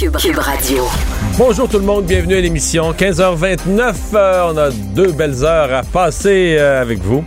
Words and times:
Cube, 0.00 0.16
Radio. 0.38 0.84
Bonjour 1.36 1.68
tout 1.68 1.78
le 1.78 1.84
monde, 1.84 2.06
bienvenue 2.06 2.36
à 2.36 2.40
l'émission. 2.40 2.92
15h29, 2.92 3.94
euh, 4.14 4.50
on 4.50 4.56
a 4.56 4.70
deux 4.70 5.12
belles 5.12 5.44
heures 5.44 5.74
à 5.74 5.82
passer 5.82 6.56
euh, 6.58 6.80
avec 6.80 7.00
vous. 7.00 7.22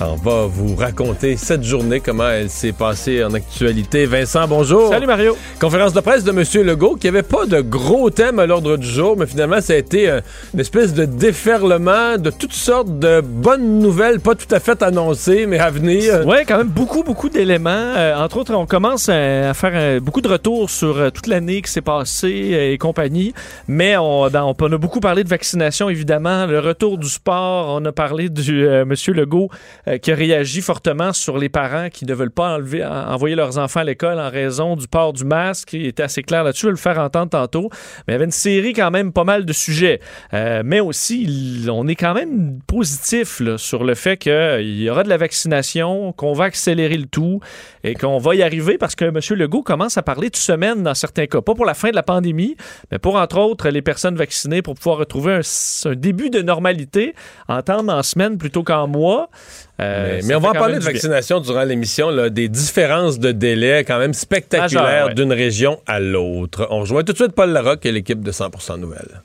On 0.00 0.16
va 0.16 0.46
vous 0.46 0.74
raconter 0.74 1.36
cette 1.36 1.62
journée, 1.62 2.00
comment 2.00 2.28
elle 2.28 2.50
s'est 2.50 2.72
passée 2.72 3.22
en 3.22 3.34
actualité. 3.34 4.06
Vincent, 4.06 4.48
bonjour. 4.48 4.88
Salut 4.88 5.06
Mario. 5.06 5.36
Conférence 5.60 5.92
de 5.92 6.00
presse 6.00 6.24
de 6.24 6.30
M. 6.30 6.66
Legault, 6.66 6.96
qui 6.96 7.06
avait 7.06 7.22
pas 7.22 7.46
de 7.46 7.60
gros 7.60 8.10
thèmes 8.10 8.38
à 8.40 8.46
l'ordre 8.46 8.76
du 8.76 8.86
jour, 8.86 9.16
mais 9.16 9.26
finalement, 9.26 9.60
ça 9.60 9.74
a 9.74 9.76
été 9.76 10.08
euh, 10.08 10.20
une 10.54 10.60
espèce 10.60 10.92
de 10.92 11.04
déferlement 11.04 12.16
de 12.18 12.30
toutes 12.30 12.52
sortes 12.52 12.98
de 12.98 13.20
bonnes 13.20 13.78
nouvelles, 13.78 14.18
pas 14.18 14.34
tout 14.34 14.52
à 14.52 14.58
fait 14.58 14.82
annoncées, 14.82 15.46
mais 15.46 15.58
à 15.58 15.70
venir. 15.70 16.22
Oui, 16.26 16.38
quand 16.48 16.58
même 16.58 16.68
beaucoup, 16.68 17.04
beaucoup 17.04 17.28
d'éléments. 17.28 17.70
Euh, 17.70 18.16
entre 18.16 18.38
autres, 18.38 18.54
on 18.54 18.66
commence 18.66 19.08
à, 19.08 19.50
à 19.50 19.54
faire 19.54 19.72
euh, 19.74 20.00
beaucoup 20.00 20.20
de 20.20 20.28
retours 20.28 20.68
sur 20.70 20.96
euh, 20.98 21.10
toute 21.10 21.28
l'année 21.28 21.62
qui 21.62 21.70
s'est 21.70 21.80
passée 21.80 22.50
euh, 22.54 22.72
et 22.72 22.78
compagnie. 22.78 23.34
Mais 23.68 23.96
on, 23.96 24.22
on 24.22 24.72
a 24.72 24.78
beaucoup 24.78 25.00
parlé 25.00 25.22
de 25.22 25.28
vaccination, 25.28 25.88
évidemment. 25.88 26.46
Le 26.46 26.58
retour 26.58 26.98
du 26.98 27.08
sport. 27.08 27.76
On 27.80 27.84
a 27.84 27.92
parlé 27.92 28.28
du 28.30 28.66
euh, 28.66 28.84
Monsieur 28.84 29.12
Legault 29.12 29.48
euh, 29.86 29.91
qui 29.98 30.12
a 30.12 30.14
réagi 30.14 30.60
fortement 30.60 31.12
sur 31.12 31.38
les 31.38 31.48
parents 31.48 31.88
qui 31.90 32.04
ne 32.06 32.14
veulent 32.14 32.30
pas 32.30 32.58
en- 32.58 33.12
envoyer 33.12 33.34
leurs 33.34 33.58
enfants 33.58 33.80
à 33.80 33.84
l'école 33.84 34.18
en 34.18 34.30
raison 34.30 34.76
du 34.76 34.88
port 34.88 35.12
du 35.12 35.24
masque. 35.24 35.72
Il 35.72 35.86
était 35.86 36.02
assez 36.02 36.22
clair 36.22 36.44
là-dessus. 36.44 36.62
Je 36.62 36.66
vais 36.66 36.72
le 36.72 36.76
faire 36.76 36.98
entendre 36.98 37.30
tantôt. 37.30 37.68
Mais 38.06 38.12
il 38.12 38.12
y 38.12 38.14
avait 38.16 38.24
une 38.24 38.30
série 38.30 38.72
quand 38.72 38.90
même 38.90 39.12
pas 39.12 39.24
mal 39.24 39.44
de 39.44 39.52
sujets. 39.52 40.00
Euh, 40.34 40.62
mais 40.64 40.80
aussi, 40.80 41.66
on 41.70 41.88
est 41.88 41.94
quand 41.96 42.14
même 42.14 42.58
positif 42.66 43.42
sur 43.56 43.84
le 43.84 43.94
fait 43.94 44.16
qu'il 44.16 44.80
y 44.80 44.88
aura 44.90 45.02
de 45.02 45.08
la 45.08 45.16
vaccination, 45.16 46.12
qu'on 46.12 46.32
va 46.32 46.44
accélérer 46.44 46.96
le 46.96 47.06
tout 47.06 47.40
et 47.84 47.94
qu'on 47.94 48.18
va 48.18 48.34
y 48.34 48.42
arriver 48.42 48.78
parce 48.78 48.94
que 48.94 49.04
M. 49.04 49.18
Legault 49.38 49.62
commence 49.62 49.98
à 49.98 50.02
parler 50.02 50.30
de 50.30 50.36
semaines 50.36 50.82
dans 50.82 50.94
certains 50.94 51.26
cas. 51.26 51.40
Pas 51.40 51.54
pour 51.54 51.64
la 51.64 51.74
fin 51.74 51.90
de 51.90 51.94
la 51.94 52.02
pandémie, 52.02 52.56
mais 52.90 52.98
pour, 52.98 53.16
entre 53.16 53.38
autres, 53.38 53.68
les 53.68 53.82
personnes 53.82 54.16
vaccinées 54.16 54.62
pour 54.62 54.74
pouvoir 54.74 54.98
retrouver 54.98 55.34
un, 55.34 55.90
un 55.90 55.94
début 55.94 56.30
de 56.30 56.42
normalité, 56.42 57.14
entendre 57.48 57.92
en 57.92 58.02
semaine 58.02 58.38
plutôt 58.38 58.62
qu'en 58.62 58.86
mois. 58.86 59.28
Euh, 59.82 60.20
mais, 60.24 60.34
on 60.34 60.40
va 60.40 60.50
en 60.50 60.52
parler 60.52 60.74
de 60.74 60.80
bien. 60.80 60.92
vaccination 60.92 61.40
durant 61.40 61.64
l'émission, 61.64 62.10
là, 62.10 62.30
des 62.30 62.48
différences 62.48 63.18
de 63.18 63.32
délai 63.32 63.84
quand 63.84 63.98
même 63.98 64.14
spectaculaires 64.14 65.06
ouais. 65.06 65.14
d'une 65.14 65.32
région 65.32 65.80
à 65.86 66.00
l'autre. 66.00 66.66
On 66.70 66.80
rejoint 66.80 67.02
tout 67.04 67.12
de 67.12 67.18
suite 67.18 67.32
Paul 67.32 67.50
Larocque 67.50 67.84
et 67.86 67.92
l'équipe 67.92 68.22
de 68.22 68.32
100% 68.32 68.78
Nouvelles. 68.78 69.22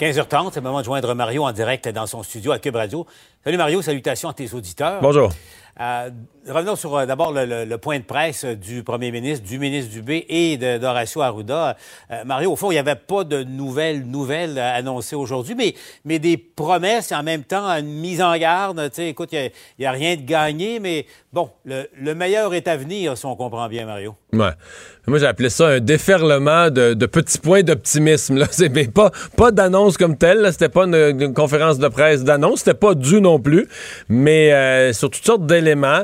15h30, 0.00 0.50
c'est 0.52 0.60
le 0.60 0.64
moment 0.64 0.80
de 0.80 0.84
joindre 0.84 1.12
Mario 1.14 1.44
en 1.44 1.52
direct 1.52 1.88
dans 1.88 2.06
son 2.06 2.22
studio 2.22 2.52
à 2.52 2.58
Cube 2.58 2.76
Radio. 2.76 3.06
Salut 3.42 3.56
Mario, 3.56 3.82
salutations 3.82 4.28
à 4.28 4.32
tes 4.32 4.52
auditeurs. 4.54 5.00
Bonjour. 5.02 5.32
Euh, 5.80 6.10
revenons 6.48 6.76
sur 6.76 6.96
euh, 6.96 7.06
d'abord 7.06 7.32
le, 7.32 7.44
le- 7.44 7.64
le 7.64 7.78
point 7.78 7.98
de 7.98 8.04
presse 8.04 8.44
du 8.44 8.82
premier 8.82 9.10
ministre, 9.10 9.46
du 9.46 9.58
ministre 9.58 9.90
Dubé 9.92 10.24
et 10.28 10.56
d'Horacio 10.56 11.20
Arruda. 11.20 11.76
Euh, 12.10 12.24
Mario, 12.24 12.52
au 12.52 12.56
fond, 12.56 12.70
il 12.70 12.74
n'y 12.74 12.78
avait 12.80 12.94
pas 12.94 13.24
de 13.24 13.42
nouvelles 13.42 14.02
nouvelles 14.06 14.58
euh, 14.58 14.74
annoncées 14.78 15.16
aujourd'hui, 15.16 15.54
mais, 15.56 15.74
mais 16.04 16.18
des 16.18 16.36
promesses 16.36 17.12
et 17.12 17.14
en 17.14 17.22
même 17.22 17.44
temps 17.44 17.66
une 17.68 17.86
mise 18.00 18.22
en 18.22 18.36
garde. 18.36 18.80
Tu 18.90 18.96
sais, 19.02 19.08
écoute, 19.08 19.30
il 19.32 19.50
n'y 19.78 19.86
a, 19.86 19.90
rien 19.92 20.16
de 20.16 20.22
gagné, 20.22 20.80
mais 20.80 21.06
bon, 21.32 21.50
le, 21.64 21.88
le 22.00 22.14
meilleur 22.14 22.54
est 22.54 22.68
à 22.68 22.76
venir, 22.76 23.16
si 23.16 23.26
on 23.26 23.36
comprend 23.36 23.68
bien, 23.68 23.86
Mario. 23.86 24.14
Ouais. 24.32 24.50
Moi, 25.06 25.18
j'ai 25.18 25.26
appelé 25.26 25.48
ça 25.48 25.68
un 25.68 25.80
déferlement 25.80 26.68
de, 26.70 26.92
de 26.92 27.06
petits 27.06 27.38
points 27.38 27.62
d'optimisme. 27.62 28.44
C'est 28.50 28.68
pas 28.92 29.10
pas 29.36 29.50
d'annonce 29.50 29.96
comme 29.96 30.18
telle. 30.18 30.46
C'était 30.52 30.68
pas 30.68 30.84
une, 30.84 30.94
une 31.18 31.32
conférence 31.32 31.78
de 31.78 31.88
presse 31.88 32.24
d'annonce. 32.24 32.58
C'était 32.58 32.74
pas 32.74 32.94
dû 32.94 33.20
non 33.22 33.40
plus. 33.40 33.66
Mais 34.10 34.52
euh, 34.52 34.92
sur 34.92 35.08
toutes 35.10 35.24
sortes 35.24 35.46
d'éléments. 35.46 36.02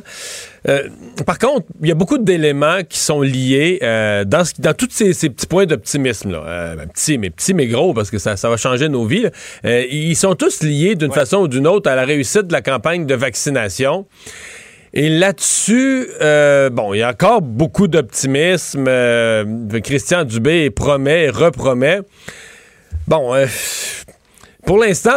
Euh, 0.68 0.88
par 1.26 1.38
contre, 1.38 1.66
il 1.82 1.88
y 1.88 1.92
a 1.92 1.94
beaucoup 1.94 2.18
d'éléments 2.18 2.78
qui 2.88 2.98
sont 2.98 3.20
liés 3.20 3.78
euh, 3.82 4.24
dans, 4.24 4.44
ce- 4.44 4.52
dans 4.58 4.72
tous 4.74 4.88
ces, 4.90 5.12
ces 5.12 5.28
petits 5.30 5.46
points 5.46 5.66
d'optimisme. 5.66 6.30
Là. 6.32 6.42
Euh, 6.46 6.76
ben, 6.76 6.88
petits, 6.88 7.18
mais 7.18 7.30
petits, 7.30 7.54
mais 7.54 7.66
gros, 7.66 7.92
parce 7.94 8.10
que 8.10 8.18
ça, 8.18 8.36
ça 8.36 8.48
va 8.48 8.56
changer 8.56 8.88
nos 8.88 9.04
vies. 9.06 9.26
ils 9.64 10.16
sont 10.16 10.34
tous 10.34 10.62
liés 10.62 10.94
d'une 10.94 11.12
façon 11.12 11.38
ou 11.38 11.48
d'une 11.48 11.66
autre 11.66 11.90
à 11.90 11.94
la 11.94 12.04
réussite 12.04 12.46
de 12.46 12.52
la 12.52 12.62
campagne 12.62 13.06
de 13.06 13.14
vaccination. 13.14 14.06
Et 14.96 15.08
là-dessus, 15.08 16.06
euh, 16.22 16.70
bon, 16.70 16.94
il 16.94 16.98
y 16.98 17.02
a 17.02 17.10
encore 17.10 17.42
beaucoup 17.42 17.88
d'optimisme. 17.88 18.86
Euh, 18.88 19.44
Christian 19.82 20.22
Dubé 20.24 20.70
promet, 20.70 21.28
repromet. 21.30 21.98
Bon, 23.08 23.34
euh, 23.34 23.46
pour 24.66 24.78
l'instant, 24.78 25.12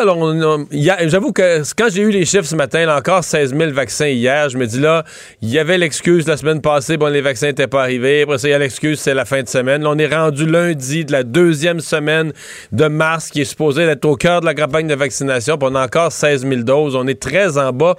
j'avoue 1.08 1.32
que 1.32 1.62
quand 1.76 1.88
j'ai 1.90 2.02
eu 2.02 2.10
les 2.10 2.26
chiffres 2.26 2.46
ce 2.46 2.56
matin, 2.56 2.86
là, 2.86 2.98
encore 2.98 3.24
16 3.24 3.56
000 3.56 3.72
vaccins 3.72 4.08
hier, 4.08 4.50
je 4.50 4.58
me 4.58 4.66
dis 4.66 4.80
là, 4.80 5.04
il 5.42 5.50
y 5.50 5.58
avait 5.60 5.78
l'excuse 5.78 6.28
la 6.28 6.38
semaine 6.38 6.62
passée, 6.62 6.98
bon, 6.98 7.08
les 7.08 7.22
vaccins 7.22 7.48
n'étaient 7.48 7.68
pas 7.68 7.82
arrivés. 7.82 8.24
Après 8.24 8.38
ça, 8.38 8.48
il 8.48 8.52
y 8.52 8.54
a 8.54 8.60
l'excuse, 8.60 9.00
c'est 9.00 9.14
la 9.14 9.26
fin 9.26 9.42
de 9.44 9.48
semaine. 9.48 9.84
Là, 9.84 9.90
on 9.92 9.98
est 9.98 10.14
rendu 10.14 10.46
lundi 10.46 11.06
de 11.06 11.12
la 11.12 11.24
deuxième 11.24 11.80
semaine 11.80 12.34
de 12.72 12.86
mars 12.88 13.30
qui 13.30 13.42
est 13.42 13.46
supposée 13.46 13.84
être 13.84 14.06
au 14.06 14.16
cœur 14.16 14.42
de 14.42 14.46
la 14.46 14.54
campagne 14.54 14.88
de 14.88 14.96
vaccination. 14.96 15.58
Puis 15.58 15.70
on 15.72 15.76
a 15.76 15.86
encore 15.86 16.12
16 16.12 16.42
000 16.48 16.62
doses. 16.64 16.96
On 16.96 17.08
est 17.08 17.20
très 17.22 17.58
en 17.58 17.72
bas 17.72 17.96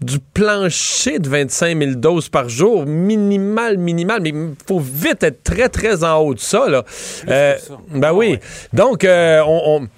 du 0.00 0.18
plancher 0.20 1.18
de 1.18 1.28
25 1.28 1.76
000 1.76 1.90
doses 1.96 2.28
par 2.28 2.48
jour, 2.48 2.86
minimal, 2.86 3.78
minimal, 3.78 4.20
mais 4.22 4.28
il 4.28 4.54
faut 4.64 4.78
vite 4.78 5.24
être 5.24 5.42
très, 5.42 5.68
très 5.68 6.04
en 6.04 6.18
haut 6.18 6.34
de 6.34 6.38
ça. 6.38 6.68
Là. 6.68 6.84
Euh, 7.28 7.56
ça. 7.58 7.74
ben 7.90 8.00
Ah 8.08 8.14
oui. 8.14 8.28
ouais. 8.30 8.40
Donc, 8.72 9.02
euh, 9.02 9.40
on, 9.44 9.82
on- 9.82 9.88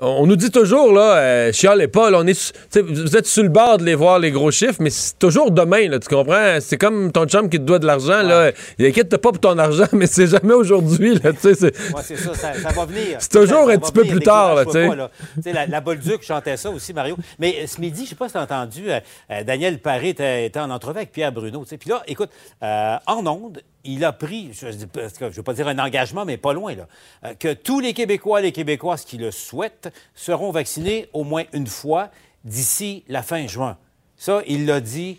on 0.00 0.26
nous 0.26 0.36
dit 0.36 0.50
toujours, 0.50 0.92
là, 0.92 1.16
euh, 1.16 1.52
chialez 1.52 1.88
pas, 1.88 2.10
là, 2.10 2.18
on 2.20 2.26
est, 2.26 2.52
vous 2.80 3.16
êtes 3.16 3.26
sur 3.26 3.42
le 3.42 3.48
bord 3.48 3.78
de 3.78 3.84
les 3.84 3.94
voir, 3.94 4.18
les 4.18 4.30
gros 4.30 4.50
chiffres, 4.50 4.76
mais 4.80 4.90
c'est 4.90 5.18
toujours 5.18 5.50
demain, 5.50 5.88
là, 5.88 5.98
tu 5.98 6.08
comprends? 6.08 6.58
C'est 6.60 6.78
comme 6.78 7.12
ton 7.12 7.26
chum 7.26 7.48
qui 7.48 7.58
te 7.58 7.62
doit 7.64 7.78
de 7.78 7.86
l'argent, 7.86 8.22
là. 8.22 8.52
Il 8.78 8.86
inquiète 8.86 9.10
pas 9.16 9.30
pour 9.30 9.40
ton 9.40 9.58
argent, 9.58 9.86
mais 9.92 10.06
c'est 10.06 10.26
jamais 10.26 10.54
aujourd'hui, 10.54 11.14
là, 11.22 11.32
tu 11.32 11.38
sais. 11.40 11.54
c'est- 11.54 11.94
Ouais, 11.94 12.02
ça, 12.02 12.34
ça, 12.34 12.54
ça 12.54 12.68
va 12.70 12.84
venir. 12.86 13.16
C'est 13.18 13.32
toujours 13.32 13.66
Ça- 13.66 13.72
un 13.72 13.78
petit 13.78 13.92
peu 13.92 14.04
plus 14.04 14.20
tard, 14.20 14.54
là, 14.54 14.64
tu 14.64 14.72
sais. 14.72 15.52
La, 15.52 15.66
la 15.66 15.80
Bolduc 15.80 16.22
chantait 16.22 16.56
ça 16.56 16.70
aussi, 16.70 16.92
Mario. 16.92 17.16
Mais 17.38 17.56
euh, 17.62 17.66
ce 17.66 17.80
midi, 17.80 18.04
je 18.04 18.10
sais 18.10 18.14
pas 18.14 18.26
si 18.28 18.32
tu 18.32 18.38
as 18.38 18.42
entendu, 18.42 18.90
euh, 18.90 19.00
euh, 19.30 19.44
Daniel 19.44 19.78
Paré 19.80 20.10
était, 20.10 20.46
était 20.46 20.60
en 20.60 20.70
entrevue 20.70 20.98
avec 20.98 21.12
Pierre 21.12 21.32
Bruno. 21.32 21.62
tu 21.64 21.70
sais. 21.70 21.76
Puis 21.78 21.90
là, 21.90 22.02
écoute, 22.06 22.30
euh, 22.62 22.96
en 23.06 23.26
ondes, 23.26 23.60
il 23.84 24.04
a 24.04 24.12
pris, 24.12 24.50
je 24.52 24.66
ne 24.66 25.30
veux 25.30 25.42
pas 25.42 25.54
dire 25.54 25.68
un 25.68 25.78
engagement, 25.78 26.24
mais 26.24 26.36
pas 26.36 26.52
loin, 26.52 26.74
là, 26.74 26.86
euh, 27.24 27.34
que 27.34 27.52
tous 27.52 27.80
les 27.80 27.94
Québécois 27.94 28.40
et 28.40 28.42
les 28.44 28.52
Québécoises 28.52 29.04
qui 29.04 29.16
le 29.18 29.30
souhaitent 29.30 29.92
seront 30.14 30.50
vaccinés 30.50 31.08
au 31.12 31.24
moins 31.24 31.44
une 31.52 31.66
fois 31.66 32.10
d'ici 32.44 33.04
la 33.08 33.22
fin 33.22 33.46
juin. 33.46 33.76
Ça, 34.16 34.42
il 34.46 34.66
l'a 34.66 34.80
dit 34.80 35.18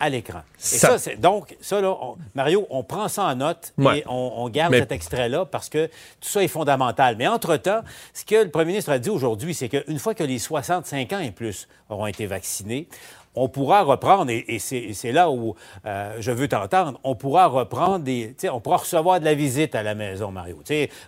à 0.00 0.08
l'écran. 0.08 0.42
Et 0.58 0.78
Ça- 0.78 0.96
donc, 1.18 1.56
ça, 1.60 1.80
là, 1.80 1.90
on- 2.00 2.16
Mario, 2.34 2.66
on 2.70 2.84
prend 2.84 3.08
ça 3.08 3.24
en 3.24 3.34
note 3.34 3.72
Ouais. 3.78 3.98
et 3.98 4.04
on, 4.06 4.32
on 4.44 4.48
garde 4.48 4.70
Mais- 4.70 4.78
cet 4.78 4.92
extrait-là 4.92 5.44
parce 5.44 5.68
que 5.68 5.86
tout 6.20 6.28
ça 6.28 6.42
est 6.42 6.48
fondamental. 6.48 7.16
Mais 7.16 7.26
entre-temps, 7.26 7.80
ce 8.14 8.24
que 8.24 8.36
le 8.44 8.48
premier 8.50 8.66
ministre 8.66 8.92
a 8.92 8.98
dit 9.00 9.10
aujourd'hui, 9.10 9.54
c'est 9.54 9.68
qu'une 9.68 9.98
fois 9.98 10.14
que 10.14 10.22
les 10.22 10.38
65 10.38 11.12
ans 11.14 11.18
et 11.18 11.32
plus 11.32 11.66
auront 11.88 12.06
été 12.06 12.26
vaccinés, 12.26 12.86
on 13.44 13.48
pourra 13.48 13.82
reprendre, 13.82 14.30
et, 14.30 14.44
et 14.48 14.58
c'est 14.58 15.12
là 15.12 15.30
où 15.30 15.54
euh, 15.86 16.16
je 16.20 16.30
veux 16.32 16.48
t'entendre, 16.48 16.98
on 17.04 17.14
pourra 17.14 17.46
reprendre 17.46 18.00
des. 18.00 18.34
On 18.52 18.60
pourra 18.60 18.78
recevoir 18.78 19.20
de 19.20 19.24
la 19.24 19.34
visite 19.34 19.74
à 19.74 19.82
la 19.82 19.94
maison, 19.94 20.30
Mario. 20.30 20.58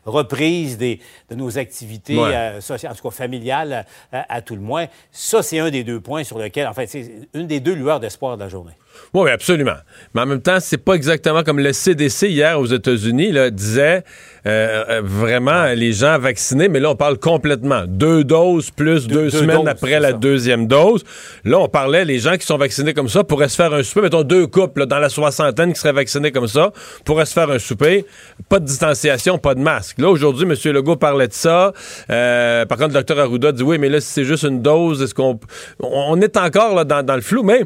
Reprise 0.07 0.79
des, 0.79 1.01
de 1.31 1.35
nos 1.35 1.59
activités 1.59 2.17
Ouais. 2.17 2.35
euh, 2.35 2.61
sociales, 2.61 2.93
en 2.93 2.95
tout 2.95 3.03
cas 3.09 3.15
familiales, 3.15 3.85
euh, 4.15 4.21
à 4.29 4.43
tout 4.43 4.55
le 4.55 4.61
moins. 4.63 4.87
Ça, 5.11 5.43
c'est 5.43 5.59
un 5.59 5.71
des 5.71 5.85
deux 5.85 6.01
points 6.01 6.25
sur 6.25 6.39
lesquels, 6.39 6.67
en 6.67 6.75
fait, 6.75 6.87
c'est 6.87 7.11
une 7.35 7.47
des 7.47 7.61
deux 7.61 7.75
lueurs 7.75 8.01
d'espoir 8.01 8.37
de 8.37 8.43
la 8.43 8.49
journée. 8.49 8.73
Oui, 9.15 9.31
absolument. 9.31 9.77
Mais 10.15 10.23
en 10.23 10.27
même 10.27 10.43
temps, 10.43 10.59
c'est 10.61 10.79
pas 10.79 10.95
exactement 10.95 11.43
comme 11.45 11.61
le 11.61 11.73
CDC 11.73 12.29
hier 12.29 12.59
aux 12.59 12.67
États-Unis 12.67 13.33
disait 13.53 14.03
euh, 14.47 14.85
euh, 14.89 15.03
vraiment 15.05 15.67
les 15.75 15.93
gens 15.93 16.19
vaccinés, 16.19 16.69
mais 16.69 16.81
là, 16.81 16.91
on 16.91 16.97
parle 16.97 17.19
complètement. 17.19 17.83
Deux 17.87 18.25
doses 18.25 18.71
plus 18.71 19.07
deux, 19.07 19.25
deux 19.25 19.31
semaines 19.31 19.59
doses, 19.59 19.69
après 19.69 20.01
la 20.01 20.11
ça. 20.11 20.17
deuxième 20.17 20.67
dose. 20.67 21.05
Là, 21.45 21.59
on 21.59 21.69
parlait, 21.69 22.05
les 22.05 22.19
gens 22.19 22.37
qui 22.37 22.47
sont 22.47 22.57
vaccinés 22.57 22.95
comme 22.95 23.09
ça 23.09 23.25
pourraient 23.25 23.49
se 23.49 23.57
faire 23.57 23.73
un 23.75 23.83
souper. 23.83 24.03
Mettons 24.03 24.23
deux 24.23 24.47
couples 24.47 24.81
là, 24.81 24.87
dans 24.87 24.99
la 24.99 25.09
soixantaine 25.09 25.73
qui 25.73 25.81
seraient 25.81 25.93
vaccinés 25.93 26.33
comme 26.33 26.49
ça, 26.49 26.73
pourraient 27.05 27.27
se 27.27 27.33
faire 27.35 27.51
un 27.51 27.59
souper. 27.59 28.07
Pas 28.49 28.59
de 28.59 28.65
distanciation, 28.65 29.39
pas 29.39 29.55
de 29.55 29.61
masque. 29.61 29.99
Là, 29.99 30.09
aujourd'hui, 30.09 30.47
M. 30.47 30.73
Legault 30.73 30.97
parlait 30.97 31.29
de 31.29 31.33
ça. 31.33 31.73
Euh, 32.11 32.65
par 32.67 32.79
contre, 32.79 32.95
le 32.95 33.03
Dr 33.03 33.19
Arruda 33.19 33.53
dit 33.53 33.63
oui, 33.63 33.79
mais 33.79 33.89
là, 33.89 34.01
si 34.01 34.09
c'est 34.09 34.25
juste 34.25 34.45
une 34.45 34.63
dose, 34.63 35.03
est-ce 35.03 35.15
qu'on. 35.15 35.39
On 35.81 36.01
on 36.11 36.21
est 36.21 36.37
encore 36.37 36.75
là, 36.75 36.85
dans, 36.85 37.05
dans 37.05 37.15
le 37.15 37.21
flou, 37.21 37.43
mais. 37.43 37.65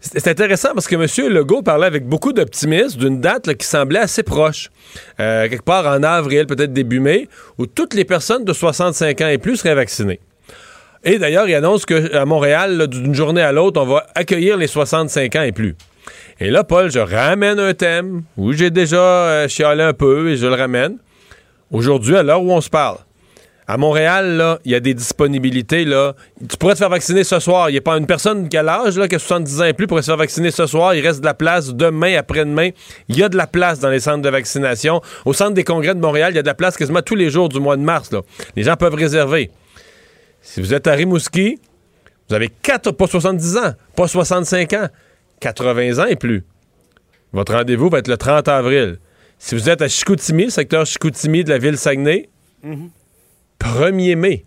C'est 0.00 0.28
intéressant 0.28 0.70
parce 0.74 0.86
que 0.86 0.94
M. 0.94 1.32
Legault 1.32 1.62
parlait 1.62 1.86
avec 1.86 2.06
beaucoup 2.06 2.32
d'optimisme 2.32 3.00
d'une 3.00 3.20
date 3.20 3.54
qui 3.54 3.66
semblait 3.66 3.98
assez 3.98 4.22
proche. 4.22 4.70
Euh, 5.18 5.48
quelque 5.48 5.64
part 5.64 5.86
en 5.86 6.02
avril, 6.04 6.46
peut-être 6.46 6.72
début 6.72 7.00
mai, 7.00 7.28
où 7.58 7.66
toutes 7.66 7.94
les 7.94 8.04
personnes 8.04 8.44
de 8.44 8.52
65 8.52 9.20
ans 9.22 9.28
et 9.28 9.38
plus 9.38 9.56
seraient 9.56 9.74
vaccinées. 9.74 10.20
Et 11.04 11.18
d'ailleurs, 11.18 11.48
il 11.48 11.54
annonce 11.54 11.84
qu'à 11.84 12.24
Montréal, 12.24 12.86
d'une 12.86 13.14
journée 13.14 13.42
à 13.42 13.50
l'autre, 13.50 13.80
on 13.80 13.86
va 13.86 14.06
accueillir 14.14 14.56
les 14.56 14.66
65 14.68 15.34
ans 15.36 15.42
et 15.42 15.52
plus. 15.52 15.74
Et 16.40 16.50
là, 16.50 16.62
Paul, 16.62 16.90
je 16.90 17.00
ramène 17.00 17.58
un 17.58 17.74
thème 17.74 18.22
où 18.36 18.52
j'ai 18.52 18.70
déjà 18.70 18.96
euh, 19.00 19.48
chialé 19.48 19.82
un 19.82 19.92
peu 19.94 20.30
et 20.30 20.36
je 20.36 20.46
le 20.46 20.54
ramène. 20.54 20.98
Aujourd'hui, 21.70 22.16
à 22.16 22.22
l'heure 22.22 22.42
où 22.42 22.52
on 22.52 22.60
se 22.60 22.70
parle, 22.70 22.98
à 23.70 23.76
Montréal, 23.76 24.58
il 24.64 24.72
y 24.72 24.74
a 24.74 24.80
des 24.80 24.94
disponibilités. 24.94 25.84
Là. 25.84 26.14
Tu 26.48 26.56
pourrais 26.56 26.72
te 26.72 26.78
faire 26.78 26.88
vacciner 26.88 27.22
ce 27.22 27.38
soir. 27.38 27.68
Il 27.68 27.72
n'y 27.72 27.78
a 27.78 27.82
pas 27.82 27.98
une 27.98 28.06
personne 28.06 28.48
qui 28.48 28.56
a 28.56 28.62
l'âge, 28.62 28.96
là, 28.96 29.06
qui 29.08 29.14
a 29.14 29.18
70 29.18 29.60
ans 29.60 29.64
et 29.66 29.74
plus, 29.74 29.86
pourrait 29.86 30.00
se 30.00 30.06
faire 30.06 30.16
vacciner 30.16 30.50
ce 30.50 30.66
soir. 30.66 30.94
Il 30.94 31.06
reste 31.06 31.20
de 31.20 31.26
la 31.26 31.34
place 31.34 31.74
demain, 31.74 32.16
après-demain. 32.16 32.70
Il 33.08 33.18
y 33.18 33.22
a 33.22 33.28
de 33.28 33.36
la 33.36 33.46
place 33.46 33.78
dans 33.78 33.90
les 33.90 34.00
centres 34.00 34.22
de 34.22 34.30
vaccination. 34.30 35.02
Au 35.26 35.34
centre 35.34 35.52
des 35.52 35.64
congrès 35.64 35.94
de 35.94 36.00
Montréal, 36.00 36.32
il 36.32 36.36
y 36.36 36.38
a 36.38 36.42
de 36.42 36.46
la 36.46 36.54
place 36.54 36.78
quasiment 36.78 37.02
tous 37.02 37.14
les 37.14 37.28
jours 37.28 37.50
du 37.50 37.60
mois 37.60 37.76
de 37.76 37.82
mars. 37.82 38.10
Les 38.56 38.62
gens 38.62 38.74
peuvent 38.76 38.94
réserver. 38.94 39.50
Si 40.40 40.62
vous 40.62 40.72
êtes 40.72 40.86
à 40.86 40.92
Rimouski, 40.92 41.60
vous 42.30 42.34
avez 42.34 42.48
4, 42.48 42.92
pas 42.92 43.06
70 43.06 43.56
ans, 43.58 43.72
pas 43.94 44.08
65 44.08 44.72
ans, 44.72 44.88
80 45.40 46.02
ans 46.02 46.06
et 46.06 46.16
plus. 46.16 46.42
Votre 47.34 47.52
rendez-vous 47.52 47.90
va 47.90 47.98
être 47.98 48.08
le 48.08 48.16
30 48.16 48.48
avril. 48.48 48.98
Si 49.38 49.54
vous 49.54 49.68
êtes 49.68 49.82
à 49.82 49.88
Chicoutimi, 49.88 50.50
secteur 50.50 50.86
Chicoutimi 50.86 51.44
de 51.44 51.50
la 51.50 51.58
ville 51.58 51.76
Saguenay, 51.76 52.30
1er 53.60 54.16
mai. 54.16 54.44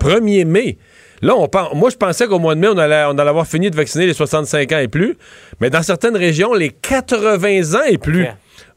1er 0.00 0.44
mai. 0.44 0.78
Là, 1.22 1.34
on 1.36 1.48
moi, 1.74 1.90
je 1.90 1.96
pensais 1.96 2.26
qu'au 2.26 2.38
mois 2.38 2.54
de 2.54 2.60
mai, 2.60 2.68
on 2.68 2.76
allait, 2.76 3.04
on 3.06 3.18
allait 3.18 3.30
avoir 3.30 3.46
fini 3.46 3.70
de 3.70 3.76
vacciner 3.76 4.06
les 4.06 4.12
65 4.12 4.72
ans 4.72 4.78
et 4.78 4.88
plus. 4.88 5.16
Mais 5.60 5.70
dans 5.70 5.82
certaines 5.82 6.16
régions, 6.16 6.52
les 6.52 6.70
80 6.70 7.74
ans 7.74 7.84
et 7.88 7.98
plus 7.98 8.26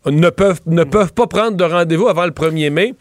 ne, 0.06 0.30
peuvent, 0.30 0.62
ne 0.66 0.84
peuvent 0.84 1.14
pas 1.14 1.28
prendre 1.28 1.58
de 1.58 1.64
rendez-vous 1.64 2.08
avant 2.08 2.26
le 2.26 2.32
1er 2.32 2.70
mai. 2.70 2.94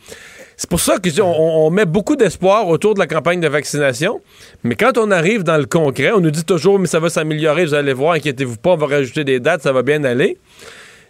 C'est 0.57 0.69
pour 0.69 0.81
ça 0.81 0.97
qu'on 0.99 1.23
on 1.23 1.71
met 1.71 1.87
beaucoup 1.87 2.17
d'espoir 2.17 2.67
autour 2.67 2.95
de 2.95 2.99
la 2.99 3.07
campagne 3.07 3.39
de 3.41 3.47
vaccination. 3.47 4.21
Mais 4.65 4.75
quand 4.75 4.99
on 4.99 5.13
arrive 5.13 5.45
dans 5.45 5.57
le 5.57 5.67
concret, 5.67 6.11
on 6.11 6.19
nous 6.19 6.33
dit 6.33 6.45
toujours, 6.45 6.81
mais 6.81 6.89
ça 6.89 6.99
va 6.99 7.09
s'améliorer, 7.11 7.65
vous 7.65 7.75
allez 7.75 7.93
voir, 7.93 8.15
inquiétez-vous 8.15 8.57
pas, 8.57 8.71
on 8.71 8.77
va 8.77 8.87
rajouter 8.87 9.23
des 9.23 9.39
dates, 9.39 9.63
ça 9.63 9.73
va 9.73 9.83
bien 9.83 10.03
aller. 10.03 10.37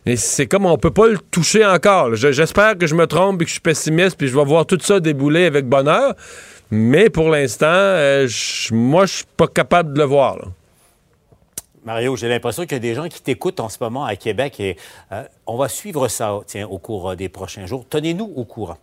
Mais 0.09 0.17
c'est 0.17 0.47
comme 0.47 0.65
on 0.65 0.79
peut 0.79 0.91
pas 0.91 1.07
le 1.07 1.19
toucher 1.19 1.67
encore. 1.67 2.15
J'espère 2.15 2.79
que 2.79 2.87
je 2.87 2.95
me 2.95 3.07
trompe 3.07 3.43
et 3.43 3.45
que 3.45 3.49
je 3.49 3.57
suis 3.57 3.61
pessimiste, 3.61 4.17
puis 4.17 4.27
je 4.27 4.35
vais 4.35 4.45
voir 4.47 4.65
tout 4.65 4.79
ça 4.81 5.01
débouler 5.01 5.45
avec 5.45 5.67
bonheur. 5.67 6.15
Mais 6.71 7.11
pour 7.11 7.29
l'instant, 7.29 7.67
euh, 7.69 8.27
moi, 8.73 9.05
je 9.05 9.17
suis 9.17 9.27
pas 9.37 9.49
capable 9.49 9.93
de 9.93 9.99
le 9.99 10.07
voir. 10.07 10.39
Mario, 11.85 12.17
j'ai 12.17 12.27
l'impression 12.27 12.63
qu'il 12.63 12.73
y 12.73 12.77
a 12.77 12.79
des 12.79 12.95
gens 12.95 13.07
qui 13.07 13.21
t'écoutent 13.21 13.61
en 13.61 13.69
ce 13.69 13.77
moment 13.83 14.07
à 14.07 14.17
Québec 14.17 14.59
et 14.61 14.79
euh, 15.13 15.25
on 15.49 15.57
va 15.57 15.69
suivre 15.69 16.09
ça 16.09 16.39
tiens, 16.47 16.69
au 16.69 16.79
cours 16.79 17.11
euh, 17.11 17.17
des 17.17 17.29
prochains 17.29 17.67
jours. 17.67 17.85
Tenez-nous 17.89 18.31
au 18.37 18.45
courant. 18.45 18.77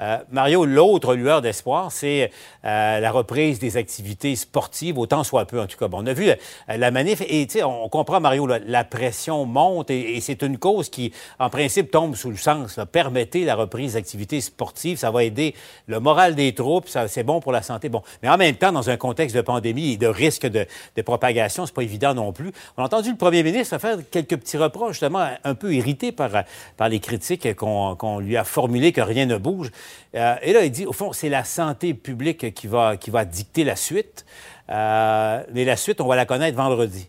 Euh, 0.00 0.18
Mario, 0.30 0.64
l'autre 0.64 1.14
lueur 1.14 1.42
d'espoir, 1.42 1.92
c'est 1.92 2.30
euh, 2.64 3.00
la 3.00 3.10
reprise 3.12 3.58
des 3.58 3.76
activités 3.76 4.34
sportives, 4.34 4.98
autant 4.98 5.24
soit 5.24 5.44
peu 5.44 5.60
en 5.60 5.66
tout 5.66 5.76
cas. 5.76 5.88
Bon, 5.88 6.02
on 6.02 6.06
a 6.06 6.14
vu 6.14 6.30
la 6.68 6.90
manif 6.90 7.20
et 7.20 7.46
on 7.62 7.88
comprend, 7.88 8.20
Mario, 8.20 8.46
la 8.46 8.84
pression 8.84 9.44
monte 9.44 9.90
et, 9.90 10.20
c'est 10.20 10.42
une 10.42 10.58
cause 10.58 10.88
qui, 10.88 11.12
en 11.38 11.50
principe, 11.50 11.90
tombe 11.90 12.16
sous 12.16 12.30
le 12.30 12.36
sens. 12.36 12.80
Permettez 12.90 13.44
la 13.44 13.54
reprise 13.54 13.92
d'activités 13.94 14.40
sportives, 14.40 14.98
ça 14.98 15.10
va 15.10 15.22
aider 15.22 15.54
le 15.86 16.00
moral 16.00 16.34
des 16.34 16.54
troupes, 16.54 16.88
c'est 16.88 17.22
bon 17.22 17.40
pour 17.40 17.52
la 17.52 17.62
santé. 17.62 17.88
Bon, 17.88 18.02
mais 18.22 18.28
en 18.28 18.36
même 18.36 18.56
temps, 18.56 18.72
dans 18.72 18.88
un 18.88 18.96
contexte 18.96 19.36
de 19.36 19.42
pandémie 19.42 19.92
et 19.92 19.96
de 19.96 20.06
risque 20.06 20.46
de, 20.46 20.66
de 20.96 21.02
propagation, 21.02 21.66
c'est 21.66 21.74
pas 21.74 21.82
évident 21.82 22.14
non 22.14 22.32
plus. 22.32 22.52
On 22.76 22.82
a 22.82 22.86
entendu 22.86 23.10
le 23.10 23.16
premier 23.16 23.42
ministre 23.42 23.78
faire 23.78 23.98
quelques 24.10 24.36
petits 24.36 24.56
reproches, 24.56 24.92
justement, 24.92 25.28
un 25.44 25.54
peu 25.54 25.74
irrités 25.74 26.05
par, 26.12 26.30
par 26.76 26.88
les 26.88 27.00
critiques 27.00 27.54
qu'on 27.54 28.18
lui 28.18 28.36
a 28.36 28.44
formulées 28.44 28.92
que 28.92 29.00
rien 29.00 29.26
ne 29.26 29.36
bouge. 29.36 29.70
Euh, 30.14 30.34
et 30.42 30.52
là, 30.52 30.64
il 30.64 30.70
dit, 30.70 30.86
au 30.86 30.92
fond, 30.92 31.12
c'est 31.12 31.28
la 31.28 31.44
santé 31.44 31.94
publique 31.94 32.54
qui 32.54 32.66
va, 32.66 32.96
qui 32.96 33.10
va 33.10 33.24
dicter 33.24 33.64
la 33.64 33.76
suite. 33.76 34.24
Euh, 34.70 35.42
mais 35.52 35.64
la 35.64 35.76
suite, 35.76 36.00
on 36.00 36.06
va 36.06 36.16
la 36.16 36.26
connaître 36.26 36.56
vendredi. 36.56 37.08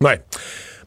Oui. 0.00 0.12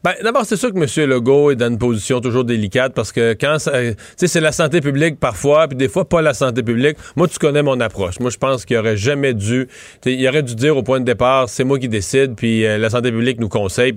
Ben, 0.04 0.14
d'abord, 0.20 0.44
c'est 0.44 0.56
sûr 0.56 0.72
que 0.72 0.78
M. 0.78 1.08
Legault 1.08 1.52
est 1.52 1.56
dans 1.56 1.68
une 1.68 1.78
position 1.78 2.20
toujours 2.20 2.44
délicate 2.44 2.92
parce 2.92 3.12
que 3.12 3.34
quand 3.34 3.58
c'est 3.60 4.40
la 4.40 4.50
santé 4.50 4.80
publique 4.80 5.20
parfois, 5.20 5.68
puis 5.68 5.76
des 5.76 5.88
fois 5.88 6.08
pas 6.08 6.20
la 6.20 6.34
santé 6.34 6.64
publique. 6.64 6.96
Moi, 7.14 7.28
tu 7.28 7.38
connais 7.38 7.62
mon 7.62 7.78
approche. 7.78 8.18
Moi, 8.18 8.30
je 8.30 8.36
pense 8.36 8.64
qu'il 8.64 8.76
aurait 8.78 8.96
jamais 8.96 9.32
dû, 9.32 9.68
il 10.04 10.28
aurait 10.28 10.42
dû 10.42 10.56
dire 10.56 10.76
au 10.76 10.82
point 10.82 10.98
de 10.98 11.04
départ, 11.04 11.48
c'est 11.48 11.62
moi 11.62 11.78
qui 11.78 11.88
décide, 11.88 12.34
puis 12.34 12.66
euh, 12.66 12.78
la 12.78 12.90
santé 12.90 13.12
publique 13.12 13.38
nous 13.38 13.48
conseille. 13.48 13.94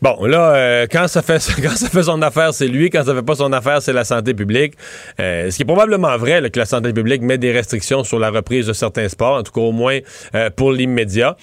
Bon, 0.00 0.24
là, 0.26 0.54
euh, 0.54 0.86
quand 0.90 1.08
ça 1.08 1.22
fait 1.22 1.38
quand 1.62 1.76
ça 1.76 1.88
fait 1.88 2.04
son 2.04 2.22
affaire, 2.22 2.54
c'est 2.54 2.68
lui. 2.68 2.88
Quand 2.90 3.04
ça 3.04 3.14
fait 3.14 3.22
pas 3.22 3.34
son 3.34 3.52
affaire, 3.52 3.82
c'est 3.82 3.92
la 3.92 4.04
santé 4.04 4.32
publique. 4.32 4.74
Euh, 5.20 5.50
ce 5.50 5.56
qui 5.56 5.62
est 5.62 5.66
probablement 5.66 6.16
vrai, 6.16 6.48
que 6.50 6.58
la 6.58 6.66
santé 6.66 6.92
publique 6.92 7.22
met 7.22 7.38
des 7.38 7.52
restrictions 7.52 8.04
sur 8.04 8.18
la 8.18 8.30
reprise 8.30 8.66
de 8.66 8.72
certains 8.72 9.08
sports, 9.08 9.38
en 9.38 9.42
tout 9.42 9.52
cas 9.52 9.60
au 9.60 9.72
moins 9.72 9.98
euh, 10.34 10.50
pour 10.50 10.72
l'immédiat. 10.72 11.36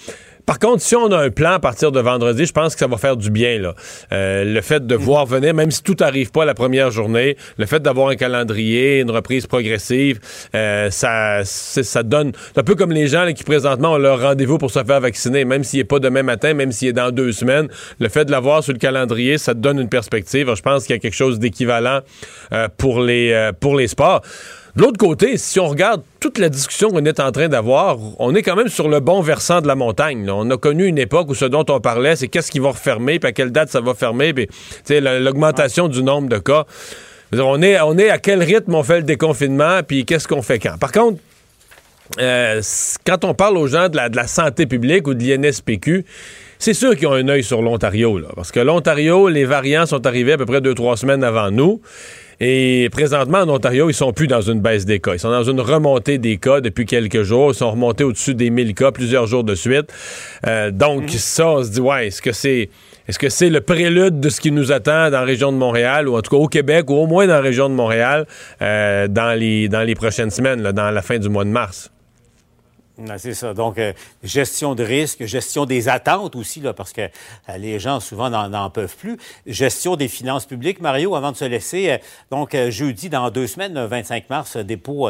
Par 0.46 0.60
contre, 0.60 0.82
si 0.82 0.96
on 0.96 1.12
a 1.12 1.18
un 1.18 1.30
plan 1.30 1.54
à 1.54 1.60
partir 1.60 1.92
de 1.92 2.00
vendredi, 2.00 2.46
je 2.46 2.54
pense 2.54 2.74
que 2.76 2.80
ça 2.80 2.88
va 2.88 2.98
faire 2.98 3.18
du 3.18 3.32
bien. 3.32 3.60
Là. 3.60 3.74
Euh, 4.12 4.44
le 4.44 4.62
fait 4.62 4.86
de 4.86 4.96
voir 4.96 5.26
venir, 5.26 5.54
même 5.54 5.72
si 5.72 5.82
tout 5.82 5.96
n'arrive 6.00 6.32
pas 6.32 6.46
la 6.46 6.54
première 6.54 6.92
journée, 6.92 7.36
le 7.58 7.66
fait 7.66 7.82
d'avoir 7.82 8.10
un 8.10 8.16
calendrier, 8.16 9.00
une 9.00 9.12
reprise 9.12 9.48
progressive, 9.48 10.20
euh, 10.54 10.90
ça, 10.92 11.44
ça 11.44 12.04
donne... 12.04 12.32
un 12.56 12.64
peu 12.64 12.76
comme 12.76 12.92
les 12.92 13.08
gens 13.08 13.32
qui 13.34 13.44
présentement 13.44 13.94
ont 13.94 13.98
leur 13.98 14.22
rendez-vous 14.22 14.58
pour 14.58 14.72
se 14.72 14.84
faire 14.84 15.02
vacciner, 15.02 15.46
même 15.46 15.64
s'il 15.64 15.80
n'est 15.80 15.86
pas 15.86 16.00
demain 16.00 16.24
matin, 16.24 16.54
même 16.54 16.72
s'il 16.72 16.90
est 16.90 16.94
dans 16.94 17.12
deux 17.12 17.32
semaines. 17.32 17.68
Le 18.00 18.10
fait 18.10 18.26
de 18.26 18.32
l'avoir 18.32 18.64
sur 18.64 18.74
le 18.74 18.80
calendrier, 18.80 19.38
ça 19.38 19.54
te 19.54 19.60
donne 19.60 19.80
une 19.80 19.90
perspective. 19.90 20.54
Je 20.54 20.62
pense 20.62 20.86
qu'il 20.86 20.96
y 20.96 20.98
a 20.98 21.00
quelque 21.00 21.16
chose 21.16 21.40
d'équivalent 21.40 22.02
euh, 22.54 22.68
pour, 22.78 23.02
les, 23.02 23.52
pour 23.60 23.76
les 23.76 23.88
sports. 23.88 24.22
De 24.76 24.82
l'autre 24.82 24.98
côté, 24.98 25.38
si 25.38 25.58
on 25.58 25.68
regarde 25.68 26.02
toute 26.20 26.38
la 26.38 26.50
discussion 26.50 26.90
qu'on 26.90 27.06
est 27.06 27.22
en 27.22 27.32
train 27.32 27.48
d'avoir, 27.48 27.98
on 28.20 28.36
est 28.36 28.42
quand 28.42 28.58
même 28.58 28.68
sur 28.68 28.90
le 28.90 29.00
bon 29.00 29.22
versant 29.22 29.62
de 29.62 29.68
la 29.68 29.76
montagne. 29.76 30.30
On 30.30 30.50
a 30.52 30.58
connu 30.58 30.86
une 30.86 30.98
époque 30.98 31.30
où 31.30 31.34
ce 31.34 31.46
dont 31.46 31.64
on 31.70 31.80
parlait, 31.80 32.18
c'est 32.18 32.28
qu'est-ce 32.28 32.52
qui 32.52 32.60
va 32.60 32.70
refermer, 32.70 33.18
puis 33.18 33.30
à 33.30 33.32
quelle 33.32 33.54
date 33.54 33.70
ça 33.70 33.80
va 33.80 33.94
fermer, 33.94 34.34
puis 34.34 34.50
l'augmentation 34.90 35.88
du 35.88 36.04
nombre 36.04 36.28
de 36.28 36.40
cas. 36.40 36.66
On 37.32 37.62
est, 37.62 38.10
à 38.10 38.18
quel 38.18 38.44
rythme 38.44 38.76
on 38.76 38.84
fait 38.84 38.98
le 38.98 39.04
déconfinement, 39.04 39.80
puis 39.88 40.04
qu'est-ce 40.04 40.28
qu'on 40.28 40.42
fait 40.42 40.60
quand? 40.60 40.78
Par 40.78 40.92
contre, 40.92 41.22
euh, 42.20 42.62
quand 43.06 43.24
on 43.24 43.34
parle 43.34 43.58
aux 43.58 43.68
gens 43.68 43.88
de 43.88 43.96
la, 43.96 44.10
de 44.10 44.18
la 44.18 44.28
santé 44.28 44.66
publique 44.66 45.08
ou 45.08 45.14
de 45.14 45.24
l'INSPQ, 45.24 46.06
c'est 46.60 46.74
sûr 46.74 46.98
qu'ils 46.98 47.08
ont 47.08 47.14
un 47.14 47.30
œil 47.30 47.44
sur 47.44 47.62
l'Ontario, 47.62 48.20
parce 48.36 48.52
que 48.52 48.60
l'Ontario, 48.60 49.30
les 49.30 49.46
variants 49.46 49.86
sont 49.86 50.06
arrivés 50.06 50.34
à 50.34 50.38
peu 50.38 50.46
près 50.46 50.60
deux, 50.60 50.76
trois 50.76 50.98
semaines 50.98 51.24
avant 51.24 51.50
nous. 51.50 51.82
Et 52.40 52.90
présentement, 52.92 53.40
en 53.40 53.50
Ontario, 53.50 53.90
ils 53.90 53.94
sont 53.94 54.14
plus 54.14 54.28
dans 54.28 54.42
une 54.42 54.60
baisse 54.60 54.86
des 54.86 55.00
cas. 55.00 55.14
Ils 55.14 55.20
sont 55.20 55.30
dans 55.30 55.44
une 55.44 55.60
remontée 55.60 56.18
des 56.18 56.38
cas 56.38 56.62
depuis 56.62 56.86
quelques 56.86 57.24
jours. 57.24 57.52
Ils 57.52 57.56
sont 57.56 57.72
remontés 57.72 58.04
au-dessus 58.04 58.36
des 58.36 58.50
1000 58.50 58.74
cas 58.74 58.92
plusieurs 58.92 59.28
jours 59.28 59.44
de 59.44 59.56
suite. 59.56 59.92
Euh, 60.46 60.72
donc, 60.72 61.04
mhm. 61.04 61.10
ça, 61.10 61.48
on 61.48 61.64
se 61.64 61.70
dit, 61.70 61.82
ouais, 61.82 62.08
est-ce 62.08 62.22
que 62.22 62.32
c'est... 62.32 62.70
Est-ce 63.08 63.20
que 63.20 63.30
c'est 63.30 63.52
le 63.52 63.62
prélude 63.62 64.20
de 64.20 64.30
ce 64.30 64.42
qui 64.42 64.52
nous 64.52 64.72
attend 64.72 65.12
dans 65.12 65.20
la 65.20 65.26
région 65.26 65.52
de 65.52 65.58
Montréal, 65.58 66.10
ou 66.10 66.18
en 66.18 66.24
tout 66.24 66.32
cas 66.32 66.42
au 66.42 66.48
Québec, 66.48 66.90
ou 66.90 66.96
au 66.96 67.06
moins 67.06 67.28
dans 67.28 67.36
la 67.36 67.42
région 67.42 67.70
de 67.70 67.76
Montréal, 67.76 68.26
euh, 68.64 69.08
dans, 69.08 69.38
les, 69.38 69.70
dans 69.70 69.84
les 69.84 69.94
prochaines 69.94 70.32
semaines, 70.32 70.64
dans 70.64 70.90
la 70.90 71.02
fin 71.04 71.20
du 71.20 71.30
mois 71.30 71.44
de 71.44 71.52
mars? 71.52 71.92
C'est 73.18 73.34
ça. 73.34 73.54
Donc, 73.54 73.78
euh, 73.78 73.92
gestion 74.24 74.74
de 74.74 74.84
risque, 74.84 75.26
gestion 75.26 75.66
des 75.66 75.90
attentes 75.90 76.36
aussi, 76.36 76.62
là, 76.62 76.74
parce 76.74 76.94
que 76.94 77.02
euh, 77.02 77.58
les 77.58 77.78
gens 77.78 78.00
souvent 78.00 78.30
n'en 78.30 78.70
peuvent 78.70 78.96
plus. 78.96 79.18
Gestion 79.46 79.98
des 79.98 80.08
finances 80.08 80.46
publiques. 80.46 80.80
Mario, 80.80 81.16
avant 81.16 81.32
de 81.32 81.38
se 81.38 81.46
laisser, 81.46 81.92
euh, 81.92 81.98
donc 82.32 82.56
jeudi, 82.70 83.10
dans 83.10 83.30
deux 83.32 83.48
semaines, 83.48 83.74
le 83.74 83.86
25 83.86 84.30
mars, 84.30 84.58
dépôt 84.58 85.10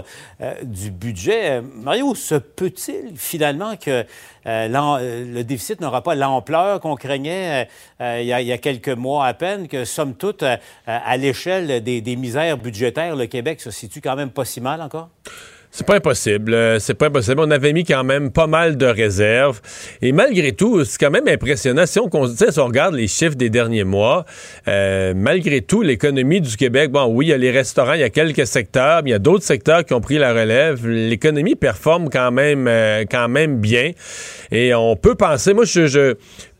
du 0.63 0.91
budget. 0.91 1.61
Mario, 1.61 2.15
se 2.15 2.35
peut-il 2.35 3.17
finalement 3.17 3.75
que 3.75 4.05
le 4.45 5.41
déficit 5.43 5.79
n'aura 5.81 6.01
pas 6.01 6.15
l'ampleur 6.15 6.79
qu'on 6.79 6.95
craignait 6.95 7.67
il 7.99 8.25
y, 8.25 8.33
a, 8.33 8.57
quelques 8.57 8.89
mois 8.89 9.25
à 9.27 9.33
peine, 9.33 9.67
que 9.67 9.85
somme 9.85 10.15
toute, 10.15 10.43
à 10.85 11.17
l'échelle 11.17 11.83
des 11.83 12.15
misères 12.15 12.57
budgétaires, 12.57 13.15
le 13.15 13.27
Québec 13.27 13.61
se 13.61 13.71
situe 13.71 14.01
quand 14.01 14.15
même 14.15 14.31
pas 14.31 14.45
si 14.45 14.61
mal 14.61 14.81
encore? 14.81 15.09
C'est 15.77 15.85
pas 15.85 15.97
impossible. 15.97 16.53
Euh, 16.53 16.79
c'est 16.79 16.93
pas 16.93 17.07
impossible. 17.07 17.41
On 17.41 17.51
avait 17.51 17.73
mis 17.73 17.83
quand 17.83 18.05
même 18.05 18.31
pas 18.31 18.47
mal 18.47 18.77
de 18.77 18.85
réserves. 18.85 19.59
Et 20.01 20.13
malgré 20.13 20.53
tout, 20.53 20.85
c'est 20.85 20.97
quand 20.97 21.11
même 21.11 21.27
impressionnant. 21.27 21.85
Si 21.85 21.99
on, 21.99 22.09
si 22.27 22.59
on 22.59 22.65
regarde 22.67 22.95
les 22.95 23.09
chiffres 23.09 23.35
des 23.35 23.49
derniers 23.49 23.83
mois, 23.83 24.23
euh, 24.69 25.11
malgré 25.13 25.59
tout, 25.59 25.81
l'économie 25.81 26.39
du 26.39 26.55
Québec, 26.55 26.91
bon, 26.91 27.07
oui, 27.07 27.25
il 27.25 27.29
y 27.29 27.33
a 27.33 27.37
les 27.37 27.51
restaurants, 27.51 27.91
il 27.91 27.99
y 27.99 28.03
a 28.03 28.09
quelques 28.09 28.47
secteurs, 28.47 29.01
mais 29.03 29.09
il 29.09 29.11
y 29.11 29.15
a 29.15 29.19
d'autres 29.19 29.43
secteurs 29.43 29.83
qui 29.83 29.93
ont 29.93 29.99
pris 29.99 30.17
la 30.17 30.31
relève. 30.31 30.87
L'économie 30.87 31.55
performe 31.55 32.09
quand 32.09 32.31
même, 32.31 32.69
euh, 32.69 33.03
quand 33.11 33.27
même 33.27 33.57
bien. 33.57 33.91
Et 34.51 34.73
on 34.73 34.95
peut 34.95 35.15
penser, 35.15 35.53
moi, 35.53 35.65
je, 35.65 35.87
je 35.87 36.15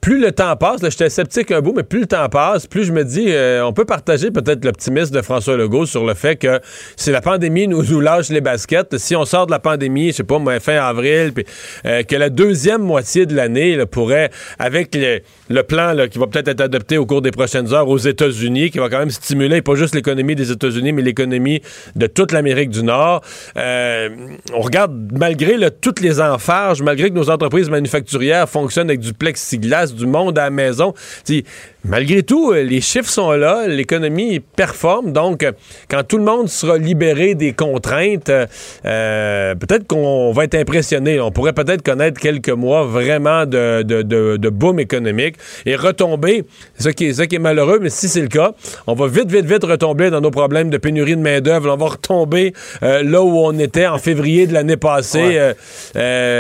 plus 0.06 0.20
le 0.20 0.32
temps 0.32 0.56
passe, 0.56 0.84
là, 0.84 0.92
j'étais 0.92 1.10
sceptique 1.10 1.50
un 1.50 1.62
bout, 1.62 1.74
mais 1.76 1.82
plus 1.82 2.02
le 2.02 2.06
temps 2.06 2.30
passe, 2.30 2.68
plus 2.68 2.84
je 2.84 2.92
me 2.92 3.04
dis, 3.04 3.26
euh, 3.30 3.66
on 3.66 3.74
peut 3.74 3.86
partager 3.86 4.30
peut-être 4.30 4.64
l'optimisme 4.64 5.16
de 5.16 5.24
François 5.24 5.58
Legault 5.58 5.88
sur 5.88 6.06
le 6.06 6.14
fait 6.14 6.36
que 6.36 6.60
si 6.96 7.10
la 7.10 7.22
pandémie 7.22 7.68
nous, 7.68 7.82
nous 7.82 8.02
lâche 8.02 8.30
les 8.30 8.40
baskets, 8.40 9.00
si 9.00 9.16
on 9.16 9.26
sort 9.26 9.48
de 9.48 9.52
la 9.52 9.58
pandémie, 9.58 10.12
je 10.12 10.18
sais 10.18 10.24
pas, 10.24 10.38
moi, 10.38 10.60
fin 10.60 10.76
avril, 10.76 11.34
puis 11.34 11.44
euh, 11.88 12.04
que 12.04 12.16
la 12.16 12.30
deuxième 12.30 12.84
moitié 12.84 13.26
de 13.26 13.36
l'année 13.36 13.84
pourrait, 13.88 14.30
avec 14.60 14.96
le, 14.96 15.64
plan 15.64 15.96
qui 16.08 16.20
va 16.20 16.28
peut-être 16.28 16.50
être 16.50 16.62
adopté 16.62 17.00
au 17.00 17.08
cours 17.08 17.24
des 17.24 17.32
prochaines 17.32 17.74
heures 17.74 17.90
aux 17.90 17.98
États-Unis, 17.98 18.70
qui 18.70 18.78
va 18.78 18.90
quand 18.90 19.00
même 19.00 19.10
stimuler 19.10 19.64
pas 19.64 19.74
juste 19.74 19.96
l'économie 19.96 20.36
des 20.36 20.52
États-Unis, 20.52 20.94
mais 20.94 21.02
l'économie 21.02 21.64
de 21.96 22.06
toute 22.06 22.32
l'Amérique 22.32 22.70
du 22.70 22.84
Nord. 22.84 23.24
Euh, 23.58 24.10
on 24.54 24.62
regarde, 24.62 24.94
malgré 25.18 25.56
toutes 25.82 26.02
les 26.02 26.22
enfarges, 26.22 26.84
malgré 26.84 27.10
que 27.10 27.16
nos 27.16 27.32
entreprises 27.32 27.72
manufacturières 27.72 28.48
fonctionnent 28.48 28.90
avec 28.90 29.00
du 29.00 29.12
plexiglas, 29.12 29.95
du 29.96 30.06
monde 30.06 30.38
à 30.38 30.44
la 30.44 30.50
maison, 30.50 30.94
malgré 31.88 32.24
tout, 32.24 32.52
euh, 32.52 32.64
les 32.64 32.82
chiffres 32.82 33.10
sont 33.10 33.32
là, 33.32 33.68
l'économie 33.68 34.40
performe. 34.40 35.12
Donc, 35.12 35.44
euh, 35.44 35.52
quand 35.90 36.04
tout 36.04 36.18
le 36.18 36.24
monde 36.24 36.50
sera 36.50 36.78
libéré 36.78 37.36
des 37.36 37.54
contraintes, 37.54 38.32
euh, 38.86 39.56
peut-être 39.56 39.88
qu'on 39.88 40.32
va 40.32 40.46
être 40.46 40.56
impressionné. 40.56 41.20
On 41.20 41.32
pourrait 41.32 41.54
peut-être 41.54 41.82
connaître 41.82 42.20
quelques 42.20 42.50
mois 42.50 42.86
vraiment 42.86 43.46
de, 43.46 43.84
de, 43.84 44.02
de, 44.02 44.50
boom 44.50 44.80
économique 44.80 45.36
et 45.66 45.76
retomber. 45.76 46.44
C'est 46.76 46.84
ça 46.84 46.94
qui 46.94 47.06
est, 47.06 47.14
ça 47.14 47.28
qui 47.28 47.36
est 47.36 47.40
malheureux, 47.40 47.80
mais 47.82 47.90
si 47.90 48.08
c'est 48.08 48.22
le 48.22 48.28
cas, 48.28 48.54
on 48.88 48.94
va 48.94 49.08
vite, 49.08 49.32
vite, 49.32 49.46
vite 49.46 49.64
retomber 49.64 50.10
dans 50.10 50.22
nos 50.22 50.32
problèmes 50.32 50.70
de 50.70 50.78
pénurie 50.78 51.16
de 51.16 51.22
main-d'œuvre. 51.22 51.74
On 51.74 51.78
va 51.78 51.88
retomber 51.88 52.54
là 52.82 53.22
où 53.22 53.40
on 53.40 53.58
était 53.60 53.88
en 53.88 53.98
février 53.98 54.48
de 54.48 54.54
l'année 54.54 54.78
passée. 54.78 55.40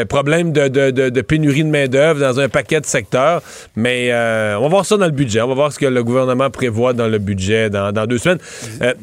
problème 0.07 0.51
de, 0.51 0.67
de, 0.67 1.21
pénurie 1.21 1.63
de 1.63 1.69
main-d'œuvre 1.69 2.19
dans 2.19 2.39
un 2.39 2.49
paquet 2.49 2.79
de 2.79 2.85
secteurs. 2.85 3.41
Mais 3.75 4.11
on 4.13 4.61
va 4.61 4.67
voir 4.67 4.85
ça 4.85 4.97
dans 4.97 5.05
le 5.05 5.11
budget. 5.11 5.34
On 5.41 5.47
va 5.47 5.53
voir 5.53 5.71
ce 5.71 5.79
que 5.79 5.85
le 5.85 6.03
gouvernement 6.03 6.49
prévoit 6.49 6.93
dans 6.93 7.07
le 7.07 7.17
budget 7.17 7.69
dans, 7.69 8.07
deux 8.07 8.17
semaines. 8.17 8.39
Euh, 8.81 8.93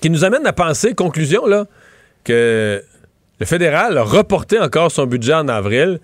qui 0.00 0.10
nous 0.10 0.24
amène 0.24 0.46
à 0.46 0.52
penser, 0.52 0.94
conclusion, 0.94 1.46
là, 1.46 1.66
que 2.24 2.82
le 3.38 3.46
fédéral 3.46 3.98
a 3.98 4.02
reporté 4.02 4.58
encore 4.58 4.90
son 4.90 5.06
budget 5.06 5.34
en 5.34 5.48
avril. 5.48 6.00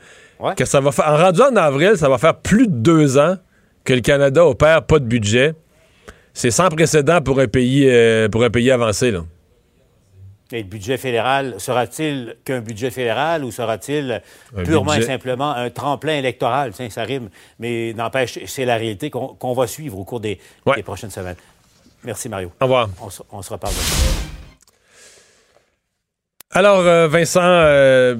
Que 0.57 0.65
ça 0.65 0.81
va 0.81 0.93
faire, 0.93 1.09
en 1.09 1.17
rendu 1.17 1.41
en 1.41 1.57
avril, 1.57 1.93
ça 1.97 2.09
va 2.09 2.17
faire 2.17 2.37
plus 2.37 2.69
de 2.69 2.73
deux 2.73 3.19
ans 3.19 3.37
que 3.85 3.93
le 3.93 4.01
Canada 4.01 4.45
opère 4.45 4.85
pas 4.85 5.01
de 5.01 5.05
budget. 5.05 5.55
C'est 6.33 6.53
sans 6.53 6.69
précédent 6.69 7.21
pour 7.21 7.41
un 7.41 7.49
pays, 7.49 7.89
euh, 7.89 8.29
pour 8.29 8.45
un 8.45 8.51
pays 8.51 8.71
avancé. 8.71 9.11
Là. 9.11 9.25
Et 10.51 10.63
le 10.63 10.69
budget 10.69 10.97
fédéral, 10.97 11.57
sera-t-il 11.59 12.37
qu'un 12.45 12.61
budget 12.61 12.91
fédéral 12.91 13.45
ou 13.45 13.51
sera-t-il 13.51 14.23
purement 14.65 14.95
et 14.95 15.03
simplement 15.03 15.55
un 15.55 15.69
tremplin 15.69 16.17
électoral? 16.17 16.73
ça 16.89 17.03
rime, 17.03 17.29
mais 17.59 17.93
n'empêche, 17.93 18.39
c'est 18.47 18.65
la 18.65 18.77
réalité 18.77 19.11
qu'on 19.11 19.53
va 19.53 19.67
suivre 19.67 19.99
au 19.99 20.05
cours 20.05 20.21
des, 20.21 20.41
prochaines 20.85 21.11
semaines. 21.11 21.37
Merci, 22.03 22.29
Mario. 22.29 22.51
Au 22.61 22.65
revoir. 22.65 22.89
On, 23.31 23.43
se 23.43 23.53
reparle. 23.53 23.75
Alors, 26.53 26.79
euh, 26.79 27.09
Vincent, 27.09 27.43
euh, 27.43 28.17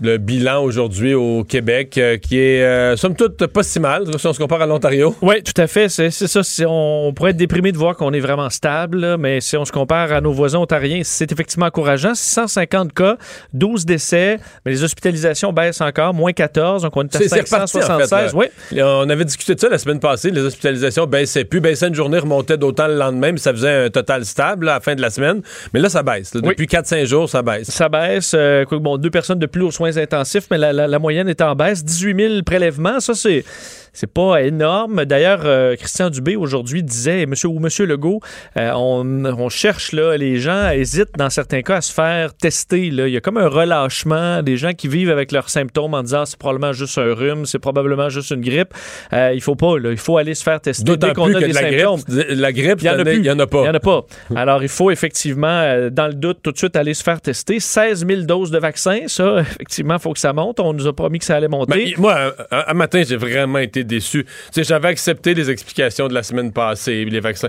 le 0.00 0.18
bilan 0.18 0.62
aujourd'hui 0.62 1.14
au 1.14 1.44
Québec, 1.44 1.98
euh, 1.98 2.16
qui 2.16 2.38
est, 2.38 2.62
euh, 2.62 2.96
somme 2.96 3.14
toute, 3.14 3.46
pas 3.46 3.62
si 3.62 3.80
mal, 3.80 4.04
si 4.18 4.26
on 4.26 4.32
se 4.32 4.38
compare 4.38 4.62
à 4.62 4.66
l'Ontario. 4.66 5.14
Oui, 5.22 5.42
tout 5.42 5.58
à 5.60 5.66
fait. 5.66 5.88
C'est 5.88 6.10
ça. 6.10 6.40
On 6.66 7.12
pourrait 7.14 7.30
être 7.30 7.36
déprimé 7.36 7.72
de 7.72 7.78
voir 7.78 7.96
qu'on 7.96 8.12
est 8.12 8.20
vraiment 8.20 8.50
stable, 8.50 9.16
mais 9.18 9.40
si 9.40 9.56
on 9.56 9.64
se 9.64 9.72
compare 9.72 10.12
à 10.12 10.20
nos 10.20 10.32
voisins 10.32 10.58
ontariens, 10.58 11.02
c'est 11.04 11.30
effectivement 11.32 11.66
encourageant. 11.66 12.14
150 12.14 12.92
cas, 12.92 13.16
12 13.52 13.84
décès, 13.84 14.38
mais 14.64 14.72
les 14.72 14.82
hospitalisations 14.82 15.52
baissent 15.52 15.80
encore, 15.80 16.14
moins 16.14 16.32
14, 16.32 16.82
donc 16.82 16.96
on 16.96 17.02
est 17.02 17.16
à 17.16 17.28
576. 17.28 18.34
oui. 18.34 18.46
On 18.80 19.08
avait 19.08 19.24
discuté 19.24 19.54
de 19.54 19.60
ça 19.60 19.68
la 19.68 19.78
semaine 19.78 20.00
passée. 20.00 20.30
Les 20.30 20.42
hospitalisations 20.42 21.06
baissaient 21.06 21.44
plus, 21.44 21.60
baissaient 21.60 21.88
une 21.88 21.94
journée, 21.94 22.18
remontaient 22.18 22.58
d'autant 22.58 22.86
le 22.86 22.96
lendemain, 22.96 23.32
mais 23.32 23.38
ça 23.38 23.52
faisait 23.52 23.86
un 23.86 23.90
total 23.90 24.24
stable 24.24 24.68
à 24.68 24.74
la 24.74 24.80
fin 24.80 24.94
de 24.94 25.00
la 25.00 25.10
semaine. 25.10 25.42
Mais 25.74 25.80
là, 25.80 25.88
ça 25.88 26.02
baisse. 26.02 26.32
Depuis 26.32 26.66
4-5 26.66 27.04
jours, 27.04 27.28
ça 27.28 27.42
baisse. 27.42 27.70
Ça 27.70 27.88
baisse. 27.88 28.32
Euh, 28.34 28.64
bon, 28.70 28.96
deux 28.96 29.10
personnes 29.10 29.38
de 29.38 29.46
plus 29.46 29.62
aux 29.62 29.70
soins 29.70 29.89
intensifs, 29.98 30.46
mais 30.50 30.58
la, 30.58 30.72
la 30.72 30.98
moyenne 30.98 31.28
est 31.28 31.40
en 31.40 31.54
baisse. 31.54 31.84
18 31.84 32.28
000 32.28 32.42
prélèvements, 32.42 33.00
ça 33.00 33.14
c'est 33.14 33.44
c'est 33.92 34.12
pas 34.12 34.42
énorme. 34.42 35.04
D'ailleurs, 35.04 35.42
euh, 35.44 35.76
Christian 35.76 36.10
Dubé 36.10 36.36
aujourd'hui 36.36 36.82
disait, 36.82 37.26
monsieur 37.26 37.48
ou 37.48 37.58
monsieur 37.58 37.86
Legault, 37.86 38.20
euh, 38.56 38.72
on, 38.74 39.48
cherche 39.48 39.92
là, 39.92 40.16
les 40.16 40.38
gens 40.38 40.70
hésitent 40.70 41.16
dans 41.16 41.30
certains 41.30 41.62
cas 41.62 41.76
à 41.76 41.80
se 41.80 41.92
faire 41.92 42.34
tester. 42.34 42.90
Là. 42.90 43.08
Il 43.08 43.12
y 43.12 43.16
a 43.16 43.20
comme 43.20 43.36
un 43.36 43.48
relâchement 43.48 44.42
des 44.42 44.56
gens 44.56 44.72
qui 44.72 44.86
vivent 44.88 45.10
avec 45.10 45.32
leurs 45.32 45.50
symptômes 45.50 45.94
en 45.94 46.02
disant 46.02 46.24
c'est 46.24 46.38
probablement 46.38 46.72
juste 46.72 46.98
un 46.98 47.12
rhume, 47.12 47.46
c'est 47.46 47.58
probablement 47.58 48.08
juste 48.08 48.30
une 48.30 48.42
grippe. 48.42 48.72
Euh, 49.12 49.32
il 49.34 49.40
faut 49.40 49.56
pas, 49.56 49.78
là, 49.78 49.90
il 49.90 49.98
faut 49.98 50.18
aller 50.18 50.34
se 50.34 50.42
faire 50.42 50.60
tester 50.60 50.96
dès 50.96 51.12
qu'on 51.12 51.34
a 51.34 51.40
des 51.40 51.48
la 51.48 51.60
symptômes. 51.60 52.00
Grippe, 52.08 52.26
la 52.30 52.52
grippe, 52.52 52.78
il 52.80 52.86
y 52.86 52.90
en 52.90 52.98
a 52.98 53.04
plus. 53.04 53.16
Il 53.16 53.24
y 53.24 53.30
en 53.30 53.38
a 53.38 53.46
pas. 53.46 53.62
Il 53.62 53.66
y 53.66 53.70
en 53.70 53.74
a 53.74 53.80
pas. 53.80 54.06
Alors 54.36 54.62
il 54.62 54.68
faut 54.68 54.90
effectivement, 54.90 55.88
dans 55.90 56.06
le 56.06 56.14
doute, 56.14 56.38
tout 56.42 56.52
de 56.52 56.58
suite 56.58 56.76
aller 56.76 56.94
se 56.94 57.02
faire 57.02 57.20
tester. 57.20 57.58
16 57.58 58.06
000 58.06 58.22
doses 58.22 58.50
de 58.50 58.58
vaccins, 58.58 59.00
ça, 59.06 59.36
effectivement, 59.40 59.94
il 59.94 60.00
faut 60.00 60.12
que 60.12 60.18
ça 60.20 60.32
monte. 60.32 60.60
On 60.60 60.72
nous 60.72 60.86
a 60.86 60.92
promis 60.92 61.18
que 61.18 61.24
ça 61.24 61.36
allait 61.36 61.48
monter. 61.48 61.94
Ben, 61.94 61.94
moi, 61.98 62.34
un 62.50 62.74
matin, 62.74 63.02
j'ai 63.06 63.16
vraiment 63.16 63.58
été 63.58 63.79
déçu. 63.84 64.26
J'avais 64.56 64.88
accepté 64.88 65.34
les 65.34 65.50
explications 65.50 66.08
de 66.08 66.14
la 66.14 66.22
semaine 66.22 66.52
passée, 66.52 67.04
les 67.04 67.20
vaccins. 67.20 67.48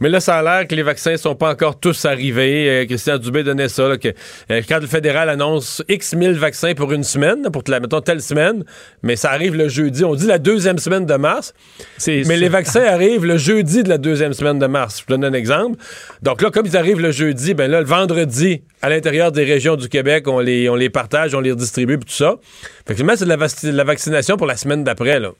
Mais 0.00 0.08
là, 0.08 0.20
ça 0.20 0.38
a 0.38 0.42
l'air 0.42 0.66
que 0.66 0.74
les 0.74 0.82
vaccins 0.82 1.16
sont 1.16 1.34
pas 1.34 1.50
encore 1.50 1.78
tous 1.78 2.04
arrivés. 2.04 2.68
Euh, 2.68 2.86
Christian 2.86 3.18
Dubé 3.18 3.44
donnait 3.44 3.68
ça, 3.68 3.96
que 3.96 4.08
euh, 4.50 4.62
quand 4.68 4.80
le 4.80 4.86
fédéral 4.86 5.28
annonce 5.28 5.82
X 5.88 6.14
mille 6.14 6.32
vaccins 6.32 6.74
pour 6.74 6.92
une 6.92 7.04
semaine, 7.04 7.48
pour 7.52 7.62
la, 7.68 7.80
mettons, 7.80 8.00
telle 8.00 8.20
semaine, 8.20 8.64
mais 9.02 9.16
ça 9.16 9.30
arrive 9.30 9.54
le 9.54 9.68
jeudi. 9.68 10.04
On 10.04 10.14
dit 10.14 10.26
la 10.26 10.38
deuxième 10.38 10.78
semaine 10.78 11.06
de 11.06 11.14
mars. 11.14 11.54
Mais 12.06 12.36
les 12.36 12.48
vaccins 12.48 12.84
arrivent 12.84 13.24
le 13.24 13.36
jeudi 13.36 13.82
de 13.82 13.88
la 13.88 13.98
deuxième 13.98 14.32
semaine 14.32 14.58
de 14.58 14.66
mars. 14.66 14.98
Je 14.98 15.04
vous 15.04 15.20
donne 15.20 15.24
un 15.24 15.36
exemple. 15.36 15.78
Donc 16.22 16.42
là, 16.42 16.50
comme 16.50 16.66
ils 16.66 16.76
arrivent 16.76 17.00
le 17.00 17.12
jeudi, 17.12 17.54
ben 17.54 17.70
là, 17.70 17.80
le 17.80 17.86
vendredi, 17.86 18.62
à 18.82 18.88
l'intérieur 18.88 19.32
des 19.32 19.44
régions 19.44 19.76
du 19.76 19.88
Québec, 19.88 20.26
on 20.28 20.40
les, 20.40 20.68
on 20.68 20.74
les 20.74 20.90
partage, 20.90 21.34
on 21.34 21.40
les 21.40 21.52
redistribue, 21.52 21.98
tout 21.98 22.08
ça. 22.08 22.36
Effectivement, 22.84 23.14
c'est 23.16 23.24
de 23.24 23.76
la, 23.76 23.84
vaccination 23.84 24.36
pour 24.36 24.46
la 24.46 24.56
semaine 24.56 24.84
d'après, 24.84 25.20
là. 25.20 25.30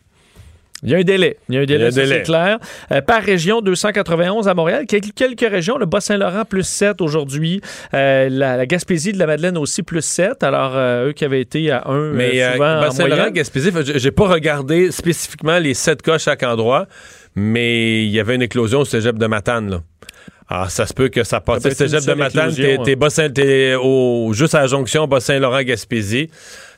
Il 0.84 0.90
y 0.90 0.94
a 0.94 0.98
un 0.98 1.02
délai. 1.02 1.38
Il 1.48 1.54
y 1.54 1.58
a 1.58 1.62
un 1.62 1.64
délai, 1.64 1.90
c'est 1.90 2.22
clair. 2.22 2.58
Euh, 2.92 3.00
par 3.00 3.22
région, 3.22 3.62
291 3.62 4.48
à 4.48 4.54
Montréal. 4.54 4.84
Quelques, 4.86 5.40
régions, 5.40 5.78
le 5.78 5.86
Bas-Saint-Laurent, 5.86 6.44
plus 6.44 6.66
7 6.66 7.00
aujourd'hui. 7.00 7.62
Euh, 7.94 8.28
la, 8.30 8.66
Gaspésie 8.66 9.12
de 9.12 9.18
la 9.18 9.26
Madeleine 9.26 9.56
aussi, 9.56 9.82
plus 9.82 10.04
7. 10.04 10.42
Alors, 10.42 10.72
euh, 10.76 11.08
eux 11.08 11.12
qui 11.12 11.24
avaient 11.24 11.40
été 11.40 11.70
à 11.70 11.88
1 11.88 12.12
Mais 12.12 12.58
Bas-Saint-Laurent, 12.58 13.30
Gaspésie, 13.30 13.70
j'ai 13.94 14.10
pas 14.10 14.28
regardé 14.28 14.90
spécifiquement 14.90 15.58
les 15.58 15.74
7 15.74 16.02
cas 16.02 16.14
à 16.14 16.18
chaque 16.18 16.42
endroit, 16.42 16.86
mais 17.34 18.04
il 18.04 18.10
y 18.10 18.20
avait 18.20 18.34
une 18.34 18.42
éclosion 18.42 18.80
au 18.80 18.84
cégep 18.84 19.18
de 19.18 19.26
Matane, 19.26 19.70
là. 19.70 19.80
Ah, 20.46 20.66
ça 20.68 20.84
se 20.84 20.92
peut 20.92 21.08
que 21.08 21.24
ça 21.24 21.40
passe. 21.40 21.66
Cégep 21.70 22.04
de 22.04 22.12
Matane, 22.12 23.32
t'es, 23.32 23.74
au, 23.80 24.32
juste 24.34 24.54
à 24.54 24.60
la 24.60 24.66
jonction 24.66 25.06
Bas-Saint-Laurent-Gaspésie 25.06 26.28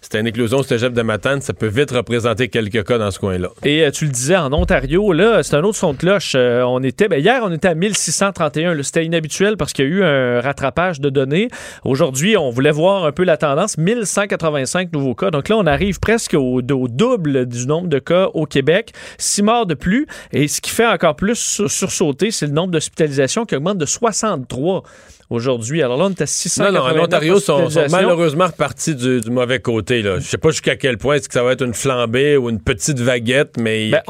c'était 0.06 0.20
une 0.20 0.28
éclosion 0.28 0.62
c'était 0.62 0.78
cégep 0.78 0.92
de 0.92 1.02
Matane, 1.02 1.40
ça 1.40 1.52
peut 1.52 1.66
vite 1.66 1.90
représenter 1.90 2.46
quelques 2.46 2.86
cas 2.86 2.96
dans 2.96 3.10
ce 3.10 3.18
coin-là. 3.18 3.48
Et 3.64 3.84
euh, 3.84 3.90
tu 3.90 4.04
le 4.04 4.12
disais, 4.12 4.36
en 4.36 4.52
Ontario, 4.52 5.12
là, 5.12 5.42
c'est 5.42 5.56
un 5.56 5.64
autre 5.64 5.76
son 5.76 5.94
de 5.94 5.98
cloche. 5.98 6.34
Euh, 6.36 6.62
on 6.62 6.80
était, 6.84 7.08
ben, 7.08 7.18
hier, 7.18 7.40
on 7.42 7.50
était 7.50 7.66
à 7.66 7.74
1631. 7.74 8.80
C'était 8.84 9.04
inhabituel 9.04 9.56
parce 9.56 9.72
qu'il 9.72 9.84
y 9.84 9.88
a 9.88 9.90
eu 9.90 10.04
un 10.04 10.40
rattrapage 10.40 11.00
de 11.00 11.10
données. 11.10 11.48
Aujourd'hui, 11.84 12.36
on 12.36 12.50
voulait 12.50 12.70
voir 12.70 13.04
un 13.04 13.10
peu 13.10 13.24
la 13.24 13.36
tendance. 13.36 13.78
1185 13.78 14.92
nouveaux 14.92 15.16
cas. 15.16 15.32
Donc 15.32 15.48
là, 15.48 15.56
on 15.56 15.66
arrive 15.66 15.98
presque 15.98 16.34
au, 16.34 16.60
au 16.60 16.88
double 16.88 17.46
du 17.46 17.66
nombre 17.66 17.88
de 17.88 17.98
cas 17.98 18.28
au 18.32 18.46
Québec. 18.46 18.92
Six 19.18 19.42
morts 19.42 19.66
de 19.66 19.74
plus. 19.74 20.06
Et 20.32 20.46
ce 20.46 20.60
qui 20.60 20.70
fait 20.70 20.86
encore 20.86 21.16
plus 21.16 21.66
sursauter, 21.66 22.30
c'est 22.30 22.46
le 22.46 22.52
nombre 22.52 22.70
d'hospitalisations 22.70 23.44
qui 23.44 23.56
augmente 23.56 23.78
de 23.78 23.86
63 23.86 24.84
aujourd'hui. 25.30 25.82
Alors 25.82 25.96
là, 25.98 26.04
on 26.06 26.10
est 26.10 26.22
à 26.22 26.26
600. 26.26 26.64
Non, 26.64 26.72
non, 26.72 26.80
en 26.80 27.04
Ontario, 27.04 27.38
sont, 27.38 27.68
sont 27.68 27.86
malheureusement 27.90 28.46
repartis 28.46 28.94
du, 28.94 29.20
mauvais 29.30 29.60
côté. 29.60 30.02
Je 30.02 30.20
sais 30.20 30.38
pas 30.38 30.50
jusqu'à 30.50 30.76
quel 30.76 30.98
point 30.98 31.16
est-ce 31.16 31.28
que 31.28 31.34
ça 31.34 31.42
va 31.42 31.52
être 31.52 31.64
une 31.64 31.74
flambée 31.74 32.36
ou 32.36 32.48
une 32.48 32.60
petite 32.60 33.00
vaguette, 33.00 33.56
mais... 33.58 33.90
Ben, 33.90 34.02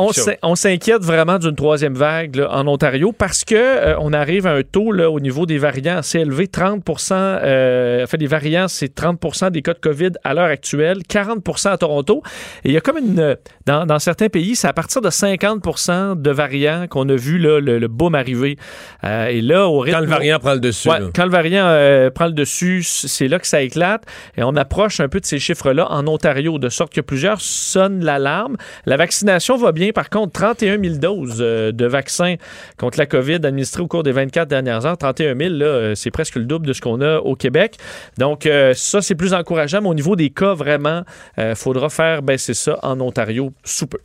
on 0.42 0.54
s'inquiète 0.54 1.02
vraiment 1.02 1.38
d'une 1.38 1.56
troisième 1.56 1.94
vague 1.94 2.44
en 2.48 2.66
Ontario 2.66 3.12
parce 3.12 3.44
que 3.44 3.54
euh, 3.54 3.96
on 4.00 4.12
arrive 4.12 4.46
à 4.46 4.52
un 4.52 4.62
taux 4.62 4.92
là, 4.92 5.10
au 5.10 5.20
niveau 5.20 5.46
des 5.46 5.58
variants 5.58 5.98
assez 5.98 6.20
élevé. 6.20 6.48
30 6.48 6.82
euh, 7.10 8.06
fait, 8.06 8.18
des 8.18 8.26
variants, 8.26 8.68
c'est 8.68 8.94
30 8.94 9.50
des 9.50 9.62
cas 9.62 9.74
de 9.74 9.78
COVID 9.78 10.12
à 10.24 10.34
l'heure 10.34 10.44
actuelle, 10.44 10.98
40% 11.08 11.70
à 11.70 11.78
Toronto. 11.78 12.22
Et 12.64 12.70
il 12.70 12.72
y 12.72 12.76
a 12.76 12.80
comme 12.80 12.98
une... 12.98 13.36
Dans, 13.66 13.86
dans, 13.86 13.98
certains 13.98 14.28
pays, 14.28 14.54
c'est 14.54 14.68
à 14.68 14.72
partir 14.72 15.00
de 15.00 15.10
50% 15.10 16.20
de 16.20 16.30
variants 16.30 16.86
qu'on 16.88 17.08
a 17.08 17.16
vu 17.16 17.38
là, 17.38 17.60
le, 17.60 17.78
le 17.78 17.88
boom 17.88 18.14
arriver. 18.14 18.56
Euh, 19.04 19.26
et 19.26 19.40
là, 19.40 19.66
au 19.66 19.80
rythme... 19.80 19.98
Quand 19.98 20.04
le 20.04 20.10
variant 20.10 20.38
prend 20.38 20.54
le 20.54 20.60
dessus. 20.60 20.88
Quand 21.14 21.24
le 21.24 21.30
variant 21.30 21.66
euh, 21.66 22.10
prend 22.10 22.26
le 22.26 22.32
dessus, 22.32 22.82
c'est 22.82 23.28
là 23.28 23.38
que 23.38 23.46
ça 23.46 23.62
éclate. 23.62 24.04
Et 24.36 24.42
on 24.42 24.56
approche 24.56 25.00
un 25.00 25.08
peu 25.08 25.20
de 25.20 25.26
ces 25.26 25.38
chiffres-là 25.38 25.90
en 25.90 26.06
Ontario, 26.06 26.58
de 26.58 26.68
sorte 26.68 26.92
que 26.92 27.00
plusieurs 27.00 27.40
sonnent 27.40 28.04
l'alarme. 28.04 28.56
La 28.86 28.96
vaccination 28.96 29.56
va 29.56 29.72
bien. 29.72 29.92
Par 29.92 30.10
contre, 30.10 30.32
31 30.32 30.80
000 30.82 30.96
doses 30.96 31.38
euh, 31.40 31.72
de 31.72 31.86
vaccins 31.86 32.36
contre 32.78 32.98
la 32.98 33.06
COVID 33.06 33.36
administrées 33.44 33.82
au 33.82 33.88
cours 33.88 34.02
des 34.02 34.12
24 34.12 34.48
dernières 34.48 34.86
heures. 34.86 34.98
31 34.98 35.36
000, 35.36 35.54
euh, 35.54 35.94
c'est 35.94 36.10
presque 36.10 36.36
le 36.36 36.44
double 36.44 36.66
de 36.66 36.72
ce 36.72 36.80
qu'on 36.80 37.00
a 37.00 37.18
au 37.18 37.36
Québec. 37.36 37.76
Donc, 38.18 38.48
ça, 38.74 39.02
c'est 39.02 39.14
plus 39.14 39.34
encourageant. 39.34 39.80
Mais 39.82 39.88
au 39.88 39.94
niveau 39.94 40.16
des 40.16 40.30
cas, 40.30 40.54
vraiment, 40.54 41.02
il 41.38 41.54
faudra 41.54 41.88
faire 41.88 42.22
baisser 42.22 42.54
ça 42.54 42.78
en 42.82 43.00
Ontario 43.00 43.52
sous 43.64 43.86
peu. 43.86 43.98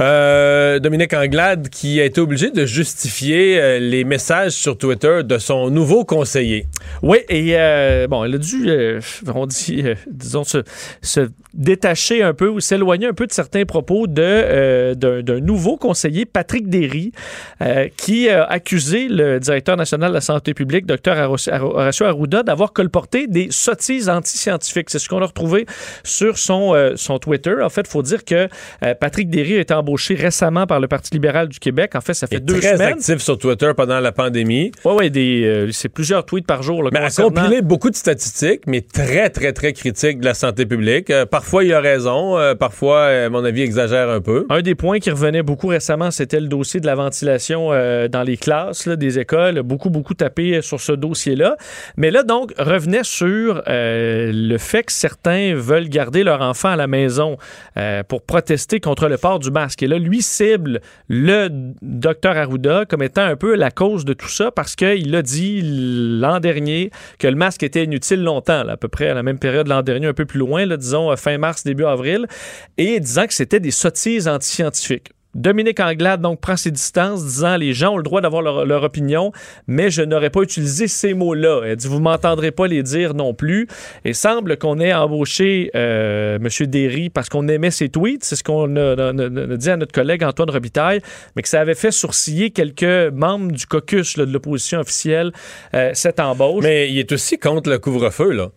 Euh, 0.00 0.78
Dominique 0.78 1.14
Anglade 1.14 1.70
qui 1.70 2.00
a 2.00 2.04
été 2.04 2.20
obligé 2.20 2.50
de 2.50 2.66
justifier 2.66 3.58
euh, 3.58 3.78
les 3.78 4.04
messages 4.04 4.52
sur 4.52 4.76
Twitter 4.76 5.22
de 5.24 5.38
son 5.38 5.70
nouveau 5.70 6.04
conseiller. 6.04 6.66
Oui, 7.02 7.18
et 7.30 7.52
euh, 7.56 8.06
bon, 8.06 8.24
elle 8.24 8.34
a 8.34 8.38
dû, 8.38 8.70
on 9.34 9.46
dit, 9.46 9.84
disons, 10.10 10.44
se, 10.44 10.58
se 11.00 11.28
détacher 11.54 12.22
un 12.22 12.34
peu 12.34 12.48
ou 12.48 12.60
s'éloigner 12.60 13.06
un 13.06 13.14
peu 13.14 13.26
de 13.26 13.32
certains 13.32 13.64
propos 13.64 14.06
de 14.06 14.94
d'un 14.94 15.40
nouveau 15.40 15.76
conseiller, 15.76 16.26
Patrick 16.26 16.68
Derry, 16.68 17.12
qui 17.96 18.28
a 18.28 18.44
accusé 18.44 19.08
le 19.08 19.40
directeur 19.40 19.76
national 19.76 20.10
de 20.10 20.14
la 20.14 20.20
santé 20.20 20.54
publique, 20.54 20.86
Dr 20.86 21.30
Horacio 21.50 22.06
Arruda, 22.06 22.42
d'avoir 22.42 22.72
colporté 22.72 23.26
des 23.26 23.48
sottises 23.50 24.08
antiscientifiques. 24.08 24.90
C'est 24.90 24.98
ce 24.98 25.08
qu'on 25.08 25.22
a 25.22 25.26
retrouvé 25.26 25.66
sur 26.04 26.38
son, 26.38 26.74
son 26.96 27.18
Twitter. 27.18 27.54
En 27.62 27.70
fait, 27.70 27.82
il 27.82 27.90
faut 27.90 28.02
dire 28.02 28.24
que 28.24 28.48
Patrick 29.00 29.30
Derry 29.30 29.56
a 29.56 29.60
été 29.60 29.74
embauché 29.86 30.14
récemment 30.14 30.66
par 30.66 30.80
le 30.80 30.88
Parti 30.88 31.10
libéral 31.12 31.48
du 31.48 31.60
Québec. 31.60 31.94
En 31.94 32.00
fait, 32.00 32.14
ça 32.14 32.26
fait 32.26 32.36
Il 32.36 32.38
est 32.38 32.40
deux 32.40 32.58
très 32.58 32.74
semaines. 32.74 32.94
actif 32.94 33.18
sur 33.18 33.38
Twitter 33.38 33.70
pendant 33.76 34.00
la 34.00 34.10
pandémie. 34.12 34.72
Oui, 34.84 34.94
oui, 34.98 35.10
euh, 35.14 35.68
c'est 35.72 35.88
plusieurs 35.88 36.26
tweets 36.26 36.46
par 36.46 36.62
jour. 36.62 36.82
Là, 36.82 36.90
a 36.92 37.10
compilé 37.10 37.62
beaucoup 37.62 37.90
de 37.90 37.94
statistiques, 37.96 38.62
mais 38.66 38.80
très, 38.80 39.30
très, 39.30 39.52
très 39.52 39.72
critiques 39.72 40.18
de 40.18 40.24
la 40.24 40.34
santé 40.34 40.66
publique. 40.66 41.10
Euh, 41.10 41.24
parfois, 41.24 41.62
il 41.64 41.72
a 41.72 41.80
raison. 41.80 42.36
euh, 42.38 42.54
parfois, 42.54 43.06
à 43.06 43.28
mon 43.28 43.44
avis, 43.44 43.62
exagère 43.62 44.10
un 44.10 44.20
peu. 44.20 44.46
Un 44.50 44.62
des 44.62 44.74
points 44.74 44.98
qui 44.98 45.10
revenait 45.10 45.42
beaucoup 45.42 45.68
récemment, 45.68 46.10
c'était 46.10 46.40
le 46.40 46.48
dossier 46.48 46.80
de 46.80 46.86
la 46.86 46.94
ventilation 46.94 47.68
dans 47.68 48.22
les 48.26 48.36
classes 48.36 48.86
là, 48.86 48.96
des 48.96 49.18
écoles. 49.18 49.62
Beaucoup, 49.62 49.90
beaucoup 49.90 50.14
tapé 50.14 50.62
sur 50.62 50.80
ce 50.80 50.92
dossier-là. 50.92 51.56
Mais 51.96 52.10
là, 52.10 52.22
donc, 52.22 52.52
revenait 52.58 53.04
sur 53.04 53.62
le 53.66 54.58
fait 54.58 54.84
que 54.84 54.92
certains 54.92 55.54
veulent 55.54 55.88
garder 55.88 56.24
leur 56.24 56.40
enfant 56.40 56.70
à 56.70 56.76
la 56.76 56.86
maison 56.86 57.36
pour 58.08 58.22
protester 58.22 58.80
contre 58.80 59.08
le 59.08 59.18
port 59.18 59.38
du 59.38 59.50
masque. 59.50 59.75
Et 59.82 59.86
là, 59.86 59.98
lui 59.98 60.22
cible 60.22 60.80
le 61.08 61.48
docteur 61.82 62.36
Arruda 62.36 62.84
comme 62.86 63.02
étant 63.02 63.22
un 63.22 63.36
peu 63.36 63.54
la 63.54 63.70
cause 63.70 64.04
de 64.04 64.12
tout 64.12 64.28
ça 64.28 64.50
parce 64.50 64.76
qu'il 64.76 65.14
a 65.14 65.22
dit 65.22 65.60
l'an 65.62 66.40
dernier 66.40 66.90
que 67.18 67.26
le 67.26 67.36
masque 67.36 67.62
était 67.62 67.84
inutile 67.84 68.22
longtemps, 68.22 68.66
à 68.66 68.76
peu 68.76 68.88
près 68.88 69.08
à 69.08 69.14
la 69.14 69.22
même 69.22 69.38
période 69.38 69.68
l'an 69.68 69.82
dernier, 69.82 70.06
un 70.06 70.14
peu 70.14 70.26
plus 70.26 70.38
loin, 70.38 70.66
disons 70.76 71.10
euh, 71.10 71.16
fin 71.16 71.38
mars, 71.38 71.64
début 71.64 71.84
avril, 71.84 72.26
et 72.78 73.00
disant 73.00 73.26
que 73.26 73.34
c'était 73.34 73.60
des 73.60 73.70
sottises 73.70 74.28
antiscientifiques. 74.28 75.10
Dominique 75.36 75.80
Anglade 75.80 76.22
donc 76.22 76.40
prend 76.40 76.56
ses 76.56 76.70
distances, 76.70 77.22
disant 77.22 77.56
les 77.56 77.74
gens 77.74 77.92
ont 77.92 77.96
le 77.98 78.02
droit 78.02 78.22
d'avoir 78.22 78.40
leur, 78.40 78.82
opinion, 78.82 79.32
mais 79.66 79.90
je 79.90 80.00
n'aurais 80.00 80.30
pas 80.30 80.40
utilisé 80.40 80.88
ces 80.88 81.12
mots-là. 81.12 81.60
Elle 81.66 81.76
dit 81.76 81.88
vous 81.88 82.00
m'entendrez 82.00 82.52
pas 82.52 82.66
les 82.66 82.82
dire 82.82 83.12
non 83.12 83.34
plus. 83.34 83.68
Et 84.06 84.14
semble 84.14 84.56
qu'on 84.56 84.80
ait 84.80 84.94
embauché 84.94 85.70
euh, 85.74 86.38
M. 86.38 86.66
Derry 86.66 87.10
parce 87.10 87.28
qu'on 87.28 87.48
aimait 87.48 87.70
ses 87.70 87.90
tweets, 87.90 88.24
c'est 88.24 88.36
ce 88.36 88.44
qu'on 88.44 88.76
a, 88.76 89.12
dit 89.56 89.70
à 89.70 89.76
notre 89.76 89.92
collègue 89.92 90.24
Antoine 90.24 90.50
Robitaille, 90.50 91.00
mais 91.34 91.42
que 91.42 91.48
ça 91.48 91.60
avait 91.60 91.74
fait 91.74 91.90
sourciller 91.90 92.50
quelques 92.50 93.12
membres 93.12 93.52
du 93.52 93.66
caucus 93.66 94.16
de 94.16 94.24
l'opposition 94.24 94.80
officielle 94.80 95.32
euh, 95.74 95.90
cette 95.92 96.18
embauche. 96.18 96.64
Mais 96.64 96.90
il 96.90 96.98
est 96.98 97.12
aussi 97.12 97.38
contre 97.38 97.68
le 97.68 97.78
couvre-feu, 97.78 98.30
là. 98.30 98.50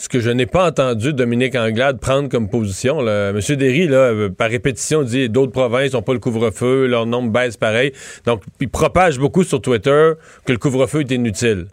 Ce 0.00 0.08
que 0.08 0.18
je 0.18 0.30
n'ai 0.30 0.46
pas 0.46 0.66
entendu 0.66 1.12
Dominique 1.12 1.54
Anglade 1.56 2.00
prendre 2.00 2.30
comme 2.30 2.48
position. 2.48 3.02
Là. 3.02 3.32
M. 3.34 3.56
Derry, 3.56 3.86
là, 3.86 3.98
euh, 3.98 4.30
par 4.30 4.48
répétition, 4.48 5.02
dit 5.02 5.28
d'autres 5.28 5.52
provinces 5.52 5.92
n'ont 5.92 6.00
pas 6.00 6.14
le 6.14 6.18
couvre-feu, 6.18 6.86
leur 6.86 7.04
nombre 7.04 7.30
baisse 7.30 7.58
pareil. 7.58 7.92
Donc, 8.24 8.42
il 8.60 8.70
propage 8.70 9.18
beaucoup 9.18 9.44
sur 9.44 9.60
Twitter 9.60 10.12
que 10.46 10.52
le 10.52 10.58
couvre-feu 10.58 11.00
est 11.00 11.10
inutile. 11.10 11.66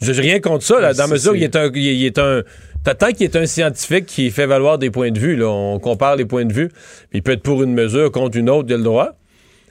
Je 0.00 0.12
n'ai 0.12 0.20
rien 0.20 0.38
contre 0.38 0.64
ça, 0.64 0.78
là, 0.80 0.94
dans 0.94 1.06
c'est- 1.06 1.12
mesure 1.12 1.32
où 1.32 1.34
il 1.34 1.42
est 1.42 1.56
un. 1.56 1.68
Il, 1.74 1.82
il 1.82 2.06
est 2.06 2.18
un 2.20 2.42
Tant 2.84 3.08
qu'il 3.08 3.24
est 3.24 3.36
un 3.36 3.44
scientifique 3.44 4.06
qui 4.06 4.30
fait 4.30 4.46
valoir 4.46 4.78
des 4.78 4.90
points 4.90 5.10
de 5.10 5.18
vue, 5.18 5.34
là, 5.34 5.48
on 5.48 5.80
compare 5.80 6.14
les 6.14 6.24
points 6.24 6.44
de 6.46 6.52
vue, 6.52 6.70
il 7.12 7.22
peut 7.24 7.32
être 7.32 7.42
pour 7.42 7.62
une 7.64 7.74
mesure, 7.74 8.10
contre 8.12 8.38
une 8.38 8.48
autre, 8.48 8.68
il 8.70 8.74
a 8.74 8.76
le 8.78 8.84
droit. 8.84 9.16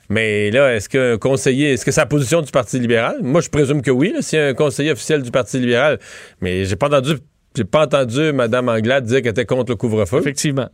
Mais 0.09 0.49
là, 0.49 0.75
est-ce 0.75 0.89
qu'un 0.89 1.17
conseiller, 1.19 1.73
est-ce 1.73 1.85
que 1.85 1.91
c'est 1.91 2.01
la 2.01 2.07
position 2.07 2.41
du 2.41 2.51
Parti 2.51 2.79
libéral? 2.79 3.17
Moi, 3.21 3.41
je 3.41 3.49
présume 3.49 3.83
que 3.83 3.91
oui, 3.91 4.13
s'il 4.21 4.39
y 4.39 4.41
a 4.41 4.47
un 4.47 4.53
conseiller 4.55 4.91
officiel 4.91 5.21
du 5.21 5.29
Parti 5.29 5.59
libéral. 5.59 5.99
Mais 6.41 6.65
j'ai 6.65 6.75
pas 6.75 6.87
entendu, 6.87 7.13
j'ai 7.55 7.63
pas 7.63 7.85
entendu 7.85 8.33
Mme 8.33 8.69
Anglade 8.69 9.05
dire 9.05 9.21
qu'elle 9.21 9.31
était 9.31 9.45
contre 9.45 9.71
le 9.71 9.75
couvre-feu. 9.75 10.17
Effectivement. 10.17 10.69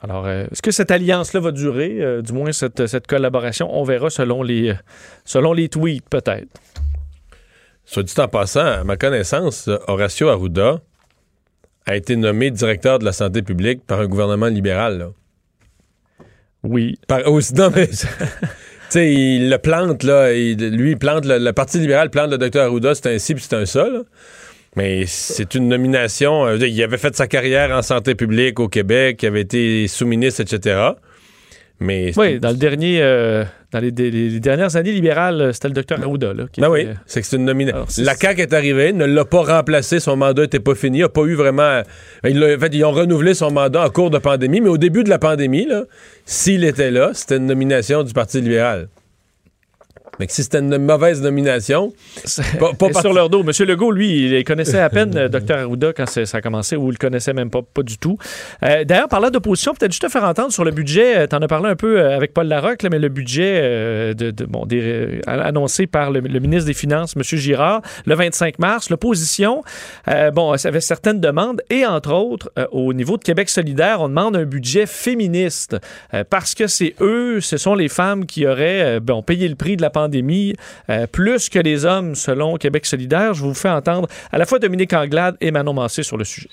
Alors, 0.00 0.26
euh, 0.26 0.46
est-ce 0.50 0.62
que 0.62 0.70
cette 0.70 0.90
alliance-là 0.90 1.40
va 1.40 1.50
durer? 1.52 1.98
Euh, 2.00 2.22
du 2.22 2.32
moins, 2.32 2.52
cette, 2.52 2.86
cette 2.86 3.06
collaboration, 3.06 3.68
on 3.72 3.84
verra 3.84 4.10
selon 4.10 4.42
les, 4.42 4.70
euh, 4.70 4.74
selon 5.24 5.52
les 5.52 5.68
tweets, 5.68 6.08
peut-être. 6.08 6.48
Soit 7.84 8.04
dit 8.04 8.14
en 8.18 8.28
passant, 8.28 8.64
à 8.64 8.84
ma 8.84 8.96
connaissance, 8.96 9.68
Horacio 9.88 10.28
Arruda 10.28 10.80
a 11.86 11.96
été 11.96 12.14
nommé 12.14 12.50
directeur 12.50 13.00
de 13.00 13.04
la 13.04 13.12
santé 13.12 13.42
publique 13.42 13.84
par 13.86 14.00
un 14.00 14.06
gouvernement 14.06 14.46
libéral. 14.46 14.98
là. 14.98 15.08
Oui. 16.64 16.98
Par, 17.08 17.26
aussi, 17.30 17.54
non, 17.54 17.70
mais, 17.74 17.88
tu 17.88 18.06
sais, 18.88 19.12
il 19.12 19.50
le 19.50 19.58
plante, 19.58 20.02
là. 20.02 20.32
lui, 20.32 20.90
il 20.90 20.98
plante, 20.98 21.24
le, 21.26 21.50
Parti 21.52 21.78
libéral 21.78 22.10
plante 22.10 22.30
le 22.30 22.38
docteur 22.38 22.66
Arruda, 22.66 22.94
c'est 22.94 23.14
un 23.14 23.18
ci 23.18 23.34
puis 23.34 23.44
c'est 23.48 23.56
un 23.56 23.66
ça, 23.66 23.88
là. 23.88 24.00
Mais 24.74 25.04
c'est 25.06 25.54
une 25.54 25.68
nomination. 25.68 26.46
euh, 26.46 26.56
il 26.56 26.82
avait 26.82 26.96
fait 26.96 27.14
sa 27.14 27.26
carrière 27.26 27.76
en 27.76 27.82
santé 27.82 28.14
publique 28.14 28.58
au 28.58 28.68
Québec, 28.68 29.22
il 29.22 29.26
avait 29.26 29.42
été 29.42 29.86
sous-ministre, 29.86 30.40
etc. 30.40 30.92
Mais. 31.82 32.12
Oui, 32.16 32.38
dans 32.38 32.50
le 32.50 32.56
dernier, 32.56 33.00
euh, 33.02 33.44
dans 33.72 33.80
les, 33.80 33.90
les- 33.90 34.10
les 34.10 34.40
dernières 34.40 34.76
années 34.76 34.92
libérales, 34.92 35.40
euh, 35.40 35.52
c'était 35.52 35.68
le 35.68 35.74
docteur 35.74 36.00
Arruda. 36.00 36.32
Là, 36.32 36.44
qui 36.52 36.60
Ben 36.60 36.68
oui, 36.70 36.82
était, 36.82 36.90
euh, 36.90 36.94
c'est 37.06 37.20
que 37.20 37.26
c'est 37.26 37.36
une 37.36 37.44
nomination. 37.44 38.04
La 38.04 38.14
CAQ 38.14 38.40
est 38.42 38.52
arrivée, 38.52 38.92
ne 38.92 39.04
l'a 39.04 39.24
pas 39.24 39.42
remplacé, 39.42 39.98
son 40.00 40.16
mandat 40.16 40.42
n'était 40.42 40.60
pas 40.60 40.74
fini, 40.74 40.98
il 40.98 41.02
n'a 41.02 41.08
pas 41.08 41.22
eu 41.22 41.34
vraiment. 41.34 41.82
Il 42.24 42.38
l'a- 42.38 42.56
en 42.56 42.58
fait, 42.58 42.74
ils 42.74 42.84
ont 42.84 42.92
renouvelé 42.92 43.34
son 43.34 43.50
mandat 43.50 43.84
en 43.84 43.90
cours 43.90 44.10
de 44.10 44.18
pandémie, 44.18 44.60
mais 44.60 44.68
au 44.68 44.78
début 44.78 45.04
de 45.04 45.10
la 45.10 45.18
pandémie, 45.18 45.66
s'il 46.24 46.64
était 46.64 46.90
là, 46.90 47.10
c'était 47.14 47.36
une 47.38 47.46
nomination 47.46 48.02
du 48.04 48.12
Parti 48.12 48.40
libéral. 48.40 48.88
Mais 50.20 50.26
que 50.26 50.32
si 50.32 50.42
c'était 50.42 50.58
une 50.58 50.76
mauvaise 50.78 51.22
nomination, 51.22 51.92
pas, 52.78 52.92
sur 53.00 53.12
leur 53.14 53.30
dos. 53.30 53.42
Monsieur 53.42 53.64
Legault, 53.64 53.90
lui, 53.92 54.38
il 54.38 54.44
connaissait 54.44 54.78
à 54.78 54.90
peine 54.90 55.16
euh, 55.16 55.28
Dr 55.28 55.56
Arruda 55.56 55.92
quand 55.94 56.06
ça 56.06 56.22
a 56.36 56.40
commencé, 56.42 56.76
ou 56.76 56.88
il 56.88 56.92
le 56.92 56.98
connaissait 56.98 57.32
même 57.32 57.48
pas, 57.50 57.60
pas 57.62 57.82
du 57.82 57.96
tout. 57.96 58.18
Euh, 58.62 58.84
D'ailleurs, 58.84 59.08
parlant 59.08 59.30
d'opposition, 59.30 59.72
peut-être 59.74 59.90
juste 59.92 60.02
te 60.02 60.08
faire 60.10 60.24
entendre 60.24 60.52
sur 60.52 60.64
le 60.64 60.70
budget. 60.70 61.26
Tu 61.28 61.34
en 61.34 61.40
as 61.40 61.48
parlé 61.48 61.70
un 61.70 61.76
peu 61.76 61.98
euh, 61.98 62.14
avec 62.16 62.34
Paul 62.34 62.46
Larocque, 62.46 62.82
là, 62.82 62.90
mais 62.90 62.98
le 62.98 63.08
budget 63.08 63.60
euh, 63.62 64.14
de, 64.14 64.30
de- 64.30 64.44
bon, 64.44 64.66
des, 64.66 64.80
euh, 64.82 65.20
annoncé 65.26 65.86
par 65.86 66.10
le, 66.10 66.20
le 66.20 66.40
ministre 66.40 66.66
des 66.66 66.74
Finances, 66.74 67.14
M. 67.16 67.22
Girard, 67.22 67.80
le 68.04 68.14
25 68.14 68.58
mars, 68.58 68.90
l'opposition, 68.90 69.62
euh, 70.08 70.30
bon, 70.30 70.52
avait 70.52 70.80
certaines 70.80 71.20
demandes, 71.20 71.62
et 71.70 71.86
entre 71.86 72.12
autres, 72.12 72.50
euh, 72.58 72.66
au 72.70 72.92
niveau 72.92 73.16
de 73.16 73.24
Québec 73.24 73.48
solidaire, 73.48 74.00
on 74.02 74.08
demande 74.10 74.36
un 74.36 74.44
budget 74.44 74.84
féministe, 74.86 75.76
euh, 76.12 76.22
parce 76.28 76.54
que 76.54 76.66
c'est 76.66 76.94
eux, 77.00 77.40
ce 77.40 77.56
sont 77.56 77.74
les 77.74 77.88
femmes 77.88 78.26
qui 78.26 78.46
auraient 78.46 78.96
euh, 78.96 79.00
bon, 79.00 79.22
payé 79.22 79.48
le 79.48 79.54
prix 79.54 79.76
de 79.78 79.82
la 79.82 79.88
pandémie 79.88 80.01
euh, 80.90 81.06
plus 81.06 81.48
que 81.48 81.58
les 81.58 81.84
hommes, 81.84 82.14
selon 82.14 82.56
Québec 82.56 82.86
solidaire. 82.86 83.34
Je 83.34 83.42
vous 83.42 83.54
fais 83.54 83.70
entendre 83.70 84.08
à 84.30 84.38
la 84.38 84.46
fois 84.46 84.58
Dominique 84.58 84.92
Anglade 84.92 85.36
et 85.40 85.50
Manon 85.50 85.74
Massé 85.74 86.02
sur 86.02 86.16
le 86.16 86.24
sujet. 86.24 86.50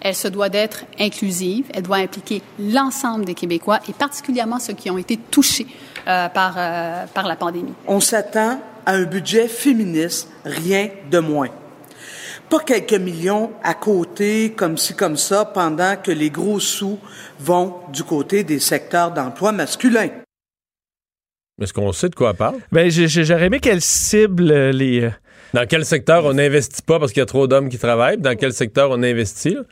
Elle 0.00 0.14
se 0.14 0.28
doit 0.28 0.48
d'être 0.48 0.84
inclusive, 1.00 1.64
elle 1.74 1.82
doit 1.82 1.96
impliquer 1.96 2.42
l'ensemble 2.60 3.24
des 3.24 3.34
Québécois 3.34 3.80
et 3.88 3.92
particulièrement 3.92 4.58
ceux 4.58 4.74
qui 4.74 4.90
ont 4.90 4.98
été 4.98 5.16
touchés 5.16 5.66
euh, 6.06 6.28
par, 6.28 6.54
euh, 6.56 7.06
par 7.12 7.26
la 7.26 7.36
pandémie. 7.36 7.72
On 7.86 8.00
s'attend 8.00 8.60
à 8.84 8.92
un 8.92 9.04
budget 9.04 9.48
féministe, 9.48 10.28
rien 10.44 10.90
de 11.10 11.18
moins. 11.18 11.48
Pas 12.48 12.60
quelques 12.60 12.92
millions 12.92 13.50
à 13.64 13.74
côté, 13.74 14.52
comme 14.52 14.76
ci, 14.76 14.94
comme 14.94 15.16
ça, 15.16 15.44
pendant 15.44 15.96
que 15.96 16.12
les 16.12 16.30
gros 16.30 16.60
sous 16.60 16.98
vont 17.40 17.74
du 17.92 18.04
côté 18.04 18.44
des 18.44 18.60
secteurs 18.60 19.10
d'emploi 19.10 19.50
masculins. 19.50 20.10
Est-ce 21.60 21.72
qu'on 21.72 21.90
sait 21.92 22.10
de 22.10 22.14
quoi 22.14 22.30
elle 22.30 22.36
parle? 22.36 22.56
Ben, 22.70 22.90
j'aurais 22.90 23.46
aimé 23.46 23.60
qu'elle 23.60 23.80
cible 23.80 24.50
euh, 24.50 24.72
les. 24.72 25.04
euh, 25.04 25.10
Dans 25.54 25.64
quel 25.66 25.86
secteur 25.86 26.26
on 26.26 26.34
n'investit 26.34 26.82
pas 26.82 26.98
parce 26.98 27.12
qu'il 27.12 27.20
y 27.20 27.22
a 27.22 27.26
trop 27.26 27.46
d'hommes 27.46 27.70
qui 27.70 27.78
travaillent? 27.78 28.18
Dans 28.18 28.36
quel 28.36 28.52
secteur 28.52 28.90
on 28.90 29.02
investit? 29.02 29.54
là? 29.54 29.62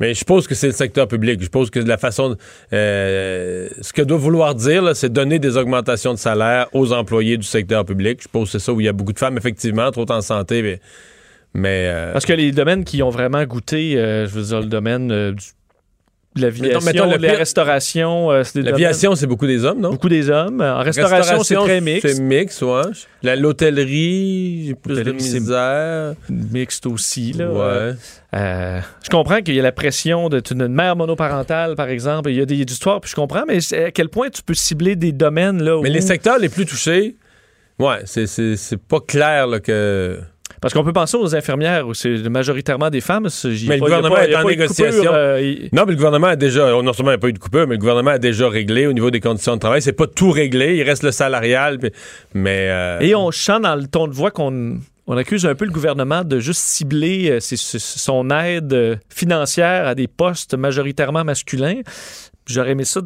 Mais 0.00 0.12
je 0.14 0.18
suppose 0.20 0.46
que 0.46 0.54
c'est 0.54 0.68
le 0.68 0.72
secteur 0.72 1.08
public. 1.08 1.38
Je 1.40 1.44
suppose 1.44 1.70
que 1.70 1.80
la 1.80 1.96
façon. 1.98 2.36
euh, 2.72 3.68
ce 3.80 3.92
que 3.92 4.02
doit 4.02 4.16
vouloir 4.18 4.54
dire, 4.54 4.94
c'est 4.94 5.12
donner 5.12 5.40
des 5.40 5.56
augmentations 5.56 6.12
de 6.14 6.18
salaire 6.18 6.66
aux 6.72 6.92
employés 6.92 7.36
du 7.36 7.46
secteur 7.46 7.84
public. 7.84 8.18
Je 8.18 8.22
suppose 8.24 8.46
que 8.52 8.58
c'est 8.58 8.64
ça 8.64 8.72
où 8.72 8.80
il 8.80 8.86
y 8.86 8.88
a 8.88 8.92
beaucoup 8.92 9.12
de 9.12 9.18
femmes, 9.18 9.36
effectivement, 9.36 9.90
trop 9.90 10.06
en 10.10 10.20
santé. 10.20 10.62
Mais. 10.62 10.80
mais, 11.54 11.86
euh, 11.88 12.12
Parce 12.12 12.26
que 12.26 12.32
les 12.32 12.52
domaines 12.52 12.84
qui 12.84 13.02
ont 13.02 13.10
vraiment 13.10 13.42
goûté, 13.44 13.96
euh, 13.96 14.26
je 14.28 14.34
veux 14.34 14.42
dire, 14.44 14.60
le 14.60 14.66
domaine 14.66 15.08
du- 15.08 15.34
de 15.34 15.63
l'aviation, 16.36 17.06
la 17.06 17.18
pire- 17.18 17.38
restauration, 17.38 18.30
euh, 18.32 18.42
L'aviation, 18.56 19.14
c'est 19.14 19.26
beaucoup 19.26 19.46
des 19.46 19.64
hommes, 19.64 19.80
non? 19.80 19.90
beaucoup 19.90 20.08
des 20.08 20.30
hommes. 20.30 20.60
En 20.60 20.82
restauration, 20.82 21.42
c'est 21.42 21.54
très 21.54 21.80
mixte. 21.80 22.08
C'est 22.08 22.20
mix, 22.20 22.60
ouais. 22.62 22.82
La- 23.22 23.36
L'hôtellerie, 23.36 24.64
j'ai 24.66 24.74
plus 24.74 25.02
de 25.02 25.12
misère. 25.12 26.14
Mixte 26.28 26.86
aussi, 26.86 27.32
là. 27.32 27.50
Ouais. 27.50 27.94
Euh, 28.34 28.80
je 29.02 29.08
comprends 29.10 29.40
qu'il 29.42 29.54
y 29.54 29.60
a 29.60 29.62
la 29.62 29.72
pression 29.72 30.28
d'être 30.28 30.52
une 30.52 30.66
mère 30.68 30.96
monoparentale, 30.96 31.76
par 31.76 31.88
exemple. 31.88 32.30
Il 32.30 32.36
y 32.36 32.40
a 32.40 32.46
des 32.46 32.56
histoires, 32.56 33.00
puis 33.00 33.10
je 33.10 33.14
comprends, 33.16 33.44
mais 33.46 33.58
à 33.74 33.90
quel 33.90 34.08
point 34.08 34.28
tu 34.30 34.42
peux 34.42 34.54
cibler 34.54 34.96
des 34.96 35.12
domaines 35.12 35.62
là 35.62 35.80
Mais 35.82 35.90
les 35.90 36.00
secteurs 36.00 36.38
les 36.38 36.48
plus 36.48 36.66
touchés, 36.66 37.16
ouais, 37.78 37.98
c'est 38.06 38.76
pas 38.88 39.00
clair 39.00 39.46
là, 39.46 39.60
que. 39.60 40.18
Parce 40.64 40.72
qu'on 40.72 40.82
peut 40.82 40.94
penser 40.94 41.18
aux 41.18 41.36
infirmières, 41.36 41.86
où 41.86 41.92
c'est 41.92 42.16
majoritairement 42.30 42.88
des 42.88 43.02
femmes. 43.02 43.28
Mais 43.44 43.50
le 43.50 43.68
pas- 43.68 43.76
gouvernement 43.78 44.14
pas- 44.14 44.26
est 44.28 44.34
en 44.34 44.38
coupure, 44.40 44.50
négociation. 44.50 45.12
euh, 45.14 45.56
Non, 45.72 45.82
mais 45.84 45.90
le 45.92 45.96
gouvernement 45.96 46.28
a 46.28 46.36
déjà, 46.36 46.70
non 46.82 46.92
seulement 46.94 47.10
il 47.10 47.14
n'y 47.14 47.18
a 47.18 47.18
pas 47.18 47.28
eu 47.28 47.32
de 47.34 47.38
coupure, 47.38 47.66
mais 47.66 47.74
le 47.74 47.78
gouvernement 47.78 48.12
a 48.12 48.18
déjà 48.18 48.48
réglé 48.48 48.86
au 48.86 48.94
niveau 48.94 49.10
des 49.10 49.20
conditions 49.20 49.54
de 49.56 49.60
travail. 49.60 49.82
C'est 49.82 49.92
pas 49.92 50.06
tout 50.06 50.30
réglé, 50.30 50.76
il 50.76 50.82
reste 50.82 51.02
le 51.02 51.10
salarial, 51.12 51.78
mais... 52.32 52.68
euh, 52.70 52.98
Et 53.00 53.14
on 53.14 53.30
chante 53.30 53.62
dans 53.62 53.74
le 53.76 53.86
ton 53.86 54.06
de 54.08 54.14
voix 54.14 54.30
qu'on 54.30 54.78
on 55.06 55.16
accuse 55.18 55.44
un 55.44 55.54
peu 55.54 55.66
le 55.66 55.70
gouvernement 55.70 56.24
de 56.24 56.40
juste 56.40 56.62
cibler 56.62 57.30
euh, 57.30 57.40
ses- 57.40 57.56
son 57.58 58.30
aide 58.30 58.72
euh, 58.72 58.96
financière 59.10 59.86
à 59.86 59.94
des 59.94 60.08
postes 60.08 60.54
majoritairement 60.56 61.24
masculins. 61.24 61.82
J'aurais 62.46 62.70
aimé 62.70 62.84
ça 62.84 63.02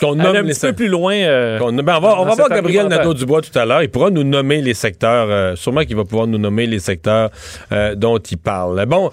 qu'on 0.00 0.14
nomme 0.14 0.36
un 0.36 0.42
les 0.42 0.52
petit 0.54 0.60
peu 0.60 0.72
plus 0.72 0.88
loin. 0.88 1.14
euh, 1.14 1.58
qu'on- 1.58 1.72
ben, 1.72 1.96
on 1.96 2.00
va, 2.00 2.20
on 2.20 2.24
va 2.24 2.34
voir 2.34 2.48
Gabriel. 2.48 2.86
Nadeau-Dubois 2.88 3.42
tout 3.42 3.56
à 3.58 3.64
l'heure. 3.64 3.82
Il 3.82 3.88
pourra 3.90 4.10
nous 4.10 4.24
nommer 4.24 4.60
les 4.62 4.74
secteurs. 4.74 5.28
euh, 5.30 5.56
sûrement 5.56 5.82
qu'il 5.84 5.96
va 5.96 6.04
pouvoir 6.04 6.26
nous 6.26 6.38
nommer 6.38 6.66
les 6.66 6.78
secteurs 6.80 7.30
euh, 7.72 7.94
dont 7.94 8.18
il 8.18 8.38
parle. 8.38 8.84
Bon. 8.86 9.10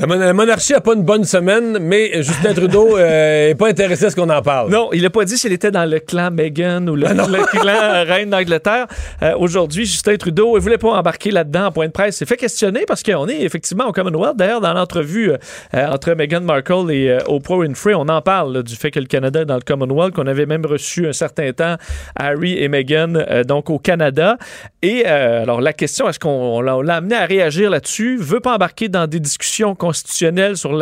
La, 0.00 0.06
mon- 0.06 0.14
la 0.14 0.32
monarchie 0.32 0.74
n'a 0.74 0.80
pas 0.80 0.94
une 0.94 1.02
bonne 1.02 1.24
semaine, 1.24 1.78
mais 1.80 2.22
Justin 2.22 2.54
Trudeau 2.54 2.96
n'est 2.98 3.56
pas 3.56 3.68
intéressé 3.68 4.04
à 4.04 4.10
ce 4.10 4.14
qu'on 4.14 4.30
en 4.30 4.42
parle. 4.42 4.70
Non, 4.70 4.90
il 4.92 5.02
n'a 5.02 5.10
pas 5.10 5.24
dit 5.24 5.36
s'il 5.36 5.52
était 5.52 5.72
dans 5.72 5.90
le 5.90 5.98
clan 5.98 6.30
Meghan 6.30 6.86
ou 6.86 6.94
le, 6.94 7.04
Ah 7.08 7.14
le 7.14 7.44
clan 7.46 7.66
euh, 7.66 8.04
Reine 8.06 8.30
d'Angleterre. 8.30 8.86
Euh, 9.24 9.32
Aujourd'hui, 9.36 9.86
Justin 9.86 10.14
Trudeau, 10.16 10.56
il 10.56 10.60
voulait 10.62 10.78
pas 10.78 10.90
embarquer 10.90 11.32
là-dedans 11.32 11.66
en 11.66 11.72
point 11.72 11.86
de 11.88 11.90
presse. 11.90 12.14
Il 12.14 12.18
s'est 12.18 12.26
fait 12.26 12.36
questionner 12.36 12.84
parce 12.86 13.02
qu'on 13.02 13.26
est 13.26 13.40
effectivement 13.42 13.86
au 13.88 13.92
Commonwealth. 13.92 14.36
D'ailleurs, 14.36 14.60
dans 14.60 14.72
l'entrevue 14.72 15.32
euh, 15.32 15.36
euh, 15.74 15.88
entre 15.88 16.12
Meghan 16.12 16.42
Markle 16.42 16.92
et 16.92 17.10
euh, 17.10 17.18
Oprah 17.26 17.56
Winfrey, 17.56 17.94
on 17.96 18.08
en 18.08 18.22
parle 18.22 18.54
là, 18.54 18.62
du 18.62 18.76
fait 18.76 18.92
que 18.92 19.00
le 19.00 19.06
Canada 19.06 19.40
est 19.40 19.46
dans 19.46 19.56
le 19.56 19.62
Commonwealth, 19.62 20.14
qu'on 20.14 20.28
avait 20.28 20.46
même 20.46 20.64
reçu 20.64 21.08
un 21.08 21.12
certain 21.12 21.50
temps 21.52 21.74
Harry 22.14 22.56
et 22.56 22.68
Meghan 22.68 23.14
euh, 23.16 23.42
donc 23.42 23.68
au 23.68 23.80
Canada. 23.80 24.36
Et 24.80 25.02
euh, 25.08 25.42
alors 25.42 25.60
la 25.60 25.72
question, 25.72 26.08
est-ce 26.08 26.20
qu'on 26.20 26.28
on 26.30 26.60
l'a 26.60 26.94
amené 26.94 27.16
à 27.16 27.24
réagir 27.26 27.68
là-dessus? 27.70 28.16
Veut 28.20 28.38
pas 28.38 28.54
embarquer 28.54 28.88
dans 28.88 29.08
des 29.08 29.18
discussions 29.18 29.74
constitutionnelles 29.88 30.58
sur 30.58 30.72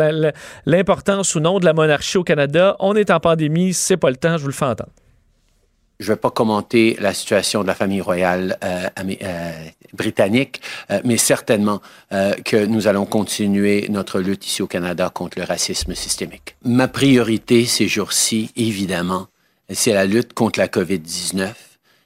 l'importance 0.65 1.33
ou 1.35 1.39
non 1.39 1.59
de 1.59 1.65
la 1.65 1.73
monarchie 1.73 2.17
au 2.17 2.25
Canada. 2.25 2.75
On 2.79 2.93
est 2.93 3.09
en 3.09 3.21
pandémie, 3.21 3.73
c'est 3.73 3.95
pas 3.95 4.09
le 4.09 4.17
temps, 4.17 4.37
je 4.37 4.41
vous 4.41 4.49
le 4.49 4.53
fais 4.53 4.65
entendre. 4.65 4.91
Je 5.99 6.11
ne 6.11 6.15
vais 6.15 6.19
pas 6.19 6.29
commenter 6.29 6.97
la 6.99 7.13
situation 7.13 7.61
de 7.61 7.67
la 7.67 7.73
famille 7.73 8.01
royale 8.01 8.57
euh, 8.63 8.89
euh, 8.99 9.51
britannique, 9.93 10.61
euh, 10.91 10.99
mais 11.05 11.17
certainement 11.17 11.81
que 12.43 12.65
nous 12.65 12.87
allons 12.87 13.05
continuer 13.05 13.87
notre 13.89 14.19
lutte 14.19 14.45
ici 14.45 14.61
au 14.61 14.67
Canada 14.67 15.09
contre 15.09 15.39
le 15.39 15.45
racisme 15.45 15.95
systémique. 15.95 16.57
Ma 16.65 16.89
priorité 16.89 17.65
ces 17.65 17.87
jours-ci, 17.87 18.51
évidemment, 18.57 19.27
c'est 19.69 19.93
la 19.93 20.05
lutte 20.05 20.33
contre 20.33 20.59
la 20.59 20.67
COVID-19. 20.67 21.47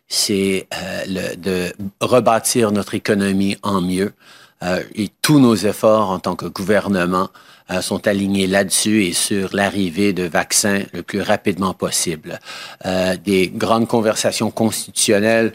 C'est 0.08 0.68
de 1.08 1.74
rebâtir 2.02 2.72
notre 2.72 2.96
économie 2.96 3.58
en 3.64 3.82
mieux. 3.82 4.14
Euh, 4.64 4.84
et 4.96 5.10
tous 5.22 5.40
nos 5.40 5.56
efforts 5.56 6.12
en 6.12 6.20
tant 6.20 6.36
que 6.36 6.46
gouvernement 6.46 7.30
euh, 7.72 7.82
sont 7.82 8.08
alignés 8.08 8.48
là-dessus 8.48 9.06
et 9.06 9.14
sur 9.14 9.56
l'arrivée 9.56 10.14
de 10.14 10.24
vaccins 10.24 10.82
le 10.94 11.04
plus 11.04 11.22
rapidement 11.22 11.74
possible. 11.74 12.40
Euh, 12.86 13.16
des 13.18 13.48
grandes 13.50 13.88
conversations 13.88 14.52
constitutionnelles, 14.52 15.54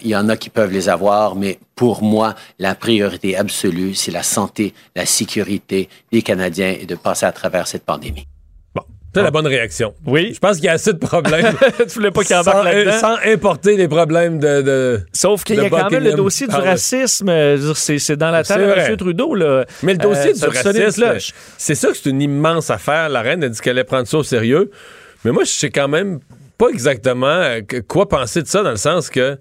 il 0.00 0.08
y 0.08 0.16
en 0.16 0.30
a 0.30 0.38
qui 0.38 0.48
peuvent 0.48 0.72
les 0.72 0.88
avoir, 0.88 1.36
mais 1.36 1.58
pour 1.74 2.02
moi, 2.02 2.34
la 2.58 2.74
priorité 2.74 3.36
absolue, 3.36 3.94
c'est 3.94 4.12
la 4.12 4.22
santé, 4.22 4.72
la 4.96 5.04
sécurité 5.04 5.90
des 6.10 6.22
Canadiens 6.22 6.74
et 6.80 6.86
de 6.86 6.94
passer 6.94 7.26
à 7.26 7.32
travers 7.32 7.66
cette 7.66 7.84
pandémie. 7.84 8.26
C'est 9.14 9.22
la 9.22 9.30
bonne 9.30 9.46
réaction. 9.46 9.94
Oui. 10.06 10.32
Je 10.34 10.38
pense 10.38 10.56
qu'il 10.56 10.64
y 10.64 10.68
a 10.68 10.72
assez 10.72 10.92
de 10.92 10.98
problèmes. 10.98 11.54
tu 11.78 11.84
voulais 11.94 12.10
pas 12.10 12.22
qu'il 12.24 12.36
embarque 12.36 12.64
là-dedans? 12.64 12.98
sans 12.98 13.16
importer 13.32 13.76
les 13.76 13.88
problèmes 13.88 14.38
de. 14.38 14.62
de- 14.62 15.00
Sauf 15.12 15.44
qu'il 15.44 15.56
y 15.56 15.60
a 15.60 15.70
quand 15.70 15.90
même 15.90 16.04
le 16.04 16.12
dossier 16.14 16.46
du 16.46 16.52
Palace. 16.52 16.68
racisme. 16.92 17.28
euh, 17.28 17.72
C'est 17.74 18.16
dans 18.16 18.30
la 18.30 18.42
table 18.44 18.66
de. 18.66 18.70
M. 18.72 18.96
Trudeau. 18.96 19.34
Là. 19.34 19.64
Mais 19.82 19.92
le 19.92 19.98
dossier 19.98 20.30
Euh, 20.30 20.48
du 20.50 20.56
racisme, 20.56 21.14
c'est 21.58 21.74
ça 21.74 21.88
que 21.88 21.96
c'est 21.96 22.10
une 22.10 22.22
immense 22.22 22.70
affaire. 22.70 23.08
La 23.08 23.22
reine 23.22 23.42
a 23.44 23.48
dit 23.48 23.60
qu'elle 23.60 23.76
allait 23.78 23.84
prendre 23.84 24.06
ça 24.06 24.18
au 24.18 24.22
sérieux. 24.22 24.70
Mais 25.24 25.30
moi, 25.32 25.44
je 25.44 25.50
sais 25.50 25.70
quand 25.70 25.88
même 25.88 26.20
pas 26.58 26.68
exactement 26.68 27.26
euh, 27.26 27.60
quoi 27.88 28.08
penser 28.08 28.42
de 28.42 28.46
ça, 28.46 28.62
dans 28.62 28.70
le 28.70 28.76
sens 28.76 29.10
que 29.10 29.38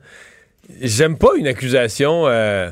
j'aime 0.81 1.17
pas 1.17 1.29
une 1.35 1.47
accusation. 1.47 2.23
euh, 2.27 2.69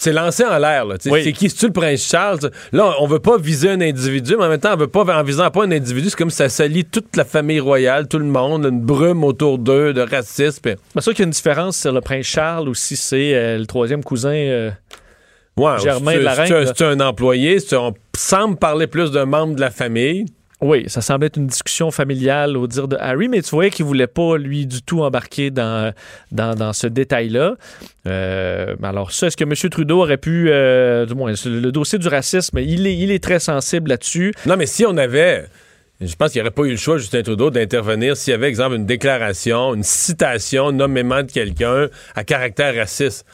c'est 0.00 0.12
lancé 0.12 0.44
en 0.44 0.58
l'air. 0.58 0.86
Oui. 1.06 1.20
C'est 1.22 1.32
qui? 1.32 1.48
C'est-tu 1.50 1.66
le 1.66 1.72
prince 1.72 2.02
Charles? 2.08 2.50
Là, 2.72 2.94
on 3.00 3.06
veut 3.06 3.18
pas 3.18 3.38
viser 3.38 3.70
un 3.70 3.80
individu, 3.80 4.34
mais 4.38 4.44
en 4.44 4.48
même 4.48 4.60
temps, 4.60 4.72
on 4.74 4.76
veut 4.76 4.86
pas, 4.88 5.02
en 5.04 5.22
visant 5.22 5.50
pas 5.50 5.64
un 5.64 5.70
individu, 5.70 6.10
c'est 6.10 6.16
comme 6.16 6.30
si 6.30 6.36
ça 6.36 6.48
salit 6.48 6.84
toute 6.84 7.16
la 7.16 7.24
famille 7.24 7.60
royale, 7.60 8.08
tout 8.08 8.18
le 8.18 8.24
monde, 8.24 8.64
une 8.66 8.80
brume 8.80 9.22
autour 9.24 9.58
d'eux, 9.58 9.92
de 9.92 10.00
racisme. 10.00 10.60
puis- 10.62 10.74
C'est 10.94 11.00
sûr 11.02 11.12
qu'il 11.12 11.20
y 11.20 11.24
a 11.24 11.26
une 11.26 11.30
différence 11.32 11.76
sur 11.78 11.92
le 11.92 12.00
prince 12.00 12.26
Charles 12.26 12.68
ou 12.68 12.74
si 12.74 12.96
c'est 12.96 13.34
euh, 13.34 13.58
le 13.58 13.66
troisième 13.66 14.02
cousin. 14.02 14.30
euh, 14.32 14.70
Ouais, 15.56 15.78
Germain 15.82 16.14
de 16.14 16.20
la 16.20 16.34
c'est- 16.36 16.42
reine, 16.42 16.64
là. 16.64 16.72
C'est 16.74 16.84
un 16.84 17.00
employé, 17.00 17.58
on 17.72 17.92
semble 18.16 18.56
parler 18.56 18.86
plus 18.86 19.10
d'un 19.10 19.26
membre 19.26 19.56
de 19.56 19.60
la 19.60 19.70
famille. 19.70 20.24
Oui, 20.60 20.84
ça 20.88 21.00
semblait 21.00 21.28
être 21.28 21.38
une 21.38 21.46
discussion 21.46 21.90
familiale 21.90 22.56
au 22.56 22.66
dire 22.66 22.86
de 22.86 22.96
Harry, 23.00 23.28
mais 23.28 23.40
tu 23.40 23.50
voyais 23.50 23.70
qu'il 23.70 23.86
voulait 23.86 24.06
pas, 24.06 24.36
lui, 24.36 24.66
du 24.66 24.82
tout 24.82 25.00
embarquer 25.00 25.50
dans, 25.50 25.92
dans, 26.32 26.54
dans 26.54 26.74
ce 26.74 26.86
détail-là. 26.86 27.56
Euh, 28.06 28.76
alors 28.82 29.10
ça, 29.10 29.28
est-ce 29.28 29.36
que 29.36 29.44
M. 29.44 29.54
Trudeau 29.70 30.02
aurait 30.02 30.18
pu, 30.18 30.48
euh, 30.50 31.06
du 31.06 31.14
moins, 31.14 31.32
le, 31.32 31.72
dossier 31.72 31.98
du 31.98 32.08
racisme, 32.08 32.58
il 32.58 32.86
est, 32.86 32.96
il 32.96 33.10
est 33.10 33.22
très 33.22 33.38
sensible 33.38 33.88
là-dessus. 33.88 34.34
Non, 34.46 34.56
mais 34.56 34.66
si 34.66 34.84
on 34.84 34.96
avait. 34.96 35.46
Je 36.02 36.14
pense 36.14 36.32
qu'il 36.32 36.40
n'y 36.40 36.48
aurait 36.48 36.54
pas 36.54 36.62
eu 36.62 36.70
le 36.70 36.76
choix, 36.76 36.96
Justin 36.96 37.22
Trudeau, 37.22 37.50
d'intervenir 37.50 38.16
s'il 38.16 38.30
y 38.30 38.34
avait, 38.34 38.48
exemple, 38.48 38.74
une 38.74 38.86
déclaration, 38.86 39.74
une 39.74 39.82
citation 39.82 40.72
nommément 40.72 41.22
de 41.22 41.30
quelqu'un 41.30 41.88
à 42.14 42.24
caractère 42.24 42.74
raciste. 42.74 43.26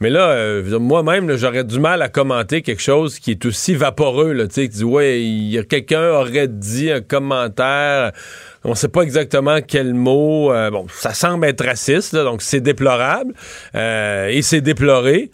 Mais 0.00 0.10
là, 0.10 0.30
euh, 0.30 0.78
moi-même, 0.78 1.34
j'aurais 1.36 1.64
du 1.64 1.80
mal 1.80 2.02
à 2.02 2.08
commenter 2.08 2.62
quelque 2.62 2.82
chose 2.82 3.18
qui 3.18 3.32
est 3.32 3.44
aussi 3.44 3.74
vaporeux. 3.74 4.32
Là, 4.32 4.46
tu 4.46 4.54
sais, 4.54 4.68
qui 4.68 4.78
dit, 4.78 4.84
ouais, 4.84 5.66
quelqu'un 5.68 6.10
aurait 6.10 6.46
dit 6.46 6.92
un 6.92 7.00
commentaire, 7.00 8.12
on 8.62 8.70
ne 8.70 8.74
sait 8.74 8.88
pas 8.88 9.02
exactement 9.02 9.58
quel 9.66 9.94
mot. 9.94 10.52
euh, 10.52 10.70
bon, 10.70 10.86
ça 10.88 11.14
semble 11.14 11.46
être 11.46 11.64
raciste, 11.64 12.14
donc 12.14 12.42
c'est 12.42 12.60
déplorable 12.60 13.34
euh, 13.74 14.28
et 14.28 14.42
c'est 14.42 14.60
déploré. 14.60 15.30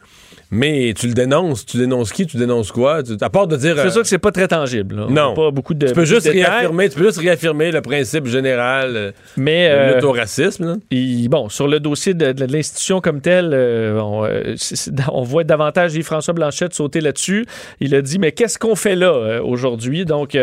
Mais 0.55 0.95
tu 0.97 1.09
le 1.09 1.14
dénonces. 1.14 1.67
Tu 1.67 1.79
dénonces 1.79 2.12
qui? 2.12 2.27
Tu 2.27 2.37
dénonces 2.37 2.71
quoi? 2.71 3.03
Tu- 3.03 3.17
à 3.21 3.29
part 3.29 3.49
de 3.49 3.57
dire... 3.57 3.75
C'est 3.77 3.87
euh, 3.87 3.90
sûr 3.90 4.03
que 4.03 4.09
c'est 4.09 4.19
pas 4.19 4.31
très 4.31 4.47
tangible. 4.47 4.95
là. 4.97 5.07
Non. 5.11 5.35
Pas 5.35 5.51
beaucoup 5.51 5.75
de, 5.75 5.88
tu 5.88 5.93
peux 5.93 6.05
juste 6.05 6.29
réaffirmer, 6.29 6.88
tu 6.88 6.97
peux 6.97 7.05
juste 7.07 7.19
réaffirmer 7.19 7.73
le 7.73 7.81
principe 7.81 8.27
général 8.27 8.97
euh, 8.97 9.11
Mais 9.37 9.69
de 9.69 9.75
euh, 9.75 9.95
lutte 9.97 10.05
au 10.05 10.12
racisme. 10.12 10.64
là. 10.67 10.77
il- 10.93 11.29
bon, 11.29 11.49
sur 11.49 11.67
le 11.67 11.81
dossier 11.81 12.14
de, 12.14 12.31
de 12.33 12.45
l'institution 12.45 13.01
comme 13.01 13.21
telle, 13.21 13.51
euh, 13.53 13.99
on, 14.01 14.25
euh, 14.25 14.55
voit 15.25 15.43
davantage 15.43 15.95
Yves-François 15.97 16.35
Blanchette 16.35 16.73
sauter 16.73 17.01
là-dessus. 17.01 17.47
Il 17.81 17.95
a 17.97 18.01
dit, 18.03 18.21
mais 18.21 18.31
qu'est-ce 18.31 18.59
qu'on 18.59 18.77
fait 18.77 18.95
là 18.95 19.43
aujourd'hui? 19.43 20.05
Donc, 20.05 20.38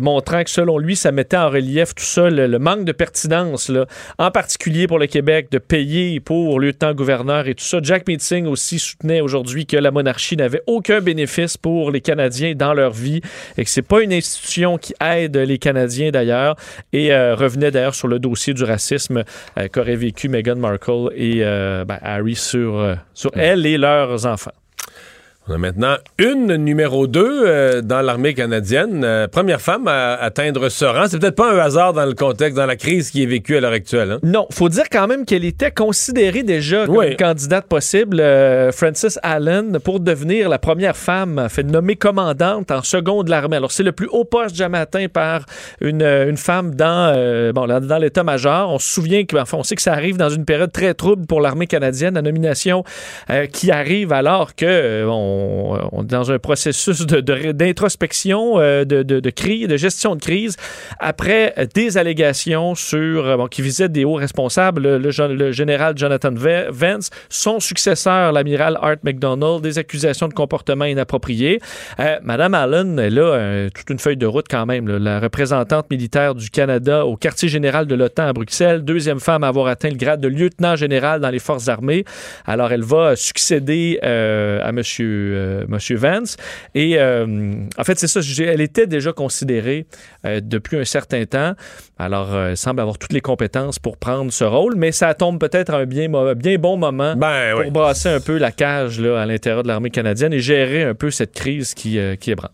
montrant 0.00 0.44
que 0.44 0.50
selon 0.50 0.78
lui, 0.78 0.94
ça 0.94 1.10
mettait 1.10 1.36
en 1.36 1.50
relief 1.50 1.94
tout 1.94 2.04
ça, 2.04 2.30
le, 2.30 2.46
le 2.46 2.58
manque 2.60 2.84
de 2.84 2.92
pertinence, 2.92 3.68
là, 3.68 3.86
en 4.18 4.30
particulier 4.30 4.86
pour 4.86 4.98
le 5.00 5.06
Québec, 5.06 5.48
de 5.50 5.58
payer 5.58 6.20
pour 6.20 6.60
lieutenant-gouverneur 6.60 7.48
et 7.48 7.54
tout 7.54 7.64
ça. 7.64 7.78
Jack 7.82 8.06
Meeting 8.06 8.46
aussi 8.46 8.78
soutenait 8.78 9.20
aujourd'hui 9.24 9.66
que 9.66 9.76
la 9.76 9.90
monarchie 9.90 10.36
n'avait 10.36 10.62
aucun 10.66 11.00
bénéfice 11.00 11.56
pour 11.56 11.90
les 11.90 12.00
Canadiens 12.00 12.54
dans 12.54 12.74
leur 12.74 12.92
vie 12.92 13.20
et 13.56 13.64
que 13.64 13.70
c'est 13.70 13.82
pas 13.82 14.02
une 14.02 14.12
institution 14.12 14.78
qui 14.78 14.94
aide 15.00 15.36
les 15.36 15.58
Canadiens 15.58 16.10
d'ailleurs 16.10 16.56
et 16.92 17.12
euh, 17.12 17.34
revenait 17.34 17.70
d'ailleurs 17.70 17.94
sur 17.94 18.08
le 18.08 18.18
dossier 18.18 18.54
du 18.54 18.64
racisme 18.64 19.24
euh, 19.58 19.68
qu'auraient 19.68 19.96
vécu 19.96 20.28
Meghan 20.28 20.56
Markle 20.56 21.10
et 21.16 21.38
euh, 21.40 21.84
ben, 21.84 21.98
Harry 22.02 22.36
sur, 22.36 22.78
euh, 22.78 22.94
sur 23.14 23.30
elle 23.34 23.66
et 23.66 23.78
leurs 23.78 24.26
enfants. 24.26 24.52
On 25.46 25.52
a 25.52 25.58
maintenant 25.58 25.96
une 26.16 26.56
numéro 26.56 27.06
2 27.06 27.82
dans 27.82 28.00
l'armée 28.00 28.32
canadienne. 28.32 29.02
Euh, 29.04 29.28
première 29.28 29.60
femme 29.60 29.86
à 29.88 30.14
atteindre 30.14 30.70
ce 30.70 30.86
rang. 30.86 31.04
C'est 31.06 31.18
peut-être 31.18 31.34
pas 31.36 31.52
un 31.52 31.58
hasard 31.58 31.92
dans 31.92 32.06
le 32.06 32.14
contexte, 32.14 32.56
dans 32.56 32.64
la 32.64 32.76
crise 32.76 33.10
qui 33.10 33.22
est 33.22 33.26
vécue 33.26 33.54
à 33.58 33.60
l'heure 33.60 33.72
actuelle. 33.74 34.12
hein? 34.12 34.18
Non, 34.22 34.46
faut 34.50 34.70
dire 34.70 34.84
quand 34.90 35.06
même 35.06 35.26
qu'elle 35.26 35.44
était 35.44 35.70
considérée 35.70 36.44
déjà 36.44 36.86
comme 36.86 36.96
Oui. 36.96 37.08
une 37.10 37.16
candidate 37.16 37.66
possible, 37.66 38.20
euh, 38.20 38.72
Frances 38.72 39.18
Allen, 39.22 39.78
pour 39.80 40.00
devenir 40.00 40.48
la 40.48 40.58
première 40.58 40.96
femme 40.96 41.46
fait 41.50 41.62
nommée 41.62 41.96
commandante 41.96 42.70
en 42.70 42.82
seconde 42.82 43.26
de 43.26 43.30
l'armée. 43.30 43.56
Alors 43.58 43.70
c'est 43.70 43.82
le 43.82 43.92
plus 43.92 44.08
haut 44.10 44.24
poste 44.24 44.56
jamais 44.56 44.78
atteint 44.78 45.08
par 45.12 45.44
une, 45.82 46.00
euh, 46.00 46.30
une 46.30 46.38
femme 46.38 46.74
dans 46.74 47.12
euh, 47.14 47.52
bon 47.52 47.66
dans 47.66 47.98
l'état-major. 47.98 48.70
On 48.72 48.78
se 48.78 48.90
souvient 48.94 49.24
que 49.26 49.36
enfin, 49.36 49.58
on 49.58 49.62
sait 49.62 49.74
que 49.76 49.82
ça 49.82 49.92
arrive 49.92 50.16
dans 50.16 50.30
une 50.30 50.46
période 50.46 50.72
très 50.72 50.94
trouble 50.94 51.26
pour 51.26 51.42
l'armée 51.42 51.66
canadienne, 51.66 52.14
la 52.14 52.22
nomination 52.22 52.82
euh, 53.28 53.44
qui 53.44 53.70
arrive 53.70 54.10
alors 54.14 54.54
que 54.54 54.64
euh, 54.64 55.33
dans 56.02 56.32
un 56.32 56.38
processus 56.38 57.02
d'introspection, 57.06 58.58
euh, 58.58 58.84
de, 58.84 59.30
crise, 59.30 59.68
de 59.68 59.76
gestion 59.76 60.16
de 60.16 60.20
crise, 60.20 60.56
après 60.98 61.54
des 61.74 61.98
allégations 61.98 62.74
sur 62.74 63.26
euh, 63.26 63.46
qui 63.50 63.62
visaient 63.62 63.88
des 63.88 64.04
hauts 64.04 64.14
responsables, 64.14 64.96
le, 64.96 65.50
général 65.52 65.96
Jonathan 65.96 66.32
Vance, 66.70 67.10
son 67.28 67.60
successeur, 67.60 68.32
l'amiral 68.32 68.78
Art 68.80 68.96
McDonald, 69.02 69.62
des 69.62 69.78
accusations 69.78 70.28
de 70.28 70.34
comportement 70.34 70.84
inapproprié. 70.84 71.60
Euh, 72.00 72.18
Madame 72.22 72.54
Allen, 72.54 72.98
elle 72.98 73.18
a 73.18 73.22
euh, 73.22 73.68
toute 73.74 73.90
une 73.90 73.98
feuille 73.98 74.16
de 74.16 74.26
route 74.26 74.46
quand 74.48 74.66
même. 74.66 74.88
La 74.88 75.20
représentante 75.20 75.90
militaire 75.90 76.34
du 76.34 76.50
Canada 76.50 77.06
au 77.06 77.16
quartier 77.16 77.48
général 77.48 77.86
de 77.86 77.94
l'OTAN 77.94 78.26
à 78.26 78.32
Bruxelles, 78.32 78.82
deuxième 78.82 79.20
femme 79.20 79.44
à 79.44 79.48
avoir 79.48 79.66
atteint 79.66 79.90
le 79.90 79.96
grade 79.96 80.20
de 80.20 80.28
lieutenant 80.28 80.76
général 80.76 81.20
dans 81.20 81.30
les 81.30 81.38
forces 81.38 81.68
armées. 81.68 82.04
Alors, 82.46 82.72
elle 82.72 82.82
va 82.82 83.16
succéder 83.16 83.98
euh, 84.02 84.60
à 84.62 84.72
Monsieur, 84.72 85.23
euh, 85.32 85.64
Monsieur 85.68 85.96
Vance. 85.96 86.36
Et 86.74 86.98
euh, 86.98 87.54
en 87.78 87.84
fait, 87.84 87.98
c'est 87.98 88.06
ça. 88.08 88.20
Elle 88.42 88.60
était 88.60 88.86
déjà 88.86 89.12
considérée 89.12 89.86
euh, 90.26 90.40
depuis 90.42 90.76
un 90.76 90.84
certain 90.84 91.24
temps. 91.24 91.54
Alors, 91.98 92.34
euh, 92.34 92.50
elle 92.50 92.56
semble 92.56 92.80
avoir 92.80 92.98
toutes 92.98 93.12
les 93.12 93.20
compétences 93.20 93.78
pour 93.78 93.96
prendre 93.96 94.32
ce 94.32 94.44
rôle, 94.44 94.74
mais 94.76 94.92
ça 94.92 95.14
tombe 95.14 95.38
peut-être 95.38 95.72
à 95.72 95.78
un 95.78 95.86
bien, 95.86 96.08
bien 96.34 96.58
bon 96.58 96.76
moment 96.76 97.14
Ben 97.16 97.52
pour 97.52 97.60
oui. 97.60 97.70
brasser 97.70 98.08
un 98.08 98.20
peu 98.20 98.36
la 98.38 98.50
cage 98.52 99.00
là, 99.00 99.20
à 99.20 99.26
l'intérieur 99.26 99.62
de 99.62 99.68
l'armée 99.68 99.90
canadienne 99.90 100.32
et 100.32 100.40
gérer 100.40 100.82
un 100.82 100.94
peu 100.94 101.10
cette 101.10 101.32
crise 101.32 101.74
qui, 101.74 101.98
euh, 101.98 102.16
qui 102.16 102.30
ébranle. 102.32 102.50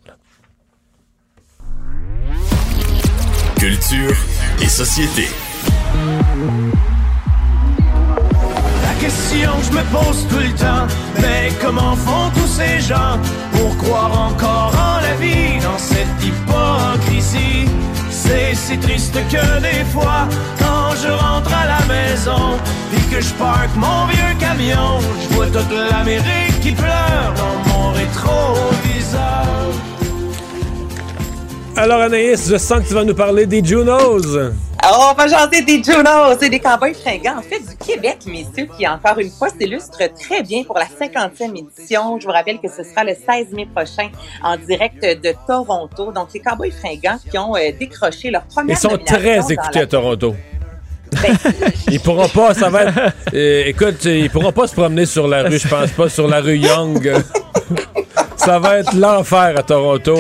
Culture 3.59 4.17
et 4.63 4.67
société. 4.69 5.25
Question 9.01 9.51
que 9.59 9.65
je 9.65 9.73
me 9.73 9.83
pose 9.85 10.27
tout 10.29 10.39
le 10.39 10.53
temps, 10.55 10.87
mais 11.23 11.51
comment 11.59 11.97
font 11.97 12.31
tous 12.35 12.47
ces 12.47 12.81
gens 12.81 13.19
pour 13.53 13.75
croire 13.79 14.13
encore 14.29 14.75
en 14.77 15.01
la 15.01 15.15
vie 15.15 15.59
dans 15.63 15.79
cette 15.79 16.23
hypocrisie? 16.23 17.67
C'est 18.11 18.55
si 18.55 18.77
triste 18.79 19.15
que 19.31 19.61
des 19.61 19.85
fois, 19.87 20.29
quand 20.59 20.95
je 21.03 21.09
rentre 21.09 21.51
à 21.55 21.67
la 21.67 21.87
maison, 21.87 22.59
puis 22.91 23.03
que 23.11 23.23
je 23.23 23.33
parque 23.35 23.75
mon 23.75 24.05
vieux 24.07 24.35
camion, 24.39 25.01
je 25.23 25.35
vois 25.35 25.47
toute 25.47 25.73
l'Amérique 25.91 26.61
qui 26.61 26.73
pleure 26.73 27.33
dans 27.37 27.73
mon 27.73 27.93
rétroviseur. 27.93 29.51
Alors, 31.77 32.01
Anaïs, 32.03 32.49
je 32.51 32.57
sens 32.59 32.83
que 32.83 32.89
tu 32.89 32.95
vas 32.95 33.05
nous 33.05 33.15
parler 33.15 33.47
des 33.47 33.65
Junos. 33.65 34.37
Alors, 34.83 35.13
on 35.13 35.15
va 35.15 35.27
jaser 35.29 35.63
des 35.63 35.83
Junos 35.83 36.37
et 36.43 36.49
des 36.51 36.59
cowboys 36.59 36.95
fringants, 36.95 37.39
en 37.39 37.43
fait, 37.43 37.61
du 37.61 37.77
Québec, 37.77 38.19
messieurs, 38.27 38.69
qui, 38.77 38.87
encore 38.87 39.19
une 39.19 39.31
fois, 39.31 39.49
s'illustre 39.49 39.99
très 40.19 40.43
bien 40.43 40.63
pour 40.65 40.77
la 40.79 40.85
50e 40.87 41.57
édition. 41.57 42.19
Je 42.21 42.27
vous 42.27 42.33
rappelle 42.33 42.59
que 42.61 42.69
ce 42.69 42.83
sera 42.83 43.05
le 43.05 43.13
16 43.15 43.53
mai 43.53 43.67
prochain 43.75 44.11
en 44.43 44.57
direct 44.59 45.03
de 45.03 45.35
Toronto. 45.47 46.13
Donc, 46.13 46.29
les 46.35 46.41
cowboys 46.41 46.71
fringants 46.73 47.19
qui 47.31 47.39
ont 47.39 47.57
euh, 47.57 47.71
décroché 47.79 48.31
leur 48.31 48.43
première 48.43 48.77
Ils 48.77 48.81
sont 48.81 48.99
très 48.99 49.39
écoutés 49.39 49.79
la- 49.79 49.81
à 49.83 49.87
Toronto. 49.87 50.35
Ben, 51.23 51.37
Ils 51.91 52.01
pourront 52.01 52.29
pas, 52.29 52.55
ça 52.55 52.69
va 52.69 52.85
être. 52.85 52.99
euh, 53.35 53.65
écoute, 53.67 54.05
ils 54.05 54.31
pourront 54.31 54.53
pas 54.53 54.67
se 54.67 54.75
promener 54.75 55.07
sur 55.07 55.27
la 55.27 55.43
rue, 55.45 55.59
je 55.59 55.67
pense 55.69 55.91
pas, 55.91 56.09
sur 56.09 56.29
la 56.29 56.41
rue 56.41 56.57
Young. 56.59 57.13
ça 58.37 58.59
va 58.61 58.79
être 58.79 58.95
l'enfer 58.95 59.55
à 59.57 59.63
Toronto. 59.63 60.17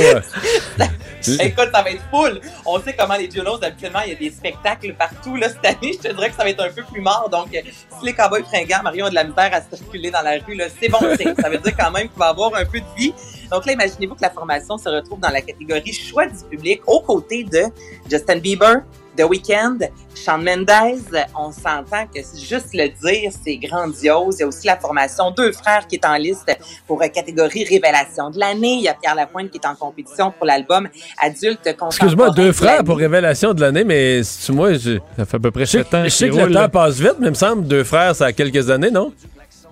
Écoute, 1.28 1.68
ça 1.72 1.82
va 1.82 1.90
être 1.90 2.02
full. 2.10 2.40
On 2.66 2.80
sait 2.80 2.94
comment 2.98 3.16
les 3.16 3.30
Junos, 3.30 3.58
habituellement, 3.62 4.00
il 4.06 4.12
y 4.12 4.16
a 4.16 4.18
des 4.18 4.30
spectacles 4.30 4.94
partout. 4.94 5.36
Là, 5.36 5.48
cette 5.48 5.64
année, 5.64 5.92
je 5.92 6.08
te 6.08 6.14
dirais 6.14 6.30
que 6.30 6.36
ça 6.36 6.44
va 6.44 6.50
être 6.50 6.62
un 6.62 6.70
peu 6.70 6.82
plus 6.82 7.00
mort. 7.00 7.28
Donc, 7.30 7.54
euh, 7.54 7.60
si 7.98 8.06
les 8.06 8.12
cowboys 8.12 8.44
fringants, 8.44 8.82
Marion 8.82 9.06
a 9.06 9.10
de 9.10 9.14
la 9.14 9.24
misère 9.24 9.50
à 9.52 9.76
circuler 9.76 10.10
dans 10.10 10.22
la 10.22 10.38
rue, 10.38 10.60
c'est 10.80 10.88
bon. 10.88 10.98
Ça 11.00 11.48
veut 11.48 11.58
dire 11.58 11.76
quand 11.76 11.90
même 11.90 12.08
qu'il 12.08 12.18
va 12.18 12.28
avoir 12.28 12.54
un 12.54 12.64
peu 12.64 12.80
de 12.80 12.86
vie. 12.96 13.12
Donc 13.50 13.66
là, 13.66 13.72
imaginez-vous 13.72 14.14
que 14.14 14.22
la 14.22 14.30
formation 14.30 14.78
se 14.78 14.88
retrouve 14.88 15.20
dans 15.20 15.30
la 15.30 15.40
catégorie 15.40 15.92
choix 15.92 16.26
du 16.26 16.44
public 16.50 16.82
aux 16.86 17.00
côtés 17.00 17.44
de 17.44 17.64
Justin 18.08 18.38
Bieber, 18.38 18.82
The 19.20 19.28
Weeknd, 19.28 19.78
Shawn 20.14 20.42
Mendes. 20.42 21.26
On 21.38 21.52
s'entend 21.52 22.06
que 22.06 22.22
c'est 22.22 22.40
juste 22.40 22.72
le 22.72 22.88
dire, 22.88 23.30
c'est 23.44 23.56
grandiose. 23.56 24.36
Il 24.38 24.40
y 24.40 24.42
a 24.44 24.46
aussi 24.46 24.66
la 24.66 24.78
formation 24.78 25.30
Deux 25.30 25.52
Frères 25.52 25.86
qui 25.86 25.96
est 25.96 26.06
en 26.06 26.16
liste 26.16 26.50
pour 26.86 27.02
euh, 27.02 27.08
catégorie 27.08 27.64
Révélation 27.64 28.30
de 28.30 28.38
l'année. 28.38 28.74
Il 28.74 28.82
y 28.82 28.88
a 28.88 28.94
Pierre 28.94 29.14
Lapointe 29.14 29.50
qui 29.50 29.58
est 29.58 29.66
en 29.66 29.74
compétition 29.74 30.32
pour 30.32 30.46
l'album 30.46 30.88
Adulte 31.20 31.68
Excuse-moi, 31.86 32.30
deux 32.30 32.48
de 32.48 32.52
frères 32.52 32.82
pour 32.82 32.96
révélation 32.96 33.52
de 33.52 33.60
l'année, 33.60 33.84
mais 33.84 34.22
c'est 34.22 34.52
moi, 34.52 34.72
je, 34.72 34.98
Ça 35.16 35.24
fait 35.26 35.36
à 35.36 35.40
peu 35.40 35.50
près 35.50 35.66
sept 35.66 35.92
ans 35.92 36.04
je 36.04 36.08
sais 36.08 36.30
que 36.30 36.36
le 36.36 36.52
temps 36.52 36.68
passe 36.68 36.98
vite, 36.98 37.16
mais 37.18 37.26
il 37.26 37.30
me 37.30 37.34
semble 37.34 37.66
deux 37.66 37.84
frères, 37.84 38.14
ça 38.14 38.26
a 38.26 38.32
quelques 38.32 38.70
années, 38.70 38.90
non? 38.90 39.12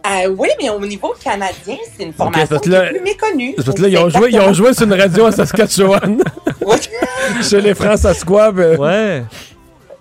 Euh, 0.07 0.35
oui, 0.39 0.49
mais 0.63 0.71
au 0.71 0.79
niveau 0.81 1.15
canadien, 1.23 1.77
c'est 1.97 2.05
une 2.05 2.13
formation 2.13 2.59
qui 2.59 2.69
là- 2.71 2.87
est 2.87 2.91
plus 2.91 3.01
méconnue. 3.01 3.55
Parce 3.57 3.69
que 3.75 3.83
là, 3.83 3.89
ils 3.89 3.99
ont, 3.99 4.09
joué, 4.09 4.29
ils 4.31 4.41
ont 4.41 4.53
joué 4.53 4.73
sur 4.73 4.85
une 4.85 4.95
radio 4.95 5.27
à 5.27 5.33
Saskatchewan, 5.33 6.23
Oui. 6.65 6.77
chez 7.43 7.61
les 7.61 7.75
François 7.75 8.13
euh, 8.57 8.77
Ouais. 8.77 9.23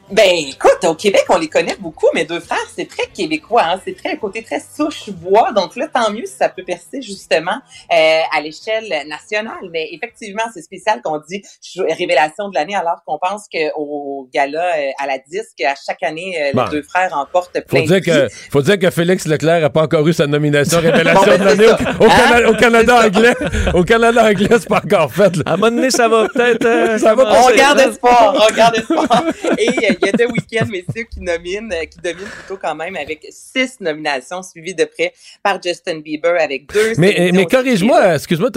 Ben, 0.09 0.23
écoute, 0.49 0.83
au 0.85 0.95
Québec, 0.95 1.25
on 1.29 1.37
les 1.37 1.49
connaît 1.49 1.75
beaucoup, 1.79 2.07
mais 2.13 2.23
deux 2.23 2.39
frères, 2.39 2.57
c'est 2.73 2.87
très 2.87 3.07
québécois, 3.07 3.63
hein? 3.65 3.81
c'est 3.83 3.95
très 3.97 4.11
un 4.13 4.15
côté 4.15 4.41
très 4.41 4.59
souche 4.61 5.09
bois. 5.09 5.51
Donc 5.51 5.75
là, 5.75 5.87
tant 5.93 6.11
mieux 6.11 6.25
si 6.25 6.33
ça 6.37 6.47
peut 6.47 6.63
percer 6.63 7.01
justement 7.01 7.57
euh, 7.91 8.19
à 8.33 8.39
l'échelle 8.41 8.87
nationale. 9.07 9.69
Mais 9.71 9.89
effectivement, 9.91 10.43
c'est 10.53 10.61
spécial 10.61 11.01
qu'on 11.03 11.19
dit 11.29 11.41
révélation 11.77 12.47
de 12.49 12.55
l'année, 12.55 12.75
alors 12.75 13.01
qu'on 13.05 13.17
pense 13.19 13.47
qu'au 13.51 14.29
gala 14.33 14.63
euh, 14.77 14.89
à 14.97 15.07
la 15.07 15.17
disque, 15.17 15.59
à 15.61 15.73
chaque 15.75 16.01
année, 16.03 16.35
euh, 16.41 16.51
Bon. 16.53 16.63
les 16.65 16.69
deux 16.71 16.83
frères 16.83 17.11
remportent 17.11 17.59
plein 17.67 17.81
Faut 17.81 17.85
dire, 17.85 17.95
de 17.97 17.99
prix. 18.01 18.11
que, 18.11 18.27
faut 18.51 18.61
dire 18.61 18.79
que 18.79 18.89
Félix 18.89 19.27
Leclerc 19.27 19.59
n'a 19.61 19.69
pas 19.69 19.83
encore 19.83 20.07
eu 20.07 20.13
sa 20.13 20.25
nomination 20.27 20.79
révélation 20.81 21.21
Bon, 21.21 21.27
ben, 21.27 21.39
de 21.39 21.43
l'année 21.45 21.65
c'est 21.77 21.83
au, 21.83 21.85
ça. 21.85 21.95
au 21.99 22.05
Hein? 22.05 22.09
Cana- 22.29 22.49
au 22.49 22.53
Canada 22.55 23.05
anglais. 23.05 23.33
Au 23.73 23.83
Canada 23.83 24.23
anglais, 24.25 24.47
c'est 24.51 24.69
pas 24.69 24.81
encore 24.83 25.11
fait. 25.11 25.35
là. 25.35 25.43
À 25.45 25.53
un 25.53 25.57
moment 25.57 25.75
donné, 25.75 25.91
ça 25.91 26.07
va 26.07 26.27
peut-être. 26.29 26.65
euh, 26.65 26.97
Ça 26.97 27.13
va 27.13 27.23
commencer. 27.25 27.51
On 27.53 27.57
garde 27.57 27.79
espoir, 27.81 28.47
on 28.49 28.55
garde 28.55 28.75
espoir. 28.77 29.23
Et 29.57 29.96
il 30.01 30.05
y 30.05 30.09
a 30.09 30.13
The 30.13 30.31
Weeknd, 30.31 30.67
messieurs, 30.69 31.07
qui 31.09 31.21
nomine, 31.21 31.71
euh, 31.73 31.85
qui 31.85 31.99
domine 31.99 32.25
plutôt 32.25 32.57
quand 32.61 32.75
même 32.75 32.95
avec 32.95 33.27
six 33.29 33.79
nominations, 33.79 34.43
suivies 34.43 34.75
de 34.75 34.85
près 34.85 35.13
par 35.43 35.61
Justin 35.61 35.99
Bieber 35.99 36.39
avec 36.39 36.71
deux. 36.71 36.93
Mais, 36.97 37.13
Céline 37.13 37.35
mais 37.35 37.45
corrige-moi, 37.45 38.15
excuse-moi, 38.15 38.49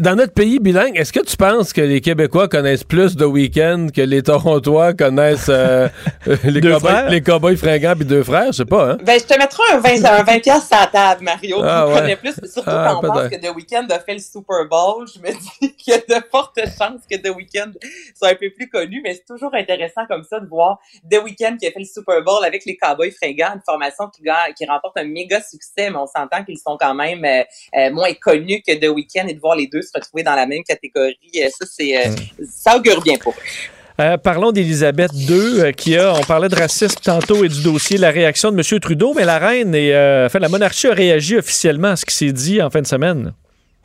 dans 0.00 0.16
notre 0.16 0.32
pays 0.32 0.58
bilingue, 0.58 0.96
est-ce 0.96 1.12
que 1.12 1.20
tu 1.20 1.36
penses 1.36 1.72
que 1.72 1.80
les 1.80 2.00
Québécois 2.00 2.48
connaissent 2.48 2.84
plus 2.84 3.16
de 3.16 3.24
week-end 3.24 3.88
que 3.94 4.00
les 4.00 4.22
Torontois 4.22 4.94
connaissent 4.94 5.48
euh, 5.48 5.88
euh, 6.28 6.36
les, 6.44 6.60
cowboys, 6.60 6.80
frères? 6.80 7.10
les 7.10 7.22
cowboys 7.22 7.56
fringants 7.56 7.94
puis 7.96 8.04
deux 8.04 8.22
frères? 8.22 8.52
Je 8.52 8.58
sais 8.58 8.64
pas, 8.64 8.92
hein? 8.92 8.98
Ben, 9.02 9.18
je 9.18 9.24
te 9.24 9.38
mettrai 9.38 9.62
un 9.72 9.78
20, 9.78 10.04
un 10.04 10.22
20 10.22 10.38
piastres 10.40 10.72
à 10.72 10.80
la 10.80 10.86
table, 10.86 11.24
Mario. 11.24 11.60
Ah, 11.62 11.84
tu 11.86 11.92
ouais. 11.92 12.00
connais 12.00 12.16
plus. 12.16 12.34
Surtout 12.44 12.70
Ah, 12.70 12.90
quand 12.90 13.08
on 13.08 13.12
pense 13.12 13.28
que 13.28 13.36
The 13.36 13.54
Weeknd 13.54 13.86
a 13.90 13.98
fait 14.00 14.14
le 14.14 14.20
Super 14.20 14.66
Bowl. 14.68 15.06
Je 15.12 15.20
me 15.20 15.32
dis 15.32 15.74
qu'il 15.74 15.94
y 15.94 15.96
a 15.96 15.98
de 15.98 16.24
fortes 16.30 16.58
chances 16.78 17.02
que 17.10 17.16
The 17.16 17.34
Weeknd 17.34 17.72
soit 18.14 18.28
un 18.28 18.34
peu 18.34 18.50
plus 18.50 18.68
connu, 18.68 19.00
mais 19.02 19.14
c'est 19.14 19.26
toujours 19.26 19.54
intéressant 19.54 20.06
comme 20.08 20.24
ça 20.24 20.40
de 20.40 20.46
voir 20.46 20.78
The 21.10 21.22
Weeknd 21.22 21.56
qui 21.58 21.66
a 21.66 21.70
fait 21.70 21.80
le 21.80 21.84
Super 21.84 22.22
Bowl 22.22 22.44
avec 22.44 22.64
les 22.64 22.76
Cowboys 22.76 23.12
fringants, 23.12 23.54
une 23.54 23.62
formation 23.64 24.04
qui, 24.10 24.66
remporte 24.66 24.96
un 24.96 25.04
méga 25.04 25.40
succès, 25.42 25.90
mais 25.90 25.96
on 25.96 26.06
s'entend 26.06 26.44
qu'ils 26.44 26.58
sont 26.58 26.76
quand 26.78 26.94
même 26.94 27.24
euh, 27.24 27.42
euh, 27.76 27.90
moins 27.92 28.12
connus 28.14 28.62
que 28.66 28.74
The 28.74 28.88
Weeknd 28.88 29.28
et 29.28 29.34
de 29.34 29.40
voir 29.40 29.56
les 29.56 29.66
deux 29.66 29.82
se 29.82 29.90
retrouver 29.94 30.22
dans 30.22 30.34
la 30.34 30.46
même 30.46 30.62
catégorie, 30.62 31.18
euh, 31.36 31.48
ça, 31.50 31.66
c'est, 31.70 31.96
euh, 31.96 32.10
ça 32.50 32.76
augure 32.76 33.00
bien 33.02 33.16
pour 33.18 33.32
eux. 33.32 33.70
Euh, 34.00 34.16
parlons 34.16 34.50
d'Élisabeth 34.50 35.12
II, 35.14 35.60
euh, 35.60 35.70
qui 35.70 35.96
a, 35.96 36.14
on 36.14 36.22
parlait 36.22 36.48
de 36.48 36.56
racisme 36.56 36.98
tantôt 37.00 37.44
et 37.44 37.48
du 37.48 37.62
dossier, 37.62 37.96
la 37.96 38.10
réaction 38.10 38.50
de 38.50 38.56
M. 38.56 38.80
Trudeau, 38.80 39.14
mais 39.14 39.24
la 39.24 39.38
reine 39.38 39.72
et 39.72 39.94
euh, 39.94 40.26
enfin, 40.26 40.40
la 40.40 40.48
monarchie 40.48 40.88
a 40.88 40.94
réagi 40.94 41.36
officiellement 41.36 41.88
à 41.88 41.96
ce 41.96 42.04
qui 42.04 42.14
s'est 42.14 42.32
dit 42.32 42.60
en 42.60 42.70
fin 42.70 42.82
de 42.82 42.88
semaine. 42.88 43.34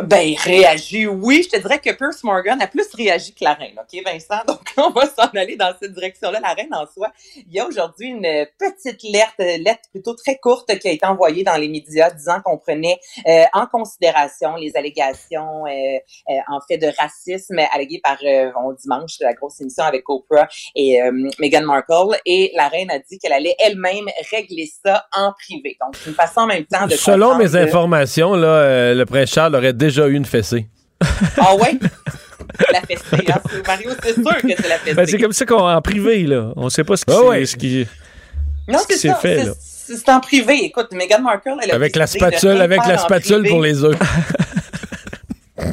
Ben, 0.01 0.33
réagit, 0.43 1.07
oui. 1.07 1.43
Je 1.43 1.49
te 1.57 1.61
dirais 1.61 1.79
que 1.79 1.91
Pierce 1.91 2.23
Morgan 2.23 2.61
a 2.61 2.67
plus 2.67 2.87
réagi 2.95 3.33
que 3.33 3.43
la 3.43 3.53
reine, 3.53 3.75
OK, 3.77 4.01
Vincent? 4.05 4.41
Donc, 4.47 4.61
on 4.77 4.91
va 4.91 5.07
s'en 5.07 5.27
aller 5.35 5.57
dans 5.57 5.73
cette 5.77 5.91
direction-là. 5.93 6.39
La 6.41 6.53
reine, 6.53 6.73
en 6.73 6.85
soi, 6.87 7.11
il 7.35 7.53
y 7.53 7.59
a 7.59 7.67
aujourd'hui 7.67 8.07
une 8.07 8.45
petite 8.57 9.03
lettre, 9.03 9.33
lettre 9.61 9.81
plutôt 9.91 10.13
très 10.13 10.37
courte 10.37 10.73
qui 10.79 10.87
a 10.87 10.91
été 10.91 11.05
envoyée 11.05 11.43
dans 11.43 11.57
les 11.57 11.67
médias 11.67 12.11
disant 12.11 12.39
qu'on 12.43 12.57
prenait 12.57 12.97
euh, 13.27 13.43
en 13.51 13.65
considération 13.67 14.55
les 14.55 14.71
allégations, 14.77 15.65
euh, 15.65 15.69
euh, 15.69 16.33
en 16.47 16.59
fait, 16.65 16.77
de 16.77 16.87
racisme 16.97 17.59
alléguées 17.73 17.99
par, 18.01 18.17
euh, 18.23 18.51
on 18.63 18.71
dimanche, 18.71 19.17
la 19.19 19.33
grosse 19.33 19.59
émission 19.59 19.83
avec 19.83 20.09
Oprah 20.09 20.47
et 20.75 21.01
euh, 21.01 21.11
Meghan 21.39 21.63
Markle. 21.65 22.17
Et 22.25 22.53
la 22.55 22.69
reine 22.69 22.89
a 22.89 22.99
dit 22.99 23.19
qu'elle 23.19 23.33
allait 23.33 23.55
elle-même 23.59 24.05
régler 24.31 24.69
ça 24.85 25.07
en 25.13 25.33
privé. 25.33 25.75
Donc, 25.81 25.97
c'est 25.97 26.09
une 26.09 26.15
façon 26.15 26.41
en 26.41 26.47
même 26.47 26.63
temps 26.65 26.87
de 26.87 26.95
Selon 26.95 27.35
mes 27.37 27.45
que- 27.49 27.57
informations, 27.57 28.33
là, 28.33 28.47
euh, 28.47 28.93
le 28.93 29.05
prince 29.05 29.29
Charles 29.31 29.55
aurait 29.57 29.73
déjà 29.73 29.88
eu 29.97 30.13
une 30.13 30.25
fessée. 30.25 30.67
Ah 31.37 31.55
ouais? 31.55 31.77
La 32.73 32.81
fessée, 32.81 33.25
hein? 33.31 33.41
C'est- 33.51 33.67
Mario, 33.67 33.91
c'est 34.03 34.13
sûr 34.15 34.35
que 34.37 34.47
c'est 34.47 34.67
la 34.67 34.77
fessée. 34.79 34.95
Ben, 34.95 35.05
c'est 35.07 35.17
comme 35.19 35.33
ça 35.33 35.45
qu'on 35.45 35.69
en 35.69 35.81
privé, 35.81 36.23
là. 36.23 36.51
On 36.55 36.69
sait 36.69 36.83
pas 36.83 36.97
ce 36.97 37.05
qui, 37.05 37.11
Ah 37.13 37.19
s'est- 37.19 37.27
ouais. 37.27 37.45
ce 37.45 37.55
qui... 37.55 37.87
non, 38.67 38.79
c'est 38.89 39.13
fait, 39.15 39.37
c'est- 39.39 39.45
là. 39.45 39.53
C'est 39.61 40.09
en 40.09 40.19
privé. 40.19 40.65
Écoute, 40.65 40.91
Meghan 40.91 41.21
Markle, 41.21 41.53
elle 41.63 41.71
a 41.71 41.75
Avec 41.75 41.95
la 41.95 42.07
spatule, 42.07 42.61
avec 42.61 42.85
la 42.85 42.97
spatule 42.97 43.47
pour 43.47 43.61
les 43.61 43.83
œufs. 43.83 43.97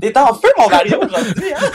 T'es 0.00 0.16
en 0.18 0.34
feu, 0.34 0.48
mon 0.58 0.68
Mario, 0.68 0.98
aujourd'hui, 1.02 1.52
hein? 1.54 1.70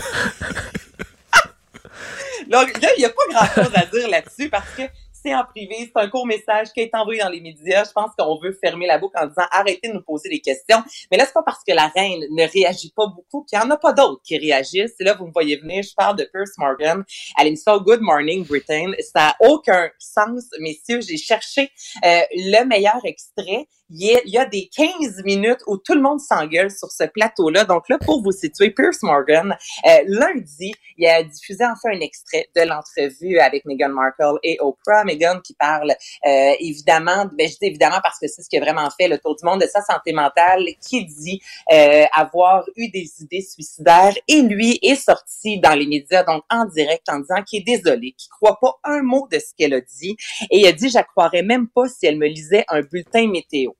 Là, 2.50 2.65
là, 2.82 2.89
il 2.97 3.00
n'y 3.00 3.06
a 3.06 3.10
pas 3.10 3.23
grand-chose 3.30 3.71
à 3.76 3.86
dire 3.86 4.10
là-dessus 4.10 4.50
parce 4.50 4.69
que 4.76 4.84
en 5.33 5.43
privé, 5.45 5.91
c'est 5.93 6.01
un 6.01 6.09
court 6.09 6.25
message 6.25 6.71
qui 6.73 6.81
été 6.81 6.97
envoyé 6.97 7.21
dans 7.21 7.29
les 7.29 7.41
médias. 7.41 7.83
Je 7.85 7.91
pense 7.91 8.11
qu'on 8.17 8.39
veut 8.39 8.57
fermer 8.63 8.87
la 8.87 8.97
boucle 8.97 9.17
en 9.19 9.27
disant 9.27 9.45
arrêtez 9.51 9.89
de 9.89 9.93
nous 9.93 10.01
poser 10.01 10.29
des 10.29 10.39
questions. 10.39 10.83
Mais 11.11 11.17
là, 11.17 11.25
c'est 11.25 11.33
pas 11.33 11.43
parce 11.43 11.63
que 11.67 11.73
la 11.73 11.87
reine 11.87 12.23
ne 12.31 12.51
réagit 12.51 12.91
pas 12.95 13.07
beaucoup 13.07 13.43
qu'il 13.43 13.59
y 13.59 13.61
en 13.61 13.69
a 13.69 13.77
pas 13.77 13.93
d'autres 13.93 14.21
qui 14.23 14.37
réagissent. 14.37 14.95
Et 14.99 15.03
là, 15.03 15.13
vous 15.13 15.27
me 15.27 15.31
voyez 15.31 15.57
venir, 15.57 15.83
je 15.83 15.93
parle 15.95 16.17
de 16.17 16.23
Pierce 16.23 16.57
Morgan. 16.57 17.03
Elle 17.39 17.51
me 17.51 17.55
dit 17.55 17.83
Good 17.83 18.01
Morning 18.01 18.45
Britain. 18.45 18.91
Ça 18.99 19.19
n'a 19.19 19.35
aucun 19.47 19.89
sens, 19.99 20.45
messieurs. 20.59 21.01
J'ai 21.01 21.17
cherché 21.17 21.71
euh, 22.05 22.21
le 22.31 22.65
meilleur 22.65 22.99
extrait 23.03 23.67
il 23.89 24.21
y, 24.26 24.38
a, 24.38 24.45
des 24.45 24.69
15 24.76 25.23
minutes 25.23 25.60
où 25.65 25.78
tout 25.78 25.93
le 25.93 26.02
monde 26.02 26.19
s'engueule 26.19 26.69
sur 26.69 26.91
ce 26.91 27.06
plateau-là. 27.06 27.63
Donc 27.63 27.88
là, 27.88 27.97
pour 27.97 28.21
vous 28.21 28.32
situer, 28.34 28.71
Pierce 28.71 29.02
Morgan, 29.02 29.56
euh, 29.86 29.89
lundi, 30.08 30.73
il 30.97 31.08
a 31.08 31.23
diffusé 31.23 31.63
enfin 31.63 31.95
un 31.95 32.00
extrait 32.02 32.50
de 32.56 32.62
l'entrevue 32.62 33.39
avec 33.39 33.65
Meghan 33.65 33.89
Markle 33.89 34.39
et 34.43 34.58
Oprah. 34.60 35.06
Meghan 35.06 35.39
qui 35.41 35.54
parle 35.54 35.91
euh, 36.26 36.52
évidemment, 36.60 37.26
ben, 37.38 37.47
je 37.47 37.54
dis 37.54 37.67
évidemment 37.67 38.00
parce 38.04 38.19
que 38.19 38.28
c'est 38.28 38.41
ce 38.41 38.50
qui 38.50 38.58
a 38.58 38.60
vraiment 38.60 38.89
fait 39.00 39.08
le 39.08 39.17
tour 39.19 39.36
du 39.36 39.45
monde 39.45 39.62
de 39.62 39.67
sa 39.67 39.82
santé 39.82 40.12
mentale, 40.12 40.65
qui 40.82 41.06
dit 41.06 41.41
euh, 41.71 42.06
avoir 42.13 42.65
eu 42.76 42.89
des 42.89 43.10
idées 43.21 43.41
suicidaires 43.41 44.15
et 44.28 44.41
lui 44.41 44.80
est 44.82 44.95
sorti 44.95 45.60
dans 45.60 45.73
les 45.73 45.88
médias, 45.88 46.23
donc 46.23 46.43
en 46.50 46.65
direct, 46.65 47.08
en 47.10 47.19
disant 47.19 47.43
qu'il 47.43 47.62
est 47.62 47.78
désolé, 47.78 48.13
qu'il 48.17 48.30
croit 48.30 48.60
pas 48.60 48.76
un 48.84 49.02
mot 49.02 49.28
de 49.32 49.39
ce 49.39 49.54
qu'elle 49.58 49.73
a 49.73 49.82
dit 49.82 50.17
et 50.52 50.60
il 50.60 50.67
a 50.67 50.73
dit, 50.73 50.89
je 50.89 51.00
croirais 51.00 51.43
même 51.43 51.67
pas 51.69 51.88
si 51.88 52.06
elle 52.06 52.17
me 52.17 52.28
lisait 52.28 52.65
un 52.67 52.82
bulletin 52.82 53.28
météo. 53.28 53.71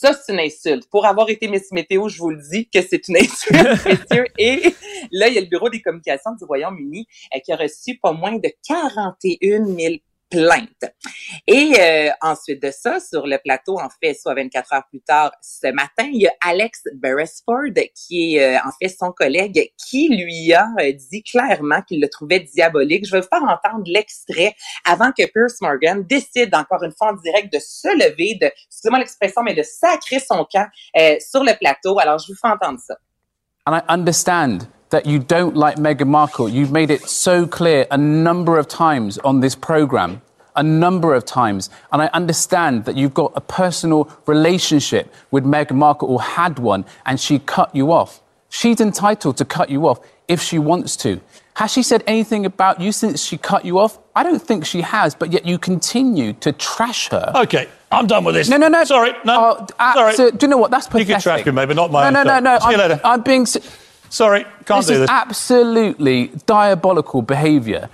Ça, 0.00 0.12
c'est 0.12 0.32
une 0.32 0.38
insulte. 0.38 0.88
Pour 0.90 1.06
avoir 1.06 1.28
été 1.28 1.48
Miss 1.48 1.72
Météo, 1.72 2.08
je 2.08 2.18
vous 2.18 2.30
le 2.30 2.40
dis 2.52 2.68
que 2.70 2.80
c'est 2.82 3.08
une 3.08 3.16
insulte, 3.16 3.84
messieurs. 3.84 4.26
Et 4.38 4.62
là, 5.10 5.26
il 5.26 5.34
y 5.34 5.38
a 5.38 5.40
le 5.40 5.48
Bureau 5.48 5.68
des 5.68 5.82
communications 5.82 6.30
du 6.38 6.44
Royaume-Uni 6.44 7.08
euh, 7.34 7.40
qui 7.40 7.50
a 7.50 7.56
reçu 7.56 7.98
pas 8.00 8.12
moins 8.12 8.38
de 8.38 8.48
41 8.64 9.66
000 9.66 9.94
plainte. 10.30 10.84
Et 11.46 11.74
euh, 11.78 12.10
ensuite 12.20 12.62
de 12.62 12.70
ça, 12.70 13.00
sur 13.00 13.26
le 13.26 13.38
plateau, 13.38 13.78
en 13.78 13.88
fait, 14.02 14.14
soit 14.14 14.34
24 14.34 14.72
heures 14.74 14.86
plus 14.88 15.00
tard, 15.00 15.32
ce 15.42 15.68
matin, 15.68 16.08
il 16.12 16.22
y 16.22 16.26
a 16.26 16.32
Alex 16.40 16.82
Beresford, 16.94 17.74
qui 17.94 18.36
est 18.36 18.56
euh, 18.56 18.58
en 18.58 18.70
fait 18.80 18.88
son 18.88 19.12
collègue, 19.12 19.72
qui 19.76 20.08
lui 20.08 20.52
a 20.52 20.68
euh, 20.80 20.92
dit 20.92 21.22
clairement 21.22 21.82
qu'il 21.82 22.00
le 22.00 22.08
trouvait 22.08 22.40
diabolique. 22.40 23.06
Je 23.06 23.12
vais 23.12 23.20
vous 23.20 23.28
faire 23.28 23.42
entendre 23.42 23.84
l'extrait 23.86 24.54
avant 24.84 25.12
que 25.12 25.26
Pierce 25.26 25.60
Morgan 25.60 26.04
décide, 26.04 26.54
encore 26.54 26.82
une 26.82 26.92
fois 26.96 27.12
en 27.12 27.16
direct, 27.16 27.52
de 27.52 27.58
se 27.58 27.88
lever, 27.88 28.38
de, 28.40 28.50
excusez-moi 28.66 28.98
l'expression, 28.98 29.42
mais 29.42 29.54
de 29.54 29.62
sacrer 29.62 30.20
son 30.20 30.46
camp 30.50 30.68
sur 31.20 31.44
le 31.44 31.56
plateau. 31.58 31.98
Alors, 31.98 32.18
je 32.18 32.32
vous 32.32 32.38
fais 32.38 32.48
entendre 32.48 32.78
ça. 32.80 32.96
And 33.66 33.74
I 33.74 33.82
understand 33.88 34.68
that 34.90 35.06
you 35.06 35.18
don't 35.18 35.56
like 35.56 35.76
Meghan 35.76 36.08
Markle. 36.08 36.48
You've 36.48 36.72
made 36.72 36.90
it 36.90 37.02
so 37.08 37.46
clear 37.46 37.86
a 37.90 37.98
number 37.98 38.58
of 38.58 38.68
times 38.68 39.18
on 39.18 39.40
this 39.40 39.54
program, 39.54 40.22
a 40.56 40.62
number 40.62 41.14
of 41.14 41.24
times. 41.24 41.70
And 41.92 42.00
I 42.02 42.06
understand 42.14 42.84
that 42.86 42.96
you've 42.96 43.14
got 43.14 43.32
a 43.36 43.40
personal 43.40 44.10
relationship 44.26 45.12
with 45.30 45.44
Meghan 45.44 45.76
Markle 45.76 46.08
or 46.08 46.22
had 46.22 46.58
one, 46.58 46.84
and 47.04 47.20
she 47.20 47.38
cut 47.38 47.74
you 47.74 47.92
off. 47.92 48.20
She's 48.48 48.80
entitled 48.80 49.36
to 49.38 49.44
cut 49.44 49.68
you 49.68 49.86
off 49.86 50.00
if 50.26 50.40
she 50.40 50.58
wants 50.58 50.96
to. 50.98 51.20
Has 51.54 51.72
she 51.72 51.82
said 51.82 52.04
anything 52.06 52.46
about 52.46 52.80
you 52.80 52.92
since 52.92 53.22
she 53.24 53.36
cut 53.36 53.64
you 53.64 53.78
off? 53.80 53.98
I 54.14 54.22
don't 54.22 54.40
think 54.40 54.64
she 54.64 54.80
has, 54.82 55.14
but 55.14 55.32
yet 55.32 55.44
you 55.44 55.58
continue 55.58 56.32
to 56.34 56.52
trash 56.52 57.08
her. 57.08 57.32
Okay, 57.34 57.68
I'm 57.90 58.06
done 58.06 58.22
with 58.24 58.36
this. 58.36 58.48
No, 58.48 58.56
no, 58.58 58.68
no. 58.68 58.84
Sorry, 58.84 59.10
no. 59.24 59.58
Oh, 59.58 59.66
uh, 59.78 59.94
Sorry. 59.94 60.12
So, 60.14 60.30
do 60.30 60.46
you 60.46 60.50
know 60.50 60.56
what? 60.56 60.70
That's 60.70 60.86
pathetic. 60.86 61.08
You 61.08 61.14
can 61.14 61.20
trash 61.22 61.44
me, 61.44 61.52
maybe 61.52 61.74
not 61.74 61.90
my 61.90 62.08
No, 62.10 62.20
own 62.20 62.26
no, 62.26 62.38
no, 62.38 62.54
no. 62.54 62.58
See 62.60 62.66
I'm, 62.66 62.78
later. 62.78 63.00
I'm 63.04 63.22
being. 63.22 63.44
Sorry, 64.10 64.44
can't 64.66 64.80
this 64.80 64.88
do 64.88 64.94
is 64.94 65.00
this. 65.00 65.10
absolutely 65.10 66.30
diabolical 66.46 67.22
behavior. 67.22 67.88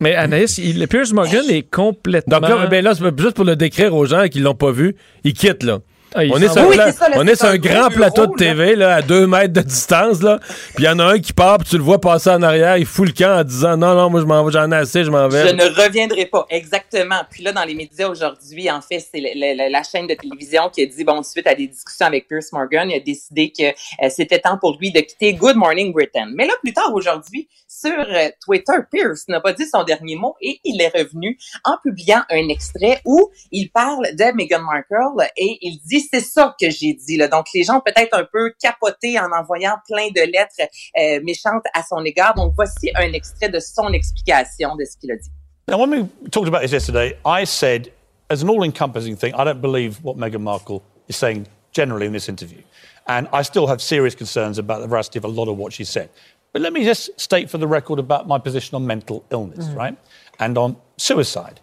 Mais 0.00 0.14
Anaïs, 0.14 0.58
il, 0.58 0.86
Pierce 0.88 1.12
Morgan 1.12 1.44
est 1.48 1.62
complètement. 1.70 2.38
Donc 2.40 2.48
là, 2.48 2.66
ben 2.66 2.84
là, 2.84 2.94
c'est 2.94 3.18
juste 3.18 3.34
pour 3.34 3.44
le 3.44 3.56
décrire 3.56 3.94
aux 3.94 4.04
gens 4.04 4.28
qui 4.28 4.40
l'ont 4.40 4.54
pas 4.54 4.70
vu, 4.70 4.94
il 5.24 5.32
quitte 5.32 5.62
là. 5.62 5.78
Ah, 6.16 6.22
on 6.32 6.40
est 6.40 6.48
sur, 6.48 6.58
un 6.62 6.66
Oui, 6.66 6.74
pla- 6.76 6.86
c'est 6.92 6.98
ça, 6.98 7.08
là, 7.08 7.16
on 7.18 7.24
c'est 7.26 7.32
est 7.32 7.36
sur 7.36 7.46
un 7.46 7.50
un 7.50 7.56
gros 7.58 7.68
grand 7.68 7.88
bureau, 7.88 7.90
plateau 8.00 8.26
de. 8.26 8.34
TV 8.36 8.76
là, 8.76 8.94
à 8.96 9.02
deux 9.02 9.26
mètres 9.26 9.52
de 9.52 9.60
distance. 9.60 10.22
Là. 10.22 10.38
Puis 10.74 10.76
il 10.78 10.84
y 10.84 10.88
en 10.88 10.98
a 10.98 11.04
un 11.04 11.18
qui 11.18 11.32
part, 11.32 11.58
puis 11.58 11.68
tu 11.68 11.76
le 11.76 11.82
vois 11.82 12.00
passer 12.00 12.30
en 12.30 12.42
arrière, 12.42 12.76
il 12.78 12.86
fout 12.86 13.06
le 13.06 13.12
camp 13.12 13.38
en 13.40 13.44
disant 13.44 13.76
non, 13.76 13.94
non, 13.94 14.10
moi 14.10 14.20
je 14.20 14.26
m'en 14.26 14.42
vais, 14.44 14.52
j'en 14.52 14.70
ai 14.72 14.76
assez, 14.76 15.04
je 15.04 15.10
m'en 15.10 15.28
vais. 15.28 15.48
Je 15.48 15.54
ne 15.54 15.64
reviendrai 15.64 16.26
pas, 16.26 16.46
exactement. 16.50 17.20
Puis 17.30 17.42
là, 17.42 17.52
dans 17.52 17.64
les 17.64 17.74
médias 17.74 18.08
aujourd'hui, 18.08 18.70
en 18.70 18.80
fait, 18.80 19.00
c'est 19.00 19.20
la 19.20 19.82
chaîne 19.82 20.06
de 20.06 20.14
télévision 20.14 20.70
qui 20.70 20.82
a 20.82 20.86
dit, 20.86 21.04
bon, 21.04 21.22
suite 21.22 21.46
à 21.46 21.54
des 21.54 21.66
discussions 21.66 22.06
avec 22.06 22.28
Pierce 22.28 22.52
Morgan, 22.52 22.88
il 22.90 22.96
a 22.96 23.00
décidé 23.00 23.52
que 23.56 23.64
euh, 23.64 24.08
c'était 24.08 24.38
temps 24.38 24.58
pour 24.58 24.76
lui 24.80 24.90
de 24.92 25.00
quitter 25.00 25.34
Good 25.34 25.56
Morning 25.56 25.92
Britain. 25.92 26.26
Mais 26.34 26.46
là, 26.46 26.52
plus 26.62 26.72
tard 26.72 26.90
aujourd'hui, 26.94 27.48
sur 27.80 27.90
euh, 27.90 28.30
Twitter, 28.42 28.72
Pierce 28.90 29.28
n'a 29.28 29.40
pas 29.40 29.52
dit 29.52 29.66
son 29.66 29.84
dernier 29.84 30.16
mot 30.16 30.34
et 30.40 30.60
il 30.64 30.80
est 30.80 30.88
revenu 30.88 31.38
en 31.64 31.76
publiant 31.82 32.22
un 32.30 32.48
extrait 32.48 33.00
où 33.04 33.30
il 33.52 33.70
parle 33.70 34.06
de 34.14 34.34
Meghan 34.34 34.62
Markle 34.62 35.28
et 35.36 35.58
il 35.60 35.78
dit, 35.84 36.00
c'est 36.00 36.20
ça 36.20 36.54
que 36.60 36.70
j'ai 36.70 36.94
dit. 36.94 37.16
Là. 37.16 37.28
Donc, 37.28 37.46
les 37.54 37.64
gens 37.64 37.80
peut-être 37.80 38.16
un 38.16 38.24
peu 38.24 38.52
capoté 38.60 39.18
en 39.18 39.30
envoyant 39.30 39.76
plein 39.86 40.08
de 40.08 40.30
lettres 40.30 40.70
euh, 40.98 41.20
méchantes 41.22 41.64
à 41.74 41.82
son 41.82 42.04
égard. 42.04 42.34
Donc, 42.34 42.54
voici 42.56 42.90
un 42.94 43.12
extrait 43.12 43.48
de 43.48 43.60
son 43.60 43.92
explication 43.92 44.74
de 44.76 44.84
ce 44.84 44.96
qu'il 44.96 45.12
a 45.12 45.16
dit. 45.16 45.30
Now, 45.68 45.78
when 45.78 45.90
we 45.90 46.30
talked 46.30 46.48
about 46.48 46.62
this 46.62 46.72
yesterday, 46.72 47.18
I 47.24 47.44
said, 47.44 47.92
as 48.30 48.42
an 48.42 48.48
all 48.48 48.62
encompassing 48.62 49.16
thing, 49.16 49.34
I 49.34 49.44
don't 49.44 49.60
believe 49.60 49.98
what 50.02 50.16
Meghan 50.16 50.42
Markle 50.42 50.82
is 51.08 51.16
saying 51.16 51.46
generally 51.72 52.06
in 52.06 52.12
this 52.12 52.28
interview. 52.28 52.62
And 53.08 53.28
I 53.32 53.42
still 53.42 53.66
have 53.68 53.80
serious 53.80 54.14
concerns 54.14 54.58
about 54.58 54.80
the 54.80 54.88
veracity 54.88 55.18
of 55.18 55.24
a 55.24 55.28
lot 55.28 55.48
of 55.48 55.56
what 55.56 55.72
she 55.72 55.84
said. 55.84 56.10
But 56.56 56.62
let 56.62 56.72
me 56.72 56.84
just 56.84 57.20
state 57.20 57.50
for 57.50 57.58
the 57.58 57.66
record 57.66 57.98
about 57.98 58.26
my 58.26 58.38
position 58.38 58.76
on 58.76 58.86
mental 58.86 59.26
illness, 59.28 59.66
mm. 59.66 59.76
right? 59.76 59.98
And 60.38 60.56
on 60.56 60.78
suicide. 60.96 61.60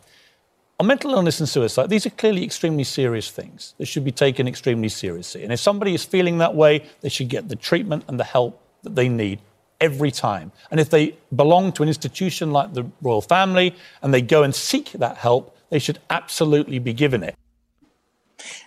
On 0.80 0.86
mental 0.86 1.16
illness 1.16 1.40
and 1.40 1.50
suicide, 1.50 1.90
these 1.90 2.06
are 2.06 2.12
clearly 2.12 2.44
extremely 2.44 2.84
serious 2.84 3.32
things 3.32 3.74
that 3.80 3.88
should 3.88 4.06
be 4.06 4.12
taken 4.12 4.48
extremely 4.48 4.90
seriously. 4.90 5.42
And 5.42 5.52
if 5.52 5.60
somebody 5.60 5.96
is 5.96 6.06
feeling 6.06 6.38
that 6.38 6.54
way, 6.54 6.86
they 7.02 7.10
should 7.10 7.28
get 7.28 7.50
the 7.50 7.56
treatment 7.56 8.04
and 8.08 8.20
the 8.20 8.24
help 8.24 8.62
that 8.84 8.94
they 8.94 9.10
need 9.10 9.40
every 9.82 10.12
time. 10.12 10.52
And 10.70 10.80
if 10.80 10.92
they 10.92 11.16
belong 11.36 11.72
to 11.72 11.82
an 11.82 11.90
institution 11.90 12.52
like 12.52 12.76
the 12.76 12.86
royal 13.02 13.24
family 13.24 13.74
and 14.04 14.14
they 14.14 14.22
go 14.22 14.44
and 14.44 14.54
seek 14.54 14.92
that 14.92 15.18
help, 15.18 15.58
they 15.72 15.80
should 15.80 15.98
absolutely 16.12 16.78
be 16.78 16.94
given 16.94 17.24
it. 17.24 17.34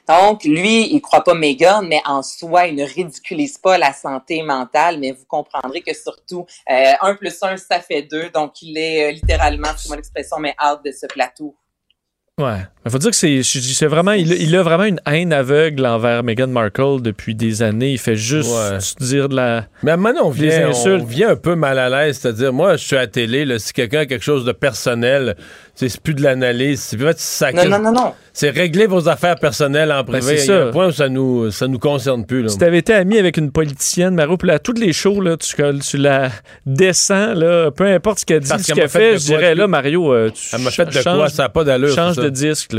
Donc, 0.09 0.45
lui, 0.45 0.93
il 0.93 1.01
croit 1.01 1.25
pas 1.25 1.35
Meghan, 1.35 1.83
mais 1.83 2.01
en 2.05 2.23
soi, 2.23 2.67
il 2.67 2.77
ne 2.77 2.85
ridiculise 2.85 3.59
pas 3.59 3.79
la 3.79 3.93
santé 3.93 4.43
mentale, 4.43 4.99
mais 4.99 5.13
vous 5.13 5.25
comprendrez 5.27 5.83
que 5.83 5.95
surtout, 5.95 6.47
euh, 6.71 6.93
un 7.01 7.15
plus 7.15 7.37
un, 7.43 7.57
ça 7.57 7.81
fait 7.81 8.03
deux. 8.03 8.31
Donc, 8.31 8.63
il 8.63 8.79
est 8.79 9.09
euh, 9.09 9.13
littéralement, 9.13 9.69
c'est 9.77 9.89
mon 9.89 9.97
expression, 9.97 10.39
mais 10.39 10.55
out 10.63 10.81
de 10.85 10.93
ce 10.93 11.07
plateau. 11.07 11.57
Ouais. 12.39 12.61
Il 12.87 12.91
faut 12.93 12.99
dire 12.99 13.11
que 13.11 13.17
c'est, 13.17 13.43
c'est 13.43 13.87
vraiment, 13.87 14.13
il, 14.13 14.33
a- 14.33 14.37
il 14.37 14.55
a 14.57 14.63
vraiment 14.63 14.85
une 14.85 15.01
haine 15.07 15.33
aveugle 15.33 15.85
envers 15.85 16.23
Meghan 16.23 16.47
Markle 16.47 17.03
depuis 17.03 17.35
des 17.35 17.63
années. 17.63 17.91
Il 17.93 17.99
fait 17.99 18.15
juste 18.17 18.49
Ouais. 18.49 18.79
dire 19.05 19.29
de 19.29 19.35
la. 19.37 19.67
Mais 19.83 19.91
à 19.91 19.95
un 19.95 19.97
moment 19.97 20.11
donné, 20.11 20.21
on 20.25 20.31
vient, 20.31 20.69
insultes. 20.69 21.03
on 21.03 21.05
vient 21.05 21.31
un 21.31 21.37
peu 21.37 21.57
mal 21.57 21.79
à 21.81 21.89
l'aise. 21.91 22.19
C'est-à-dire, 22.23 22.53
moi, 22.53 22.77
je 22.77 22.85
suis 22.85 22.97
à 22.97 23.01
la 23.01 23.07
télé, 23.09 23.45
là, 23.45 23.59
si 23.59 23.73
quelqu'un 23.73 24.01
a 24.01 24.07
quelque 24.07 24.25
chose 24.25 24.45
de 24.45 24.53
personnel, 24.53 25.37
c'est 25.75 25.89
c'est 25.89 26.01
plus 26.01 26.15
de 26.15 26.23
l'analyse. 26.23 26.81
C'est 26.81 26.97
plus- 26.97 27.13
ça- 27.17 27.51
Non, 27.53 27.65
non, 27.69 27.79
non, 27.81 27.93
non. 27.93 28.13
C'est 28.33 28.51
régler 28.51 28.87
vos 28.87 29.09
affaires 29.09 29.37
personnelles 29.37 29.91
en 29.91 30.05
privé. 30.05 30.21
Ben, 30.21 30.27
c'est 30.27 30.45
Il 30.45 30.49
y 30.49 30.53
a 30.53 30.61
ça. 30.63 30.65
un 30.69 30.71
point 30.71 30.87
où 30.89 30.93
ça 30.93 31.09
nous, 31.09 31.51
ça 31.51 31.67
nous 31.69 31.79
concerne 31.79 32.25
plus. 32.25 32.43
Là. 32.43 32.49
Si 32.51 32.59
t'avais 32.59 32.79
été 32.79 32.93
ami 32.95 33.19
avec 33.19 33.37
une 33.37 33.51
politicienne, 33.51 34.15
Mario, 34.15 34.37
puis 34.37 34.49
là, 34.49 34.55
à 34.55 34.59
toutes 34.59 34.79
les 34.79 34.93
shows, 34.93 35.21
là, 35.21 35.37
tu, 35.37 35.55
tu 35.83 35.97
la 35.97 36.31
descends, 36.67 37.35
là, 37.35 37.71
peu 37.71 37.85
importe 37.85 38.21
ce 38.21 38.27
qu'elle 38.27 38.41
dit, 38.41 38.49
Parce 38.49 38.63
ce 38.63 38.73
qu'elle 38.73 38.89
fait 38.89 39.19
je 39.19 39.25
dirais, 39.25 39.53
tu- 39.53 39.59
là, 39.59 39.67
Mario, 39.67 40.13
euh, 40.13 40.31
tu 40.31 40.41
Elle 40.55 40.61
m'a 40.63 40.71
fait 40.71 40.85
de 40.85 41.03
quoi? 41.03 41.29
Ça 41.29 41.45
n'a 41.45 41.49
pas 41.49 41.65
d'allure. 41.65 41.95
Change 41.95 42.15
c'est 42.17 42.23
de 42.23 42.29
disque, 42.29 42.73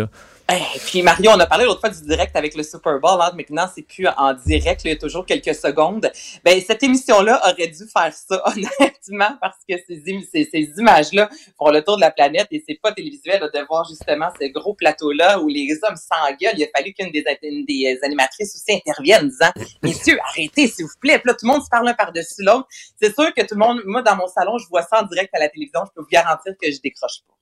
puis 0.85 1.01
Mario, 1.01 1.31
on 1.31 1.39
a 1.39 1.45
parlé 1.45 1.65
l'autre 1.65 1.81
fois 1.81 1.89
du 1.89 2.01
direct 2.03 2.35
avec 2.35 2.55
le 2.55 2.63
Super 2.63 2.99
Bowl, 2.99 3.19
hein, 3.21 3.31
maintenant 3.35 3.67
c'est 3.73 3.81
plus 3.81 4.07
en 4.17 4.33
direct, 4.33 4.81
il 4.85 4.91
y 4.91 4.93
a 4.93 4.95
toujours 4.95 5.25
quelques 5.25 5.53
secondes. 5.53 6.09
Ben 6.45 6.61
cette 6.65 6.81
émission-là 6.83 7.41
aurait 7.43 7.67
dû 7.67 7.83
faire 7.91 8.13
ça 8.13 8.41
honnêtement 8.47 9.37
parce 9.41 9.57
que 9.67 9.75
ces, 9.85 10.01
im- 10.07 10.21
ces, 10.31 10.47
ces 10.49 10.71
images-là 10.77 11.29
font 11.57 11.69
le 11.69 11.83
tour 11.83 11.97
de 11.97 12.01
la 12.01 12.11
planète 12.11 12.47
et 12.51 12.63
c'est 12.65 12.79
pas 12.81 12.93
télévisuel 12.93 13.41
de 13.41 13.67
voir 13.67 13.85
justement 13.89 14.29
ce 14.39 14.47
gros 14.47 14.73
plateau-là 14.73 15.39
où 15.41 15.49
les 15.49 15.77
hommes 15.83 15.97
s'engueulent. 15.97 16.57
Il 16.57 16.63
a 16.63 16.67
fallu 16.73 16.93
qu'une 16.93 17.11
des, 17.11 17.97
animatrices 18.03 18.55
aussi 18.55 18.77
intervienne 18.77 19.25
en 19.25 19.27
disant 19.27 19.51
messieurs 19.83 20.17
arrêtez 20.29 20.67
s'il 20.67 20.85
vous 20.85 20.91
plaît. 21.01 21.19
Puis 21.19 21.27
là 21.27 21.33
tout 21.33 21.45
le 21.45 21.51
monde 21.51 21.63
se 21.63 21.69
parle 21.69 21.89
un 21.89 21.93
par-dessus 21.93 22.43
l'autre. 22.43 22.67
C'est 23.01 23.13
sûr 23.13 23.33
que 23.33 23.41
tout 23.41 23.55
le 23.55 23.59
monde, 23.59 23.81
moi 23.85 24.01
dans 24.01 24.15
mon 24.15 24.27
salon, 24.27 24.57
je 24.59 24.67
vois 24.69 24.83
ça 24.83 25.01
en 25.01 25.05
direct 25.07 25.33
à 25.35 25.39
la 25.39 25.49
télévision, 25.49 25.81
je 25.85 25.91
peux 25.93 26.01
vous 26.01 26.07
garantir 26.09 26.53
que 26.61 26.71
je 26.71 26.79
décroche 26.81 27.19
pas. 27.27 27.36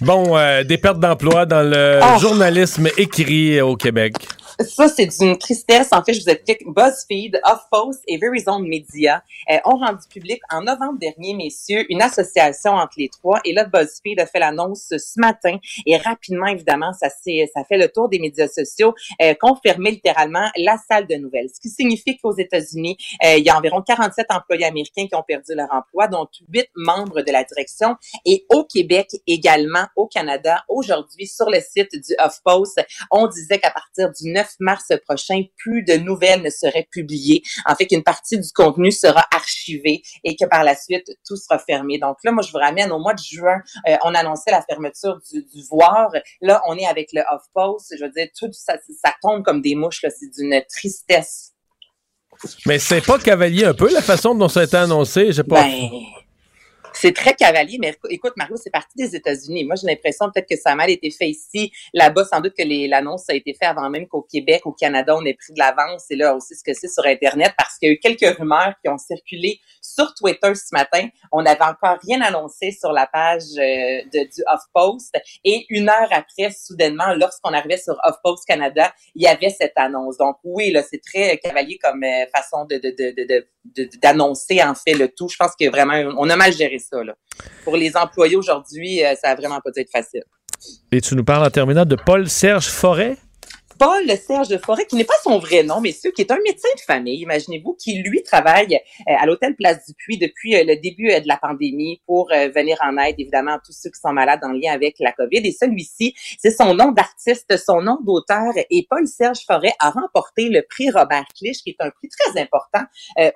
Bon, 0.00 0.36
euh, 0.36 0.62
des 0.62 0.78
pertes 0.78 1.00
d'emploi 1.00 1.44
dans 1.46 1.62
le 1.68 1.98
Oh. 2.02 2.18
journalisme 2.20 2.88
écrit 2.96 3.60
au 3.60 3.76
Québec. 3.76 4.14
Ça, 4.60 4.88
c'est 4.88 5.06
d'une 5.06 5.38
tristesse. 5.38 5.90
En 5.92 6.02
fait, 6.02 6.14
je 6.14 6.20
vous 6.20 6.28
explique. 6.30 6.66
BuzzFeed, 6.66 7.40
HuffPost 7.46 8.02
et 8.08 8.18
Verizon 8.18 8.58
Media 8.58 9.22
euh, 9.50 9.58
ont 9.64 9.76
rendu 9.76 10.08
public 10.10 10.40
en 10.50 10.62
novembre 10.62 10.98
dernier, 10.98 11.34
messieurs, 11.34 11.86
une 11.88 12.02
association 12.02 12.72
entre 12.72 12.94
les 12.96 13.08
trois. 13.08 13.40
Et 13.44 13.52
là, 13.52 13.66
BuzzFeed 13.66 14.18
a 14.18 14.26
fait 14.26 14.40
l'annonce 14.40 14.88
ce 14.88 15.20
matin. 15.20 15.58
Et 15.86 15.96
rapidement, 15.96 16.46
évidemment, 16.46 16.92
ça, 16.92 17.08
ça 17.08 17.64
fait 17.68 17.78
le 17.78 17.88
tour 17.88 18.08
des 18.08 18.18
médias 18.18 18.48
sociaux, 18.48 18.94
euh, 19.22 19.32
confirmer 19.40 19.92
littéralement 19.92 20.50
la 20.56 20.76
salle 20.88 21.06
de 21.06 21.14
nouvelles. 21.14 21.50
Ce 21.54 21.60
qui 21.60 21.68
signifie 21.68 22.16
qu'aux 22.16 22.36
États-Unis, 22.36 22.96
euh, 23.24 23.36
il 23.36 23.44
y 23.44 23.50
a 23.50 23.56
environ 23.56 23.80
47 23.80 24.26
employés 24.30 24.64
américains 24.64 25.06
qui 25.06 25.14
ont 25.14 25.22
perdu 25.22 25.54
leur 25.54 25.72
emploi, 25.72 26.08
dont 26.08 26.26
8 26.52 26.68
membres 26.74 27.22
de 27.22 27.30
la 27.30 27.44
direction. 27.44 27.94
Et 28.26 28.44
au 28.48 28.64
Québec 28.64 29.10
également, 29.28 29.86
au 29.94 30.08
Canada, 30.08 30.64
aujourd'hui, 30.68 31.28
sur 31.28 31.48
le 31.48 31.60
site 31.60 31.92
du 31.92 32.14
HuffPost, 32.18 32.84
on 33.12 33.28
disait 33.28 33.60
qu'à 33.60 33.70
partir 33.70 34.10
du 34.10 34.32
9 34.32 34.47
mars 34.60 34.86
prochain, 35.06 35.42
plus 35.56 35.82
de 35.82 35.94
nouvelles 35.94 36.42
ne 36.42 36.50
seraient 36.50 36.88
publiées. 36.90 37.42
En 37.66 37.74
fait, 37.74 37.86
qu'une 37.86 38.02
partie 38.02 38.38
du 38.38 38.50
contenu 38.52 38.90
sera 38.90 39.24
archivée 39.34 40.02
et 40.24 40.36
que 40.36 40.46
par 40.46 40.64
la 40.64 40.76
suite, 40.76 41.10
tout 41.26 41.36
sera 41.36 41.58
fermé. 41.58 41.98
Donc 41.98 42.16
là, 42.24 42.32
moi, 42.32 42.42
je 42.42 42.52
vous 42.52 42.58
ramène 42.58 42.90
au 42.92 42.98
mois 42.98 43.14
de 43.14 43.22
juin, 43.22 43.60
euh, 43.88 43.96
on 44.04 44.14
annonçait 44.14 44.50
la 44.50 44.62
fermeture 44.62 45.18
du, 45.32 45.42
du 45.42 45.62
Voir. 45.70 46.10
Là, 46.40 46.62
on 46.66 46.76
est 46.76 46.86
avec 46.86 47.10
le 47.12 47.22
Off-Post. 47.32 47.94
Je 47.98 48.04
veux 48.04 48.10
dire, 48.10 48.28
tout 48.38 48.50
ça, 48.52 48.74
ça 49.02 49.14
tombe 49.22 49.42
comme 49.42 49.60
des 49.60 49.74
mouches. 49.74 50.00
C'est 50.00 50.30
d'une 50.36 50.62
tristesse. 50.68 51.52
Mais 52.66 52.78
c'est 52.78 53.04
pas 53.04 53.18
cavalier 53.18 53.64
un 53.64 53.74
peu 53.74 53.92
la 53.92 54.02
façon 54.02 54.34
dont 54.34 54.48
ça 54.48 54.60
a 54.60 54.64
été 54.64 54.76
annoncé? 54.76 55.32
J'ai 55.32 55.42
pas... 55.42 55.62
Ben, 55.62 55.90
c'est 57.00 57.12
très 57.12 57.34
cavalier, 57.34 57.78
mais 57.80 57.96
écoute, 58.10 58.32
Mario, 58.36 58.56
c'est 58.56 58.70
parti 58.70 58.96
des 58.96 59.14
États-Unis. 59.14 59.64
Moi, 59.64 59.76
j'ai 59.76 59.86
l'impression 59.86 60.30
peut-être 60.30 60.48
que 60.48 60.56
ça 60.56 60.72
a 60.72 60.74
mal 60.74 60.90
été 60.90 61.10
fait 61.10 61.28
ici. 61.28 61.70
Là-bas, 61.94 62.24
sans 62.24 62.40
doute 62.40 62.54
que 62.58 62.64
l'annonce 62.90 63.30
a 63.30 63.34
été 63.34 63.54
faite 63.54 63.68
avant 63.68 63.88
même 63.88 64.08
qu'au 64.08 64.22
Québec, 64.22 64.62
au 64.64 64.72
Canada, 64.72 65.16
on 65.16 65.24
ait 65.24 65.34
pris 65.34 65.52
de 65.52 65.58
l'avance. 65.58 66.06
Et 66.10 66.16
là 66.16 66.34
aussi 66.34 66.56
ce 66.56 66.64
que 66.64 66.72
c'est 66.74 66.88
sur 66.88 67.06
Internet 67.06 67.54
parce 67.56 67.78
qu'il 67.78 67.88
y 67.88 67.92
a 67.92 67.94
eu 67.94 67.98
quelques 67.98 68.36
rumeurs 68.36 68.74
qui 68.82 68.90
ont 68.90 68.98
circulé 68.98 69.60
sur 69.80 70.12
Twitter 70.14 70.54
ce 70.54 70.68
matin. 70.72 71.08
On 71.30 71.42
n'avait 71.42 71.62
encore 71.62 71.98
rien 72.06 72.20
annoncé 72.20 72.72
sur 72.72 72.92
la 72.92 73.06
page 73.06 73.42
euh, 73.58 74.02
de, 74.12 74.24
du 74.24 74.42
HuffPost. 74.52 75.16
Et 75.44 75.66
une 75.70 75.88
heure 75.88 76.08
après, 76.10 76.50
soudainement, 76.50 77.14
lorsqu'on 77.14 77.52
arrivait 77.52 77.78
sur 77.78 77.96
HuffPost 78.04 78.44
Canada, 78.44 78.92
il 79.14 79.22
y 79.22 79.26
avait 79.26 79.50
cette 79.50 79.76
annonce. 79.76 80.16
Donc 80.16 80.36
oui, 80.42 80.72
là, 80.72 80.82
c'est 80.82 81.00
très 81.00 81.38
cavalier 81.38 81.78
comme 81.78 82.02
euh, 82.02 82.26
façon 82.34 82.64
de, 82.64 82.76
de, 82.76 82.90
de, 82.90 83.46
d'annoncer 84.02 84.62
en 84.62 84.74
fait 84.74 84.94
le 84.94 85.08
tout. 85.08 85.28
Je 85.28 85.36
pense 85.36 85.52
que 85.58 85.68
vraiment, 85.70 85.94
on 86.18 86.28
a 86.30 86.36
mal 86.36 86.52
géré 86.52 86.78
ça. 86.78 87.02
Là. 87.02 87.14
Pour 87.64 87.76
les 87.76 87.96
employés 87.96 88.36
aujourd'hui, 88.36 89.04
euh, 89.04 89.14
ça 89.20 89.30
a 89.30 89.34
vraiment 89.34 89.60
pas 89.60 89.70
dû 89.70 89.80
être 89.80 89.90
facile. 89.90 90.22
Et 90.90 91.00
tu 91.00 91.14
nous 91.14 91.24
parles 91.24 91.46
en 91.46 91.50
terminant 91.50 91.84
de 91.84 91.96
Paul-Serge 91.96 92.66
Forêt? 92.66 93.16
Paul 93.78 94.08
Serge 94.16 94.58
Forêt, 94.58 94.86
qui 94.86 94.96
n'est 94.96 95.04
pas 95.04 95.14
son 95.22 95.38
vrai 95.38 95.62
nom, 95.62 95.80
mais 95.80 95.92
qui 95.92 96.20
est 96.20 96.30
un 96.32 96.38
médecin 96.44 96.68
de 96.74 96.80
famille, 96.80 97.20
imaginez-vous, 97.20 97.74
qui 97.74 98.02
lui 98.02 98.22
travaille 98.24 98.74
euh, 98.74 99.14
à 99.16 99.24
l'hôtel 99.24 99.54
Place 99.54 99.86
du 99.86 99.94
Puy 99.94 100.18
depuis 100.18 100.56
euh, 100.56 100.64
le 100.66 100.76
début 100.76 101.10
euh, 101.10 101.20
de 101.20 101.28
la 101.28 101.36
pandémie 101.36 102.00
pour 102.06 102.28
venir 102.28 102.78
en 102.82 102.96
aide, 102.98 103.14
évidemment, 103.18 103.52
à 103.52 103.60
tous 103.64 103.72
ceux 103.72 103.90
qui 103.90 104.00
sont 104.00 104.12
malades 104.12 104.40
en 104.42 104.52
lien 104.52 104.72
avec 104.72 104.96
la 104.98 105.12
COVID. 105.12 105.38
Et 105.44 105.52
celui-ci, 105.52 106.14
c'est 106.38 106.50
son 106.50 106.74
nom 106.74 106.90
d'artiste, 106.90 107.56
son 107.56 107.80
nom 107.80 107.98
d'auteur. 108.04 108.52
Et 108.70 108.86
Paul 108.88 109.06
Serge 109.06 109.40
Forêt 109.46 109.72
a 109.78 109.90
remporté 109.90 110.48
le 110.48 110.62
prix 110.68 110.90
Robert 110.90 111.26
Clich, 111.36 111.62
qui 111.62 111.70
est 111.70 111.80
un 111.80 111.90
prix 111.90 112.08
très 112.08 112.40
important 112.40 112.82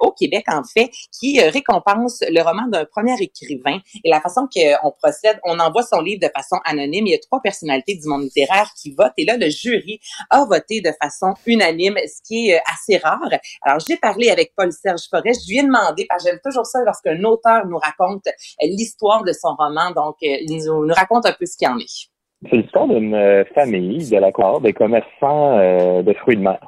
au 0.01 0.11
Québec, 0.12 0.45
en 0.49 0.62
fait, 0.64 0.90
qui 1.12 1.40
récompense 1.40 2.22
le 2.28 2.40
roman 2.43 2.66
d'un 2.68 2.84
premier 2.84 3.14
écrivain. 3.20 3.78
Et 4.05 4.11
la 4.11 4.20
façon 4.20 4.49
qu'on 4.53 4.93
procède, 4.93 5.38
on 5.45 5.59
envoie 5.59 5.82
son 5.82 6.01
livre 6.01 6.20
de 6.20 6.30
façon 6.34 6.57
anonyme. 6.64 7.07
Il 7.07 7.12
y 7.12 7.14
a 7.14 7.18
trois 7.18 7.40
personnalités 7.40 7.95
du 7.95 8.07
monde 8.09 8.22
littéraire 8.22 8.70
qui 8.80 8.93
votent. 8.93 9.14
Et 9.16 9.24
là, 9.24 9.36
le 9.36 9.49
jury 9.49 10.01
a 10.33 10.45
voté 10.47 10.80
de 10.80 10.91
façon 11.01 11.35
unanime, 11.47 11.97
ce 12.07 12.22
qui 12.26 12.51
est 12.51 12.57
euh, 12.57 12.72
assez 12.72 12.97
rare. 12.99 13.28
Alors, 13.62 13.78
j'ai 13.87 13.97
parlé 13.97 14.30
avec 14.30 14.53
Paul-Serge 14.57 15.09
Forest. 15.09 15.43
Je 15.47 15.53
lui 15.53 15.59
ai 15.59 15.62
demandé, 15.62 16.07
parce 16.09 16.24
que 16.24 16.30
j'aime 16.30 16.41
toujours 16.43 16.66
ça 16.66 16.80
lorsqu'un 16.85 17.22
auteur 17.22 17.66
nous 17.66 17.78
raconte 17.78 18.26
euh, 18.26 18.66
l'histoire 18.66 19.22
de 19.22 19.33
son 19.33 19.55
roman. 19.55 19.91
Donc, 19.95 20.16
euh, 20.22 20.37
il 20.41 20.64
nous, 20.66 20.95
raconte 20.95 21.26
un 21.26 21.33
peu 21.39 21.47
ce 21.47 21.57
qu'il 21.57 21.68
en 21.68 21.78
est. 21.78 22.09
C'est 22.51 22.57
l'histoire 22.57 22.89
d'une 22.89 23.45
famille 23.55 24.11
de 24.11 24.16
la 24.16 24.33
Côte 24.33 24.64
des 24.64 24.72
commerçants 24.72 25.59
de 26.03 26.12
fruits 26.14 26.37
de 26.37 26.43
mer. 26.43 26.59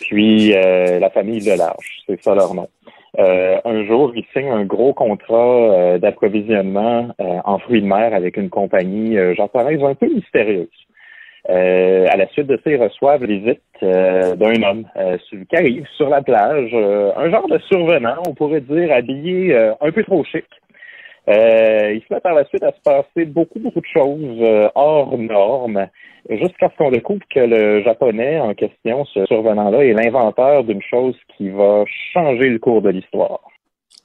Puis, 0.00 0.52
la 0.52 1.10
famille 1.10 1.44
de 1.44 1.50
l'Arche, 1.50 2.02
c'est 2.06 2.22
ça 2.22 2.32
leur 2.32 2.54
nom. 2.54 2.68
un 3.18 3.86
jour, 3.86 4.12
ils 4.14 4.24
signent 4.32 4.52
un 4.52 4.64
gros 4.64 4.94
contrat 4.94 5.98
d'approvisionnement 5.98 7.08
en 7.18 7.58
fruits 7.58 7.82
de 7.82 7.88
mer 7.88 8.14
avec 8.14 8.36
une 8.36 8.50
compagnie 8.50 9.16
japonaise 9.34 9.82
un 9.82 9.96
peu 9.96 10.06
mystérieuse. 10.06 10.85
Euh, 11.48 12.06
à 12.10 12.16
la 12.16 12.26
suite 12.28 12.48
de 12.48 12.58
ça, 12.62 12.70
ils 12.70 12.82
reçoivent 12.82 13.24
visite 13.24 13.62
euh, 13.82 14.34
d'un 14.34 14.62
homme 14.62 14.84
euh, 14.96 15.16
qui 15.30 15.56
arrive 15.56 15.86
sur 15.96 16.08
la 16.08 16.20
plage, 16.20 16.74
un 16.74 17.30
genre 17.30 17.48
de 17.48 17.58
survenant, 17.68 18.22
on 18.26 18.34
pourrait 18.34 18.62
dire, 18.62 18.92
habillé 18.92 19.56
un 19.80 19.92
peu 19.92 20.02
trop 20.02 20.24
chic. 20.24 20.44
il 21.28 22.02
se 22.02 22.14
met 22.14 22.20
par 22.20 22.34
la 22.34 22.44
suite 22.46 22.64
à 22.64 22.72
se 22.72 22.80
passer 22.82 23.26
beaucoup, 23.26 23.60
beaucoup 23.60 23.80
de 23.80 23.86
choses 23.86 24.70
hors 24.74 25.16
normes, 25.16 25.86
jusqu'à 26.28 26.68
ce 26.70 26.76
qu'on 26.76 26.90
découvre 26.90 27.22
que 27.32 27.40
le 27.40 27.82
japonais 27.82 28.40
en 28.40 28.54
question, 28.54 29.04
ce 29.04 29.24
survenant-là, 29.26 29.84
est 29.84 29.92
l'inventeur 29.92 30.64
d'une 30.64 30.82
chose 30.82 31.16
qui 31.36 31.50
va 31.50 31.84
changer 32.12 32.48
le 32.48 32.58
cours 32.58 32.82
de 32.82 32.90
l'histoire. 32.90 33.40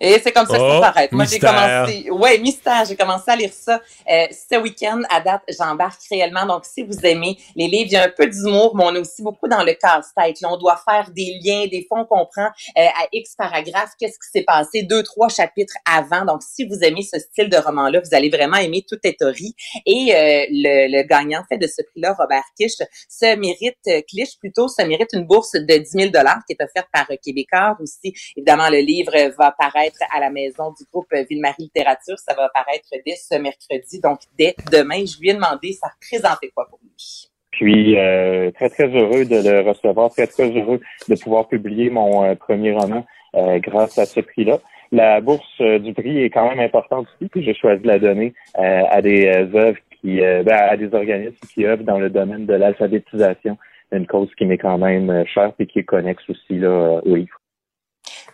Et 0.01 0.19
c'est 0.19 0.31
comme 0.31 0.47
ça 0.47 0.53
que 0.53 0.59
ça 0.59 0.77
oh, 0.77 0.81
s'arrête. 0.81 1.11
Moi, 1.11 1.25
j'ai 1.25 1.37
commencé. 1.37 2.09
Ouais, 2.09 2.39
mystère. 2.39 2.85
J'ai 2.85 2.95
commencé 2.95 3.29
à 3.29 3.35
lire 3.35 3.51
ça 3.53 3.79
euh, 4.09 4.25
ce 4.31 4.57
week-end. 4.57 5.01
À 5.11 5.21
date, 5.21 5.43
j'embarque 5.47 6.01
réellement. 6.09 6.47
Donc, 6.47 6.65
si 6.65 6.81
vous 6.81 6.97
aimez 7.03 7.37
les 7.55 7.67
livres, 7.67 7.89
il 7.91 7.93
y 7.93 7.97
a 7.97 8.05
un 8.05 8.09
peu 8.09 8.25
d'humour, 8.25 8.75
mais 8.75 8.83
on 8.83 8.95
est 8.95 8.99
aussi 8.99 9.21
beaucoup 9.21 9.47
dans 9.47 9.63
le 9.63 9.73
casse-tête. 9.73 10.37
on 10.43 10.57
doit 10.57 10.81
faire 10.83 11.11
des 11.11 11.39
liens. 11.43 11.67
Des 11.67 11.85
fois, 11.87 11.99
on 11.99 12.05
comprend 12.05 12.47
euh, 12.47 12.81
à 12.81 13.07
X 13.13 13.35
paragraphe 13.35 13.91
qu'est-ce 13.99 14.17
qui 14.17 14.31
s'est 14.31 14.43
passé 14.43 14.81
deux, 14.81 15.03
trois 15.03 15.29
chapitres 15.29 15.75
avant. 15.85 16.25
Donc, 16.25 16.41
si 16.41 16.65
vous 16.65 16.79
aimez 16.81 17.03
ce 17.03 17.19
style 17.19 17.49
de 17.49 17.57
roman-là, 17.57 18.01
vous 18.03 18.15
allez 18.15 18.29
vraiment 18.29 18.57
aimer 18.57 18.83
Tout 18.87 18.97
est 19.03 19.21
Et 19.21 20.15
euh, 20.15 20.45
le, 20.49 20.97
le, 20.97 21.03
gagnant 21.03 21.43
fait 21.47 21.59
de 21.59 21.67
ce 21.67 21.83
prix-là, 21.83 22.15
Robert 22.17 22.43
Kish, 22.57 22.77
se 23.07 23.35
mérite, 23.35 23.77
euh, 23.87 24.01
Clich 24.09 24.39
plutôt, 24.39 24.67
se 24.67 24.81
mérite 24.81 25.09
une 25.13 25.25
bourse 25.25 25.51
de 25.51 25.77
10 25.77 25.89
000 25.89 26.09
qui 26.09 26.53
est 26.53 26.63
offerte 26.63 26.87
par 26.91 27.07
Québécois 27.23 27.77
aussi. 27.79 28.15
Évidemment, 28.35 28.69
le 28.69 28.79
livre 28.79 29.11
va 29.37 29.51
paraître 29.51 29.90
à 30.15 30.19
la 30.19 30.29
maison 30.29 30.71
du 30.71 30.83
groupe 30.91 31.13
Ville-Marie 31.29 31.63
Littérature. 31.63 32.17
Ça 32.17 32.33
va 32.33 32.45
apparaître 32.45 32.89
dès 33.05 33.15
ce 33.15 33.35
mercredi, 33.37 33.99
donc 34.01 34.19
dès 34.37 34.55
demain. 34.71 35.05
Je 35.05 35.19
lui 35.19 35.29
ai 35.29 35.33
demandé, 35.33 35.73
ça 35.73 35.87
représentait 35.87 36.49
quoi 36.53 36.67
pour 36.69 36.79
lui? 36.83 37.31
Puis 37.51 37.97
euh, 37.97 38.49
très 38.51 38.69
très 38.69 38.87
heureux 38.87 39.25
de 39.25 39.35
le 39.35 39.61
recevoir, 39.61 40.09
très 40.09 40.27
très 40.27 40.49
heureux 40.49 40.79
de 41.07 41.15
pouvoir 41.15 41.47
publier 41.47 41.89
mon 41.89 42.23
euh, 42.23 42.35
premier 42.35 42.71
roman 42.71 43.05
euh, 43.35 43.59
grâce 43.59 43.97
à 43.99 44.05
ce 44.05 44.19
prix-là. 44.19 44.59
La 44.91 45.21
bourse 45.21 45.61
du 45.61 45.93
prix 45.93 46.23
est 46.23 46.29
quand 46.29 46.49
même 46.49 46.59
importante 46.59 47.07
aussi, 47.15 47.29
puis 47.29 47.43
j'ai 47.43 47.53
choisi 47.53 47.81
de 47.81 47.87
la 47.87 47.97
donner 47.97 48.33
à 48.55 49.01
des 49.01 49.25
œuvres 49.25 49.77
qui, 50.01 50.19
ben, 50.19 50.49
à 50.49 50.75
des 50.75 50.93
organismes 50.93 51.37
qui 51.53 51.65
œuvrent 51.65 51.85
dans 51.85 51.97
le 51.97 52.09
domaine 52.09 52.45
de 52.45 52.53
l'alphabétisation, 52.53 53.57
une 53.93 54.05
cause 54.05 54.27
qui 54.37 54.43
m'est 54.43 54.57
quand 54.57 54.77
même 54.77 55.25
chère 55.27 55.53
et 55.59 55.65
qui 55.65 55.79
est 55.79 55.85
connexe 55.85 56.29
aussi 56.29 56.59
là 56.59 56.99
au 57.05 57.15
livre. 57.15 57.40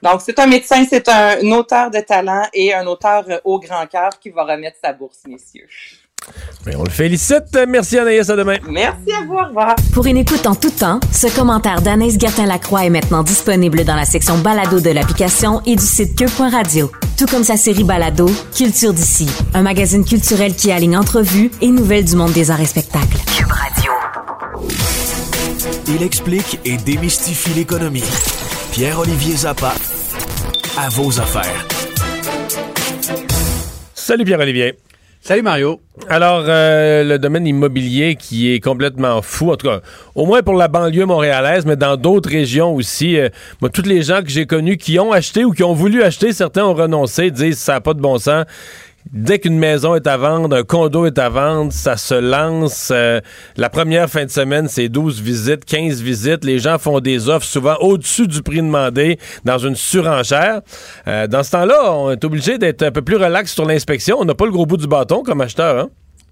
Donc, 0.01 0.21
c'est 0.23 0.37
un 0.39 0.47
médecin, 0.47 0.85
c'est 0.89 1.07
un 1.09 1.39
auteur 1.51 1.89
de 1.91 1.99
talent 1.99 2.43
et 2.53 2.73
un 2.73 2.85
auteur 2.85 3.25
au 3.43 3.59
grand 3.59 3.85
cœur 3.87 4.11
qui 4.19 4.29
va 4.29 4.43
remettre 4.43 4.77
sa 4.83 4.93
bourse, 4.93 5.19
messieurs. 5.27 5.67
on 6.75 6.83
le 6.83 6.89
félicite. 6.89 7.57
Merci 7.67 7.97
Anaïs, 7.97 8.29
à 8.29 8.35
demain. 8.35 8.57
Merci 8.67 9.11
à 9.19 9.25
vous, 9.25 9.33
au 9.35 9.45
revoir. 9.45 9.75
Pour 9.93 10.05
une 10.05 10.17
écoute 10.17 10.45
en 10.45 10.55
tout 10.55 10.69
temps, 10.69 10.99
ce 11.11 11.33
commentaire 11.35 11.81
d'Anaïs 11.81 12.19
Gertin-Lacroix 12.19 12.85
est 12.85 12.89
maintenant 12.89 13.23
disponible 13.23 13.83
dans 13.85 13.95
la 13.95 14.05
section 14.05 14.37
balado 14.37 14.79
de 14.79 14.89
l'application 14.91 15.61
et 15.65 15.75
du 15.75 15.85
site 15.85 16.17
cube.radio. 16.17 16.91
Tout 17.17 17.25
comme 17.25 17.43
sa 17.43 17.57
série 17.57 17.83
balado, 17.83 18.29
Culture 18.55 18.93
d'ici, 18.93 19.27
un 19.53 19.63
magazine 19.63 20.05
culturel 20.05 20.55
qui 20.55 20.71
aligne 20.71 20.97
entrevues 20.97 21.49
et 21.61 21.67
nouvelles 21.69 22.05
du 22.05 22.15
monde 22.15 22.33
des 22.33 22.51
arts 22.51 22.61
et 22.61 22.65
spectacles. 22.65 23.17
Cube 23.35 23.51
Radio. 23.51 23.91
Il 25.87 26.03
explique 26.03 26.59
et 26.65 26.77
démystifie 26.77 27.53
l'économie. 27.55 28.03
Pierre-Olivier 28.71 29.35
Zappa, 29.35 29.73
à 30.77 30.89
vos 30.89 31.19
affaires. 31.19 31.65
Salut 33.93 34.23
Pierre-Olivier. 34.23 34.75
Salut 35.19 35.41
Mario. 35.41 35.81
Alors, 36.09 36.45
euh, 36.47 37.03
le 37.03 37.19
domaine 37.19 37.47
immobilier 37.47 38.15
qui 38.15 38.53
est 38.53 38.59
complètement 38.59 39.21
fou, 39.21 39.51
en 39.51 39.57
tout 39.57 39.67
cas, 39.67 39.81
au 40.15 40.25
moins 40.25 40.41
pour 40.43 40.53
la 40.53 40.67
banlieue 40.67 41.05
montréalaise, 41.05 41.65
mais 41.65 41.75
dans 41.75 41.97
d'autres 41.97 42.29
régions 42.29 42.73
aussi. 42.73 43.19
Euh, 43.19 43.29
moi, 43.59 43.69
tous 43.69 43.81
les 43.81 44.03
gens 44.03 44.21
que 44.21 44.29
j'ai 44.29 44.45
connus 44.45 44.77
qui 44.77 44.99
ont 44.99 45.11
acheté 45.11 45.43
ou 45.43 45.51
qui 45.51 45.63
ont 45.63 45.73
voulu 45.73 46.03
acheter, 46.03 46.31
certains 46.31 46.63
ont 46.63 46.75
renoncé, 46.75 47.31
disent 47.31 47.57
ça 47.57 47.73
n'a 47.73 47.81
pas 47.81 47.93
de 47.93 47.99
bon 47.99 48.17
sens 48.19 48.45
dès 49.11 49.39
qu'une 49.39 49.57
maison 49.57 49.95
est 49.95 50.07
à 50.07 50.17
vendre, 50.17 50.55
un 50.55 50.63
condo 50.63 51.05
est 51.05 51.17
à 51.17 51.29
vendre, 51.29 51.71
ça 51.71 51.97
se 51.97 52.15
lance. 52.15 52.89
Euh, 52.93 53.21
la 53.55 53.69
première 53.69 54.09
fin 54.09 54.25
de 54.25 54.29
semaine, 54.29 54.67
c'est 54.67 54.89
12 54.89 55.21
visites, 55.21 55.65
15 55.65 56.01
visites. 56.01 56.43
Les 56.43 56.59
gens 56.59 56.77
font 56.77 56.99
des 56.99 57.29
offres 57.29 57.45
souvent 57.45 57.75
au-dessus 57.79 58.27
du 58.27 58.41
prix 58.41 58.57
demandé 58.57 59.19
dans 59.45 59.57
une 59.57 59.75
surenchère. 59.75 60.61
Euh, 61.07 61.27
dans 61.27 61.43
ce 61.43 61.51
temps-là, 61.51 61.93
on 61.93 62.11
est 62.11 62.23
obligé 62.23 62.57
d'être 62.57 62.83
un 62.83 62.91
peu 62.91 63.01
plus 63.01 63.17
relax 63.17 63.53
sur 63.53 63.65
l'inspection. 63.65 64.17
On 64.19 64.25
n'a 64.25 64.35
pas 64.35 64.45
le 64.45 64.51
gros 64.51 64.65
bout 64.65 64.77
du 64.77 64.87
bâton 64.87 65.23
comme 65.23 65.41
acheteur. 65.41 65.77
Hein? 65.77 65.89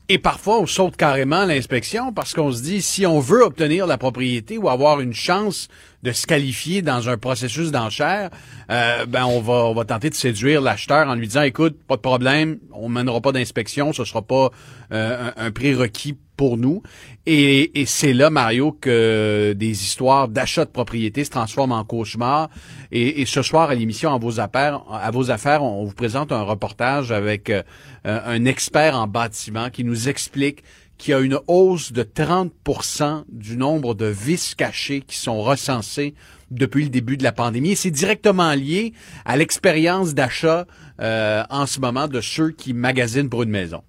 Et 0.07 0.19
parfois, 0.19 0.59
on 0.59 0.67
saute 0.67 0.97
carrément 0.97 1.45
l'inspection 1.45 2.13
parce 2.13 2.35
qu'on 2.35 2.51
se 2.51 2.61
dit, 2.61 2.83
si 2.83 3.07
on 3.07 3.19
veut 3.19 3.41
obtenir 3.41 3.87
la 3.87 3.97
propriété 3.97 4.59
ou 4.59 4.69
avoir 4.69 5.01
une 5.01 5.15
chance 5.15 5.67
de 6.03 6.11
se 6.11 6.27
qualifier 6.27 6.83
dans 6.83 7.09
un 7.09 7.17
processus 7.17 7.71
d'enchère, 7.71 8.29
euh, 8.69 9.07
ben 9.07 9.25
on 9.25 9.41
va 9.41 9.53
on 9.53 9.73
va 9.73 9.83
tenter 9.83 10.11
de 10.11 10.15
séduire 10.15 10.61
l'acheteur 10.61 11.07
en 11.07 11.15
lui 11.15 11.27
disant, 11.27 11.41
écoute, 11.41 11.79
pas 11.87 11.95
de 11.95 12.01
problème, 12.01 12.59
on 12.71 12.87
mènera 12.87 13.19
pas 13.19 13.31
d'inspection, 13.31 13.93
ce 13.93 14.05
sera 14.05 14.21
pas 14.21 14.51
euh, 14.91 15.31
un, 15.35 15.47
un 15.47 15.51
prérequis 15.51 16.15
pour 16.35 16.57
nous. 16.57 16.81
Et, 17.25 17.71
c'est 17.85 18.13
là, 18.13 18.29
Mario, 18.29 18.71
que 18.71 19.53
des 19.57 19.83
histoires 19.83 20.27
d'achat 20.27 20.65
de 20.65 20.69
propriété 20.69 21.23
se 21.23 21.29
transforment 21.29 21.73
en 21.73 21.83
cauchemar. 21.83 22.49
Et, 22.91 23.25
ce 23.25 23.41
soir, 23.41 23.69
à 23.69 23.75
l'émission 23.75 24.13
à 24.13 24.17
vos 24.17 24.39
affaires, 24.39 25.63
on 25.63 25.85
vous 25.85 25.93
présente 25.93 26.31
un 26.31 26.43
reportage 26.43 27.11
avec 27.11 27.49
euh, 27.49 27.63
un 28.03 28.45
expert 28.45 28.95
en 28.95 29.07
bâtiment 29.07 29.69
qui 29.69 29.83
nous 29.83 30.09
explique 30.09 30.63
qu'il 30.97 31.11
y 31.11 31.13
a 31.13 31.19
une 31.19 31.39
hausse 31.47 31.91
de 31.91 32.03
30% 32.03 33.23
du 33.29 33.57
nombre 33.57 33.95
de 33.95 34.05
vices 34.05 34.55
cachés 34.55 35.01
qui 35.01 35.17
sont 35.17 35.41
recensés 35.41 36.13
depuis 36.51 36.83
le 36.83 36.89
début 36.89 37.17
de 37.17 37.23
la 37.23 37.31
pandémie. 37.31 37.75
C'est 37.75 37.91
directement 37.91 38.53
lié 38.53 38.93
à 39.25 39.35
l'expérience 39.37 40.13
d'achat 40.13 40.65
euh, 41.01 41.43
en 41.49 41.65
ce 41.65 41.79
moment 41.79 42.07
de 42.07 42.21
ceux 42.21 42.51
qui 42.51 42.73
magasinent 42.73 43.29
pour 43.29 43.43
une 43.43 43.49
maison. 43.49 43.83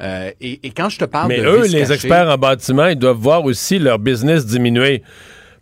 Euh, 0.00 0.30
et, 0.40 0.60
et, 0.62 0.70
quand 0.70 0.88
je 0.88 0.98
te 0.98 1.04
parle 1.04 1.28
Mais 1.28 1.38
de 1.40 1.46
eux, 1.46 1.66
les 1.66 1.92
experts 1.92 2.28
en 2.28 2.38
bâtiment, 2.38 2.86
ils 2.86 2.96
doivent 2.98 3.16
voir 3.16 3.44
aussi 3.44 3.78
leur 3.78 3.98
business 3.98 4.46
diminuer. 4.46 5.02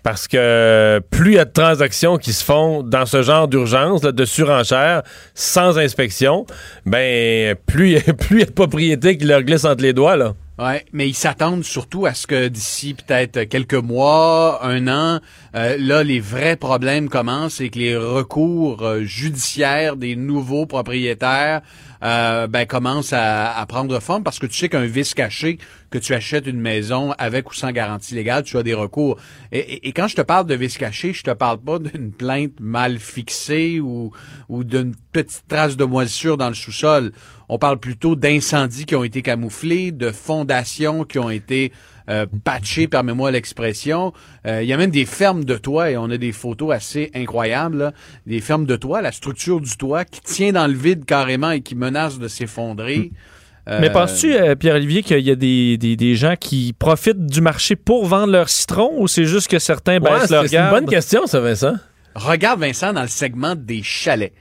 Parce 0.05 0.29
que 0.29 1.01
plus 1.11 1.33
il 1.33 1.35
y 1.35 1.39
a 1.39 1.45
de 1.45 1.53
transactions 1.53 2.19
qui 2.19 2.33
se 2.33 2.45
font 2.45 2.83
dans 2.83 3.05
ce 3.05 3.23
genre 3.23 3.49
d'urgence, 3.49 4.01
de 4.01 4.25
surenchère, 4.25 5.03
sans 5.35 5.77
inspection, 5.77 6.47
ben 6.87 7.57
plus 7.67 7.89
il 7.89 7.93
y 7.95 7.97
a- 7.97 8.13
y 8.39 8.45
de 8.47 8.51
propriétés 8.53 9.19
qui 9.19 9.25
leur 9.25 9.43
glissent 9.43 9.65
entre 9.65 9.83
les 9.83 9.93
doigts. 9.93 10.17
Là. 10.17 10.35
Ouais, 10.59 10.85
mais 10.93 11.09
ils 11.09 11.15
s'attendent 11.15 11.63
surtout 11.63 12.05
à 12.05 12.15
ce 12.15 12.27
que 12.27 12.49
d'ici 12.49 12.95
peut-être 12.95 13.45
quelques 13.45 13.75
mois, 13.75 14.59
un 14.67 14.89
an, 14.89 15.21
euh, 15.55 15.77
là 15.79 16.03
les 16.03 16.19
vrais 16.19 16.57
problèmes 16.57 17.09
commencent 17.09 17.61
et 17.61 17.71
que 17.71 17.79
les 17.79 17.97
recours 17.97 18.83
euh, 18.83 19.05
judiciaires 19.05 19.95
des 19.95 20.17
nouveaux 20.17 20.67
propriétaires 20.67 21.63
euh, 22.03 22.49
ben 22.49 22.67
commencent 22.67 23.13
à, 23.13 23.65
prendre 23.69 24.01
forme 24.01 24.25
parce 24.25 24.41
que 24.41 24.47
tu 24.47 24.57
sais 24.57 24.69
qu'un 24.69 24.85
vice 24.85 25.15
caché 25.15 25.59
que 25.91 25.99
tu 25.99 26.13
achètes 26.13 26.47
une 26.49 26.61
maison 26.61 27.13
avec 27.19 27.51
ou 27.51 27.55
sans 27.55 27.71
garantie 27.71 28.15
légale, 28.15 28.43
tu 28.43 28.59
as 28.59 28.63
des 28.65 28.75
recours. 28.75 29.17
Et 29.53 29.93
quand 29.93 30.07
je 30.07 30.17
te 30.17 30.23
parle 30.23 30.47
de 30.47 30.55
vice 30.55 30.77
caché, 30.77 31.13
je 31.13 31.23
te 31.23 31.31
parle 31.31 31.59
pas 31.59 31.79
d'une 31.79 32.13
plainte 32.13 32.61
mal 32.61 32.99
fixée 32.99 33.81
ou, 33.81 34.13
ou 34.49 34.65
d'une 34.65 34.95
petite 35.13 35.45
trace 35.49 35.77
de 35.77 35.85
moisissure 35.85 36.37
dans 36.37 36.49
le 36.49 36.55
sous-sol. 36.55 37.13
On 37.49 37.59
parle 37.59 37.79
plutôt 37.79 38.15
d'incendies 38.17 38.85
qui 38.85 38.95
ont 38.97 39.05
été 39.05 39.23
camouflés, 39.23 39.91
de 39.93 40.11
fondations 40.11 41.05
qui 41.05 41.19
ont 41.19 41.31
été 41.31 41.73
euh, 42.11 42.27
patchées, 42.45 42.89
permets-moi 42.89 43.31
l'expression. 43.31 44.13
Euh, 44.47 44.63
Il 44.63 44.69
y 44.69 44.73
a 44.73 44.77
même 44.77 44.91
des 44.91 45.05
fermes 45.07 45.45
de 45.45 45.57
toit, 45.57 45.91
et 45.91 45.97
on 45.97 46.11
a 46.11 46.17
des 46.17 46.33
photos 46.33 46.75
assez 46.75 47.11
incroyables, 47.15 47.79
là. 47.79 47.93
des 48.27 48.41
fermes 48.41 48.67
de 48.67 48.77
toit, 48.77 49.03
la 49.03 49.13
structure 49.13 49.61
du 49.61 49.77
toit 49.77 50.05
qui 50.05 50.21
tient 50.21 50.53
dans 50.53 50.67
le 50.67 50.75
vide 50.75 51.05
carrément 51.05 51.51
et 51.51 51.61
qui 51.61 51.75
menace 51.75 52.19
de 52.19 52.29
s'effondrer. 52.29 53.13
Mais 53.67 53.89
Euh, 53.89 53.93
penses-tu, 53.93 54.35
euh, 54.35 54.55
Pierre-Olivier, 54.55 55.03
qu'il 55.03 55.19
y 55.21 55.31
a 55.31 55.35
des, 55.35 55.77
des, 55.77 55.95
des 55.97 56.15
gens 56.15 56.37
qui 56.41 56.73
profitent 56.73 57.27
du 57.27 57.43
marché 57.43 57.77
pour 57.77 58.07
vendre 58.07 58.33
leur 58.33 58.49
citron 58.49 58.91
ou 58.97 59.07
c'est 59.09 59.27
juste 59.27 59.49
que 59.49 59.59
certains 59.59 60.01
Ouais, 60.01 60.11
baissent 60.11 60.31
leur 60.31 60.43
c'est 60.45 60.49
c'est 60.49 60.57
une 60.57 60.63
garde? 60.63 60.75
bonne 60.75 60.87
question, 60.89 61.27
ça, 61.27 61.41
Vincent. 61.41 61.75
Regarde 62.15 62.61
Vincent 62.61 62.95
dans 62.95 63.03
le 63.03 63.09
segment 63.09 63.55
des 63.55 63.83
chalets. 63.83 64.33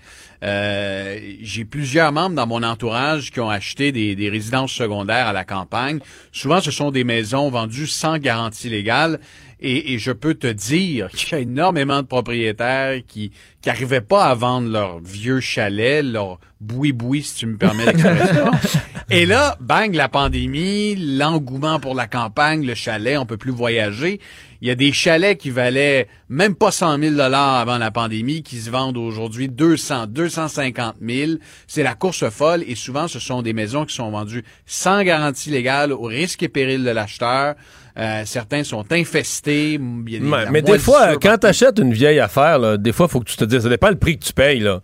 Euh, 0.43 1.19
j'ai 1.41 1.65
plusieurs 1.65 2.11
membres 2.11 2.35
dans 2.35 2.47
mon 2.47 2.63
entourage 2.63 3.31
qui 3.31 3.39
ont 3.39 3.49
acheté 3.49 3.91
des, 3.91 4.15
des 4.15 4.29
résidences 4.29 4.71
secondaires 4.71 5.27
à 5.27 5.33
la 5.33 5.43
campagne. 5.43 5.99
Souvent, 6.31 6.61
ce 6.61 6.71
sont 6.71 6.91
des 6.91 7.03
maisons 7.03 7.49
vendues 7.49 7.87
sans 7.87 8.17
garantie 8.17 8.69
légale. 8.69 9.19
Et, 9.59 9.93
et 9.93 9.97
je 9.97 10.11
peux 10.11 10.35
te 10.35 10.45
dire 10.45 11.09
qu'il 11.09 11.31
y 11.31 11.35
a 11.35 11.39
énormément 11.39 12.03
de 12.03 12.07
propriétaires 12.07 13.01
qui 13.07 13.31
qui 13.61 13.71
arrivaient 13.71 14.01
pas 14.01 14.25
à 14.25 14.35
vendre 14.35 14.69
leur 14.69 14.99
vieux 14.99 15.39
chalet, 15.39 16.05
leur 16.05 16.39
boui-boui, 16.61 17.23
si 17.23 17.35
tu 17.35 17.47
me 17.47 17.57
permets 17.57 17.85
l'expression. 17.87 18.51
et 19.09 19.25
là, 19.25 19.55
bang, 19.61 19.95
la 19.95 20.09
pandémie, 20.09 20.95
l'engouement 20.97 21.79
pour 21.79 21.95
la 21.95 22.07
campagne, 22.07 22.65
le 22.65 22.75
chalet, 22.75 23.17
on 23.17 23.25
peut 23.25 23.37
plus 23.37 23.53
voyager. 23.53 24.19
Il 24.59 24.67
y 24.67 24.71
a 24.71 24.75
des 24.75 24.91
chalets 24.91 25.37
qui 25.37 25.49
valaient 25.49 26.09
même 26.27 26.55
pas 26.55 26.71
100 26.71 26.99
000 26.99 27.15
dollars 27.15 27.55
avant 27.55 27.77
la 27.77 27.89
pandémie, 27.89 28.43
qui 28.43 28.57
se 28.57 28.69
vendent 28.69 28.97
aujourd'hui 28.97 29.47
200, 29.47 30.07
250 30.07 30.95
000. 31.01 31.31
C'est 31.67 31.83
la 31.83 31.95
course 31.95 32.27
folle 32.29 32.65
et 32.67 32.75
souvent 32.75 33.07
ce 33.07 33.19
sont 33.19 33.41
des 33.41 33.53
maisons 33.53 33.85
qui 33.85 33.95
sont 33.95 34.11
vendues 34.11 34.43
sans 34.65 35.01
garantie 35.03 35.51
légale, 35.51 35.93
au 35.93 36.03
risque 36.03 36.43
et 36.43 36.49
péril 36.49 36.83
de 36.83 36.89
l'acheteur. 36.89 37.55
Euh, 37.99 38.21
certains 38.25 38.63
sont 38.63 38.85
infestés. 38.91 39.73
Il 39.73 40.13
y 40.13 40.17
a 40.17 40.19
des- 40.19 40.25
Ouais, 40.27 40.43
la 40.45 40.51
mais 40.51 40.61
des 40.61 40.77
fois, 40.79 41.13
quand 41.21 41.37
tu 41.39 41.47
achètes 41.47 41.79
une 41.79 41.93
vieille 41.93 42.19
affaire, 42.19 42.59
là, 42.59 42.77
des 42.77 42.91
fois, 42.91 43.07
il 43.09 43.11
faut 43.11 43.19
que 43.19 43.29
tu 43.29 43.37
te 43.37 43.43
dises, 43.45 43.61
ça 43.63 43.69
dépend 43.69 43.89
le 43.89 43.95
prix 43.97 44.19
que 44.19 44.25
tu 44.25 44.33
payes. 44.33 44.59
Là. 44.59 44.81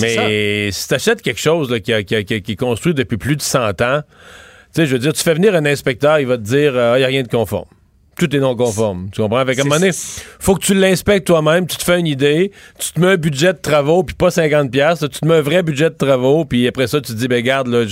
Mais 0.00 0.70
si 0.70 0.86
tu 0.88 0.94
achètes 0.94 1.20
quelque 1.20 1.40
chose 1.40 1.70
là, 1.70 1.80
qui, 1.80 1.92
a- 1.92 2.02
qui 2.04 2.14
a- 2.14 2.22
qui 2.22 2.34
a- 2.34 2.40
qui 2.40 2.52
est 2.52 2.56
construit 2.56 2.94
depuis 2.94 3.16
plus 3.16 3.34
de 3.36 3.42
100 3.42 3.80
ans, 3.82 4.02
tu 4.02 4.80
sais, 4.82 4.86
je 4.86 4.92
veux 4.92 4.98
dire, 5.00 5.12
tu 5.12 5.22
fais 5.22 5.34
venir 5.34 5.54
un 5.54 5.64
inspecteur, 5.66 6.20
il 6.20 6.26
va 6.26 6.36
te 6.36 6.42
dire, 6.42 6.72
il 6.74 6.98
n'y 6.98 7.04
a 7.04 7.08
rien 7.08 7.22
de 7.24 7.28
conforme. 7.28 7.66
Tout 8.18 8.34
est 8.34 8.38
non 8.38 8.54
conforme. 8.54 9.08
Tu 9.10 9.20
comprends? 9.20 9.38
Avec 9.38 9.58
un 9.58 9.64
moment 9.64 9.80
donné, 9.80 9.90
faut 10.38 10.54
que 10.54 10.64
tu 10.64 10.74
l'inspectes 10.74 11.26
toi-même, 11.26 11.66
tu 11.66 11.76
te 11.76 11.84
fais 11.84 11.98
une 11.98 12.06
idée, 12.06 12.52
tu 12.78 12.92
te 12.92 13.00
mets 13.00 13.12
un 13.12 13.16
budget 13.16 13.52
de 13.52 13.58
travaux, 13.58 14.02
puis 14.02 14.14
pas 14.14 14.30
50 14.30 14.70
pièces, 14.70 15.00
tu 15.00 15.08
te 15.08 15.26
mets 15.26 15.34
un 15.34 15.40
vrai 15.40 15.62
budget 15.62 15.90
de 15.90 15.96
travaux, 15.96 16.44
puis 16.44 16.66
après 16.68 16.86
ça, 16.86 17.00
tu 17.00 17.12
te 17.12 17.18
dis, 17.18 17.28
ben 17.28 17.42
garde, 17.42 17.88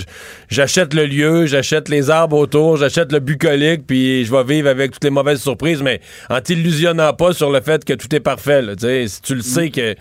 j'achète 0.49 0.95
le 0.95 1.07
lieu, 1.07 1.47
j'achète 1.47 1.89
les 1.89 2.11
arbres 2.11 2.37
autour, 2.37 2.77
j'achète 2.77 3.13
le 3.13 3.21
bucolique, 3.21 3.87
puis 3.87 4.25
je 4.25 4.33
vais 4.33 4.45
vivre 4.45 4.69
avec 4.69 4.93
toutes 4.93 5.05
les 5.05 5.11
mauvaises 5.11 5.41
surprises, 5.41 5.83
mais 5.83 6.01
en 6.31 6.41
t'illusionnant 6.41 7.13
pas 7.15 7.33
sur 7.33 7.51
le 7.51 7.61
fait 7.61 7.85
que 7.85 7.93
tout 7.95 8.15
est 8.15 8.21
parfait, 8.21 8.63
là, 8.63 8.77
tu 8.77 8.83
sais, 8.83 9.09
si 9.09 9.23
tu 9.23 9.35
le 9.35 9.43
sais 9.43 9.71
que... 9.71 9.95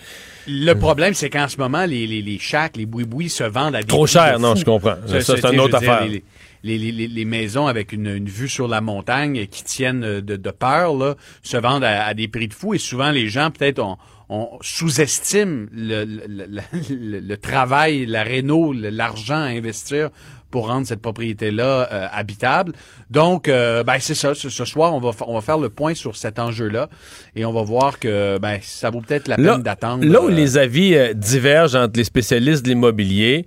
Le 0.47 0.73
problème, 0.73 1.13
c'est 1.13 1.29
qu'en 1.29 1.47
ce 1.47 1.57
moment, 1.57 1.85
les, 1.85 2.07
les, 2.07 2.21
les 2.21 2.39
shacks, 2.39 2.75
les 2.75 2.87
boui-boui 2.87 3.29
se 3.29 3.43
vendent 3.43 3.75
à 3.75 3.81
des 3.81 3.87
Trop 3.87 4.07
cher, 4.07 4.39
non, 4.39 4.55
je 4.55 4.65
comprends. 4.65 4.95
Ça, 5.07 5.21
c'est 5.21 5.53
une 5.53 5.59
autre 5.59 5.79
dire, 5.79 5.91
affaire. 5.91 6.07
Les, 6.07 6.23
les, 6.63 6.77
les- 6.77 7.07
les- 7.07 7.25
maisons 7.25 7.67
avec 7.67 7.91
une, 7.93 8.07
une 8.07 8.29
vue 8.29 8.49
sur 8.49 8.67
la 8.67 8.81
montagne 8.81 9.47
qui 9.47 9.63
tiennent 9.63 10.01
de, 10.21 10.35
de 10.35 10.51
peur 10.51 10.95
là, 10.95 11.15
se 11.43 11.57
vendent 11.57 11.83
à, 11.83 12.05
à 12.05 12.13
des 12.13 12.27
prix 12.27 12.47
de 12.47 12.53
fou 12.53 12.73
et 12.73 12.77
souvent 12.77 13.11
les 13.11 13.27
gens 13.29 13.51
peut-être 13.51 13.79
on, 13.79 13.97
on 14.29 14.49
sous-estime 14.61 15.67
le, 15.73 16.03
le, 16.05 16.21
le- 16.27 16.45
le- 16.89 17.19
le 17.19 17.37
travail, 17.37 18.05
la 18.05 18.23
réno, 18.23 18.73
l'argent 18.73 19.35
à 19.35 19.47
investir 19.47 20.09
pour 20.49 20.67
rendre 20.67 20.85
cette 20.85 21.01
propriété-là 21.01 21.87
euh, 21.93 22.07
habitable. 22.11 22.73
Donc, 23.09 23.47
euh, 23.47 23.83
ben 23.83 23.97
c'est 23.99 24.15
ça. 24.15 24.35
Ce, 24.35 24.49
ce 24.49 24.65
soir, 24.65 24.93
on 24.93 24.99
va, 24.99 25.11
on 25.25 25.33
va 25.35 25.41
faire 25.41 25.57
le 25.57 25.69
point 25.69 25.93
sur 25.93 26.17
cet 26.17 26.39
enjeu-là 26.39 26.89
et 27.37 27.45
on 27.45 27.53
va 27.53 27.61
voir 27.63 27.99
que 27.99 28.37
ben 28.37 28.59
ça 28.61 28.89
vaut 28.89 28.99
peut-être 28.99 29.29
la 29.29 29.37
peine 29.53 29.63
d'attendre. 29.63 30.05
là 30.05 30.21
où 30.21 30.27
euh, 30.27 30.31
les 30.31 30.57
avis 30.57 30.93
euh, 30.95 31.13
divergent 31.13 31.75
entre 31.75 31.97
les 31.97 32.03
spécialistes 32.03 32.63
de 32.65 32.69
l'immobilier, 32.69 33.45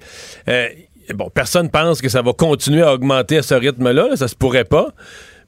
euh, 0.49 0.69
bon, 1.13 1.31
personne 1.33 1.71
pense 1.71 2.01
que 2.01 2.09
ça 2.09 2.23
va 2.23 2.33
continuer 2.33 2.83
à 2.83 2.95
augmenter 2.95 3.39
à 3.39 3.43
ce 3.43 3.55
rythme-là, 3.55 4.09
là, 4.09 4.17
ça 4.17 4.29
se 4.29 4.35
pourrait 4.35 4.65
pas. 4.65 4.89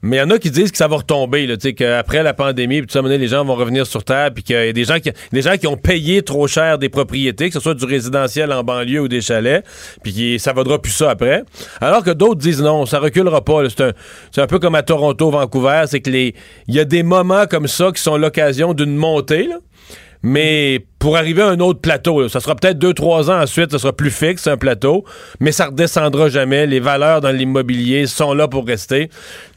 Mais 0.01 0.17
il 0.17 0.19
y 0.19 0.21
en 0.21 0.29
a 0.29 0.37
qui 0.37 0.51
disent 0.51 0.71
que 0.71 0.77
ça 0.77 0.87
va 0.87 0.97
retomber, 0.97 1.47
tu 1.47 1.55
sais, 1.59 1.73
qu'après 1.73 2.21
la 2.21 2.33
pandémie, 2.33 2.81
puis 2.81 2.87
tout 2.87 2.93
ça, 2.93 3.01
les 3.01 3.27
gens 3.27 3.43
vont 3.43 3.55
revenir 3.55 3.87
sur 3.87 4.03
Terre, 4.03 4.31
puis 4.33 4.43
qu'il 4.43 4.55
y 4.55 4.59
a 4.59 4.71
des 4.71 4.83
gens, 4.83 4.99
qui, 4.99 5.11
des 5.31 5.67
ont 5.67 5.77
payé 5.77 6.21
trop 6.21 6.47
cher 6.47 6.77
des 6.77 6.89
propriétés, 6.89 7.47
que 7.47 7.53
ce 7.53 7.59
soit 7.59 7.73
du 7.73 7.85
résidentiel 7.85 8.51
en 8.51 8.63
banlieue 8.63 9.01
ou 9.01 9.07
des 9.07 9.21
chalets, 9.21 9.65
puis 10.03 10.13
qui, 10.13 10.39
ça 10.39 10.53
vaudra 10.53 10.79
plus 10.79 10.91
ça 10.91 11.09
après. 11.09 11.43
Alors 11.81 12.03
que 12.03 12.11
d'autres 12.11 12.39
disent 12.39 12.61
non, 12.61 12.85
ça 12.85 12.99
reculera 12.99 13.43
pas. 13.43 13.67
C'est 13.69 13.81
un, 13.81 13.91
c'est 14.31 14.41
un 14.41 14.47
peu 14.47 14.59
comme 14.59 14.75
à 14.75 14.83
Toronto, 14.83 15.31
Vancouver, 15.31 15.83
c'est 15.87 15.99
que 15.99 16.11
les, 16.11 16.35
il 16.67 16.75
y 16.75 16.79
a 16.79 16.85
des 16.85 17.01
moments 17.01 17.47
comme 17.47 17.67
ça 17.67 17.91
qui 17.91 18.01
sont 18.01 18.17
l'occasion 18.17 18.73
d'une 18.73 18.95
montée, 18.95 19.47
là. 19.47 19.57
Mais 20.23 20.85
pour 20.99 21.15
arriver 21.15 21.43
à 21.43 21.47
un 21.47 21.59
autre 21.59 21.79
plateau, 21.79 22.21
là, 22.21 22.29
ça 22.29 22.39
sera 22.39 22.55
peut-être 22.55 22.79
deux, 22.79 22.93
trois 22.93 23.29
ans 23.29 23.39
ensuite, 23.39 23.71
ça 23.71 23.77
sera 23.77 23.93
plus 23.93 24.09
fixe, 24.09 24.47
un 24.47 24.57
plateau, 24.57 25.05
mais 25.39 25.51
ça 25.51 25.67
redescendra 25.67 26.29
jamais. 26.29 26.65
Les 26.65 26.79
valeurs 26.79 27.21
dans 27.21 27.29
l'immobilier 27.31 28.07
sont 28.07 28.33
là 28.33 28.47
pour 28.47 28.65
rester. 28.65 29.09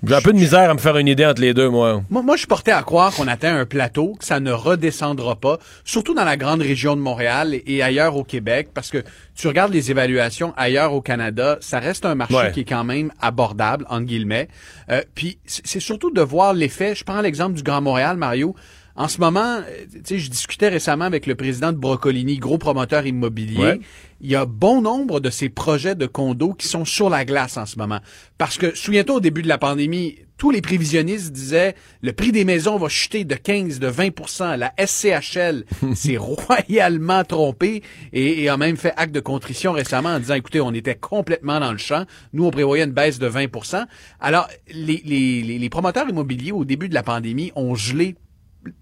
J'ai 0.06 0.14
un 0.14 0.20
peu 0.20 0.32
de 0.32 0.38
misère 0.38 0.68
à 0.70 0.74
me 0.74 0.78
faire 0.78 0.96
une 0.98 1.08
idée 1.08 1.24
entre 1.24 1.40
les 1.40 1.54
deux, 1.54 1.68
moi. 1.70 2.02
Moi, 2.10 2.22
moi, 2.22 2.36
je 2.36 2.40
suis 2.40 2.46
porté 2.46 2.72
à 2.72 2.82
croire 2.82 3.12
qu'on 3.14 3.26
atteint 3.26 3.56
un 3.56 3.64
plateau, 3.64 4.16
que 4.18 4.24
ça 4.24 4.38
ne 4.38 4.52
redescendra 4.52 5.36
pas, 5.36 5.58
surtout 5.84 6.14
dans 6.14 6.24
la 6.24 6.36
grande 6.36 6.60
région 6.60 6.94
de 6.94 7.00
Montréal 7.00 7.56
et, 7.66 7.82
ailleurs 7.82 8.16
au 8.16 8.24
Québec, 8.24 8.68
parce 8.74 8.90
que 8.90 9.02
tu 9.34 9.48
regardes 9.48 9.72
les 9.72 9.90
évaluations 9.90 10.52
ailleurs 10.58 10.92
au 10.92 11.00
Canada, 11.00 11.56
ça 11.60 11.78
reste 11.78 12.04
un 12.04 12.14
marché 12.14 12.34
Ouais. 12.34 12.52
qui 12.52 12.60
est 12.60 12.64
quand 12.64 12.84
même 12.84 13.10
abordable, 13.20 13.86
entre 13.88 14.04
guillemets. 14.06 14.48
Euh, 14.90 15.00
puis 15.14 15.38
c'est 15.46 15.80
surtout 15.80 16.10
de 16.10 16.20
voir 16.20 16.52
l'effet. 16.52 16.94
Je 16.94 17.02
prends 17.04 17.20
l'exemple 17.22 17.54
du 17.54 17.62
Grand 17.62 17.80
Montréal, 17.80 18.16
Mario. 18.18 18.54
En 18.96 19.08
ce 19.08 19.20
moment, 19.20 19.60
euh, 19.60 19.62
tu 19.92 20.00
sais, 20.04 20.18
je 20.18 20.30
discutais 20.30 20.68
récemment 20.68 21.04
avec 21.04 21.26
le 21.26 21.34
président 21.34 21.72
de 21.72 21.76
Brocolini, 21.76 22.38
gros 22.38 22.58
promoteur 22.58 23.06
immobilier. 23.06 23.58
Ouais. 23.58 23.80
Il 24.20 24.30
y 24.30 24.36
a 24.36 24.44
bon 24.44 24.82
nombre 24.82 25.20
de 25.20 25.30
ces 25.30 25.48
projets 25.48 25.94
de 25.94 26.06
condos 26.06 26.54
qui 26.54 26.68
sont 26.68 26.84
sur 26.84 27.08
la 27.08 27.24
glace 27.24 27.56
en 27.56 27.66
ce 27.66 27.78
moment. 27.78 28.00
Parce 28.36 28.58
que, 28.58 28.74
souviens-toi, 28.74 29.16
au 29.16 29.20
début 29.20 29.42
de 29.42 29.48
la 29.48 29.56
pandémie, 29.56 30.16
tous 30.36 30.50
les 30.50 30.60
prévisionnistes 30.60 31.32
disaient 31.32 31.74
le 32.02 32.12
prix 32.12 32.32
des 32.32 32.44
maisons 32.44 32.78
va 32.78 32.88
chuter 32.88 33.24
de 33.24 33.34
15, 33.34 33.78
de 33.78 33.88
20% 33.90 34.56
La 34.56 34.72
SCHL 34.78 35.64
s'est 35.94 36.16
royalement 36.16 37.24
trompée 37.24 37.82
et, 38.12 38.42
et 38.42 38.48
a 38.48 38.56
même 38.56 38.76
fait 38.76 38.92
acte 38.96 39.14
de 39.14 39.20
contrition 39.20 39.72
récemment 39.72 40.10
en 40.10 40.18
disant, 40.18 40.34
écoutez, 40.34 40.60
on 40.60 40.72
était 40.72 40.94
complètement 40.94 41.60
dans 41.60 41.72
le 41.72 41.78
champ. 41.78 42.04
Nous, 42.32 42.44
on 42.44 42.50
prévoyait 42.50 42.84
une 42.84 42.92
baisse 42.92 43.18
de 43.18 43.28
20% 43.28 43.84
Alors, 44.18 44.48
les, 44.72 45.02
les, 45.04 45.42
les, 45.42 45.58
les 45.58 45.68
promoteurs 45.68 46.08
immobiliers, 46.08 46.52
au 46.52 46.64
début 46.64 46.88
de 46.88 46.94
la 46.94 47.02
pandémie, 47.02 47.52
ont 47.54 47.74
gelé 47.74 48.16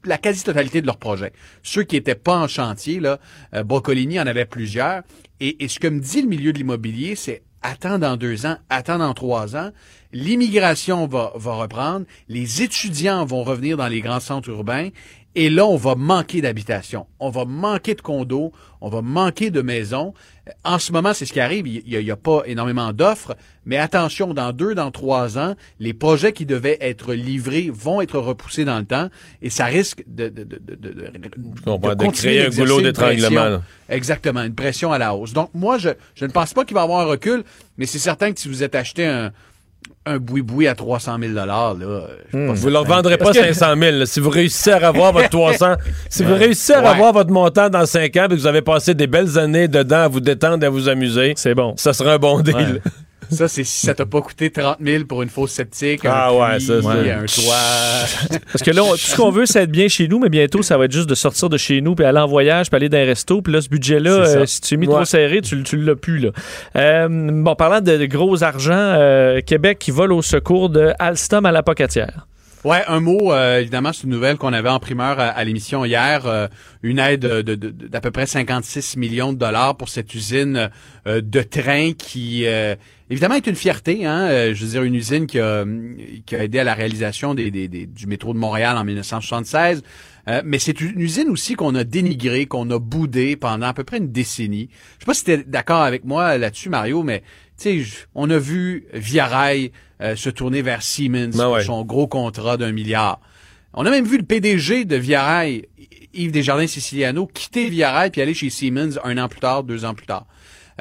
la 0.04 0.18
quasi-totalité 0.18 0.80
de 0.80 0.86
leurs 0.86 0.96
projets. 0.96 1.32
Ceux 1.62 1.82
qui 1.84 1.96
étaient 1.96 2.14
pas 2.14 2.36
en 2.36 2.48
chantier, 2.48 3.00
là, 3.00 3.18
euh, 3.54 3.64
en 3.64 4.26
avait 4.26 4.44
plusieurs. 4.46 5.02
Et, 5.40 5.64
et 5.64 5.68
ce 5.68 5.78
que 5.78 5.88
me 5.88 6.00
dit 6.00 6.22
le 6.22 6.28
milieu 6.28 6.52
de 6.52 6.58
l'immobilier, 6.58 7.14
c'est 7.14 7.42
attends 7.62 7.98
dans 7.98 8.16
deux 8.16 8.46
ans, 8.46 8.56
attends 8.70 8.98
dans 8.98 9.14
trois 9.14 9.56
ans. 9.56 9.70
L'immigration 10.12 11.06
va, 11.06 11.32
va 11.34 11.54
reprendre, 11.54 12.06
les 12.28 12.62
étudiants 12.62 13.24
vont 13.24 13.42
revenir 13.44 13.76
dans 13.76 13.88
les 13.88 14.00
grands 14.00 14.20
centres 14.20 14.48
urbains, 14.48 14.88
et 15.34 15.50
là, 15.50 15.66
on 15.66 15.76
va 15.76 15.94
manquer 15.94 16.40
d'habitation, 16.40 17.06
on 17.20 17.30
va 17.30 17.44
manquer 17.44 17.94
de 17.94 18.00
condos, 18.00 18.52
on 18.80 18.88
va 18.88 19.02
manquer 19.02 19.50
de 19.50 19.60
maisons. 19.60 20.14
En 20.64 20.78
ce 20.78 20.92
moment, 20.92 21.12
c'est 21.14 21.26
ce 21.26 21.32
qui 21.32 21.40
arrive, 21.40 21.66
il 21.66 21.82
n'y 21.86 22.10
a, 22.10 22.12
a, 22.12 22.16
pas 22.16 22.42
énormément 22.46 22.92
d'offres, 22.92 23.36
mais 23.66 23.76
attention, 23.76 24.32
dans 24.34 24.52
deux, 24.52 24.74
dans 24.74 24.90
trois 24.90 25.38
ans, 25.38 25.54
les 25.78 25.92
projets 25.92 26.32
qui 26.32 26.46
devaient 26.46 26.78
être 26.80 27.12
livrés 27.14 27.70
vont 27.72 28.00
être 28.00 28.18
repoussés 28.18 28.64
dans 28.64 28.78
le 28.78 28.84
temps, 28.84 29.08
et 29.42 29.50
ça 29.50 29.66
risque 29.66 30.04
de, 30.06 30.28
de, 30.28 30.44
de, 30.44 30.58
de, 30.58 30.74
de, 30.74 30.88
de, 30.88 31.94
de 31.94 32.10
créer 32.12 32.46
un 32.46 32.50
goulot 32.50 32.80
d'étranglement. 32.80 33.60
Exactement, 33.88 34.42
une 34.42 34.54
pression 34.54 34.92
à 34.92 34.98
la 34.98 35.14
hausse. 35.14 35.32
Donc, 35.32 35.50
moi, 35.54 35.78
je, 35.78 35.90
je 36.14 36.24
ne 36.24 36.30
pense 36.30 36.54
pas 36.54 36.64
qu'il 36.64 36.74
va 36.74 36.80
y 36.80 36.84
avoir 36.84 37.00
un 37.00 37.10
recul, 37.10 37.44
mais 37.76 37.86
c'est 37.86 37.98
certain 37.98 38.32
que 38.32 38.40
si 38.40 38.48
vous 38.48 38.62
êtes 38.62 38.74
acheté 38.74 39.06
un 39.06 39.32
un 40.08 40.18
boui-boui 40.18 40.66
à 40.66 40.74
300 40.74 41.18
000 41.20 41.32
là. 41.32 41.74
Mmh. 42.32 42.52
Vous 42.52 42.66
ne 42.66 42.72
leur 42.72 42.84
vendrez 42.84 43.18
pas 43.18 43.32
500 43.32 43.74
000. 43.78 43.96
Là. 43.98 44.06
Si 44.06 44.20
vous 44.20 44.30
réussissez 44.30 44.72
à 44.72 44.88
avoir 44.88 45.12
votre 45.12 45.28
300, 45.28 45.74
si 46.08 46.24
vous 46.24 46.34
réussissez 46.34 46.74
à 46.74 46.90
avoir 46.90 47.12
votre 47.12 47.30
montant 47.30 47.68
dans 47.68 47.86
5 47.86 48.16
ans 48.16 48.24
et 48.24 48.28
que 48.28 48.34
vous 48.34 48.46
avez 48.46 48.62
passé 48.62 48.94
des 48.94 49.06
belles 49.06 49.38
années 49.38 49.68
dedans 49.68 50.02
à 50.02 50.08
vous 50.08 50.20
détendre 50.20 50.62
et 50.64 50.66
à 50.66 50.70
vous 50.70 50.88
amuser, 50.88 51.34
c'est 51.36 51.54
bon. 51.54 51.74
Ça 51.76 51.92
sera 51.92 52.14
un 52.14 52.18
bon 52.18 52.40
deal. 52.40 52.80
Ça, 53.30 53.48
c'est 53.48 53.64
si 53.64 53.86
ça 53.86 53.94
t'a 53.94 54.06
pas 54.06 54.20
coûté 54.20 54.50
30 54.50 54.78
000 54.80 55.04
pour 55.04 55.22
une 55.22 55.28
fausse 55.28 55.52
sceptique, 55.52 56.00
ah 56.04 56.30
un 56.30 56.32
ouais, 56.32 56.60
ça, 56.60 56.82
ça. 56.82 56.88
un 56.90 57.24
toit. 57.26 58.38
Parce 58.52 58.62
que 58.64 58.70
là, 58.70 58.82
on, 58.84 58.92
tout 58.92 58.96
ce 58.96 59.16
qu'on 59.16 59.30
veut, 59.30 59.46
c'est 59.46 59.62
être 59.62 59.70
bien 59.70 59.88
chez 59.88 60.08
nous, 60.08 60.18
mais 60.18 60.28
bientôt, 60.28 60.62
ça 60.62 60.78
va 60.78 60.86
être 60.86 60.92
juste 60.92 61.08
de 61.08 61.14
sortir 61.14 61.48
de 61.48 61.56
chez 61.56 61.80
nous, 61.80 61.94
puis 61.94 62.04
aller 62.04 62.18
en 62.18 62.26
voyage, 62.26 62.68
puis 62.70 62.76
aller 62.76 62.88
dans 62.88 62.98
un 62.98 63.04
resto. 63.04 63.42
Puis 63.42 63.52
là, 63.52 63.60
ce 63.60 63.68
budget-là, 63.68 64.10
euh, 64.10 64.46
si 64.46 64.60
tu 64.60 64.74
es 64.74 64.76
mis 64.76 64.86
ouais. 64.86 64.94
trop 64.94 65.04
serré, 65.04 65.40
tu, 65.42 65.62
tu 65.62 65.76
l'as 65.76 65.96
plus. 65.96 66.18
Là. 66.18 66.30
Euh, 66.76 67.08
bon, 67.08 67.54
parlant 67.54 67.80
de, 67.80 67.96
de 67.96 68.06
gros 68.06 68.42
argent, 68.42 68.72
euh, 68.72 69.40
Québec 69.40 69.78
qui 69.78 69.90
vole 69.90 70.12
au 70.12 70.22
secours 70.22 70.70
de 70.70 70.92
Alstom 70.98 71.44
à 71.46 71.52
la 71.52 71.62
Pocatière. 71.62 72.26
Ouais, 72.64 72.82
un 72.88 72.98
mot, 72.98 73.32
euh, 73.32 73.60
évidemment, 73.60 73.92
c'est 73.92 74.02
une 74.02 74.10
nouvelle 74.10 74.36
qu'on 74.36 74.52
avait 74.52 74.68
en 74.68 74.80
primeur 74.80 75.20
à, 75.20 75.28
à 75.28 75.44
l'émission 75.44 75.84
hier. 75.84 76.26
Euh, 76.26 76.48
une 76.82 76.98
aide 76.98 77.20
d'à 77.20 77.42
de, 77.42 77.54
de, 77.54 77.98
peu 77.98 78.10
près 78.10 78.26
56 78.26 78.96
millions 78.96 79.32
de 79.32 79.38
dollars 79.38 79.76
pour 79.76 79.88
cette 79.88 80.12
usine 80.14 80.68
euh, 81.06 81.20
de 81.20 81.42
train 81.42 81.92
qui, 81.92 82.46
évidemment, 83.10 83.34
est 83.34 83.46
une 83.46 83.54
fierté. 83.54 84.06
Hein? 84.06 84.52
je 84.52 84.64
veux 84.64 84.70
dire, 84.70 84.82
une 84.82 84.94
usine 84.94 85.26
qui 85.26 85.38
a, 85.38 85.64
qui 86.26 86.36
a 86.36 86.44
aidé 86.44 86.58
à 86.58 86.64
la 86.64 86.74
réalisation 86.74 87.34
des, 87.34 87.50
des, 87.50 87.68
des, 87.68 87.86
du 87.86 88.06
métro 88.06 88.32
de 88.32 88.38
Montréal 88.38 88.76
en 88.76 88.84
1976. 88.84 89.82
mais 90.44 90.58
c'est 90.58 90.80
une 90.80 91.00
usine 91.00 91.28
aussi 91.28 91.54
qu'on 91.54 91.74
a 91.74 91.84
dénigrée, 91.84 92.46
qu'on 92.46 92.70
a 92.70 92.78
boudée 92.78 93.36
pendant 93.36 93.66
à 93.66 93.74
peu 93.74 93.84
près 93.84 93.98
une 93.98 94.12
décennie. 94.12 94.68
Je 94.98 95.04
sais 95.04 95.06
pas 95.06 95.14
si 95.14 95.24
tu 95.24 95.30
es 95.32 95.38
d'accord 95.38 95.82
avec 95.82 96.04
moi 96.04 96.38
là-dessus, 96.38 96.68
Mario, 96.68 97.02
mais 97.02 97.22
tu 97.58 97.84
sais, 97.84 98.06
on 98.14 98.30
a 98.30 98.38
vu 98.38 98.86
Via 98.92 99.26
Rail 99.26 99.72
euh, 100.00 100.14
se 100.14 100.30
tourner 100.30 100.62
vers 100.62 100.82
Siemens 100.82 101.30
ben 101.36 101.44
pour 101.44 101.52
ouais. 101.54 101.64
son 101.64 101.84
gros 101.84 102.06
contrat 102.06 102.56
d'un 102.56 102.70
milliard. 102.70 103.20
On 103.74 103.84
a 103.84 103.90
même 103.90 104.04
vu 104.04 104.16
le 104.16 104.22
PDG 104.22 104.84
de 104.84 104.94
Via 104.94 105.24
Rail, 105.24 105.66
Yves 106.14 106.30
Desjardins-Siciliano, 106.30 107.26
quitter 107.26 107.68
Via 107.68 107.90
Rail 107.90 108.10
puis 108.10 108.20
aller 108.20 108.34
chez 108.34 108.48
Siemens 108.48 108.98
un 109.02 109.18
an 109.18 109.28
plus 109.28 109.40
tard, 109.40 109.64
deux 109.64 109.84
ans 109.84 109.94
plus 109.94 110.06
tard. 110.06 110.26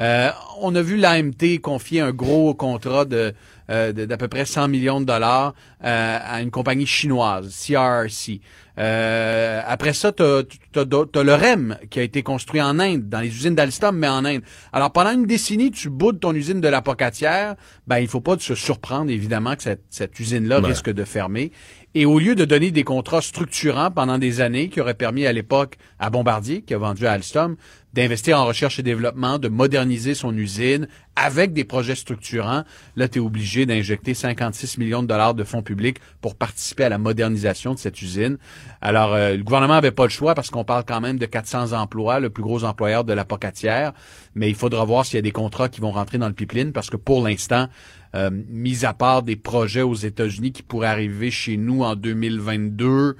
Euh, 0.00 0.30
on 0.60 0.74
a 0.74 0.82
vu 0.82 0.96
l'AMT 0.96 1.60
confier 1.62 2.00
un 2.00 2.12
gros 2.12 2.54
contrat 2.54 3.04
de 3.04 3.34
euh, 3.70 3.92
d'à 3.92 4.16
peu 4.16 4.28
près 4.28 4.46
100 4.46 4.68
millions 4.68 4.98
de 4.98 5.04
dollars 5.04 5.54
euh, 5.84 6.18
à 6.22 6.40
une 6.40 6.50
compagnie 6.50 6.86
chinoise, 6.86 7.54
CRRC. 7.54 8.40
Euh, 8.78 9.60
après 9.66 9.92
ça, 9.92 10.10
tu 10.10 10.22
as, 10.22 11.22
le 11.22 11.34
REM 11.34 11.76
qui 11.90 11.98
a 11.98 12.02
été 12.02 12.22
construit 12.22 12.62
en 12.62 12.78
Inde, 12.78 13.10
dans 13.10 13.20
les 13.20 13.28
usines 13.28 13.54
d'Alstom, 13.54 13.94
mais 13.98 14.08
en 14.08 14.24
Inde. 14.24 14.40
Alors, 14.72 14.90
pendant 14.90 15.10
une 15.10 15.26
décennie, 15.26 15.70
tu 15.70 15.90
boudes 15.90 16.18
ton 16.18 16.34
usine 16.34 16.62
de 16.62 16.68
la 16.68 16.80
Pocatière, 16.80 17.56
ben, 17.86 17.98
il 17.98 18.08
faut 18.08 18.22
pas 18.22 18.38
se 18.38 18.54
surprendre, 18.54 19.10
évidemment, 19.10 19.54
que 19.54 19.64
cette, 19.64 19.82
cette 19.90 20.18
usine-là 20.18 20.60
risque 20.60 20.90
de 20.90 21.04
fermer. 21.04 21.52
Et 21.94 22.06
au 22.06 22.18
lieu 22.18 22.34
de 22.34 22.46
donner 22.46 22.70
des 22.70 22.84
contrats 22.84 23.20
structurants 23.20 23.90
pendant 23.90 24.16
des 24.16 24.40
années, 24.40 24.70
qui 24.70 24.80
auraient 24.80 24.94
permis 24.94 25.26
à 25.26 25.32
l'époque 25.32 25.76
à 25.98 26.08
Bombardier, 26.08 26.62
qui 26.62 26.72
a 26.72 26.78
vendu 26.78 27.06
à 27.06 27.12
Alstom, 27.12 27.56
d'investir 27.98 28.38
en 28.38 28.46
recherche 28.46 28.78
et 28.78 28.84
développement, 28.84 29.40
de 29.40 29.48
moderniser 29.48 30.14
son 30.14 30.36
usine 30.36 30.86
avec 31.16 31.52
des 31.52 31.64
projets 31.64 31.96
structurants, 31.96 32.62
là, 32.94 33.08
tu 33.08 33.18
es 33.18 33.20
obligé 33.20 33.66
d'injecter 33.66 34.14
56 34.14 34.78
millions 34.78 35.02
de 35.02 35.08
dollars 35.08 35.34
de 35.34 35.42
fonds 35.42 35.62
publics 35.62 35.98
pour 36.20 36.36
participer 36.36 36.84
à 36.84 36.90
la 36.90 36.98
modernisation 36.98 37.74
de 37.74 37.78
cette 37.80 38.00
usine. 38.00 38.38
Alors, 38.80 39.14
euh, 39.14 39.36
le 39.36 39.42
gouvernement 39.42 39.74
avait 39.74 39.90
pas 39.90 40.04
le 40.04 40.10
choix 40.10 40.36
parce 40.36 40.48
qu'on 40.48 40.62
parle 40.62 40.84
quand 40.86 41.00
même 41.00 41.18
de 41.18 41.26
400 41.26 41.72
emplois, 41.72 42.20
le 42.20 42.30
plus 42.30 42.44
gros 42.44 42.62
employeur 42.62 43.02
de 43.02 43.12
la 43.12 43.24
Pocatière, 43.24 43.92
mais 44.36 44.48
il 44.48 44.54
faudra 44.54 44.84
voir 44.84 45.04
s'il 45.04 45.16
y 45.16 45.18
a 45.18 45.22
des 45.22 45.32
contrats 45.32 45.68
qui 45.68 45.80
vont 45.80 45.90
rentrer 45.90 46.18
dans 46.18 46.28
le 46.28 46.34
pipeline 46.34 46.70
parce 46.70 46.90
que 46.90 46.96
pour 46.96 47.26
l'instant, 47.26 47.66
euh, 48.14 48.30
mis 48.48 48.84
à 48.84 48.94
part 48.94 49.24
des 49.24 49.34
projets 49.34 49.82
aux 49.82 49.96
États-Unis 49.96 50.52
qui 50.52 50.62
pourraient 50.62 50.86
arriver 50.86 51.32
chez 51.32 51.56
nous 51.56 51.82
en 51.82 51.96
2022, 51.96 53.16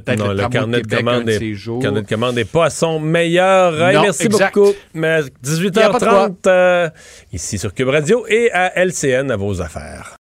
peut-être 0.00 0.18
Non, 0.18 0.32
le, 0.32 0.48
carnet 0.48 0.80
de 0.82 0.96
commande 0.96 1.24
de 1.24 1.30
est- 1.32 1.38
ces 1.38 1.54
jours. 1.54 1.82
carnet 1.82 2.02
de 2.02 2.06
commande 2.08 2.34
n'est 2.34 2.44
pas 2.44 2.66
à 2.66 2.70
son 2.70 3.00
meilleur. 3.00 3.80
Hey, 3.82 3.98
merci 4.00 4.26
exact. 4.26 4.54
beaucoup. 4.54 4.72
Mais 4.94 5.08
Y 5.08 5.12
a 5.20 5.22
pas 5.22 5.28
de 5.28 5.46
18h30, 5.46 6.46
euh, 6.46 6.90
ici 7.32 7.58
sur 7.58 7.72
Cube 7.74 7.88
Radio 7.88 8.26
et 8.28 8.50
à 8.52 8.78
LCN 8.78 9.30
à 9.30 9.36
vos 9.36 9.60
affaires. 9.60 10.16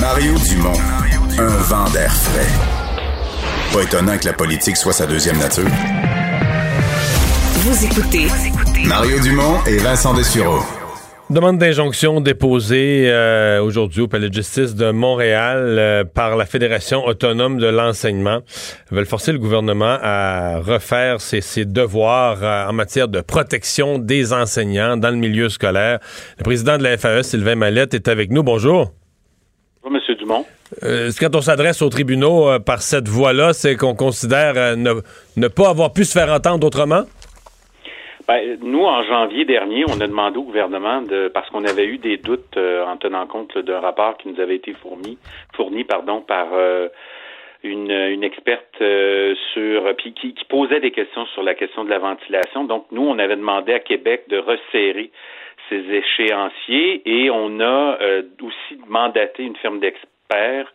Mario 0.00 0.34
Dumont, 0.48 0.72
un 1.38 1.46
vent 1.68 1.88
d'air 1.90 2.12
frais. 2.12 2.46
Pas 3.72 3.82
étonnant 3.82 4.18
que 4.18 4.26
la 4.26 4.32
politique 4.32 4.76
soit 4.76 4.92
sa 4.92 5.06
deuxième 5.06 5.38
nature. 5.38 5.68
Vous 7.64 7.84
écoutez 7.84 8.26
Mario 8.86 9.20
Dumont 9.20 9.58
et 9.66 9.76
Vincent 9.78 10.14
Dessureau. 10.14 10.60
Demande 11.32 11.56
d'injonction 11.56 12.20
déposée 12.20 13.04
euh, 13.06 13.62
aujourd'hui 13.62 14.02
au 14.02 14.06
Palais 14.06 14.28
de 14.28 14.34
justice 14.34 14.74
de 14.74 14.90
Montréal 14.90 15.76
euh, 15.78 16.04
par 16.04 16.36
la 16.36 16.44
Fédération 16.44 17.06
autonome 17.06 17.56
de 17.56 17.68
l'enseignement. 17.68 18.40
Ils 18.90 18.96
veulent 18.98 19.06
forcer 19.06 19.32
le 19.32 19.38
gouvernement 19.38 19.96
à 20.02 20.58
refaire 20.58 21.22
ses, 21.22 21.40
ses 21.40 21.64
devoirs 21.64 22.40
euh, 22.42 22.68
en 22.68 22.74
matière 22.74 23.08
de 23.08 23.22
protection 23.22 23.98
des 23.98 24.34
enseignants 24.34 24.98
dans 24.98 25.08
le 25.08 25.16
milieu 25.16 25.48
scolaire. 25.48 26.00
Le 26.36 26.44
président 26.44 26.76
de 26.76 26.82
la 26.82 26.98
FAE, 26.98 27.22
Sylvain 27.22 27.54
Mallette, 27.54 27.94
est 27.94 28.08
avec 28.08 28.30
nous. 28.30 28.42
Bonjour. 28.42 28.92
Bonjour, 29.82 29.98
Monsieur 29.98 30.14
Dumont. 30.16 30.44
Quand 31.18 31.34
on 31.34 31.40
s'adresse 31.40 31.80
aux 31.80 31.88
tribunaux 31.88 32.60
par 32.60 32.82
cette 32.82 33.08
voie-là, 33.08 33.54
c'est 33.54 33.76
qu'on 33.76 33.94
considère 33.94 34.76
ne, 34.76 35.00
ne 35.36 35.48
pas 35.48 35.70
avoir 35.70 35.94
pu 35.94 36.04
se 36.04 36.12
faire 36.12 36.30
entendre 36.30 36.66
autrement? 36.66 37.04
Ben, 38.28 38.58
nous, 38.62 38.84
en 38.84 39.02
janvier 39.02 39.44
dernier, 39.44 39.84
on 39.88 40.00
a 40.00 40.06
demandé 40.06 40.38
au 40.38 40.42
gouvernement 40.42 41.02
de 41.02 41.28
parce 41.28 41.48
qu'on 41.50 41.64
avait 41.64 41.86
eu 41.86 41.98
des 41.98 42.16
doutes 42.16 42.56
euh, 42.56 42.84
en 42.86 42.96
tenant 42.96 43.26
compte 43.26 43.58
d'un 43.58 43.80
rapport 43.80 44.16
qui 44.16 44.28
nous 44.28 44.40
avait 44.40 44.56
été 44.56 44.72
fourni, 44.74 45.18
fourni 45.54 45.84
pardon, 45.84 46.20
par 46.20 46.48
euh, 46.52 46.88
une, 47.62 47.90
une 47.90 48.24
experte 48.24 48.80
euh, 48.80 49.34
sur 49.52 49.94
puis 49.96 50.12
qui, 50.14 50.34
qui 50.34 50.44
posait 50.44 50.80
des 50.80 50.90
questions 50.90 51.26
sur 51.26 51.42
la 51.42 51.54
question 51.54 51.84
de 51.84 51.90
la 51.90 51.98
ventilation. 51.98 52.64
Donc, 52.64 52.86
nous, 52.92 53.02
on 53.02 53.18
avait 53.18 53.36
demandé 53.36 53.72
à 53.72 53.80
Québec 53.80 54.24
de 54.28 54.38
resserrer 54.38 55.10
ces 55.68 55.82
échéanciers 55.92 57.02
et 57.04 57.30
on 57.30 57.60
a 57.60 57.98
euh, 58.00 58.22
aussi 58.42 58.80
mandaté 58.88 59.44
une 59.44 59.56
firme 59.56 59.80
d'experts 59.80 60.72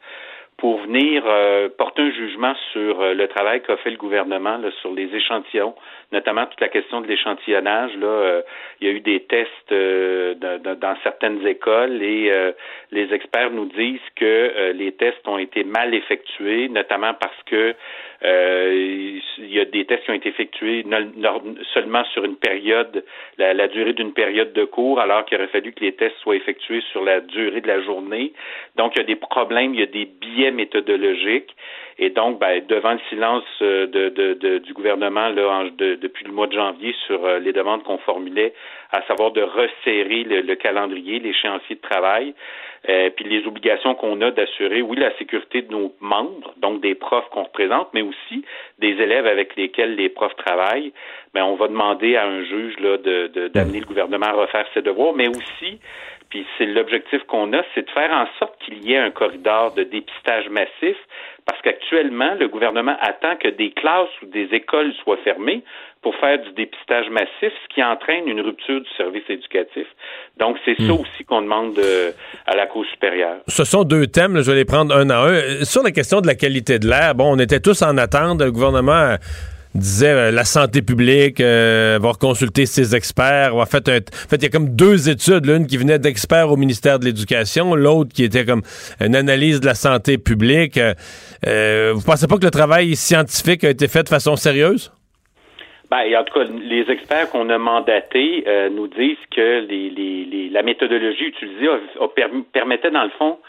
pour 0.57 0.81
venir 0.81 1.23
euh, 1.27 1.69
porter 1.69 2.01
un 2.01 2.11
jugement 2.11 2.55
sur 2.73 2.99
euh, 2.99 3.13
le 3.13 3.27
travail 3.27 3.61
qu'a 3.61 3.77
fait 3.77 3.91
le 3.91 3.97
gouvernement 3.97 4.57
là, 4.57 4.69
sur 4.81 4.91
les 4.91 5.13
échantillons, 5.15 5.75
notamment 6.11 6.47
toute 6.47 6.59
la 6.61 6.69
question 6.69 7.01
de 7.01 7.07
l'échantillonnage. 7.07 7.95
Là, 7.97 8.07
euh, 8.07 8.41
il 8.81 8.87
y 8.87 8.89
a 8.89 8.93
eu 8.93 8.99
des 9.01 9.19
tests 9.21 9.71
euh, 9.71 10.33
dans, 10.35 10.95
certaines 11.03 11.45
écoles 11.45 12.01
et 12.01 12.31
euh, 12.31 12.51
les 12.91 13.13
experts 13.13 13.51
nous 13.51 13.65
disent 13.65 13.99
que 14.15 14.25
euh, 14.25 14.73
les 14.73 14.93
tests 14.93 15.27
ont 15.27 15.37
été 15.37 15.63
mal 15.63 15.93
effectués, 15.93 16.69
notamment 16.69 17.13
parce 17.13 17.43
que 17.45 17.75
il 18.23 19.21
y 19.39 19.59
a 19.59 19.65
des 19.65 19.85
tests 19.85 20.05
qui 20.05 20.09
ont 20.09 20.15
été 20.15 20.29
effectués 20.29 20.83
seulement 21.71 22.03
sur 22.05 22.25
une 22.25 22.35
période, 22.35 23.05
la, 23.37 23.53
la 23.53 23.67
durée 23.67 23.93
d'une 23.93 24.11
période 24.11 24.53
de 24.53 24.65
cours, 24.65 24.99
alors 24.99 25.23
qu'il 25.25 25.37
aurait 25.37 25.47
fallu 25.49 25.71
que 25.71 25.81
les 25.81 25.91
tests 25.91 26.17
soient 26.23 26.35
effectués 26.35 26.81
sur 26.91 27.03
la 27.03 27.19
durée 27.21 27.61
de 27.61 27.67
la 27.67 27.79
journée. 27.81 28.33
Donc, 28.75 28.93
il 28.95 28.99
y 28.99 29.01
a 29.01 29.05
des 29.05 29.15
problèmes, 29.15 29.75
il 29.75 29.81
y 29.81 29.83
a 29.83 29.85
des 29.85 30.05
biais 30.05 30.46
biais 30.47 30.51
méthodologiques. 30.51 31.55
Et 31.99 32.11
donc, 32.11 32.39
ben, 32.39 32.63
devant 32.67 32.93
le 32.93 32.99
silence 33.09 33.43
euh, 33.61 34.59
du 34.59 34.73
gouvernement 34.73 35.29
là, 35.29 35.63
depuis 35.77 36.25
le 36.25 36.31
mois 36.31 36.47
de 36.47 36.53
janvier 36.53 36.95
sur 37.07 37.25
euh, 37.25 37.39
les 37.39 37.53
demandes 37.53 37.83
qu'on 37.83 37.97
formulait, 37.97 38.53
à 38.91 39.01
savoir 39.03 39.31
de 39.31 39.41
resserrer 39.41 40.23
le, 40.23 40.41
le 40.41 40.55
calendrier, 40.55 41.19
l'échéancier 41.19 41.75
de 41.75 41.81
travail, 41.81 42.35
euh, 42.87 43.09
puis 43.09 43.25
les 43.25 43.47
obligations 43.47 43.95
qu'on 43.95 44.21
a 44.21 44.29
d'assurer, 44.29 44.83
oui, 44.83 44.97
la 44.97 45.15
sécurité 45.17 45.63
de 45.63 45.71
nos 45.71 45.91
membres, 45.99 46.53
donc 46.57 46.81
des 46.81 46.93
profs 46.93 47.27
qu'on 47.29 47.43
représente, 47.43 47.89
mais 47.93 48.03
aussi 48.03 48.45
des 48.77 48.91
élèves 49.01 49.25
avec 49.25 49.55
lesquels 49.55 49.95
les 49.95 50.09
profs 50.09 50.35
travaillent, 50.35 50.93
ben, 51.33 51.43
on 51.43 51.55
va 51.55 51.67
demander 51.67 52.15
à 52.15 52.25
un 52.27 52.43
juge 52.43 52.79
là, 52.79 52.97
d'amener 52.97 53.79
le 53.79 53.85
gouvernement 53.85 54.27
à 54.27 54.33
refaire 54.33 54.65
ses 54.73 54.83
devoirs, 54.83 55.13
mais 55.13 55.27
aussi 55.27 55.79
puis 56.29 56.45
c'est 56.57 56.65
l'objectif 56.65 57.23
qu'on 57.27 57.53
a, 57.53 57.61
c'est 57.73 57.85
de 57.85 57.91
faire 57.91 58.11
en 58.11 58.27
sorte 58.39 58.53
qu'il 58.63 58.83
y 58.83 58.93
ait 58.93 58.97
un 58.97 59.11
corridor 59.11 59.73
de 59.73 59.83
dépistage 59.83 60.49
massif, 60.49 60.97
parce 61.45 61.61
qu'actuellement, 61.61 62.35
le 62.39 62.49
gouvernement 62.49 62.97
attend 62.99 63.37
que 63.37 63.47
des 63.47 63.71
classes 63.71 64.09
ou 64.21 64.25
des 64.25 64.49
écoles 64.51 64.93
soient 65.03 65.17
fermées 65.23 65.63
pour 66.01 66.13
faire 66.15 66.39
du 66.39 66.51
dépistage 66.51 67.09
massif, 67.09 67.29
ce 67.41 67.73
qui 67.73 67.81
entraîne 67.81 68.27
une 68.27 68.41
rupture 68.41 68.81
du 68.81 68.89
service 68.97 69.23
éducatif. 69.29 69.87
Donc, 70.37 70.57
c'est 70.65 70.77
ça 70.77 70.93
hmm. 70.93 70.99
aussi 70.99 71.23
qu'on 71.25 71.41
demande 71.41 71.77
euh, 71.79 72.11
à 72.45 72.55
la 72.55 72.67
Cour 72.67 72.85
supérieure. 72.85 73.37
Ce 73.47 73.63
sont 73.63 73.83
deux 73.83 74.07
thèmes, 74.07 74.41
je 74.41 74.51
vais 74.51 74.57
les 74.57 74.65
prendre 74.65 74.95
un 74.95 75.09
à 75.09 75.19
un. 75.19 75.63
Sur 75.63 75.83
la 75.83 75.91
question 75.91 76.19
de 76.19 76.27
la 76.27 76.35
qualité 76.35 76.79
de 76.79 76.87
l'air, 76.87 77.15
bon, 77.15 77.35
on 77.35 77.39
était 77.39 77.61
tous 77.61 77.81
en 77.81 77.97
attente. 77.97 78.41
Le 78.41 78.51
gouvernement 78.51 79.15
disait 79.77 80.11
euh, 80.11 80.31
la 80.31 80.43
santé 80.43 80.81
publique 80.81 81.39
euh, 81.39 81.99
va 82.01 82.11
consulter 82.19 82.65
ses 82.65 82.95
experts. 82.95 83.55
Va 83.55 83.65
fait, 83.65 83.87
un, 83.89 83.99
fait, 84.29 84.37
il 84.37 84.43
y 84.43 84.45
a 84.45 84.49
comme 84.49 84.75
deux 84.75 85.09
études, 85.09 85.45
l'une 85.45 85.67
qui 85.67 85.77
venait 85.77 85.99
d'experts 85.99 86.51
au 86.51 86.57
ministère 86.57 86.99
de 86.99 87.05
l'Éducation, 87.05 87.75
l'autre 87.75 88.11
qui 88.13 88.23
était 88.23 88.45
comme 88.45 88.61
une 88.99 89.15
analyse 89.15 89.59
de 89.61 89.65
la 89.65 89.75
santé 89.75 90.17
publique. 90.17 90.77
Euh, 90.77 91.93
vous 91.93 92.03
pensez 92.05 92.27
pas 92.27 92.37
que 92.37 92.45
le 92.45 92.51
travail 92.51 92.95
scientifique 92.95 93.63
a 93.63 93.69
été 93.69 93.87
fait 93.87 94.03
de 94.03 94.09
façon 94.09 94.35
sérieuse? 94.35 94.91
Ben, 95.89 96.03
en 96.17 96.23
tout 96.25 96.33
cas, 96.33 96.43
les 96.43 96.85
experts 96.91 97.29
qu'on 97.29 97.49
a 97.49 97.57
mandatés 97.57 98.43
nous 98.75 98.87
disent 98.87 99.15
que 99.33 99.65
les, 99.69 99.89
les, 99.89 100.49
la 100.49 100.61
méthodologie 100.61 101.27
utilisée 101.27 101.69
a, 101.69 102.07
permettait, 102.51 102.91
dans 102.91 103.05
le 103.05 103.11
fond, 103.17 103.39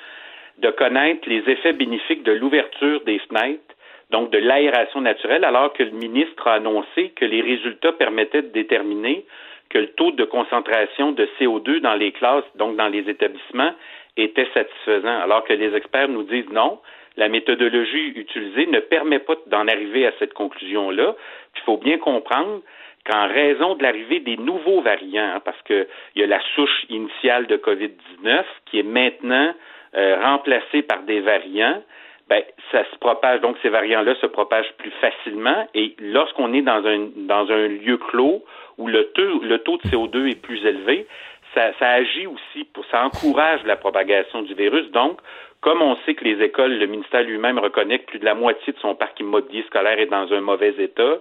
de 0.62 0.70
connaître 0.70 1.29
les 1.29 1.43
effets 1.49 1.72
bénéfiques 1.72 2.22
de 2.22 2.33
l'ouverture 2.33 3.03
des 3.05 3.18
fenêtres 3.29 3.74
donc 4.11 4.30
de 4.30 4.38
l'aération 4.38 5.00
naturelle, 5.00 5.44
alors 5.44 5.72
que 5.72 5.82
le 5.82 5.90
ministre 5.90 6.48
a 6.48 6.54
annoncé 6.54 7.11
que 7.11 7.24
les 7.24 7.40
résultats 7.40 7.92
permettaient 7.92 8.42
de 8.42 8.48
déterminer 8.48 9.24
que 9.68 9.78
le 9.78 9.88
taux 9.88 10.12
de 10.12 10.24
concentration 10.24 11.12
de 11.12 11.28
CO2 11.38 11.80
dans 11.80 11.94
les 11.94 12.12
classes, 12.12 12.44
donc 12.54 12.76
dans 12.76 12.88
les 12.88 13.09
établissements, 13.09 13.72
était 14.16 14.48
satisfaisant, 14.54 15.20
alors 15.20 15.44
que 15.44 15.52
les 15.52 15.74
experts 15.74 16.09
nous 16.09 16.22
disent 16.22 16.50
non, 16.50 16.80
la 17.16 17.28
méthodologie 17.28 18.12
utilisée 18.14 18.66
ne 18.66 18.80
permet 18.80 19.18
pas 19.18 19.34
d'en 19.46 19.66
arriver 19.68 20.06
à 20.06 20.12
cette 20.18 20.34
conclusion-là. 20.34 21.14
Il 21.56 21.62
faut 21.62 21.76
bien 21.76 21.98
comprendre 21.98 22.62
qu'en 23.04 23.26
raison 23.26 23.74
de 23.74 23.82
l'arrivée 23.82 24.20
des 24.20 24.36
nouveaux 24.36 24.80
variants, 24.80 25.34
hein, 25.34 25.40
parce 25.44 25.61
qu'il 25.62 25.86
y 26.16 26.22
a 26.22 26.26
la 26.26 26.40
souche 26.54 26.84
initiale 26.88 27.46
de 27.46 27.56
COVID-19 27.56 28.44
qui 28.66 28.78
est 28.78 28.84
maintenant 28.84 29.52
euh, 29.96 30.20
remplacée 30.22 30.82
par 30.82 31.02
des 31.02 31.20
variants, 31.20 31.82
ben, 32.29 32.43
ça 32.70 32.85
se 32.91 32.99
propage, 32.99 33.41
donc 33.41 33.57
ces 33.62 33.70
variants-là 33.70 34.14
se 34.20 34.26
propagent 34.26 34.72
plus 34.76 34.91
facilement. 35.01 35.66
Et 35.74 35.97
lorsqu'on 35.99 36.53
est 36.53 36.62
dans 36.62 36.85
un, 36.87 37.09
dans 37.16 37.51
un 37.51 37.68
lieu 37.68 37.97
clos 37.97 38.45
où 38.76 38.87
le 38.87 39.05
taux, 39.12 39.41
le 39.43 39.59
taux 39.59 39.79
de 39.79 39.83
CO2 39.89 40.31
est 40.31 40.41
plus 40.41 40.64
élevé, 40.64 41.07
ça, 41.55 41.72
ça 41.79 41.89
agit 41.89 42.26
aussi 42.26 42.64
pour, 42.72 42.85
ça 42.87 43.05
encourage 43.05 43.64
la 43.64 43.76
propagation 43.76 44.43
du 44.43 44.55
virus. 44.55 44.91
Donc, 44.91 45.18
comme 45.61 45.83
on 45.83 45.97
sait 46.05 46.14
que 46.14 46.24
les 46.24 46.43
écoles, 46.45 46.79
le 46.79 46.87
ministère 46.87 47.22
lui-même 47.22 47.59
reconnaît 47.59 47.99
que 47.99 48.07
plus 48.07 48.18
de 48.18 48.24
la 48.24 48.35
moitié 48.35 48.72
de 48.72 48.79
son 48.79 48.95
parc 48.95 49.18
immobilier 49.18 49.64
scolaire 49.64 49.99
est 49.99 50.07
dans 50.07 50.33
un 50.33 50.41
mauvais 50.41 50.74
état, 50.79 51.16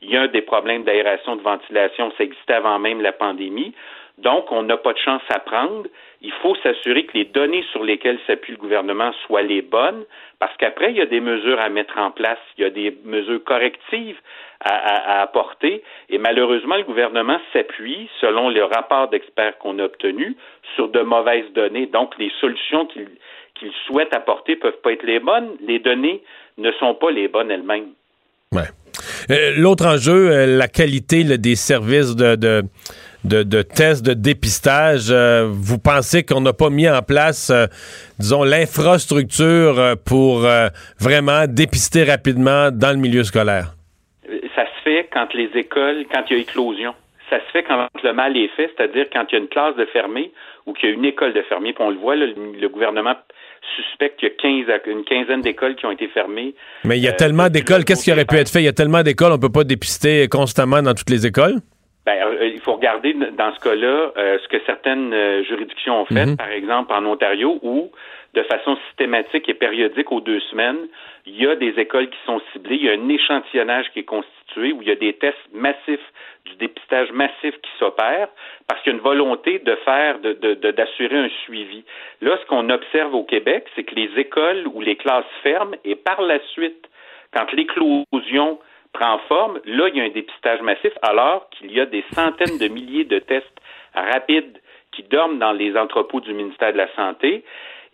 il 0.00 0.10
y 0.10 0.16
a 0.16 0.28
des 0.28 0.42
problèmes 0.42 0.84
d'aération, 0.84 1.36
de 1.36 1.42
ventilation, 1.42 2.12
ça 2.16 2.24
existait 2.24 2.54
avant 2.54 2.78
même 2.78 3.02
la 3.02 3.12
pandémie. 3.12 3.74
Donc, 4.18 4.50
on 4.50 4.62
n'a 4.62 4.76
pas 4.76 4.92
de 4.92 4.98
chance 4.98 5.22
à 5.28 5.40
prendre. 5.40 5.86
Il 6.24 6.32
faut 6.40 6.54
s'assurer 6.62 7.04
que 7.04 7.18
les 7.18 7.24
données 7.24 7.64
sur 7.72 7.82
lesquelles 7.82 8.18
s'appuie 8.26 8.52
le 8.52 8.58
gouvernement 8.58 9.12
soient 9.26 9.42
les 9.42 9.60
bonnes, 9.60 10.04
parce 10.38 10.56
qu'après, 10.56 10.92
il 10.92 10.96
y 10.96 11.00
a 11.00 11.06
des 11.06 11.20
mesures 11.20 11.60
à 11.60 11.68
mettre 11.68 11.98
en 11.98 12.12
place, 12.12 12.38
il 12.56 12.62
y 12.62 12.64
a 12.64 12.70
des 12.70 12.96
mesures 13.04 13.42
correctives 13.44 14.16
à, 14.60 15.20
apporter, 15.22 15.82
et 16.08 16.18
malheureusement, 16.18 16.76
le 16.76 16.84
gouvernement 16.84 17.40
s'appuie, 17.52 18.08
selon 18.20 18.50
le 18.50 18.62
rapport 18.62 19.08
d'experts 19.08 19.58
qu'on 19.58 19.80
a 19.80 19.84
obtenu, 19.84 20.36
sur 20.76 20.88
de 20.88 21.00
mauvaises 21.00 21.52
données. 21.54 21.86
Donc, 21.86 22.16
les 22.18 22.30
solutions 22.40 22.86
qu'il 22.86 23.72
souhaite 23.86 24.14
apporter 24.14 24.54
peuvent 24.54 24.80
pas 24.82 24.92
être 24.92 25.02
les 25.02 25.18
bonnes. 25.18 25.50
Les 25.66 25.80
données 25.80 26.22
ne 26.58 26.70
sont 26.72 26.94
pas 26.94 27.10
les 27.10 27.26
bonnes 27.26 27.50
elles-mêmes. 27.50 27.90
Euh, 29.30 29.52
l'autre 29.56 29.86
enjeu, 29.86 30.30
euh, 30.30 30.46
la 30.46 30.68
qualité 30.68 31.24
des 31.24 31.56
services 31.56 32.14
de, 32.16 32.62
tests 33.62 34.04
de 34.04 34.14
dépistage. 34.14 35.08
Euh, 35.10 35.46
vous 35.50 35.78
pensez 35.78 36.24
qu'on 36.24 36.40
n'a 36.40 36.52
pas 36.52 36.70
mis 36.70 36.88
en 36.88 37.02
place, 37.02 37.50
euh, 37.50 37.66
disons, 38.18 38.44
l'infrastructure 38.44 39.78
euh, 39.78 39.94
pour 39.94 40.46
vraiment 41.00 41.46
dépister 41.48 42.04
rapidement 42.04 42.70
dans 42.70 42.90
le 42.90 42.98
milieu 42.98 43.24
scolaire? 43.24 43.74
Ça 44.54 44.64
se 44.64 44.82
fait 44.84 45.08
quand 45.12 45.32
les 45.34 45.50
écoles, 45.54 46.04
quand 46.12 46.22
il 46.30 46.36
y 46.36 46.40
a 46.40 46.42
éclosion. 46.42 46.94
Ça 47.30 47.38
se 47.38 47.50
fait 47.52 47.62
quand 47.62 47.88
le 48.02 48.12
mal 48.12 48.36
est 48.36 48.50
fait, 48.56 48.70
c'est-à-dire 48.76 49.06
quand 49.12 49.24
il 49.30 49.32
y 49.32 49.38
a 49.38 49.40
une 49.40 49.48
classe 49.48 49.74
de 49.76 49.86
fermée 49.86 50.32
ou 50.66 50.74
qu'il 50.74 50.90
y 50.90 50.92
a 50.92 50.94
une 50.94 51.04
école 51.04 51.32
de 51.32 51.42
fermée. 51.42 51.72
Puis 51.72 51.82
on 51.82 51.90
le 51.90 51.96
voit, 51.96 52.14
le, 52.14 52.68
gouvernement 52.68 53.14
suspecte 53.74 54.20
qu'il 54.20 54.28
y 54.28 54.32
a 54.32 54.64
15, 54.66 54.82
une 54.86 55.04
quinzaine 55.04 55.40
d'écoles 55.40 55.76
qui 55.76 55.86
ont 55.86 55.90
été 55.90 56.08
fermées. 56.08 56.54
Mais 56.84 56.98
il 56.98 57.02
y 57.02 57.08
a 57.08 57.12
tellement 57.12 57.48
d'écoles. 57.48 57.84
Qu'est-ce 57.84 58.04
qui 58.04 58.12
aurait 58.12 58.26
pu 58.26 58.36
être 58.36 58.50
fait? 58.50 58.60
Il 58.60 58.66
y 58.66 58.68
a 58.68 58.72
tellement 58.72 59.02
d'écoles, 59.02 59.32
on 59.32 59.36
ne 59.36 59.40
peut 59.40 59.52
pas 59.52 59.64
dépister 59.64 60.28
constamment 60.28 60.82
dans 60.82 60.92
toutes 60.92 61.10
les 61.10 61.26
écoles? 61.26 61.60
Ben, 62.04 62.16
euh, 62.26 62.48
il 62.48 62.60
faut 62.60 62.74
regarder 62.74 63.14
dans 63.14 63.54
ce 63.54 63.60
cas-là 63.60 64.12
euh, 64.16 64.38
ce 64.42 64.48
que 64.48 64.60
certaines 64.66 65.14
euh, 65.14 65.44
juridictions 65.44 66.00
ont 66.00 66.06
fait, 66.06 66.26
mhm. 66.26 66.36
par 66.36 66.50
exemple 66.50 66.92
en 66.92 67.04
Ontario, 67.06 67.60
où 67.62 67.92
de 68.34 68.42
façon 68.44 68.76
systématique 68.88 69.48
et 69.48 69.54
périodique 69.54 70.10
aux 70.10 70.20
deux 70.20 70.40
semaines, 70.50 70.88
il 71.26 71.40
y 71.40 71.46
a 71.46 71.54
des 71.54 71.78
écoles 71.78 72.08
qui 72.08 72.18
sont 72.24 72.40
ciblées, 72.52 72.76
il 72.76 72.84
y 72.84 72.88
a 72.88 72.92
un 72.92 73.08
échantillonnage 73.08 73.90
qui 73.92 74.00
est 74.00 74.04
constitué, 74.04 74.72
où 74.72 74.80
il 74.82 74.88
y 74.88 74.90
a 74.90 74.96
des 74.96 75.12
tests 75.12 75.36
massifs, 75.52 76.00
du 76.46 76.56
dépistage 76.56 77.12
massif 77.12 77.54
qui 77.62 77.70
s'opère, 77.78 78.28
parce 78.66 78.82
qu'il 78.82 78.92
y 78.92 78.94
a 78.94 78.98
une 78.98 79.04
volonté 79.04 79.58
de 79.58 79.76
faire, 79.84 80.18
d'assurer 80.18 81.18
un 81.18 81.28
suivi. 81.44 81.84
Là, 82.20 82.36
ce 82.40 82.46
qu'on 82.46 82.68
observe 82.70 83.14
au 83.14 83.22
Québec, 83.22 83.66
c'est 83.76 83.84
que 83.84 83.94
les 83.94 84.10
écoles 84.16 84.66
ou 84.66 84.80
les 84.80 84.96
classes 84.96 85.24
ferment 85.42 85.76
et 85.84 85.94
par 85.94 86.22
la 86.22 86.40
suite, 86.48 86.88
quand 87.34 87.52
l'éclosion 87.52 88.58
prend 88.92 89.18
forme, 89.28 89.60
là, 89.64 89.88
il 89.88 89.96
y 89.96 90.00
a 90.00 90.04
un 90.04 90.10
dépistage 90.10 90.60
massif, 90.62 90.92
alors 91.02 91.48
qu'il 91.50 91.72
y 91.72 91.80
a 91.80 91.86
des 91.86 92.04
centaines 92.12 92.58
de 92.58 92.68
milliers 92.68 93.04
de 93.04 93.18
tests 93.18 93.60
rapides 93.94 94.58
qui 94.92 95.02
dorment 95.04 95.38
dans 95.38 95.52
les 95.52 95.76
entrepôts 95.76 96.20
du 96.20 96.34
ministère 96.34 96.72
de 96.72 96.78
la 96.78 96.94
Santé. 96.94 97.44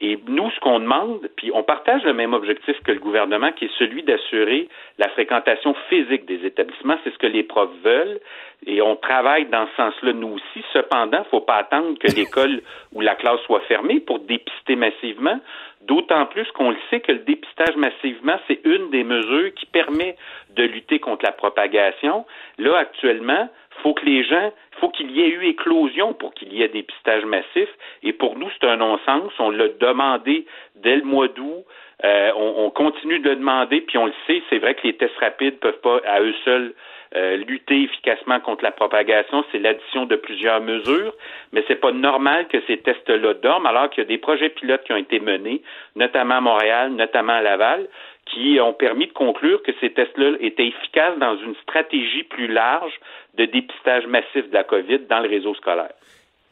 Et 0.00 0.16
nous, 0.28 0.48
ce 0.52 0.60
qu'on 0.60 0.78
demande, 0.78 1.28
puis 1.36 1.50
on 1.52 1.64
partage 1.64 2.04
le 2.04 2.12
même 2.12 2.32
objectif 2.32 2.76
que 2.84 2.92
le 2.92 3.00
gouvernement, 3.00 3.50
qui 3.50 3.64
est 3.64 3.78
celui 3.78 4.04
d'assurer 4.04 4.68
la 4.96 5.08
fréquentation 5.08 5.74
physique 5.88 6.24
des 6.24 6.46
établissements. 6.46 6.96
C'est 7.02 7.12
ce 7.12 7.18
que 7.18 7.26
les 7.26 7.42
profs 7.42 7.74
veulent. 7.82 8.20
Et 8.64 8.80
on 8.80 8.94
travaille 8.94 9.46
dans 9.46 9.66
ce 9.66 9.76
sens-là, 9.76 10.12
nous 10.12 10.34
aussi. 10.34 10.64
Cependant, 10.72 11.18
il 11.18 11.20
ne 11.20 11.30
faut 11.30 11.40
pas 11.40 11.56
attendre 11.56 11.98
que 11.98 12.14
l'école 12.14 12.62
ou 12.92 13.00
la 13.00 13.16
classe 13.16 13.40
soit 13.40 13.60
fermée 13.62 13.98
pour 13.98 14.20
dépister 14.20 14.76
massivement. 14.76 15.40
D'autant 15.88 16.26
plus 16.26 16.44
qu'on 16.52 16.70
le 16.70 16.76
sait 16.90 17.00
que 17.00 17.12
le 17.12 17.20
dépistage 17.20 17.74
massivement, 17.76 18.38
c'est 18.46 18.60
une 18.64 18.90
des 18.90 19.04
mesures 19.04 19.54
qui 19.54 19.64
permet 19.64 20.16
de 20.50 20.62
lutter 20.62 20.98
contre 20.98 21.24
la 21.24 21.32
propagation. 21.32 22.26
Là, 22.58 22.76
actuellement, 22.76 23.48
faut 23.82 23.94
que 23.94 24.04
les 24.04 24.22
gens, 24.22 24.52
faut 24.80 24.90
qu'il 24.90 25.10
y 25.10 25.22
ait 25.22 25.28
eu 25.28 25.46
éclosion 25.46 26.12
pour 26.12 26.34
qu'il 26.34 26.52
y 26.52 26.62
ait 26.62 26.68
dépistage 26.68 27.24
massif. 27.24 27.70
Et 28.02 28.12
pour 28.12 28.36
nous, 28.36 28.50
c'est 28.50 28.68
un 28.68 28.76
non-sens. 28.76 29.32
On 29.38 29.50
l'a 29.50 29.68
demandé 29.80 30.44
dès 30.76 30.96
le 30.96 31.04
mois 31.04 31.28
d'août. 31.28 31.64
Euh, 32.04 32.32
on, 32.36 32.66
on, 32.66 32.70
continue 32.70 33.18
de 33.20 33.30
le 33.30 33.36
demander, 33.36 33.80
puis 33.80 33.98
on 33.98 34.06
le 34.06 34.12
sait, 34.26 34.42
c'est 34.50 34.58
vrai 34.58 34.74
que 34.74 34.86
les 34.86 34.96
tests 34.96 35.16
rapides 35.18 35.58
peuvent 35.58 35.80
pas 35.80 36.00
à 36.06 36.20
eux 36.20 36.34
seuls 36.44 36.74
euh, 37.16 37.36
lutter 37.36 37.84
efficacement 37.84 38.40
contre 38.40 38.64
la 38.64 38.70
propagation, 38.70 39.44
c'est 39.50 39.58
l'addition 39.58 40.06
de 40.06 40.16
plusieurs 40.16 40.60
mesures, 40.60 41.14
mais 41.52 41.64
c'est 41.66 41.80
pas 41.80 41.92
normal 41.92 42.48
que 42.48 42.58
ces 42.66 42.78
tests-là 42.78 43.34
dorment 43.34 43.66
alors 43.66 43.88
qu'il 43.90 44.02
y 44.02 44.06
a 44.06 44.08
des 44.08 44.18
projets 44.18 44.50
pilotes 44.50 44.84
qui 44.84 44.92
ont 44.92 44.96
été 44.96 45.18
menés, 45.18 45.62
notamment 45.96 46.36
à 46.36 46.40
Montréal, 46.40 46.92
notamment 46.92 47.34
à 47.34 47.40
Laval, 47.40 47.88
qui 48.26 48.58
ont 48.60 48.74
permis 48.74 49.06
de 49.06 49.12
conclure 49.12 49.62
que 49.62 49.72
ces 49.80 49.90
tests-là 49.90 50.36
étaient 50.40 50.66
efficaces 50.66 51.18
dans 51.18 51.36
une 51.38 51.54
stratégie 51.62 52.24
plus 52.24 52.46
large 52.46 52.92
de 53.38 53.46
dépistage 53.46 54.06
massif 54.06 54.48
de 54.48 54.54
la 54.54 54.64
COVID 54.64 55.00
dans 55.08 55.20
le 55.20 55.28
réseau 55.28 55.54
scolaire. 55.54 55.92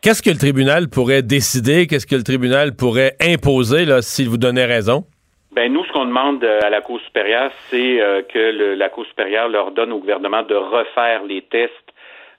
Qu'est-ce 0.00 0.22
que 0.22 0.30
le 0.30 0.38
tribunal 0.38 0.88
pourrait 0.88 1.22
décider? 1.22 1.86
Qu'est-ce 1.86 2.06
que 2.06 2.14
le 2.14 2.22
tribunal 2.22 2.76
pourrait 2.76 3.16
imposer 3.20 3.84
s'il 4.02 4.28
vous 4.28 4.38
donnait 4.38 4.64
raison? 4.64 5.04
Ben 5.56 5.72
nous, 5.72 5.86
ce 5.86 5.92
qu'on 5.92 6.04
demande 6.04 6.44
euh, 6.44 6.60
à 6.62 6.68
la 6.68 6.82
Cour 6.82 7.00
supérieure, 7.00 7.50
c'est 7.70 7.98
euh, 8.02 8.20
que 8.20 8.74
la 8.76 8.90
Cour 8.90 9.06
supérieure 9.06 9.48
leur 9.48 9.70
donne 9.70 9.90
au 9.90 9.98
gouvernement 9.98 10.42
de 10.42 10.54
refaire 10.54 11.24
les 11.24 11.40
tests 11.40 11.72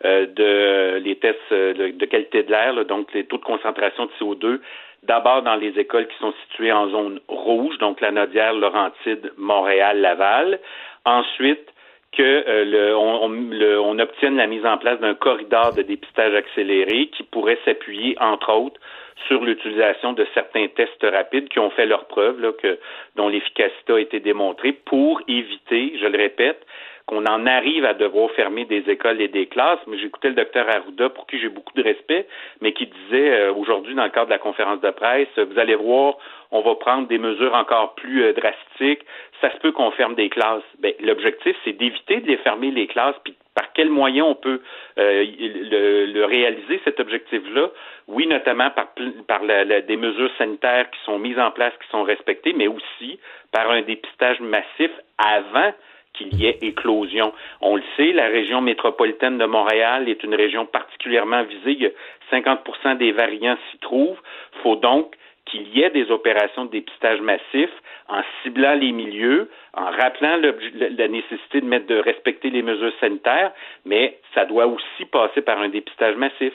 euh, 0.05 0.28
de 0.28 0.99
les 1.03 1.15
tests 1.15 1.51
de, 1.51 2.05
qualité 2.05 2.43
de 2.43 2.51
l'air, 2.51 2.86
donc 2.86 3.11
les 3.15 3.26
taux 3.26 3.39
de 3.39 3.43
concentration 3.43 4.05
de 4.05 4.11
CO2 4.20 4.59
d'abord 5.01 5.41
dans 5.41 5.55
les 5.55 5.80
écoles 5.80 6.07
qui 6.07 6.18
sont 6.20 6.34
situées 6.43 6.72
en 6.72 6.89
zone 6.89 7.20
rouge, 7.28 7.80
donc 7.80 8.01
la 8.01 8.11
Nodière, 8.11 8.53
Laurentide, 8.53 9.32
Montréal, 9.38 9.99
Laval. 9.99 10.59
Ensuite, 11.05 11.68
que 12.11 12.22
euh, 12.22 12.65
le, 12.65 12.95
on, 12.95 13.30
le, 13.30 13.80
on, 13.80 13.97
obtienne 13.99 14.38
la 14.38 14.47
mise 14.47 14.65
en 14.65 14.78
place 14.78 14.99
d'un 14.99 15.13
corridor 15.13 15.74
de 15.74 15.82
dépistage 15.82 16.34
accéléré 16.36 17.07
qui 17.07 17.24
pourrait 17.24 17.59
s'appuyer, 17.65 18.15
entre 18.20 18.53
autres, 18.53 18.80
sur 19.28 19.43
l'utilisation 19.43 20.13
de 20.13 20.26
certains 20.34 20.68
tests 20.68 21.03
rapides 21.03 21.49
qui 21.49 21.59
ont 21.59 21.70
fait 21.72 21.86
leur 21.86 22.05
preuve, 22.05 22.39
là, 22.39 22.51
que, 22.51 22.78
dont 23.15 23.30
l'efficacité 23.30 23.93
a 23.93 23.99
été 23.99 24.20
démontrée 24.20 24.74
pour 24.74 25.22
éviter, 25.28 25.97
je 25.99 26.05
le 26.05 26.18
répète, 26.18 26.65
qu'on 27.07 27.26
en 27.26 27.47
arrive 27.47 27.86
à 27.86 27.93
devoir 27.93 28.30
fermer 28.32 28.65
des 28.65 28.84
écoles 28.89 29.22
et 29.22 29.30
des 29.30 29.47
classes. 29.47 29.80
Mais 29.88 29.97
j'écoutais 29.97 30.28
le 30.28 30.36
docteur 30.36 30.68
Arruda, 30.70 31.09
pour 31.09 31.26
qui 31.26 31.39
j'ai 31.39 31.47
beaucoup 31.47 31.74
de 31.74 31.82
respect, 31.82 32.28
mais 32.61 32.74
qui 32.74 32.86
disait 32.86 33.32
euh, 33.32 33.53
aujourd'hui, 33.53 33.95
dans 33.95 34.03
le 34.03 34.09
cadre 34.09 34.26
de 34.26 34.32
la 34.32 34.39
conférence 34.39 34.82
de 34.82 34.89
presse, 34.91 35.30
vous 35.38 35.57
allez 35.57 35.76
voir, 35.76 36.18
on 36.51 36.61
va 36.61 36.76
prendre 36.76 37.07
des 37.07 37.18
mesures 37.18 37.55
encore 37.55 37.95
plus 37.95 38.24
euh, 38.24 38.34
drastiques. 38.34 39.05
Ça 39.39 39.51
se 39.51 39.57
peut 39.59 39.72
qu'on 39.72 39.91
ferme 39.91 40.15
des 40.15 40.28
classes. 40.28 40.63
Ben, 40.80 40.93
l'objectif, 40.99 41.55
c'est 41.63 41.74
d'éviter 41.74 42.20
de 42.20 42.28
les 42.28 42.38
fermer 42.38 42.72
les 42.72 42.88
classes, 42.88 43.15
puis 43.24 43.36
par 43.57 43.73
quels 43.73 43.89
moyens 43.89 44.27
on 44.29 44.35
peut 44.35 44.61
euh, 44.99 45.25
le, 45.25 46.25
réaliser, 46.25 46.79
cet 46.85 46.99
objectif-là. 46.99 47.71
Oui, 48.07 48.27
notamment 48.27 48.69
par, 48.69 48.89
par 49.27 49.41
des 49.41 49.97
mesures 49.97 50.29
sanitaires 50.37 50.91
qui 50.91 50.99
sont 51.05 51.17
mises 51.17 51.39
en 51.39 51.49
place, 51.49 51.73
qui 51.81 51.89
sont 51.89 52.03
respectées, 52.03 52.53
mais 52.53 52.67
aussi 52.67 53.19
par 53.51 53.71
un 53.71 53.81
dépistage 53.81 54.39
massif 54.41 54.91
avant 55.17 55.73
qu'il 56.13 56.35
y 56.35 56.45
ait 56.45 56.59
éclosion. 56.61 57.33
On 57.59 57.77
le 57.77 57.83
sait, 57.95 58.11
la 58.11 58.27
région 58.27 58.61
métropolitaine 58.61 59.39
de 59.39 59.45
Montréal 59.45 60.07
est 60.07 60.23
une 60.23 60.35
région 60.35 60.67
particulièrement 60.67 61.43
visée. 61.43 61.95
50% 62.31 62.97
des 62.97 63.11
variants 63.11 63.57
s'y 63.71 63.79
trouvent. 63.79 64.21
Il 64.53 64.61
faut 64.61 64.75
donc 64.75 65.15
qu'il 65.49 65.67
y 65.75 65.81
ait 65.81 65.89
des 65.89 66.09
opérations 66.11 66.65
de 66.65 66.71
dépistage 66.71 67.19
massif 67.21 67.69
en 68.07 68.21
ciblant 68.41 68.75
les 68.75 68.91
milieux, 68.91 69.49
en 69.73 69.91
rappelant 69.91 70.37
la 70.37 71.07
nécessité 71.07 71.61
de, 71.61 71.99
respecter 71.99 72.49
les 72.49 72.61
mesures 72.61 72.93
sanitaires, 72.99 73.51
mais 73.85 74.17
ça 74.33 74.45
doit 74.45 74.67
aussi 74.67 75.05
passer 75.11 75.41
par 75.41 75.59
un 75.59 75.69
dépistage 75.69 76.15
massif. 76.15 76.53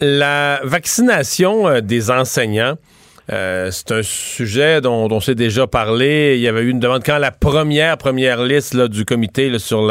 La 0.00 0.60
vaccination 0.64 1.68
euh, 1.68 1.80
des 1.80 2.10
enseignants, 2.10 2.74
euh, 3.30 3.70
c'est 3.70 3.92
un 3.92 4.02
sujet 4.02 4.80
dont, 4.80 5.08
on 5.10 5.20
s'est 5.20 5.34
déjà 5.34 5.66
parlé. 5.66 6.34
Il 6.36 6.40
y 6.40 6.48
avait 6.48 6.62
eu 6.62 6.70
une 6.70 6.80
demande 6.80 7.02
quand 7.04 7.18
la 7.18 7.30
première 7.30 7.96
première 7.96 8.42
liste 8.42 8.74
là, 8.74 8.88
du 8.88 9.04
comité 9.04 9.58
sur 9.58 9.88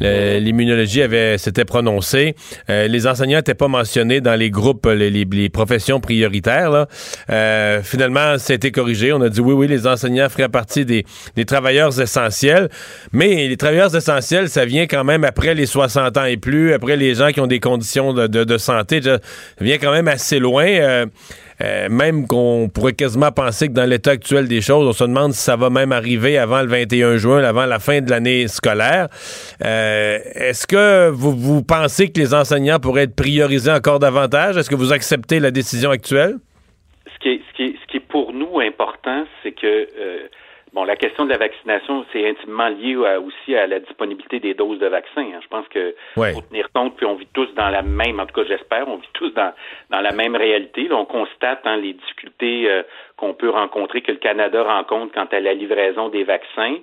l'immunologie 0.00 1.02
avait 1.02 1.38
s'était 1.38 1.64
prononcée. 1.64 2.34
Euh, 2.68 2.88
les 2.88 3.06
enseignants 3.06 3.38
n'étaient 3.38 3.54
pas 3.54 3.68
mentionnés 3.68 4.20
dans 4.20 4.34
les 4.34 4.50
groupes, 4.50 4.86
les, 4.86 5.10
les, 5.10 5.48
professions 5.48 6.00
prioritaires. 6.00 6.86
Euh, 7.30 7.82
finalement, 7.82 8.38
ça 8.38 8.52
a 8.52 8.56
été 8.56 8.70
corrigé. 8.70 9.12
On 9.12 9.22
a 9.22 9.28
dit 9.28 9.40
oui, 9.40 9.54
oui, 9.54 9.68
les 9.68 9.86
enseignants 9.86 10.28
feraient 10.28 10.48
partie 10.48 10.84
des, 10.84 11.04
des 11.36 11.44
travailleurs 11.44 11.98
essentiels. 12.00 12.68
Mais 13.12 13.48
les 13.48 13.56
travailleurs 13.56 13.94
essentiels, 13.94 14.48
ça 14.48 14.64
vient 14.64 14.86
quand 14.86 15.04
même 15.04 15.24
après 15.24 15.54
les 15.54 15.66
60 15.66 16.16
ans 16.16 16.24
et 16.24 16.36
plus, 16.36 16.72
après 16.72 16.96
les 16.96 17.14
gens 17.14 17.30
qui 17.30 17.40
ont 17.40 17.46
des 17.46 17.60
conditions 17.60 18.12
de, 18.12 18.26
de, 18.26 18.44
de 18.44 18.58
santé. 18.58 19.00
Ça 19.02 19.18
vient 19.60 19.78
quand 19.78 19.92
même 19.92 20.08
assez 20.08 20.38
loin. 20.38 21.06
Euh, 21.60 21.88
même 21.88 22.26
qu'on 22.26 22.70
pourrait 22.72 22.92
quasiment 22.92 23.32
penser 23.32 23.68
que 23.68 23.72
dans 23.72 23.88
l'état 23.88 24.12
actuel 24.12 24.46
des 24.46 24.60
choses, 24.60 24.86
on 24.86 24.92
se 24.92 25.04
demande 25.04 25.32
si 25.32 25.42
ça 25.42 25.56
va 25.56 25.70
même 25.70 25.92
arriver 25.92 26.38
avant 26.38 26.62
le 26.62 26.68
21 26.68 27.16
juin, 27.16 27.42
avant 27.42 27.66
la 27.66 27.78
fin 27.78 28.00
de 28.00 28.10
l'année 28.10 28.46
scolaire. 28.46 29.08
Euh, 29.64 30.18
est-ce 30.34 30.66
que 30.66 31.10
vous, 31.10 31.32
vous 31.32 31.62
pensez 31.62 32.10
que 32.10 32.20
les 32.20 32.34
enseignants 32.34 32.78
pourraient 32.78 33.04
être 33.04 33.16
priorisés 33.16 33.72
encore 33.72 33.98
davantage? 33.98 34.56
Est-ce 34.56 34.70
que 34.70 34.76
vous 34.76 34.92
acceptez 34.92 35.40
la 35.40 35.50
décision 35.50 35.90
actuelle? 35.90 36.36
Ce 37.12 37.18
qui 37.20 37.30
est, 37.30 37.40
ce 37.50 37.56
qui 37.56 37.62
est, 37.64 37.74
ce 37.82 37.86
qui 37.90 37.96
est 37.96 38.08
pour 38.08 38.32
nous 38.32 38.60
important, 38.60 39.24
c'est 39.42 39.52
que 39.52 39.66
euh, 39.66 40.28
Bon, 40.78 40.84
la 40.84 40.94
question 40.94 41.24
de 41.24 41.30
la 41.30 41.38
vaccination, 41.38 42.06
c'est 42.12 42.24
intimement 42.24 42.68
lié 42.68 42.94
aussi 42.94 43.56
à 43.56 43.66
la 43.66 43.80
disponibilité 43.80 44.38
des 44.38 44.54
doses 44.54 44.78
de 44.78 44.86
vaccins. 44.86 45.26
Hein. 45.34 45.40
Je 45.42 45.48
pense 45.48 45.66
que 45.66 45.96
faut 46.14 46.40
tenir 46.42 46.70
compte, 46.72 46.96
puis 46.96 47.04
on 47.04 47.16
vit 47.16 47.26
tous 47.32 47.52
dans 47.56 47.68
la 47.68 47.82
même, 47.82 48.20
en 48.20 48.26
tout 48.26 48.34
cas 48.40 48.46
j'espère, 48.46 48.86
on 48.86 48.98
vit 48.98 49.08
tous 49.12 49.30
dans, 49.30 49.52
dans 49.90 50.00
la 50.00 50.12
même 50.12 50.36
réalité. 50.36 50.86
on 50.92 51.04
constate 51.04 51.62
hein, 51.64 51.78
les 51.78 51.94
difficultés 51.94 52.70
euh, 52.70 52.84
qu'on 53.16 53.34
peut 53.34 53.50
rencontrer, 53.50 54.02
que 54.02 54.12
le 54.12 54.18
Canada 54.18 54.62
rencontre 54.62 55.12
quant 55.12 55.26
à 55.32 55.40
la 55.40 55.52
livraison 55.52 56.10
des 56.10 56.22
vaccins. 56.22 56.76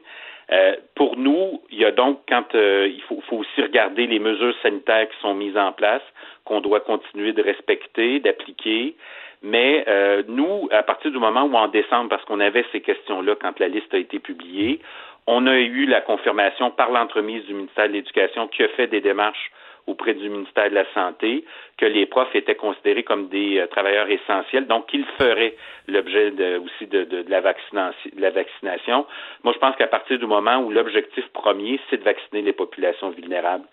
Euh, 0.52 0.76
pour 0.96 1.16
nous, 1.16 1.62
il 1.72 1.80
y 1.80 1.86
a 1.86 1.92
donc 1.92 2.20
quand 2.28 2.54
euh, 2.54 2.90
il 2.94 3.02
faut, 3.04 3.22
faut, 3.30 3.38
aussi 3.38 3.62
regarder 3.62 4.08
les 4.08 4.20
mesures 4.20 4.56
sanitaires 4.62 5.08
qui 5.08 5.18
sont 5.22 5.36
mises 5.36 5.56
en 5.56 5.72
place, 5.72 6.04
qu'on 6.44 6.60
doit 6.60 6.82
continuer 6.82 7.32
de 7.32 7.42
respecter, 7.42 8.20
d'appliquer. 8.20 8.98
Mais 9.46 9.86
euh, 9.88 10.24
nous, 10.28 10.68
à 10.72 10.82
partir 10.82 11.12
du 11.12 11.20
moment 11.20 11.44
où 11.44 11.54
en 11.54 11.68
décembre, 11.68 12.10
parce 12.10 12.26
qu'on 12.26 12.40
avait 12.40 12.66
ces 12.72 12.82
questions-là 12.82 13.36
quand 13.40 13.60
la 13.60 13.68
liste 13.68 13.94
a 13.94 13.98
été 14.00 14.18
publiée, 14.18 14.80
on 15.28 15.46
a 15.46 15.58
eu 15.60 15.86
la 15.86 16.02
confirmation 16.02 16.72
par 16.72 16.90
l'entremise 16.90 17.46
du 17.46 17.54
ministère 17.54 17.88
de 17.88 17.94
l'Éducation 17.94 18.48
qui 18.48 18.64
a 18.64 18.68
fait 18.70 18.88
des 18.88 19.02
démarches 19.02 19.52
auprès 19.86 20.16
du 20.16 20.30
ministère 20.30 20.72
de 20.72 20.74
la 20.74 20.86
Santé 20.96 21.46
que 21.78 21.86
les 21.86 22.08
profs 22.08 22.36
étaient 22.36 22.56
considérés 22.56 23.04
comme 23.04 23.28
des 23.28 23.60
euh, 23.60 23.68
travailleurs 23.68 24.10
essentiels, 24.10 24.66
donc 24.66 24.88
qu'ils 24.88 25.06
feraient 25.20 25.56
l'objet 25.88 26.34
aussi 26.58 26.88
de, 26.88 27.24
la 27.28 27.42
vaccination, 27.42 29.06
Moi, 29.44 29.54
je 29.54 29.60
pense 29.60 29.76
qu'à 29.76 29.86
partir 29.86 30.18
du 30.18 30.26
moment 30.26 30.58
où 30.58 30.72
l'objectif 30.72 31.28
premier, 31.34 31.80
c'est 31.90 31.98
de 31.98 32.04
vacciner 32.04 32.42
les 32.42 32.54
populations 32.54 33.12
vulnérables, 33.12 33.66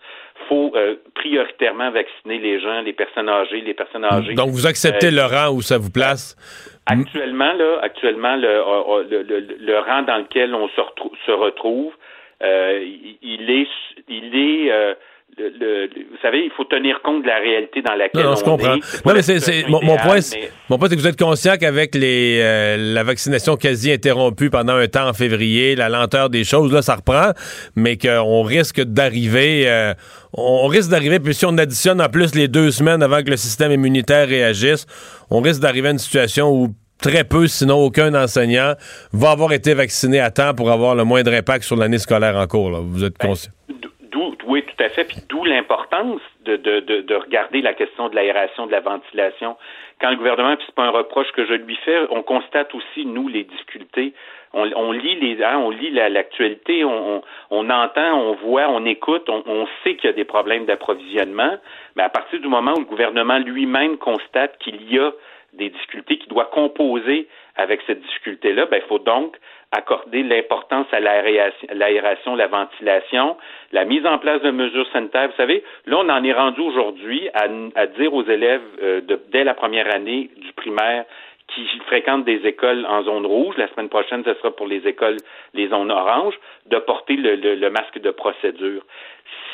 faut 0.47 0.71
euh, 0.75 0.95
prioritairement 1.15 1.91
vacciner 1.91 2.39
les 2.39 2.59
gens, 2.59 2.81
les 2.81 2.93
personnes 2.93 3.29
âgées, 3.29 3.61
les 3.61 3.73
personnes 3.73 4.05
âgées. 4.05 4.33
Donc, 4.33 4.49
vous 4.49 4.67
acceptez 4.67 5.07
euh, 5.07 5.11
le 5.11 5.23
rang 5.23 5.53
où 5.53 5.61
ça 5.61 5.77
vous 5.77 5.91
place? 5.91 6.35
Actuellement, 6.85 7.53
là, 7.53 7.79
actuellement, 7.81 8.35
le, 8.35 9.79
rang 9.79 10.01
dans 10.01 10.17
lequel 10.17 10.53
on 10.53 10.67
se, 10.69 10.81
se 11.25 11.31
retrouve, 11.31 11.93
il 12.41 13.49
est, 13.49 13.67
il 14.09 14.35
est 14.35 14.95
vous 15.37 16.17
savez, 16.21 16.45
il 16.45 16.51
faut 16.55 16.63
tenir 16.65 17.01
compte 17.03 17.23
de 17.23 17.27
la 17.27 17.39
réalité 17.39 17.81
dans 17.81 17.95
laquelle 17.95 18.23
non, 18.23 18.35
je 18.35 18.43
comprends. 18.43 18.75
Non, 18.75 19.13
mais 19.13 19.63
mon, 19.67 19.97
point, 19.97 20.19
mon 20.69 20.77
point, 20.77 20.89
c'est 20.89 20.95
que 20.95 21.01
vous 21.01 21.07
êtes 21.07 21.19
conscient 21.19 21.55
qu'avec 21.57 21.95
les, 21.95 22.39
euh, 22.41 22.77
la 22.77 23.03
vaccination 23.03 23.55
quasi 23.55 23.91
interrompue 23.91 24.49
pendant 24.49 24.75
un 24.75 24.87
temps 24.87 25.07
en 25.07 25.13
février, 25.13 25.75
la 25.75 25.89
lenteur 25.89 26.29
des 26.29 26.43
choses, 26.43 26.71
là, 26.71 26.81
ça 26.81 26.95
reprend, 26.95 27.31
mais 27.75 27.97
qu'on 27.97 28.43
risque 28.43 28.81
d'arriver, 28.81 29.63
euh, 29.67 29.93
on 30.33 30.67
risque 30.67 30.89
d'arriver, 30.89 31.19
puis 31.19 31.33
si 31.33 31.45
on 31.45 31.57
additionne 31.57 32.01
en 32.01 32.09
plus 32.09 32.35
les 32.35 32.47
deux 32.47 32.71
semaines 32.71 33.03
avant 33.03 33.23
que 33.23 33.29
le 33.29 33.37
système 33.37 33.71
immunitaire 33.71 34.27
réagisse, 34.27 34.85
on 35.29 35.41
risque 35.41 35.61
d'arriver 35.61 35.89
à 35.89 35.91
une 35.91 35.99
situation 35.99 36.51
où 36.51 36.69
très 37.01 37.23
peu, 37.23 37.47
sinon 37.47 37.75
aucun 37.75 38.13
enseignant 38.15 38.73
va 39.11 39.31
avoir 39.31 39.51
été 39.51 39.73
vacciné 39.73 40.19
à 40.19 40.31
temps 40.31 40.53
pour 40.53 40.71
avoir 40.71 40.95
le 40.95 41.03
moindre 41.03 41.33
impact 41.33 41.65
sur 41.65 41.75
l'année 41.75 41.97
scolaire 41.97 42.37
en 42.37 42.47
cours. 42.47 42.71
Là. 42.71 42.79
Vous 42.81 43.03
êtes 43.03 43.15
ben, 43.19 43.29
conscient? 43.29 43.51
Fait. 44.93 45.05
Puis 45.05 45.17
d'où 45.29 45.43
l'importance 45.43 46.21
de, 46.41 46.55
de, 46.55 46.79
de, 46.79 47.15
regarder 47.15 47.61
la 47.61 47.73
question 47.73 48.09
de 48.09 48.15
l'aération, 48.15 48.65
de 48.65 48.71
la 48.71 48.79
ventilation. 48.79 49.57
Quand 50.01 50.09
le 50.09 50.17
gouvernement, 50.17 50.55
puis 50.55 50.65
c'est 50.65 50.75
pas 50.75 50.83
un 50.83 50.91
reproche 50.91 51.31
que 51.31 51.45
je 51.45 51.53
lui 51.53 51.75
fais, 51.77 51.97
on 52.09 52.23
constate 52.23 52.73
aussi, 52.75 53.05
nous, 53.05 53.27
les 53.27 53.43
difficultés. 53.43 54.13
On, 54.55 54.91
lit 54.91 55.15
les 55.15 55.43
hein, 55.43 55.57
on 55.57 55.71
lit 55.71 55.89
l'actualité, 55.89 56.85
on, 56.85 57.23
on, 57.49 57.69
entend, 57.71 58.13
on 58.13 58.35
voit, 58.35 58.69
on 58.69 58.85
écoute, 58.85 59.27
on, 59.27 59.41
on 59.47 59.67
sait 59.83 59.95
qu'il 59.95 60.05
y 60.05 60.13
a 60.13 60.15
des 60.15 60.25
problèmes 60.25 60.65
d'approvisionnement, 60.65 61.57
mais 61.95 62.03
à 62.03 62.09
partir 62.09 62.39
du 62.39 62.47
moment 62.47 62.73
où 62.75 62.79
le 62.79 62.85
gouvernement 62.85 63.39
lui-même 63.39 63.97
constate 63.97 64.59
qu'il 64.59 64.93
y 64.93 64.99
a 64.99 65.11
des 65.53 65.69
difficultés, 65.69 66.17
qu'il 66.17 66.29
doit 66.29 66.45
composer 66.45 67.27
avec 67.55 67.81
cette 67.87 68.01
difficulté-là, 68.01 68.67
ben, 68.67 68.79
il 68.83 68.87
faut 68.87 68.99
donc 68.99 69.37
accorder 69.73 70.23
l'importance 70.23 70.87
à 70.91 70.99
l'aération, 70.99 72.35
la 72.35 72.47
ventilation, 72.47 73.37
la 73.71 73.85
mise 73.85 74.05
en 74.05 74.19
place 74.19 74.41
de 74.41 74.51
mesures 74.51 74.87
sanitaires. 74.91 75.27
Vous 75.27 75.35
savez, 75.35 75.63
là, 75.85 75.97
on 75.99 76.09
en 76.09 76.23
est 76.23 76.33
rendu 76.33 76.61
aujourd'hui 76.61 77.29
à, 77.33 77.87
dire 77.87 78.13
aux 78.13 78.23
élèves 78.23 78.61
euh, 78.81 79.01
dès 79.31 79.43
la 79.43 79.53
première 79.53 79.93
année 79.93 80.29
du 80.37 80.53
primaire 80.53 81.05
qui 81.47 81.65
fréquentent 81.87 82.25
des 82.25 82.45
écoles 82.47 82.85
en 82.87 83.03
zone 83.03 83.25
rouge, 83.25 83.55
la 83.57 83.67
semaine 83.69 83.89
prochaine, 83.89 84.23
ce 84.23 84.33
sera 84.35 84.51
pour 84.51 84.67
les 84.67 84.87
écoles, 84.87 85.17
les 85.53 85.67
zones 85.67 85.91
oranges, 85.91 86.39
de 86.67 86.77
porter 86.77 87.15
le, 87.15 87.69
masque 87.69 87.99
de 87.99 88.11
procédure. 88.11 88.83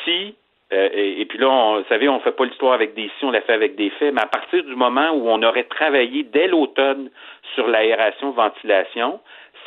Si 0.04 0.34
euh, 0.72 0.88
et, 0.92 1.24
puis 1.24 1.38
là, 1.38 1.78
vous 1.78 1.88
savez, 1.88 2.08
on 2.08 2.20
fait 2.20 2.30
pas 2.30 2.44
l'histoire 2.44 2.74
avec 2.74 2.94
des 2.94 3.10
si, 3.18 3.24
on 3.24 3.32
l'a 3.32 3.40
fait 3.40 3.52
avec 3.52 3.74
des 3.74 3.90
faits, 3.90 4.14
mais 4.14 4.22
à 4.22 4.26
partir 4.26 4.62
du 4.62 4.76
moment 4.76 5.10
où 5.10 5.28
on 5.28 5.42
aurait 5.42 5.64
travaillé 5.64 6.22
dès 6.22 6.46
l'automne 6.46 7.10
sur 7.54 7.66
l'aération-ventilation, 7.66 9.18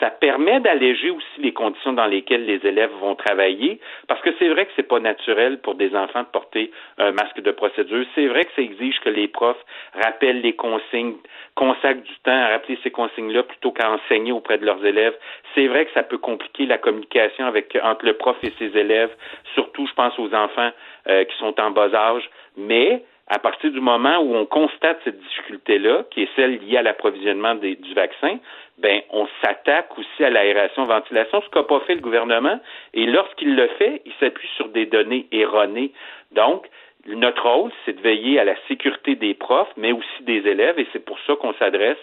ça 0.03 0.09
permet 0.09 0.59
d'alléger 0.59 1.11
aussi 1.11 1.39
les 1.39 1.53
conditions 1.53 1.93
dans 1.93 2.07
lesquelles 2.07 2.45
les 2.45 2.59
élèves 2.67 2.91
vont 2.99 3.15
travailler, 3.15 3.79
parce 4.09 4.19
que 4.19 4.31
c'est 4.37 4.49
vrai 4.49 4.65
que 4.65 4.71
c'est 4.75 4.87
pas 4.87 4.99
naturel 4.99 5.59
pour 5.59 5.75
des 5.75 5.95
enfants 5.95 6.23
de 6.23 6.27
porter 6.27 6.71
un 6.97 7.13
masque 7.13 7.39
de 7.39 7.51
procédure. 7.51 8.05
C'est 8.13 8.27
vrai 8.27 8.43
que 8.43 8.51
ça 8.53 8.61
exige 8.61 8.99
que 8.99 9.07
les 9.07 9.29
profs 9.29 9.63
rappellent 9.93 10.41
les 10.41 10.57
consignes, 10.57 11.15
consacrent 11.55 12.03
du 12.03 12.15
temps 12.25 12.37
à 12.37 12.49
rappeler 12.49 12.77
ces 12.83 12.91
consignes-là 12.91 13.43
plutôt 13.43 13.71
qu'à 13.71 13.89
enseigner 13.91 14.33
auprès 14.33 14.57
de 14.57 14.65
leurs 14.65 14.85
élèves. 14.85 15.15
C'est 15.55 15.67
vrai 15.67 15.85
que 15.85 15.93
ça 15.93 16.03
peut 16.03 16.17
compliquer 16.17 16.65
la 16.65 16.77
communication 16.77 17.45
avec 17.45 17.77
entre 17.81 18.05
le 18.05 18.15
prof 18.15 18.35
et 18.43 18.51
ses 18.59 18.77
élèves, 18.77 19.11
surtout, 19.53 19.87
je 19.87 19.93
pense, 19.93 20.19
aux 20.19 20.33
enfants 20.33 20.71
euh, 21.07 21.23
qui 21.23 21.37
sont 21.37 21.57
en 21.61 21.71
bas 21.71 21.93
âge, 21.95 22.29
mais 22.57 23.03
à 23.27 23.39
partir 23.39 23.71
du 23.71 23.79
moment 23.79 24.19
où 24.19 24.35
on 24.35 24.45
constate 24.45 24.99
cette 25.03 25.19
difficulté-là, 25.19 26.03
qui 26.11 26.23
est 26.23 26.29
celle 26.35 26.57
liée 26.59 26.77
à 26.77 26.81
l'approvisionnement 26.81 27.55
du 27.55 27.93
vaccin, 27.95 28.37
ben 28.79 29.01
on 29.11 29.27
s'attaque 29.41 29.97
aussi 29.97 30.23
à 30.23 30.29
l'aération-ventilation, 30.29 31.41
ce 31.41 31.49
qu'a 31.49 31.63
pas 31.63 31.79
fait 31.81 31.95
le 31.95 32.01
gouvernement. 32.01 32.59
Et 32.93 33.05
lorsqu'il 33.05 33.55
le 33.55 33.67
fait, 33.79 34.01
il 34.05 34.11
s'appuie 34.19 34.49
sur 34.57 34.67
des 34.69 34.85
données 34.85 35.27
erronées. 35.31 35.91
Donc, 36.33 36.67
notre 37.07 37.43
rôle, 37.43 37.71
c'est 37.85 37.93
de 37.93 38.01
veiller 38.01 38.39
à 38.39 38.45
la 38.45 38.55
sécurité 38.67 39.15
des 39.15 39.33
profs, 39.33 39.71
mais 39.77 39.91
aussi 39.91 40.23
des 40.23 40.47
élèves, 40.47 40.79
et 40.79 40.87
c'est 40.93 41.03
pour 41.03 41.17
ça 41.27 41.35
qu'on 41.35 41.53
s'adresse 41.53 41.97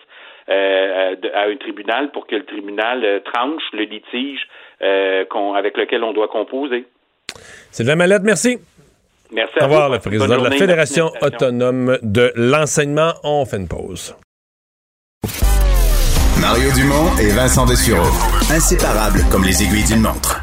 euh, 0.48 1.16
à 1.34 1.44
un 1.44 1.56
tribunal 1.56 2.10
pour 2.12 2.26
que 2.26 2.36
le 2.36 2.44
tribunal 2.44 3.04
euh, 3.04 3.20
tranche 3.20 3.62
le 3.72 3.84
litige 3.84 4.46
euh, 4.82 5.24
avec 5.54 5.76
lequel 5.76 6.02
on 6.02 6.12
doit 6.12 6.28
composer. 6.28 6.86
C'est 7.70 7.84
de 7.84 7.88
la 7.88 7.96
mallette, 7.96 8.22
merci. 8.22 8.58
Merci 9.32 9.58
à 9.58 9.62
Au 9.62 9.66
revoir, 9.66 9.88
vous. 9.88 9.94
le 9.94 10.00
président 10.00 10.38
de 10.38 10.44
la 10.44 10.50
Fédération 10.50 11.12
autonome 11.22 11.98
de 12.02 12.32
l'enseignement. 12.34 13.14
On 13.22 13.44
fait 13.44 13.58
une 13.58 13.68
pause. 13.68 14.14
Mario 16.40 16.70
Dumont 16.72 17.16
et 17.20 17.28
Vincent 17.30 17.66
Dessureau. 17.66 18.08
Inséparables 18.50 19.24
comme 19.30 19.44
les 19.44 19.62
aiguilles 19.62 19.84
d'une 19.84 20.00
montre. 20.00 20.42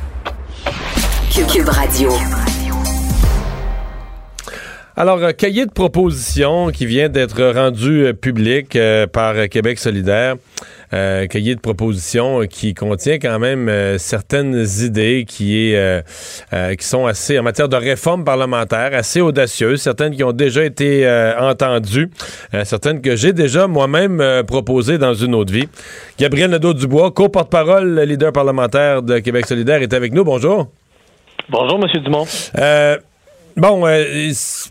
Cube 1.51 1.69
Radio. 1.69 2.11
Alors, 4.95 5.19
euh, 5.19 5.31
cahier 5.31 5.67
de 5.67 5.71
proposition 5.71 6.69
qui 6.71 6.88
vient 6.88 7.09
d'être 7.09 7.43
rendu 7.43 8.05
euh, 8.05 8.13
public 8.13 8.75
euh, 8.75 9.05
par 9.05 9.47
Québec 9.47 9.77
solidaire. 9.77 10.38
Cahier 10.91 11.55
de 11.55 11.59
proposition 11.59 12.41
qui 12.47 12.73
contient 12.73 13.19
quand 13.19 13.39
même 13.39 13.97
certaines 13.97 14.65
idées 14.81 15.25
qui, 15.27 15.71
est, 15.71 16.03
qui 16.77 16.85
sont 16.85 17.05
assez, 17.05 17.38
en 17.39 17.43
matière 17.43 17.69
de 17.69 17.75
réforme 17.75 18.23
parlementaire, 18.23 18.91
assez 18.93 19.21
audacieuses, 19.21 19.81
certaines 19.81 20.15
qui 20.15 20.23
ont 20.23 20.31
déjà 20.31 20.63
été 20.63 21.07
entendues, 21.39 22.09
certaines 22.63 23.01
que 23.01 23.15
j'ai 23.15 23.33
déjà 23.33 23.67
moi-même 23.67 24.43
proposées 24.47 24.97
dans 24.97 25.13
une 25.13 25.35
autre 25.35 25.53
vie. 25.53 25.67
Gabriel 26.19 26.51
Nadeau-Dubois, 26.51 27.11
co-porte-parole, 27.11 27.99
leader 28.01 28.31
parlementaire 28.31 29.01
de 29.01 29.19
Québec 29.19 29.45
solidaire, 29.45 29.81
est 29.81 29.93
avec 29.93 30.13
nous. 30.13 30.23
Bonjour. 30.23 30.67
Bonjour, 31.49 31.79
M. 31.83 32.03
Dumont. 32.03 32.25
Bon, 33.57 33.87
euh, 33.87 34.03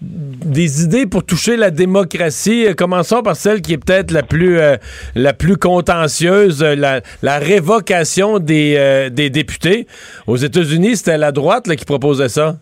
des 0.00 0.84
idées 0.84 1.06
pour 1.06 1.26
toucher 1.26 1.56
la 1.56 1.72
démocratie. 1.72 2.66
Commençons 2.78 3.20
par 3.20 3.34
celle 3.34 3.60
qui 3.60 3.72
est 3.72 3.84
peut-être 3.84 4.12
la 4.12 4.22
plus 4.22 4.60
euh, 4.60 4.76
la 5.16 5.32
plus 5.32 5.56
contentieuse, 5.56 6.62
la, 6.62 7.00
la 7.20 7.38
révocation 7.38 8.38
des, 8.38 8.76
euh, 8.78 9.10
des 9.10 9.28
députés. 9.28 9.88
Aux 10.28 10.36
États-Unis, 10.36 10.96
c'était 10.96 11.18
la 11.18 11.32
droite 11.32 11.66
là, 11.66 11.74
qui 11.74 11.84
proposait 11.84 12.28
ça. 12.28 12.54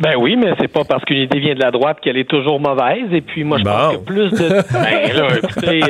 Ben 0.00 0.14
oui, 0.18 0.36
mais 0.36 0.54
c'est 0.58 0.72
pas 0.72 0.84
parce 0.84 1.04
qu'une 1.04 1.18
idée 1.18 1.38
vient 1.38 1.54
de 1.54 1.60
la 1.60 1.70
droite 1.70 1.98
qu'elle 2.02 2.16
est 2.16 2.28
toujours 2.28 2.58
mauvaise. 2.58 3.12
Et 3.12 3.20
puis 3.20 3.44
moi, 3.44 3.58
je 3.58 3.64
pense 3.64 3.96
que 3.96 4.04
plus 4.04 4.30
de. 4.30 4.48
ben 4.72 5.16
là, 5.16 5.36
écoutez, 5.36 5.82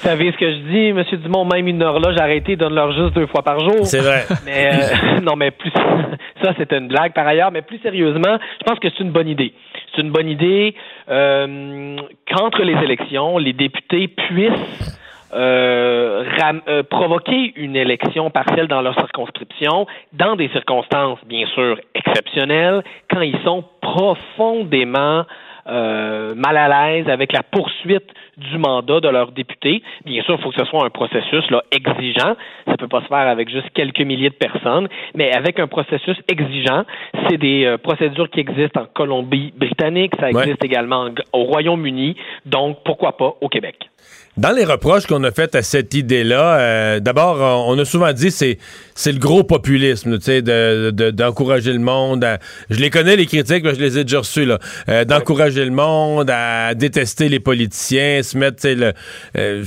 vous 0.00 0.08
savez 0.08 0.32
ce 0.32 0.36
que 0.38 0.50
je 0.50 0.56
dis, 0.56 0.86
M. 0.88 1.04
Dumont, 1.22 1.44
même 1.44 1.68
une 1.68 1.82
horloge 1.82 2.16
arrêtée, 2.16 2.56
donne-leur 2.56 2.92
juste 2.92 3.14
deux 3.14 3.26
fois 3.26 3.42
par 3.42 3.60
jour. 3.60 3.84
C'est 3.84 4.00
vrai. 4.00 4.24
Mais 4.46 4.70
euh, 4.72 5.20
non, 5.22 5.36
mais 5.36 5.50
plus 5.50 5.70
ça, 6.42 6.54
c'était 6.56 6.78
une 6.78 6.88
blague 6.88 7.12
par 7.12 7.26
ailleurs, 7.26 7.50
mais 7.50 7.60
plus 7.60 7.78
sérieusement, 7.80 8.38
je 8.60 8.64
pense 8.64 8.78
que 8.78 8.88
c'est 8.88 9.00
une 9.00 9.10
bonne 9.10 9.28
idée. 9.28 9.52
C'est 9.94 10.00
une 10.00 10.10
bonne 10.10 10.28
idée 10.28 10.74
euh, 11.10 11.96
qu'entre 12.26 12.62
les 12.62 12.82
élections, 12.82 13.36
les 13.36 13.52
députés 13.52 14.08
puissent 14.08 14.98
euh, 15.34 16.24
euh, 16.66 16.82
provoquer 16.84 17.52
une 17.56 17.76
élection 17.76 18.30
partielle 18.30 18.68
dans 18.68 18.80
leur 18.80 18.94
circonscription 18.94 19.86
dans 20.12 20.34
des 20.34 20.48
circonstances, 20.48 21.18
bien 21.26 21.46
sûr, 21.48 21.78
exceptionnelles, 21.94 22.82
quand 23.10 23.20
ils 23.20 23.38
sont 23.44 23.64
profondément 23.80 25.24
euh, 25.66 26.34
mal 26.34 26.56
à 26.56 26.68
l'aise 26.68 27.08
avec 27.08 27.32
la 27.32 27.42
poursuite 27.42 28.10
du 28.40 28.58
mandat 28.58 29.00
de 29.00 29.08
leurs 29.08 29.32
députés. 29.32 29.82
Bien 30.04 30.22
sûr, 30.22 30.36
il 30.38 30.42
faut 30.42 30.50
que 30.50 30.58
ce 30.58 30.64
soit 30.64 30.84
un 30.84 30.90
processus 30.90 31.48
là, 31.50 31.62
exigeant. 31.70 32.34
Ça 32.66 32.72
ne 32.72 32.76
peut 32.76 32.88
pas 32.88 33.02
se 33.02 33.06
faire 33.06 33.28
avec 33.28 33.48
juste 33.48 33.70
quelques 33.74 34.00
milliers 34.00 34.30
de 34.30 34.34
personnes, 34.34 34.88
mais 35.14 35.32
avec 35.32 35.58
un 35.58 35.66
processus 35.66 36.16
exigeant. 36.28 36.84
C'est 37.28 37.38
des 37.38 37.64
euh, 37.64 37.78
procédures 37.78 38.30
qui 38.30 38.40
existent 38.40 38.82
en 38.82 38.86
Colombie-Britannique, 38.86 40.12
ça 40.18 40.30
existe 40.30 40.64
également 40.64 41.08
au 41.32 41.44
Royaume-Uni, 41.44 42.16
donc 42.46 42.78
pourquoi 42.84 43.16
pas 43.16 43.34
au 43.40 43.48
Québec? 43.48 43.90
Dans 44.36 44.52
les 44.52 44.64
reproches 44.64 45.06
qu'on 45.06 45.24
a 45.24 45.32
fait 45.32 45.56
à 45.56 45.62
cette 45.62 45.92
idée-là, 45.92 46.60
euh, 46.60 47.00
d'abord, 47.00 47.66
on 47.68 47.76
a 47.76 47.84
souvent 47.84 48.12
dit 48.12 48.30
c'est 48.30 48.58
c'est 48.94 49.10
le 49.10 49.18
gros 49.18 49.42
populisme, 49.42 50.18
tu 50.18 50.24
sais, 50.24 50.40
d'encourager 50.42 51.72
le 51.72 51.80
monde. 51.80 52.24
je 52.70 52.78
les 52.78 52.90
connais 52.90 53.16
les 53.16 53.26
critiques, 53.26 53.64
mais 53.64 53.74
je 53.74 53.80
les 53.80 53.98
ai 53.98 54.04
déjà 54.04 54.18
reçus 54.18 54.44
là, 54.44 54.58
euh, 54.88 55.04
d'encourager 55.04 55.64
le 55.64 55.72
monde 55.72 56.30
à 56.30 56.74
détester 56.74 57.28
les 57.28 57.40
politiciens, 57.40 58.22
se 58.22 58.38
mettre, 58.38 58.56
tu 58.56 58.68
sais, 58.68 58.74
le. 58.76 58.92
Euh, 59.36 59.64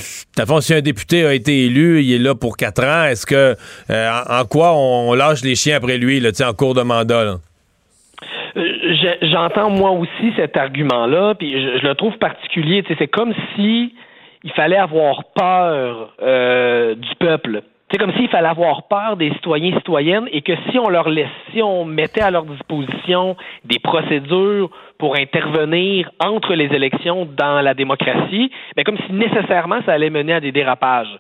fond, 0.48 0.62
si 0.62 0.74
un 0.74 0.82
député 0.82 1.26
a 1.26 1.34
été 1.34 1.66
élu, 1.66 2.02
il 2.02 2.14
est 2.14 2.20
là 2.20 2.34
pour 2.34 2.56
quatre 2.56 2.86
ans. 2.86 3.04
Est-ce 3.04 3.26
que 3.26 3.56
en, 3.90 4.46
quoi 4.46 4.74
on, 4.76 5.14
lâche 5.14 5.44
les 5.44 5.56
chiens 5.56 5.76
après 5.76 5.98
lui, 5.98 6.22
là, 6.22 6.32
tu 6.32 6.38
sais, 6.38 6.46
en 6.46 6.54
cours 6.54 6.74
de 6.74 6.84
mandat 6.84 7.26
là? 7.26 7.36
J'entends 9.24 9.72
moi 9.72 9.92
aussi 9.92 10.32
cet 10.38 10.56
argument-là, 10.56 11.36
puis 11.36 11.52
je, 11.52 11.80
je, 11.80 11.88
le 11.88 11.96
trouve 11.96 12.18
particulier. 12.18 12.84
C'est 12.98 13.08
comme 13.08 13.34
si 13.56 13.94
il 14.44 14.52
fallait 14.52 14.78
avoir 14.78 15.24
peur 15.36 16.14
euh, 16.22 16.96
du 16.96 17.16
peuple. 17.16 17.62
C'est 17.92 18.00
comme 18.00 18.14
s'il 18.14 18.28
fallait 18.30 18.48
avoir 18.48 18.88
peur 18.88 19.18
des 19.18 19.32
citoyens 19.34 19.72
et 19.72 19.76
citoyennes 19.76 20.28
et 20.32 20.42
que 20.42 20.54
si 20.70 20.80
on 20.80 20.90
leur 20.90 21.10
laissait, 21.10 21.30
si 21.54 21.62
on 21.62 21.86
mettait 21.86 22.22
à 22.22 22.32
leur 22.32 22.44
disposition 22.44 23.38
des 23.66 23.78
procédures 23.78 24.72
pour 24.98 25.16
intervenir 25.16 26.10
entre 26.20 26.56
les 26.56 26.74
élections 26.74 27.28
dans 27.38 27.62
la 27.62 27.76
démocratie, 27.76 28.52
mais 28.76 28.84
ben 28.84 28.84
comme 28.84 28.98
si 29.06 29.14
nécessairement 29.14 29.80
ça 29.86 29.94
allait 29.94 30.10
mener 30.10 30.34
à 30.34 30.40
des 30.40 30.52
dérapages. 30.52 31.20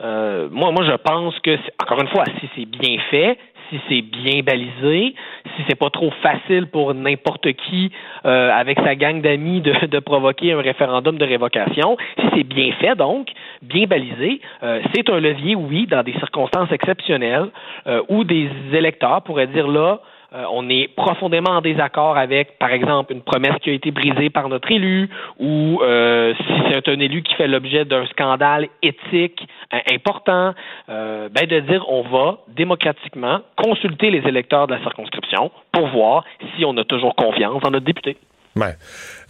Euh, 0.00 0.48
moi, 0.50 0.72
moi, 0.72 0.84
je 0.84 0.96
pense 0.96 1.38
que, 1.40 1.56
encore 1.80 2.00
une 2.00 2.08
fois, 2.08 2.24
si 2.40 2.48
c'est 2.56 2.66
bien 2.66 2.98
fait, 3.10 3.38
si 3.70 3.80
c'est 3.88 4.02
bien 4.02 4.42
balisé, 4.42 5.14
si 5.56 5.62
c'est 5.68 5.78
pas 5.78 5.90
trop 5.90 6.10
facile 6.22 6.66
pour 6.66 6.94
n'importe 6.94 7.52
qui 7.52 7.90
euh, 8.24 8.50
avec 8.50 8.78
sa 8.80 8.94
gang 8.94 9.20
d'amis 9.20 9.60
de, 9.60 9.98
provoquer 10.00 10.52
un 10.52 10.60
référendum 10.60 11.18
de 11.18 11.24
révocation, 11.24 11.96
si 12.18 12.26
c'est 12.34 12.44
bien 12.44 12.72
fait 12.80 12.94
donc, 12.94 13.28
bien 13.62 13.86
balisé, 13.86 14.40
euh, 14.62 14.80
c'est 14.94 15.08
un 15.10 15.20
levier, 15.20 15.54
oui, 15.54 15.86
dans 15.86 16.02
des 16.02 16.12
circonstances 16.14 16.70
exceptionnelles 16.72 17.48
euh, 17.86 18.02
où 18.08 18.24
des 18.24 18.48
électeurs 18.72 19.22
pourraient 19.22 19.46
dire 19.46 19.68
là, 19.68 20.00
euh, 20.34 20.44
on 20.50 20.68
est 20.68 20.88
profondément 20.96 21.50
en 21.50 21.60
désaccord 21.60 22.16
avec, 22.16 22.58
par 22.58 22.70
exemple, 22.70 23.12
une 23.12 23.22
promesse 23.22 23.54
qui 23.62 23.70
a 23.70 23.72
été 23.72 23.92
brisée 23.92 24.30
par 24.30 24.48
notre 24.48 24.70
élu, 24.70 25.08
ou 25.38 25.80
euh, 25.82 26.34
si 26.34 26.52
c'est 26.70 26.88
un 26.88 26.98
élu 26.98 27.22
qui 27.22 27.34
fait 27.34 27.46
l'objet 27.46 27.84
d'un 27.84 28.04
scandale 28.06 28.68
éthique 28.82 29.46
euh, 29.72 29.78
important, 29.92 30.54
ben 30.88 31.46
de 31.46 31.60
dire 31.60 31.84
on 31.88 32.02
va 32.02 32.38
démocratiquement 32.48 33.40
consulter 33.56 34.10
les 34.10 34.26
électeurs 34.26 34.66
de 34.66 34.74
la 34.74 34.80
circonscription 34.80 35.50
pour 35.72 35.86
voir 35.88 36.24
si 36.56 36.64
on 36.64 36.76
a 36.76 36.84
toujours 36.84 37.14
confiance 37.14 37.62
dans 37.62 37.70
notre 37.70 37.84
député. 37.84 38.16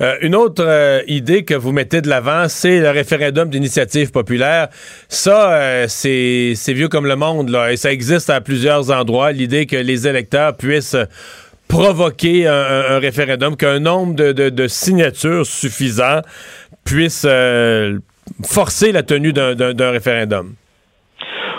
Euh, 0.01 0.17
une 0.21 0.35
autre 0.35 0.65
euh, 0.67 1.03
idée 1.07 1.45
que 1.45 1.55
vous 1.55 1.73
mettez 1.73 2.01
de 2.01 2.09
l'avant, 2.09 2.49
c'est 2.49 2.81
le 2.81 2.91
référendum 2.91 3.49
d'initiative 3.49 4.11
populaire. 4.11 4.69
Ça, 5.09 5.55
euh, 5.55 5.87
c'est 5.89 6.73
vieux 6.73 6.89
comme 6.89 7.07
le 7.07 7.17
monde, 7.17 7.49
là, 7.49 7.73
et 7.73 7.77
ça 7.77 7.93
existe 7.93 8.29
à 8.31 8.41
plusieurs 8.41 8.91
endroits. 8.91 9.33
L'idée 9.33 9.67
que 9.67 9.77
les 9.77 10.07
électeurs 10.07 10.57
puissent 10.57 10.97
provoquer 11.69 12.47
un, 12.47 12.99
référendum, 12.99 13.57
qu'un 13.57 13.81
nombre 13.81 14.15
de, 14.15 14.69
signatures 14.69 15.47
suffisant 15.47 16.21
puisse 16.85 17.27
forcer 18.45 18.93
la 18.93 19.03
tenue 19.03 19.33
d'un 19.33 19.91
référendum. 19.91 20.55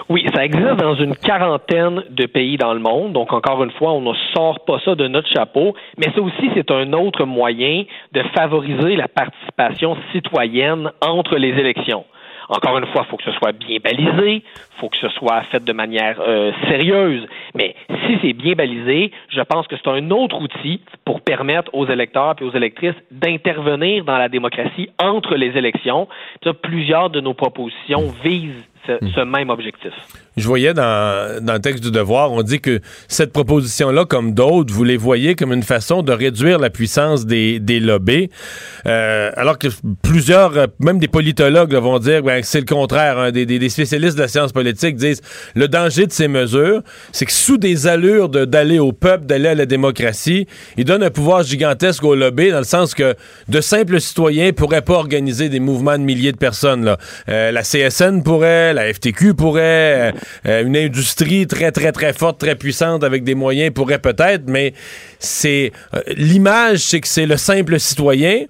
Oui, 0.07 0.23
ça 0.35 0.45
existe 0.45 0.75
dans 0.75 0.93
une 0.93 1.15
quarantaine 1.15 2.03
de 2.11 2.27
pays 2.27 2.57
dans 2.57 2.75
le 2.75 2.79
monde. 2.79 3.13
Donc, 3.13 3.33
encore 3.33 3.63
une 3.63 3.71
fois, 3.71 3.91
on 3.93 4.01
ne 4.01 4.13
sort 4.35 4.63
pas 4.63 4.79
ça 4.85 4.93
de 4.93 5.07
notre 5.07 5.27
chapeau. 5.27 5.75
Mais 5.97 6.11
ça 6.13 6.21
aussi, 6.21 6.51
c'est 6.53 6.69
un 6.69 6.93
autre 6.93 7.25
moyen 7.25 7.85
de 8.11 8.21
favoriser 8.35 8.95
la 8.97 9.07
participation 9.07 9.97
citoyenne 10.11 10.91
entre 11.01 11.37
les 11.37 11.49
élections. 11.49 12.05
Encore 12.49 12.77
une 12.77 12.85
fois, 12.87 13.03
il 13.07 13.09
faut 13.09 13.17
que 13.17 13.23
ce 13.23 13.31
soit 13.31 13.53
bien 13.53 13.79
balisé, 13.83 14.43
il 14.43 14.79
faut 14.79 14.89
que 14.89 14.97
ce 14.97 15.09
soit 15.09 15.41
fait 15.51 15.63
de 15.63 15.73
manière 15.73 16.19
euh, 16.19 16.51
sérieuse. 16.67 17.25
Mais 17.55 17.75
si 18.05 18.19
c'est 18.21 18.33
bien 18.33 18.53
balisé, 18.53 19.11
je 19.29 19.41
pense 19.41 19.65
que 19.65 19.75
c'est 19.75 19.89
un 19.89 20.11
autre 20.11 20.39
outil 20.39 20.81
pour 21.05 21.21
permettre 21.21 21.73
aux 21.73 21.87
électeurs 21.87 22.35
et 22.39 22.43
aux 22.43 22.53
électrices 22.53 22.93
d'intervenir 23.09 24.05
dans 24.05 24.19
la 24.19 24.29
démocratie 24.29 24.89
entre 25.01 25.35
les 25.35 25.57
élections. 25.57 26.07
plusieurs 26.61 27.09
de 27.09 27.21
nos 27.21 27.33
propositions 27.33 28.13
visent 28.23 28.63
ce, 28.87 28.93
ce 29.15 29.21
même 29.21 29.49
objectif. 29.49 29.91
Je 30.37 30.45
voyais 30.47 30.73
dans, 30.73 31.43
dans 31.43 31.53
le 31.53 31.59
texte 31.59 31.81
du 31.83 31.91
devoir, 31.91 32.31
on 32.33 32.41
dit 32.43 32.59
que 32.59 32.81
cette 33.07 33.31
proposition-là, 33.31 34.03
comme 34.05 34.33
d'autres, 34.33 34.73
vous 34.73 34.83
les 34.83 34.97
voyez 34.97 35.35
comme 35.35 35.53
une 35.53 35.63
façon 35.63 36.01
de 36.03 36.11
réduire 36.11 36.59
la 36.59 36.69
puissance 36.69 37.25
des, 37.25 37.59
des 37.59 37.79
lobbies, 37.79 38.29
euh, 38.85 39.31
alors 39.37 39.57
que 39.57 39.67
plusieurs, 40.03 40.51
même 40.79 40.99
des 40.99 41.07
politologues 41.07 41.71
là, 41.71 41.79
vont 41.79 41.99
dire 41.99 42.21
ben, 42.21 42.41
que 42.41 42.47
c'est 42.47 42.59
le 42.59 42.65
contraire. 42.65 43.17
hein. 43.17 43.31
Des, 43.31 43.45
des- 43.45 43.59
des 43.59 43.69
spécialistes 43.69 44.17
de 44.17 44.21
la 44.21 44.27
science 44.27 44.51
politique 44.51 44.95
disent 44.97 45.21
le 45.55 45.67
danger 45.67 46.05
de 46.05 46.11
ces 46.11 46.27
mesures, 46.27 46.81
c'est 47.13 47.25
que 47.25 47.31
sous 47.31 47.57
des 47.57 47.87
allures 47.87 48.29
de- 48.29 48.45
d'aller 48.45 48.79
au 48.79 48.91
peuple, 48.91 49.25
d'aller 49.25 49.47
à 49.49 49.55
la 49.55 49.65
démocratie, 49.65 50.47
ils 50.77 50.85
donnent 50.85 51.03
un 51.03 51.09
pouvoir 51.09 51.43
gigantesque 51.43 52.03
aux 52.03 52.15
lobbies, 52.15 52.51
dans 52.51 52.57
le 52.59 52.63
sens 52.65 52.93
que 52.93 53.15
de 53.47 53.61
simples 53.61 53.99
citoyens 54.01 54.51
pourraient 54.51 54.81
pas 54.81 54.95
organiser 54.95 55.47
des 55.49 55.59
mouvements 55.61 55.97
de 55.97 56.03
milliers 56.03 56.33
de 56.33 56.37
personnes. 56.37 56.83
Là. 56.85 56.97
Euh, 57.29 57.51
la 57.51 57.61
CSN 57.63 58.21
pourrait, 58.23 58.73
la 58.75 58.93
FTQ 58.93 59.33
pourrait, 59.33 60.13
euh, 60.45 60.63
une 60.63 60.77
industrie 60.77 61.47
très, 61.47 61.71
très, 61.71 61.91
très 61.91 62.13
forte, 62.13 62.39
très 62.39 62.55
puissante 62.55 63.03
avec 63.03 63.23
des 63.23 63.33
moyens 63.33 63.73
pourrait 63.73 63.99
peut-être, 63.99 64.43
mais 64.47 64.73
c'est 65.19 65.71
euh, 65.95 66.01
l'image, 66.15 66.79
c'est 66.79 67.01
que 67.01 67.07
c'est 67.07 67.25
le 67.25 67.37
simple 67.37 67.79
citoyen. 67.79 68.45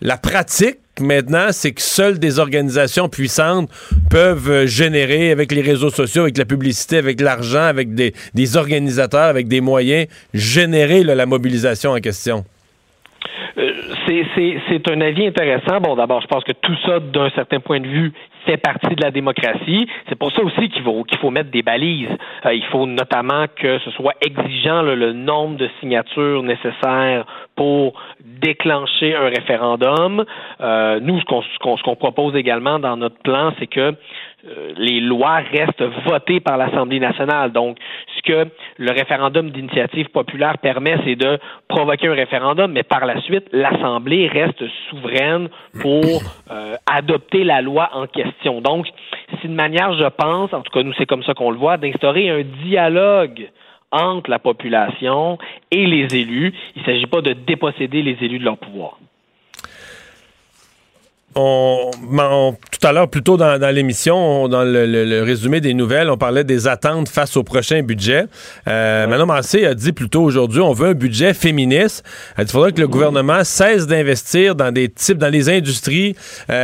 La 0.00 0.16
pratique, 0.16 0.78
maintenant, 1.00 1.48
c'est 1.50 1.72
que 1.72 1.82
seules 1.82 2.18
des 2.18 2.38
organisations 2.38 3.08
puissantes 3.08 3.70
peuvent 4.10 4.50
euh, 4.50 4.66
générer, 4.66 5.30
avec 5.30 5.52
les 5.52 5.62
réseaux 5.62 5.90
sociaux, 5.90 6.22
avec 6.22 6.38
la 6.38 6.44
publicité, 6.44 6.96
avec 6.96 7.20
l'argent, 7.20 7.62
avec 7.64 7.94
des, 7.94 8.56
organisateurs, 8.56 9.24
avec 9.24 9.48
des 9.48 9.60
moyens, 9.60 10.06
générer 10.32 11.02
la 11.04 11.26
mobilisation 11.26 11.92
en 11.92 12.00
question. 12.00 12.44
Euh, 13.58 13.72
c'est- 14.06 14.90
un 14.90 15.00
avis 15.00 15.26
intéressant. 15.26 15.80
Bon, 15.80 15.94
d'abord, 15.96 16.20
je 16.20 16.26
pense 16.26 16.44
que 16.44 16.52
tout 16.52 16.76
ça, 16.84 17.00
d'un 17.00 17.30
certain 17.30 17.60
point 17.60 17.80
de 17.80 17.86
vue, 17.86 18.12
fait 18.46 18.56
partie 18.58 18.94
de 18.94 19.02
la 19.02 19.10
démocratie. 19.10 19.88
C'est 20.08 20.18
pour 20.18 20.30
ça 20.32 20.42
aussi 20.42 20.68
qu'il 20.68 20.82
faut, 20.82 21.02
qu'il 21.04 21.18
faut 21.18 21.30
mettre 21.30 21.50
des 21.50 21.62
balises. 21.62 22.08
Euh, 22.44 22.52
il 22.52 22.64
faut 22.64 22.86
notamment 22.86 23.46
que 23.56 23.78
ce 23.78 23.90
soit 23.92 24.12
exigeant 24.20 24.82
là, 24.82 24.94
le 24.94 25.12
nombre 25.12 25.56
de 25.56 25.68
signatures 25.80 26.42
nécessaires 26.42 27.24
pour 27.56 27.94
déclencher 28.20 29.14
un 29.14 29.28
référendum. 29.28 30.24
Euh, 30.60 31.00
nous, 31.00 31.18
ce 31.20 31.24
qu'on 31.24 31.42
ce 31.42 31.82
qu'on- 31.82 31.94
propose 31.96 32.34
également 32.36 32.78
dans 32.78 32.96
notre 32.96 33.18
plan, 33.22 33.52
c'est 33.58 33.66
que 33.68 33.94
les 34.76 35.00
lois 35.00 35.36
restent 35.36 35.84
votées 36.06 36.40
par 36.40 36.56
l'Assemblée 36.56 37.00
nationale. 37.00 37.52
Donc, 37.52 37.78
ce 38.16 38.22
que 38.22 38.48
le 38.78 38.90
référendum 38.90 39.50
d'initiative 39.50 40.08
populaire 40.08 40.58
permet, 40.58 40.96
c'est 41.04 41.16
de 41.16 41.38
provoquer 41.68 42.08
un 42.08 42.14
référendum, 42.14 42.72
mais 42.72 42.82
par 42.82 43.06
la 43.06 43.20
suite, 43.22 43.46
l'Assemblée 43.52 44.28
reste 44.28 44.64
souveraine 44.90 45.48
pour 45.80 46.22
euh, 46.50 46.74
adopter 46.86 47.44
la 47.44 47.62
loi 47.62 47.90
en 47.92 48.06
question. 48.06 48.60
Donc, 48.60 48.86
c'est 49.30 49.44
une 49.44 49.54
manière, 49.54 49.94
je 49.94 50.08
pense, 50.08 50.52
en 50.52 50.62
tout 50.62 50.72
cas 50.72 50.82
nous, 50.82 50.92
c'est 50.98 51.06
comme 51.06 51.22
ça 51.24 51.34
qu'on 51.34 51.50
le 51.50 51.58
voit, 51.58 51.76
d'instaurer 51.76 52.30
un 52.30 52.42
dialogue 52.64 53.48
entre 53.90 54.28
la 54.30 54.38
population 54.38 55.38
et 55.70 55.86
les 55.86 56.14
élus. 56.16 56.52
Il 56.74 56.82
ne 56.82 56.86
s'agit 56.86 57.06
pas 57.06 57.20
de 57.20 57.32
déposséder 57.32 58.02
les 58.02 58.16
élus 58.22 58.38
de 58.38 58.44
leur 58.44 58.58
pouvoir. 58.58 58.98
On, 61.36 61.90
on- 62.18 62.56
tout 62.70 62.86
à 62.86 62.92
l'heure, 62.92 63.08
plus 63.08 63.22
tôt 63.22 63.36
dans, 63.36 63.58
dans 63.58 63.74
l'émission, 63.74 64.16
on- 64.44 64.48
dans 64.48 64.62
le, 64.62 64.86
le- 64.86 65.04
le 65.04 65.22
résumé 65.22 65.60
des 65.60 65.74
nouvelles, 65.74 66.10
on 66.10 66.16
parlait 66.16 66.44
des 66.44 66.68
attentes 66.68 67.08
face 67.08 67.36
au 67.36 67.42
prochain 67.42 67.82
budget. 67.82 68.24
Euh, 68.68 69.06
Manon 69.06 69.26
Massé 69.26 69.64
a 69.66 69.74
dit 69.74 69.92
plus 69.92 70.08
tôt 70.08 70.22
aujourd'hui, 70.22 70.60
on 70.60 70.72
veut 70.72 70.88
un 70.88 70.94
budget 70.94 71.34
féministe. 71.34 72.04
Elle 72.36 72.44
dit, 72.44 72.50
Il 72.50 72.52
faudrait 72.52 72.72
que 72.72 72.80
le 72.80 72.88
gouvernement 72.88 73.42
cesse 73.42 73.86
d'investir 73.86 74.54
dans 74.54 74.70
des 74.72 74.88
types, 74.88 75.18
dans 75.18 75.28
les 75.32 75.48
industries 75.48 76.14
euh, 76.50 76.54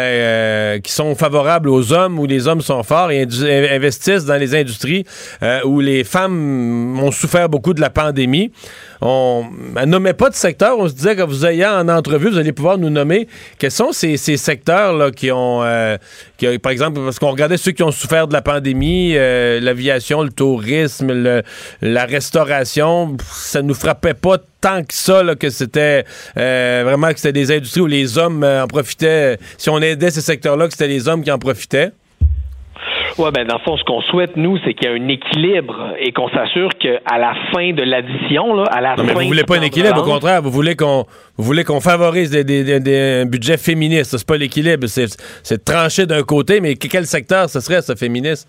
euh, 0.76 0.78
qui 0.80 0.92
sont 0.92 1.14
favorables 1.14 1.68
aux 1.68 1.92
hommes, 1.92 2.18
où 2.18 2.26
les 2.26 2.46
hommes 2.46 2.60
sont 2.60 2.82
forts, 2.82 3.10
et 3.10 3.26
investissent 3.70 4.24
dans 4.24 4.36
les 4.36 4.54
industries 4.54 5.04
euh, 5.42 5.60
où 5.64 5.80
les 5.80 6.04
femmes 6.04 6.98
ont 7.00 7.10
souffert 7.10 7.48
beaucoup 7.48 7.74
de 7.74 7.80
la 7.80 7.90
pandémie. 7.90 8.52
On 9.02 9.44
elle 9.80 9.88
nommait 9.88 10.12
pas 10.14 10.28
de 10.28 10.34
secteur. 10.34 10.78
On 10.78 10.88
se 10.88 10.92
disait 10.94 11.16
que 11.16 11.22
vous 11.22 11.46
ayant 11.46 11.72
en 11.78 11.88
entrevue, 11.88 12.28
vous 12.30 12.38
allez 12.38 12.52
pouvoir 12.52 12.76
nous 12.78 12.90
nommer 12.90 13.28
quels 13.58 13.70
sont 13.70 13.92
ces, 13.92 14.16
ces 14.16 14.36
secteurs 14.36 14.92
là 14.92 15.10
qui 15.10 15.30
ont, 15.32 15.62
euh, 15.62 15.96
qui 16.36 16.46
ont- 16.48 16.58
par 16.58 16.72
exemple, 16.72 17.00
parce 17.02 17.18
qu'on 17.18 17.30
regardait 17.30 17.56
ceux 17.56 17.72
qui 17.72 17.82
ont 17.82 17.90
souffert 17.92 18.28
de 18.28 18.32
la 18.34 18.42
pandémie, 18.42 19.12
euh, 19.16 19.58
l'aviation, 19.60 20.22
le 20.22 20.30
tourisme, 20.30 21.12
le- 21.12 21.42
la 21.80 22.04
restauration, 22.04 23.16
ça 23.32 23.62
nous 23.62 23.74
frappait 23.74 24.14
pas 24.14 24.36
tant 24.60 24.82
que 24.82 24.92
ça 24.92 25.22
là, 25.22 25.34
que 25.34 25.48
c'était 25.48 26.04
euh, 26.36 26.82
vraiment 26.84 27.08
que 27.12 27.16
c'était 27.18 27.32
des 27.32 27.50
industries 27.52 27.80
où 27.80 27.86
les 27.86 28.18
hommes 28.18 28.44
euh, 28.44 28.64
en 28.64 28.66
profitaient. 28.66 29.38
Si 29.56 29.70
on 29.70 29.78
aidait 29.80 30.10
ces 30.10 30.20
secteurs-là, 30.20 30.66
que 30.66 30.72
c'était 30.72 30.88
les 30.88 31.08
hommes 31.08 31.22
qui 31.24 31.30
en 31.32 31.38
profitaient. 31.38 31.92
Ouais, 33.18 33.30
ben 33.32 33.46
dans 33.46 33.56
le 33.56 33.60
fond, 33.60 33.76
ce 33.76 33.84
qu'on 33.84 34.00
souhaite 34.02 34.36
nous, 34.36 34.58
c'est 34.64 34.74
qu'il 34.74 34.88
y 34.88 34.92
ait 34.92 34.98
un 34.98 35.08
équilibre 35.08 35.94
et 35.98 36.12
qu'on 36.12 36.28
s'assure 36.30 36.70
qu'à 36.78 37.18
la 37.18 37.34
fin 37.52 37.72
de 37.72 37.82
l'addition, 37.82 38.54
là, 38.54 38.64
à 38.70 38.80
la 38.80 38.96
Non, 38.96 39.04
mais 39.04 39.12
fin 39.14 39.20
vous 39.20 39.26
voulez 39.28 39.44
pas 39.44 39.58
un 39.58 39.62
équilibre, 39.62 40.00
au 40.00 40.04
contraire, 40.04 40.40
vous 40.42 40.50
voulez 40.50 40.76
qu'on 40.76 41.04
vous 41.36 41.44
voulez 41.44 41.64
qu'on 41.64 41.80
favorise 41.80 42.30
des, 42.30 42.44
des, 42.44 42.64
des- 42.64 42.80
des- 42.80 43.22
un 43.22 43.26
budget 43.26 43.56
féministe. 43.58 44.16
C'est 44.16 44.26
pas 44.26 44.36
l'équilibre, 44.36 44.86
c'est 44.86 45.64
trancher 45.64 46.06
d'un 46.06 46.22
côté, 46.22 46.60
mais 46.60 46.76
que- 46.76 46.88
quel 46.88 47.04
secteur 47.06 47.48
ce 47.50 47.60
serait, 47.60 47.82
ce 47.82 47.94
féministe? 47.94 48.48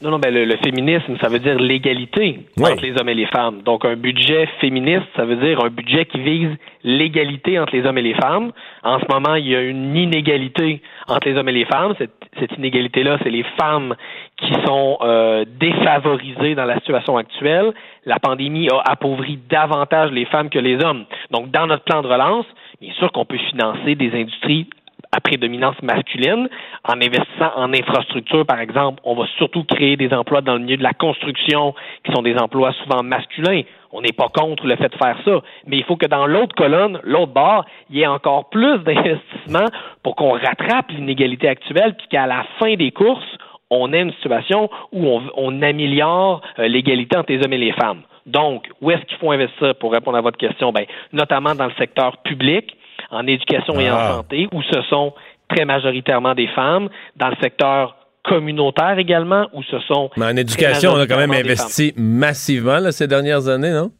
Non, 0.00 0.12
non, 0.12 0.20
ben 0.20 0.32
le, 0.32 0.44
le 0.44 0.56
féminisme, 0.64 1.16
ça 1.20 1.28
veut 1.28 1.40
dire 1.40 1.56
l'égalité 1.58 2.38
Oui. 2.56 2.70
entre 2.70 2.82
les 2.84 2.92
hommes 3.00 3.08
et 3.08 3.14
les 3.14 3.26
femmes. 3.26 3.62
Donc, 3.64 3.84
un 3.84 3.96
budget 3.96 4.48
féministe, 4.60 5.02
ça 5.16 5.24
veut 5.24 5.34
dire 5.34 5.58
un 5.64 5.70
budget 5.70 6.04
qui 6.04 6.20
vise 6.20 6.50
l'égalité 6.84 7.58
entre 7.58 7.74
les 7.74 7.84
hommes 7.84 7.98
et 7.98 8.02
les 8.02 8.14
femmes. 8.14 8.52
En 8.84 9.00
ce 9.00 9.04
moment, 9.12 9.34
il 9.34 9.48
y 9.48 9.56
a 9.56 9.60
une 9.60 9.96
inégalité 9.96 10.82
entre 11.08 11.28
les 11.28 11.34
hommes 11.36 11.48
et 11.48 11.52
les 11.52 11.64
femmes. 11.64 11.94
Cette, 11.98 12.12
cette 12.38 12.52
inégalité-là, 12.56 13.18
c'est 13.22 13.30
les 13.30 13.44
femmes 13.58 13.94
qui 14.36 14.52
sont 14.66 14.98
euh, 15.00 15.44
défavorisées 15.58 16.54
dans 16.54 16.64
la 16.64 16.76
situation 16.76 17.16
actuelle. 17.16 17.72
La 18.04 18.18
pandémie 18.18 18.68
a 18.70 18.80
appauvri 18.90 19.38
davantage 19.48 20.10
les 20.12 20.24
femmes 20.26 20.50
que 20.50 20.58
les 20.58 20.82
hommes. 20.84 21.04
Donc, 21.30 21.50
dans 21.50 21.66
notre 21.66 21.84
plan 21.84 22.02
de 22.02 22.08
relance, 22.08 22.46
bien 22.80 22.92
sûr 22.94 23.10
qu'on 23.12 23.24
peut 23.24 23.38
financer 23.38 23.94
des 23.94 24.12
industries 24.14 24.68
à 25.12 25.20
prédominance 25.20 25.80
masculine. 25.82 26.48
En 26.84 26.94
investissant 26.94 27.52
en 27.56 27.72
infrastructure, 27.72 28.44
par 28.46 28.60
exemple, 28.60 29.00
on 29.04 29.14
va 29.14 29.26
surtout 29.36 29.64
créer 29.64 29.96
des 29.96 30.12
emplois 30.12 30.40
dans 30.40 30.54
le 30.54 30.60
milieu 30.60 30.76
de 30.76 30.82
la 30.82 30.92
construction, 30.92 31.74
qui 32.04 32.12
sont 32.12 32.22
des 32.22 32.36
emplois 32.36 32.72
souvent 32.84 33.02
masculins. 33.02 33.62
On 33.92 34.00
n'est 34.02 34.12
pas 34.12 34.28
contre 34.28 34.66
le 34.66 34.76
fait 34.76 34.88
de 34.90 34.96
faire 34.96 35.16
ça. 35.24 35.40
Mais 35.66 35.78
il 35.78 35.84
faut 35.84 35.96
que 35.96 36.06
dans 36.06 36.26
l'autre 36.26 36.54
colonne, 36.54 37.00
l'autre 37.04 37.32
bord, 37.32 37.64
il 37.90 37.96
y 37.96 38.02
ait 38.02 38.06
encore 38.06 38.48
plus 38.50 38.78
d'investissements 38.80 39.68
pour 40.02 40.14
qu'on 40.16 40.32
rattrape 40.32 40.90
l'inégalité 40.90 41.48
actuelle, 41.48 41.94
puis 41.96 42.06
qu'à 42.08 42.26
la 42.26 42.44
fin 42.58 42.74
des 42.74 42.90
courses, 42.90 43.24
on 43.70 43.92
ait 43.92 44.00
une 44.02 44.12
situation 44.14 44.70
où 44.92 45.06
on, 45.06 45.22
on 45.36 45.62
améliore 45.62 46.40
euh, 46.58 46.68
l'égalité 46.68 47.16
entre 47.18 47.32
les 47.32 47.42
hommes 47.44 47.52
et 47.52 47.58
les 47.58 47.72
femmes. 47.72 48.02
Donc, 48.26 48.68
où 48.80 48.90
est-ce 48.90 49.02
qu'il 49.06 49.16
faut 49.18 49.30
investir 49.30 49.74
pour 49.76 49.92
répondre 49.92 50.16
à 50.18 50.20
votre 50.20 50.38
question? 50.38 50.70
Ben, 50.72 50.84
notamment 51.12 51.54
dans 51.54 51.66
le 51.66 51.72
secteur 51.78 52.18
public, 52.18 52.76
en 53.10 53.26
éducation 53.26 53.78
et 53.80 53.90
en 53.90 53.96
Ah. 53.96 54.12
santé, 54.16 54.48
où 54.52 54.62
ce 54.62 54.82
sont 54.82 55.14
très 55.48 55.64
majoritairement 55.64 56.34
des 56.34 56.46
femmes, 56.48 56.88
dans 57.16 57.28
le 57.28 57.36
secteur 57.42 57.94
communautaire 58.28 58.98
également, 58.98 59.46
où 59.52 59.62
ce 59.62 59.78
sont 59.80 60.10
Mais 60.16 60.26
en 60.26 60.36
éducation, 60.36 60.92
on 60.92 60.98
a 61.00 61.06
quand 61.06 61.16
même 61.16 61.32
investi 61.32 61.92
massivement 61.96 62.78
là, 62.78 62.92
ces 62.92 63.06
dernières 63.06 63.48
années, 63.48 63.72
non? 63.72 63.90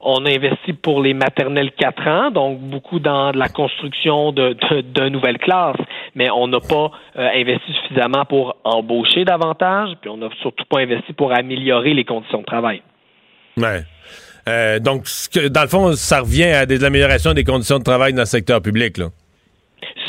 On 0.00 0.24
a 0.26 0.30
investi 0.30 0.72
pour 0.72 1.02
les 1.02 1.14
maternelles 1.14 1.72
4 1.72 2.06
ans, 2.08 2.30
donc 2.30 2.60
beaucoup 2.60 3.00
dans 3.00 3.32
la 3.32 3.48
construction 3.48 4.30
de, 4.30 4.54
de, 4.70 4.80
de 4.82 5.08
nouvelles 5.08 5.38
classes, 5.38 5.76
mais 6.14 6.28
on 6.30 6.46
n'a 6.48 6.60
pas 6.60 6.90
euh, 7.18 7.28
investi 7.34 7.72
suffisamment 7.82 8.24
pour 8.24 8.56
embaucher 8.62 9.24
davantage, 9.24 9.90
puis 10.00 10.10
on 10.10 10.18
n'a 10.18 10.28
surtout 10.42 10.64
pas 10.68 10.80
investi 10.80 11.12
pour 11.12 11.32
améliorer 11.32 11.92
les 11.94 12.04
conditions 12.04 12.40
de 12.40 12.44
travail. 12.44 12.82
Ouais. 13.56 13.82
Euh, 14.48 14.78
donc, 14.78 15.08
ce 15.08 15.28
que- 15.28 15.48
dans 15.48 15.62
le 15.62 15.68
fond, 15.68 15.92
ça 15.94 16.20
revient 16.20 16.44
à 16.44 16.66
des 16.66 16.84
améliorations 16.84 17.32
des 17.32 17.42
conditions 17.42 17.78
de 17.78 17.84
travail 17.84 18.12
dans 18.12 18.22
le 18.22 18.26
secteur 18.26 18.60
public. 18.62 18.98
Là. 18.98 19.06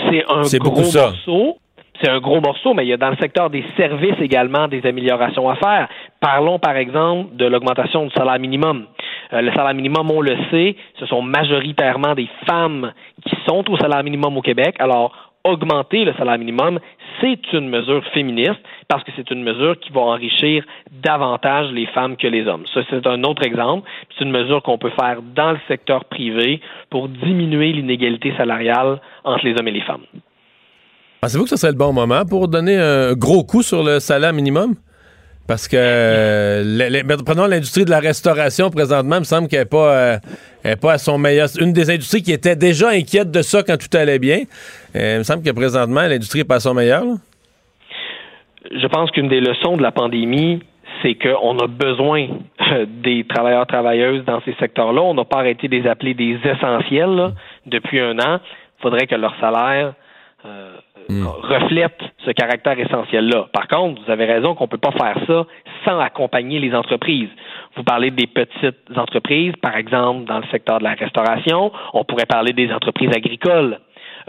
C'est 0.10 0.24
un 0.30 0.42
gros 0.42 0.60
beaucoup 0.72 0.84
ça. 0.84 1.08
morceau. 1.08 1.58
C'est 2.02 2.10
un 2.10 2.20
gros 2.20 2.42
morceau, 2.42 2.74
mais 2.74 2.86
il 2.86 2.90
y 2.90 2.94
a 2.94 2.98
dans 2.98 3.10
le 3.10 3.18
secteur 3.18 3.50
des 3.50 3.66
services 3.76 4.20
également 4.20 4.68
des 4.68 4.86
améliorations 4.86 5.50
à 5.50 5.56
faire. 5.56 5.88
Parlons 6.20 6.60
par 6.60 6.76
exemple 6.76 7.36
de 7.36 7.46
l'augmentation 7.46 8.06
du 8.06 8.12
salaire 8.12 8.40
minimum. 8.40 8.86
Euh, 9.34 9.42
le 9.42 9.52
salaire 9.52 9.74
minimum, 9.74 10.10
on 10.12 10.22
le 10.22 10.38
sait, 10.52 10.76
ce 11.00 11.06
sont 11.08 11.22
majoritairement 11.22 12.14
des 12.14 12.30
femmes 12.46 12.94
qui 13.26 13.36
sont 13.48 13.64
au 13.70 13.78
salaire 13.78 14.04
minimum 14.04 14.38
au 14.38 14.42
Québec. 14.42 14.76
Alors, 14.80 15.32
augmenter 15.44 16.06
le 16.06 16.14
salaire 16.14 16.38
minimum, 16.38 16.80
c'est 17.20 17.52
une 17.54 17.70
mesure 17.70 18.04
féministe 18.14 18.60
parce 18.88 19.04
que 19.04 19.12
c'est 19.16 19.32
une 19.32 19.44
mesure 19.44 19.80
qui 19.80 19.92
va 19.92 20.02
enrichir 20.02 20.64
davantage 20.92 21.72
les 21.72 21.88
femmes 21.88 22.16
que 22.16 22.28
les 22.28 22.48
hommes. 22.48 22.66
Ça, 22.74 22.82
c'est 22.90 23.08
un 23.08 23.24
autre 23.24 23.44
exemple. 23.46 23.90
C'est 24.18 24.24
une 24.24 24.32
mesure 24.32 24.62
qu'on 24.62 24.78
peut 24.78 24.92
faire 25.00 25.22
dans 25.22 25.52
le 25.52 25.60
secteur 25.68 26.06
privé 26.06 26.62
pour 26.90 27.08
diminuer 27.08 27.74
l'inégalité 27.74 28.34
salariale 28.38 29.00
entre 29.24 29.46
les 29.46 29.56
hommes 29.60 29.68
et 29.68 29.72
les 29.72 29.82
femmes. 29.82 30.06
Pensez-vous 31.22 31.46
que 31.46 31.50
ce 31.50 31.56
serait 31.56 31.72
le 31.72 31.78
bon 31.78 31.94
moment 31.94 32.26
pour 32.26 32.48
donner 32.48 32.78
un 32.78 33.14
gros 33.14 33.44
coup 33.44 33.64
sur 33.64 33.84
le 33.84 34.00
salaire 34.00 34.34
minimum? 34.34 34.76
Parce 35.48 35.70
que, 35.70 37.02
ben, 37.04 37.18
prenons 37.26 37.48
l'industrie 37.48 37.86
de 37.86 37.90
la 37.90 38.00
restauration 38.00 38.70
présentement, 38.70 39.16
il 39.16 39.20
me 39.20 39.26
semble 39.26 39.48
qu'elle 39.48 39.62
n'est 39.62 39.66
pas, 39.66 39.96
euh, 39.96 40.18
elle 40.64 40.78
pas 40.78 40.94
à 40.94 40.98
son 40.98 41.18
meilleur. 41.18 41.48
Une 41.60 41.72
des 41.72 41.90
industries 41.90 42.22
qui 42.22 42.34
était 42.34 42.58
déjà 42.58 42.90
inquiète 42.90 43.32
de 43.32 43.42
ça 43.42 43.64
quand 43.64 43.78
tout 43.78 43.96
allait 43.98 44.20
bien. 44.20 44.42
Euh, 44.96 45.16
il 45.16 45.18
me 45.20 45.24
semble 45.24 45.44
que 45.44 45.52
présentement, 45.52 46.02
l'industrie 46.02 46.40
n'est 46.40 46.46
pas 46.46 46.56
à 46.56 46.60
son 46.60 46.74
meilleur. 46.74 47.06
là. 47.06 47.16
je 48.70 48.88
pense 48.88 49.10
qu'une 49.12 49.30
des 49.30 49.40
leçons 49.40 49.78
de 49.78 49.82
la 49.82 49.92
pandémie, 49.92 50.62
c'est 51.02 51.16
qu'on 51.16 51.58
a 51.60 51.68
besoin 51.68 52.28
euh, 52.74 52.86
des 52.86 53.26
travailleurs 53.26 53.68
travailleuses 53.68 54.26
dans 54.26 54.42
ces 54.42 54.54
secteurs-là. 54.60 55.02
On 55.02 55.14
n'a 55.14 55.24
pas 55.24 55.38
arrêté 55.38 55.70
de 55.70 55.78
les 55.78 55.88
appeler 55.88 56.14
des 56.14 56.38
essentiels 56.44 57.16
là, 57.16 57.32
depuis 57.66 58.02
un 58.02 58.20
an. 58.20 58.40
Il 58.80 58.82
faudrait 58.82 59.08
que 59.08 59.16
leur 59.16 59.34
salaire 59.40 59.94
euh, 61.10 61.26
reflète 61.26 62.00
ce 62.26 62.32
caractère 62.32 62.78
essentiel-là. 62.80 63.48
Par 63.54 63.68
contre, 63.68 64.02
vous 64.04 64.12
avez 64.12 64.26
raison 64.26 64.56
qu'on 64.56 64.66
ne 64.66 64.70
peut 64.70 64.78
pas 64.78 64.92
faire 64.92 65.18
ça 65.26 65.46
sans 65.86 66.00
accompagner 66.00 66.60
les 66.60 66.74
entreprises. 66.76 67.30
Vous 67.76 67.84
parlez 67.84 68.12
des 68.12 68.28
petites 68.28 68.98
entreprises, 68.98 69.54
par 69.62 69.76
exemple 69.76 70.26
dans 70.26 70.40
le 70.40 70.46
secteur 70.52 70.80
de 70.80 70.84
la 70.84 70.94
restauration. 70.94 71.72
On 71.94 72.04
pourrait 72.04 72.26
parler 72.26 72.54
des 72.54 72.72
entreprises 72.72 73.12
agricoles 73.16 73.80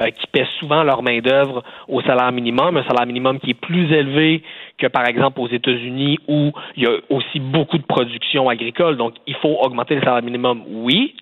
euh, 0.00 0.10
qui 0.10 0.26
paient 0.28 0.46
souvent 0.60 0.84
leur 0.84 1.02
main-d'œuvre 1.02 1.64
au 1.88 2.00
salaire 2.02 2.30
minimum, 2.30 2.76
un 2.76 2.84
salaire 2.84 3.06
minimum 3.06 3.40
qui 3.40 3.50
est 3.50 3.60
plus 3.60 3.92
élevé 3.92 4.42
que, 4.78 4.86
par 4.86 5.06
exemple, 5.06 5.40
aux 5.40 5.48
États-Unis 5.48 6.18
où 6.28 6.52
il 6.76 6.84
y 6.84 6.86
a 6.86 6.92
aussi 7.10 7.40
beaucoup 7.40 7.78
de 7.78 7.82
production 7.82 8.48
agricole. 8.48 8.96
Donc, 8.96 9.14
il 9.26 9.34
faut 9.36 9.56
augmenter 9.60 9.96
le 9.96 10.02
salaire 10.02 10.22
minimum, 10.22 10.62
oui, 10.68 11.16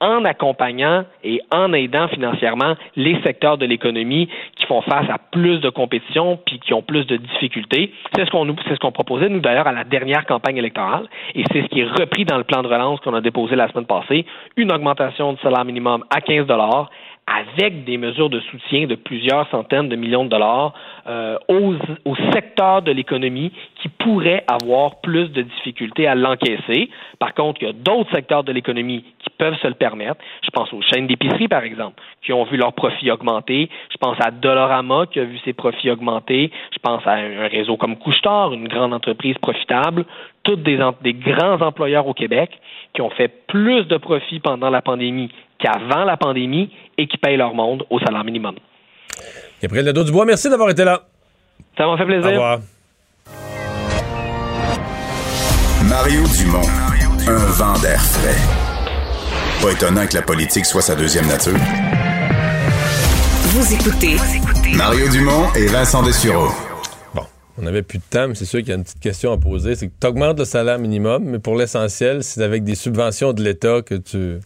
en 0.00 0.24
accompagnant 0.24 1.04
et 1.24 1.40
en 1.50 1.72
aidant 1.72 2.08
financièrement 2.08 2.74
les 2.96 3.20
secteurs 3.22 3.58
de 3.58 3.66
l'économie 3.66 4.28
qui 4.56 4.66
font 4.66 4.82
face 4.82 5.08
à 5.08 5.18
plus 5.18 5.58
de 5.60 5.70
compétition 5.70 6.38
puis 6.44 6.58
qui 6.58 6.74
ont 6.74 6.82
plus 6.82 7.06
de 7.06 7.16
difficultés. 7.16 7.92
C'est 8.14 8.26
ce 8.26 8.30
qu'on 8.30 8.46
c'est 8.66 8.74
ce 8.74 8.78
qu'on 8.78 8.92
proposait 8.92 9.28
nous 9.28 9.40
d'ailleurs 9.40 9.66
à 9.66 9.72
la 9.72 9.84
dernière 9.84 10.26
campagne 10.26 10.56
électorale 10.58 11.08
et 11.34 11.44
c'est 11.52 11.62
ce 11.62 11.66
qui 11.68 11.80
est 11.80 11.88
repris 11.88 12.24
dans 12.24 12.38
le 12.38 12.44
plan 12.44 12.62
de 12.62 12.68
relance 12.68 13.00
qu'on 13.00 13.14
a 13.14 13.20
déposé 13.20 13.56
la 13.56 13.68
semaine 13.68 13.86
passée, 13.86 14.26
une 14.56 14.72
augmentation 14.72 15.32
du 15.32 15.40
salaire 15.40 15.64
minimum 15.64 16.04
à 16.10 16.20
15 16.20 16.46
dollars 16.46 16.90
avec 17.26 17.84
des 17.84 17.98
mesures 17.98 18.30
de 18.30 18.38
soutien 18.38 18.86
de 18.86 18.94
plusieurs 18.94 19.48
centaines 19.50 19.88
de 19.88 19.96
millions 19.96 20.24
de 20.24 20.30
dollars 20.30 20.72
euh, 21.08 21.36
aux, 21.48 21.74
secteurs 22.32 22.82
de 22.82 22.92
l'économie 22.92 23.52
qui 23.82 23.88
pourraient 23.88 24.44
avoir 24.46 25.00
plus 25.00 25.28
de 25.30 25.42
difficultés 25.42 26.06
à 26.06 26.14
l'encaisser. 26.14 26.88
Par 27.18 27.34
contre, 27.34 27.62
il 27.62 27.66
y 27.66 27.70
a 27.70 27.72
d'autres 27.72 28.10
secteurs 28.14 28.44
de 28.44 28.52
l'économie 28.52 29.04
qui 29.18 29.30
peuvent 29.38 29.58
se 29.60 29.66
le 29.66 29.74
permettre. 29.74 30.20
Je 30.44 30.50
pense 30.50 30.72
aux 30.72 30.82
chaînes 30.82 31.08
d'épicerie, 31.08 31.48
par 31.48 31.64
exemple, 31.64 32.00
qui 32.22 32.32
ont 32.32 32.44
vu 32.44 32.56
leurs 32.56 32.74
profits 32.74 33.10
augmenter. 33.10 33.68
Je 33.90 33.96
pense 33.96 34.16
à 34.24 34.30
Dolorama, 34.30 35.06
qui 35.06 35.18
a 35.18 35.24
vu 35.24 35.38
ses 35.44 35.52
profits 35.52 35.90
augmenter. 35.90 36.52
Je 36.72 36.78
pense 36.78 37.04
à 37.06 37.14
un, 37.14 37.48
réseau 37.48 37.76
comme 37.76 37.96
Couchetard, 37.96 38.52
une 38.52 38.68
grande 38.68 38.94
entreprise 38.94 39.36
profitable. 39.38 40.04
Toutes 40.44 40.62
des 40.62 40.78
grands 41.14 41.60
employeurs 41.60 42.06
au 42.06 42.14
Québec 42.14 42.50
qui 42.94 43.02
ont 43.02 43.10
fait 43.10 43.28
plus 43.48 43.84
de 43.88 43.96
profits 43.96 44.38
pendant 44.38 44.70
la 44.70 44.80
pandémie 44.80 45.30
qu'avant 45.58 46.04
la 46.04 46.16
pandémie 46.16 46.70
et 46.98 47.06
qui 47.06 47.16
payent 47.18 47.36
leur 47.36 47.54
monde 47.54 47.84
au 47.90 47.98
salaire 47.98 48.24
minimum. 48.24 48.56
Gabriel 49.62 49.86
Nadeau-Dubois, 49.86 50.24
merci 50.26 50.50
d'avoir 50.50 50.70
été 50.70 50.84
là. 50.84 51.02
Ça 51.76 51.86
m'a 51.86 51.96
fait 51.96 52.04
plaisir. 52.04 52.26
Au 52.26 52.30
revoir. 52.30 52.60
Mario 55.88 56.22
Dumont, 56.36 56.66
un 57.28 57.46
vent 57.52 57.78
d'air 57.80 58.00
frais. 58.00 58.36
Pas 59.62 59.72
étonnant 59.72 60.06
que 60.06 60.14
la 60.14 60.22
politique 60.22 60.66
soit 60.66 60.82
sa 60.82 60.94
deuxième 60.94 61.26
nature. 61.26 61.56
Vous 63.50 63.72
écoutez 63.72 64.16
Mario 64.76 65.08
Dumont 65.08 65.52
et 65.54 65.66
Vincent 65.66 66.02
Dessureau. 66.02 66.48
Bon, 67.14 67.22
on 67.56 67.62
n'avait 67.62 67.82
plus 67.82 67.98
de 67.98 68.04
temps, 68.10 68.28
mais 68.28 68.34
c'est 68.34 68.44
sûr 68.44 68.60
qu'il 68.60 68.68
y 68.68 68.72
a 68.72 68.74
une 68.74 68.84
petite 68.84 69.00
question 69.00 69.32
à 69.32 69.38
poser. 69.38 69.74
C'est 69.76 69.88
que 69.88 69.92
tu 69.98 70.06
augmentes 70.06 70.38
le 70.38 70.44
salaire 70.44 70.78
minimum, 70.78 71.24
mais 71.24 71.38
pour 71.38 71.56
l'essentiel, 71.56 72.22
c'est 72.22 72.42
avec 72.42 72.64
des 72.64 72.74
subventions 72.74 73.32
de 73.32 73.42
l'État 73.42 73.80
que 73.80 73.94
tu 73.94 74.40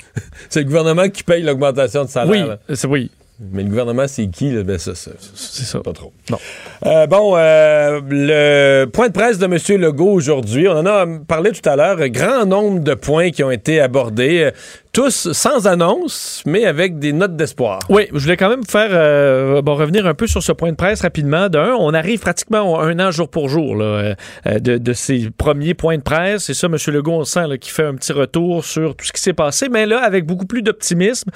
c'est 0.48 0.60
le 0.60 0.66
gouvernement 0.66 1.08
qui 1.08 1.22
paye 1.22 1.42
l'augmentation 1.42 2.04
de 2.04 2.08
salaire. 2.10 2.58
Oui, 2.68 2.76
c'est 2.76 2.86
oui. 2.86 3.10
Mais 3.50 3.64
le 3.64 3.70
gouvernement, 3.70 4.06
c'est 4.06 4.28
qui? 4.28 4.52
Là? 4.52 4.62
Ben, 4.62 4.78
ça, 4.78 4.94
ça, 4.94 5.10
c'est 5.34 5.64
ça. 5.64 5.80
Pas 5.80 5.92
trop. 5.92 6.12
Non. 6.30 6.38
Euh, 6.86 7.06
bon, 7.06 7.34
euh, 7.36 8.00
le 8.08 8.84
point 8.84 9.08
de 9.08 9.12
presse 9.12 9.38
de 9.38 9.46
M. 9.46 9.80
Legault 9.80 10.12
aujourd'hui, 10.12 10.68
on 10.68 10.76
en 10.76 10.86
a 10.86 11.06
parlé 11.26 11.50
tout 11.50 11.68
à 11.68 11.74
l'heure, 11.74 11.96
grand 12.08 12.46
nombre 12.46 12.80
de 12.80 12.94
points 12.94 13.30
qui 13.30 13.42
ont 13.42 13.50
été 13.50 13.80
abordés 13.80 14.50
tous 14.92 15.32
sans 15.32 15.66
annonce, 15.66 16.42
mais 16.44 16.66
avec 16.66 16.98
des 16.98 17.14
notes 17.14 17.34
d'espoir. 17.34 17.78
Oui, 17.88 18.08
je 18.12 18.18
voulais 18.18 18.36
quand 18.36 18.50
même 18.50 18.64
faire 18.64 18.90
euh, 18.92 19.62
bon 19.62 19.74
revenir 19.74 20.06
un 20.06 20.12
peu 20.12 20.26
sur 20.26 20.42
ce 20.42 20.52
point 20.52 20.70
de 20.70 20.76
presse 20.76 21.00
rapidement. 21.00 21.48
D'un, 21.48 21.74
on 21.78 21.94
arrive 21.94 22.20
pratiquement 22.20 22.78
un 22.78 22.98
an 23.00 23.10
jour 23.10 23.30
pour 23.30 23.48
jour 23.48 23.74
là, 23.74 24.14
euh, 24.46 24.58
de, 24.58 24.76
de, 24.76 24.92
ces 24.92 25.30
premiers 25.30 25.72
points 25.72 25.96
de 25.96 26.02
presse. 26.02 26.44
C'est 26.44 26.54
ça, 26.54 26.66
M. 26.66 26.76
Legault, 26.88 27.12
on 27.12 27.24
sent 27.24 27.58
qui 27.58 27.70
fait 27.70 27.86
un 27.86 27.94
petit 27.94 28.12
retour 28.12 28.66
sur 28.66 28.94
tout 28.94 29.06
ce 29.06 29.12
qui 29.12 29.20
s'est 29.22 29.32
passé, 29.32 29.70
mais 29.70 29.86
là, 29.86 30.02
avec 30.02 30.26
beaucoup 30.26 30.46
plus 30.46 30.60
d'optimisme, 30.60 31.30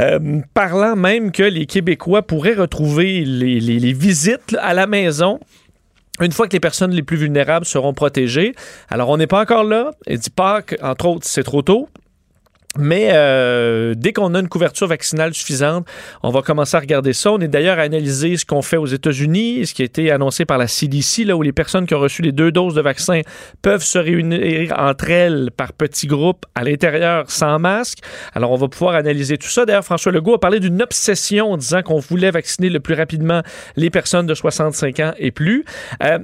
euh, 0.00 0.40
parlant 0.54 0.94
même 0.94 1.32
que 1.32 1.42
les 1.42 1.66
Québécois 1.66 2.22
pourraient 2.22 2.54
retrouver 2.54 3.24
les, 3.24 3.58
les, 3.58 3.80
les 3.80 3.92
visites 3.92 4.56
à 4.60 4.74
la 4.74 4.86
maison 4.86 5.40
une 6.20 6.30
fois 6.30 6.46
que 6.46 6.52
les 6.52 6.60
personnes 6.60 6.92
les 6.92 7.02
plus 7.02 7.16
vulnérables 7.16 7.66
seront 7.66 7.94
protégées. 7.94 8.54
Alors, 8.90 9.08
on 9.08 9.16
n'est 9.16 9.26
pas 9.26 9.40
encore 9.40 9.64
là. 9.64 9.90
Il 10.06 10.18
dit 10.18 10.30
pas 10.30 10.60
entre 10.82 11.06
autres, 11.06 11.26
c'est 11.26 11.42
trop 11.42 11.62
tôt. 11.62 11.88
Mais 12.78 13.10
euh, 13.12 13.94
dès 13.94 14.12
qu'on 14.12 14.34
a 14.34 14.40
une 14.40 14.48
couverture 14.48 14.86
vaccinale 14.86 15.34
suffisante, 15.34 15.86
on 16.22 16.30
va 16.30 16.40
commencer 16.40 16.76
à 16.76 16.80
regarder 16.80 17.12
ça. 17.12 17.32
On 17.32 17.38
est 17.40 17.48
d'ailleurs 17.48 17.78
à 17.78 17.82
analyser 17.82 18.36
ce 18.36 18.46
qu'on 18.46 18.62
fait 18.62 18.78
aux 18.78 18.86
États-Unis, 18.86 19.66
ce 19.66 19.74
qui 19.74 19.82
a 19.82 19.84
été 19.84 20.10
annoncé 20.10 20.44
par 20.46 20.56
la 20.56 20.66
CDC, 20.66 21.24
là 21.24 21.36
où 21.36 21.42
les 21.42 21.52
personnes 21.52 21.86
qui 21.86 21.94
ont 21.94 22.00
reçu 22.00 22.22
les 22.22 22.32
deux 22.32 22.50
doses 22.50 22.74
de 22.74 22.80
vaccin 22.80 23.20
peuvent 23.60 23.82
se 23.82 23.98
réunir 23.98 24.74
entre 24.78 25.10
elles 25.10 25.50
par 25.54 25.72
petits 25.72 26.06
groupes 26.06 26.46
à 26.54 26.64
l'intérieur 26.64 27.30
sans 27.30 27.58
masque. 27.58 27.98
Alors 28.34 28.52
on 28.52 28.56
va 28.56 28.68
pouvoir 28.68 28.94
analyser 28.94 29.36
tout 29.36 29.48
ça. 29.48 29.66
D'ailleurs, 29.66 29.84
François 29.84 30.12
Legault 30.12 30.34
a 30.34 30.40
parlé 30.40 30.58
d'une 30.58 30.80
obsession 30.80 31.52
en 31.52 31.56
disant 31.58 31.82
qu'on 31.82 31.98
voulait 31.98 32.30
vacciner 32.30 32.70
le 32.70 32.80
plus 32.80 32.94
rapidement 32.94 33.42
les 33.76 33.90
personnes 33.90 34.26
de 34.26 34.34
65 34.34 35.00
ans 35.00 35.12
et 35.18 35.30
plus. 35.30 35.64
Euh, 36.02 36.18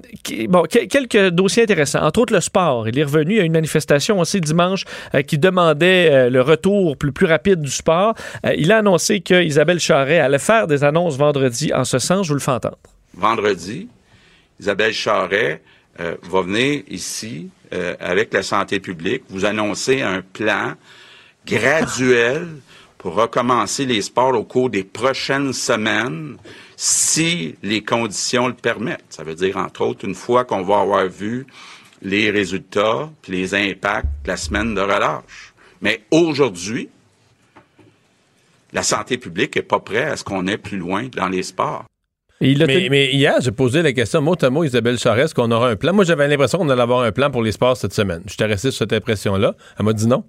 bon, 0.49 0.63
quelques 0.63 1.29
dossiers 1.29 1.65
intéressants. 1.65 2.03
Entre 2.03 2.21
autres, 2.21 2.33
le 2.33 2.41
sport. 2.41 2.89
Il 2.89 2.99
est 2.99 3.05
revenu 3.05 3.41
à 3.41 3.43
une 3.43 3.53
manifestation 3.53 4.19
aussi 4.19 4.41
dimanche 4.41 4.85
euh, 5.15 5.23
qui 5.23 5.39
demandait 5.39 6.11
euh, 6.11 6.31
le 6.39 6.43
retour 6.43 6.97
plus, 6.97 7.27
rapide 7.27 7.61
du 7.61 7.71
sport. 7.71 8.15
Euh, 8.47 8.55
il 8.57 8.71
a 8.71 8.79
annoncé 8.79 9.21
que 9.21 9.43
Isabelle 9.43 9.81
Charret 9.81 10.21
allait 10.21 10.39
faire 10.39 10.69
des 10.69 10.85
annonces 10.85 11.17
vendredi 11.17 11.73
en 11.75 11.85
ce 11.85 11.99
sens. 11.99 12.27
Je 12.27 12.29
vous 12.29 12.35
le 12.35 12.41
fais 12.41 12.53
entendre. 12.53 12.79
Vendredi, 13.15 13.89
Isabelle 14.61 14.93
Charret 14.93 15.61
euh, 15.99 16.15
va 16.23 16.43
venir 16.43 16.83
ici 16.89 17.51
euh, 17.73 17.97
avec 17.99 18.33
la 18.33 18.45
santé 18.45 18.79
publique, 18.79 19.25
vous 19.31 19.45
annoncer 19.45 20.01
un 20.01 20.23
plan 20.23 20.75
graduel 21.45 22.47
pour 22.99 23.15
recommencer 23.15 23.85
les 23.85 24.03
sports 24.03 24.35
au 24.35 24.45
cours 24.45 24.71
des 24.71 24.85
prochaines 24.85 25.53
semaines 25.53 26.37
si 26.77 27.57
les 27.65 27.83
conditions 27.83 28.47
le 28.47 28.55
permettent. 28.55 29.05
Ça 29.11 29.25
veut 29.25 29.35
dire, 29.35 29.57
entre 29.57 29.83
autres, 29.83 30.05
une 30.05 30.15
fois 30.15 30.45
qu'on 30.45 30.63
va 30.63 30.81
avoir 30.81 31.09
vu 31.09 31.47
les 32.03 32.31
résultats 32.31 33.11
puis 33.23 33.33
les 33.33 33.55
impacts 33.55 34.07
de 34.23 34.29
la 34.29 34.37
semaine 34.37 34.75
de 34.75 34.81
relâche. 34.81 35.48
Mais 35.81 36.03
aujourd'hui, 36.11 36.89
la 38.73 38.83
santé 38.83 39.19
publique 39.19 39.57
n'est 39.57 39.63
pas 39.63 39.81
prête 39.81 40.13
à 40.13 40.17
ce 40.17 40.25
qu'on 40.25 40.47
ait 40.47 40.59
plus 40.59 40.79
loin 40.79 41.09
dans 41.15 41.29
les 41.29 41.43
sports. 41.43 41.85
mais, 42.41 43.11
hier, 43.13 43.41
j'ai 43.41 43.53
posé 43.53 43.83
la 43.83 43.93
question 43.93 44.21
mot 44.21 44.37
à 44.41 44.51
mot 44.51 44.65
Isabelle 44.65 44.99
Charest 44.99 45.35
qu'on 45.35 45.51
aura 45.51 45.71
un 45.71 45.77
plan? 45.77 45.93
Moi, 45.93 46.05
j'avais 46.05 46.29
l'impression 46.29 46.59
qu'on 46.59 46.69
allait 46.69 46.83
avoir 46.83 47.03
un 47.03 47.13
plan 47.13 47.31
pour 47.31 47.43
les 47.43 47.53
sports 47.53 47.77
cette 47.77 47.95
semaine. 47.95 48.23
Je 48.27 48.31
J'étais 48.31 48.45
resté 48.45 48.71
sur 48.71 48.79
cette 48.79 48.93
impression-là. 48.93 49.55
Elle 49.79 49.85
m'a 49.85 49.93
dit 49.93 50.07
non. 50.07 50.25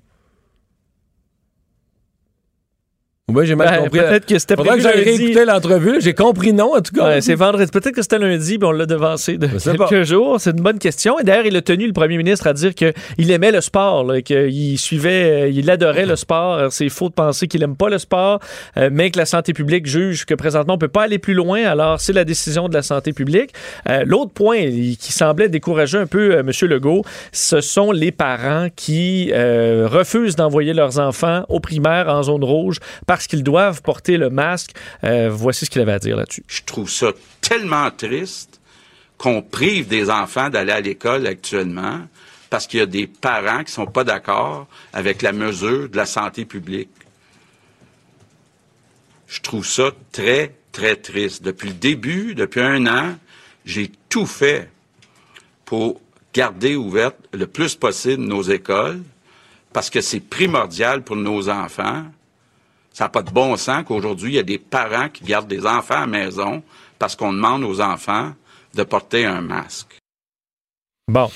Oui, 3.34 3.46
j'ai 3.46 3.56
mal 3.56 3.70
ben, 3.70 3.84
compris. 3.84 4.00
Peut-être 4.00 4.26
que 4.26 4.40
c'était 4.40 4.56
Faudrait 4.56 4.78
que 4.78 4.84
j'aille 4.84 5.04
réécouter 5.04 5.46
l'entrevue. 5.46 6.02
J'ai 6.02 6.14
compris 6.14 6.54
non, 6.54 6.76
en 6.76 6.82
tout 6.82 6.94
cas. 6.94 7.22
c'est 7.22 7.36
vendredi. 7.36 7.70
Peut-être 7.72 7.96
que 7.96 8.02
c'était 8.02 8.20
lundi, 8.20 8.58
puis 8.58 8.68
on 8.68 8.72
l'a 8.72 8.86
devancé 8.86 9.38
de 9.38 9.48
quelques 9.48 10.04
jours. 10.04 10.40
C'est 10.40 10.52
une 10.52 10.64
bonne 10.64 10.80
question. 10.80 11.20
Et 11.20 11.24
d'ailleurs, 11.24 11.46
il 11.46 11.56
a 11.56 11.62
tenu, 11.62 11.88
le 11.88 11.94
premier 11.94 12.18
ministre, 12.18 12.48
à 12.48 12.54
dire 12.54 12.74
qu'il 12.74 13.32
aimait 13.32 13.52
le 13.52 13.62
sport, 13.62 14.06
qu'il 14.24 14.78
suivait, 14.78 15.44
euh, 15.44 15.50
il 15.50 15.70
adorait 15.70 16.06
le 16.06 16.16
sport. 16.16 16.72
C'est 16.72 16.90
faux 16.90 17.10
de 17.10 17.14
penser 17.14 17.48
qu'il 17.48 17.64
aime 17.64 17.76
pas 17.76 17.90
le 17.90 17.98
sport, 17.98 18.40
euh, 18.78 18.90
mais 18.92 19.12
que 19.12 19.18
la 19.18 19.26
santé 19.26 19.54
publique 19.54 19.86
juge 19.86 20.26
que 20.26 20.34
présentement, 20.34 20.76
on 20.76 20.78
peut 20.78 20.88
pas 20.88 21.04
aller 21.04 21.20
plus 21.20 21.34
loin. 21.34 21.66
Alors, 21.66 22.00
c'est 22.00 22.14
la 22.14 22.26
décision 22.26 22.70
de 22.70 22.74
la 22.74 22.82
santé 22.82 23.14
publique. 23.14 23.52
Euh, 23.90 24.04
l'autre 24.06 24.32
point 24.32 24.60
qui 24.60 25.12
semblait 25.12 25.50
décourager 25.50 25.98
un 25.98 26.08
peu 26.08 26.38
M. 26.38 26.52
Legault, 26.62 27.04
ce 27.32 27.62
sont 27.62 27.92
les 27.92 28.12
parents 28.12 28.68
qui 28.76 29.32
refusent 29.34 30.36
d'envoyer 30.36 30.74
leurs 30.74 31.00
enfants 31.00 31.44
aux 31.50 31.60
primaires 31.60 32.08
en 32.10 32.24
zone 32.24 32.44
rouge 32.44 32.78
parce 33.06 33.19
qu'ils 33.28 33.44
doivent 33.44 33.82
porter 33.82 34.18
le 34.18 34.30
masque. 34.30 34.72
Euh, 35.04 35.30
voici 35.32 35.66
ce 35.66 35.70
qu'il 35.70 35.82
avait 35.82 35.94
à 35.94 36.00
dire 36.00 36.16
là-dessus. 36.16 36.44
Je 36.48 36.62
trouve 36.64 36.90
ça 36.90 37.12
tellement 37.42 37.90
triste 37.92 38.60
qu'on 39.18 39.42
prive 39.42 39.88
des 39.88 40.10
enfants 40.10 40.50
d'aller 40.50 40.72
à 40.72 40.80
l'école 40.80 41.28
actuellement 41.28 42.00
parce 42.50 42.66
qu'il 42.66 42.80
y 42.80 42.84
a 42.84 42.88
des 42.88 43.08
parents 43.08 43.64
qui 43.64 43.72
sont 43.72 43.86
pas 43.86 44.04
d'accord 44.04 44.68
avec 44.94 45.22
la 45.22 45.34
mesure 45.34 45.90
de 45.90 45.98
la 45.98 46.06
santé 46.06 46.46
publique. 46.46 46.90
Je 49.28 49.42
trouve 49.42 49.66
ça 49.66 49.92
très, 50.12 50.56
très 50.72 50.96
triste. 50.96 51.44
Depuis 51.44 51.70
le 51.70 51.76
début, 51.76 52.34
depuis 52.34 52.62
un 52.62 52.88
an, 52.88 53.16
j'ai 53.66 53.92
tout 54.10 54.26
fait 54.26 54.70
pour 55.66 56.02
garder 56.34 56.76
ouvertes 56.76 57.20
le 57.34 57.46
plus 57.46 57.76
possible 57.76 58.24
nos 58.24 58.42
écoles 58.42 59.02
parce 59.74 59.90
que 59.90 60.02
c'est 60.02 60.20
primordial 60.20 61.04
pour 61.04 61.16
nos 61.16 61.50
enfants 61.50 62.06
ça 63.00 63.06
n'a 63.06 63.10
pas 63.10 63.22
de 63.22 63.32
bon 63.32 63.56
sens 63.56 63.86
qu'aujourd'hui, 63.88 64.34
il 64.34 64.36
y 64.36 64.40
a 64.40 64.44
des 64.44 64.58
parents 64.58 65.08
qui 65.08 65.24
gardent 65.24 65.48
des 65.48 65.66
enfants 65.66 65.96
à 65.96 66.00
la 66.02 66.08
maison 66.08 66.62
parce 67.00 67.16
qu'on 67.16 67.32
demande 67.32 67.64
aux 67.64 67.80
enfants 67.80 68.34
de 68.74 68.84
porter 68.84 69.24
un 69.26 69.40
masque. 69.40 69.98
Bon. 71.08 71.32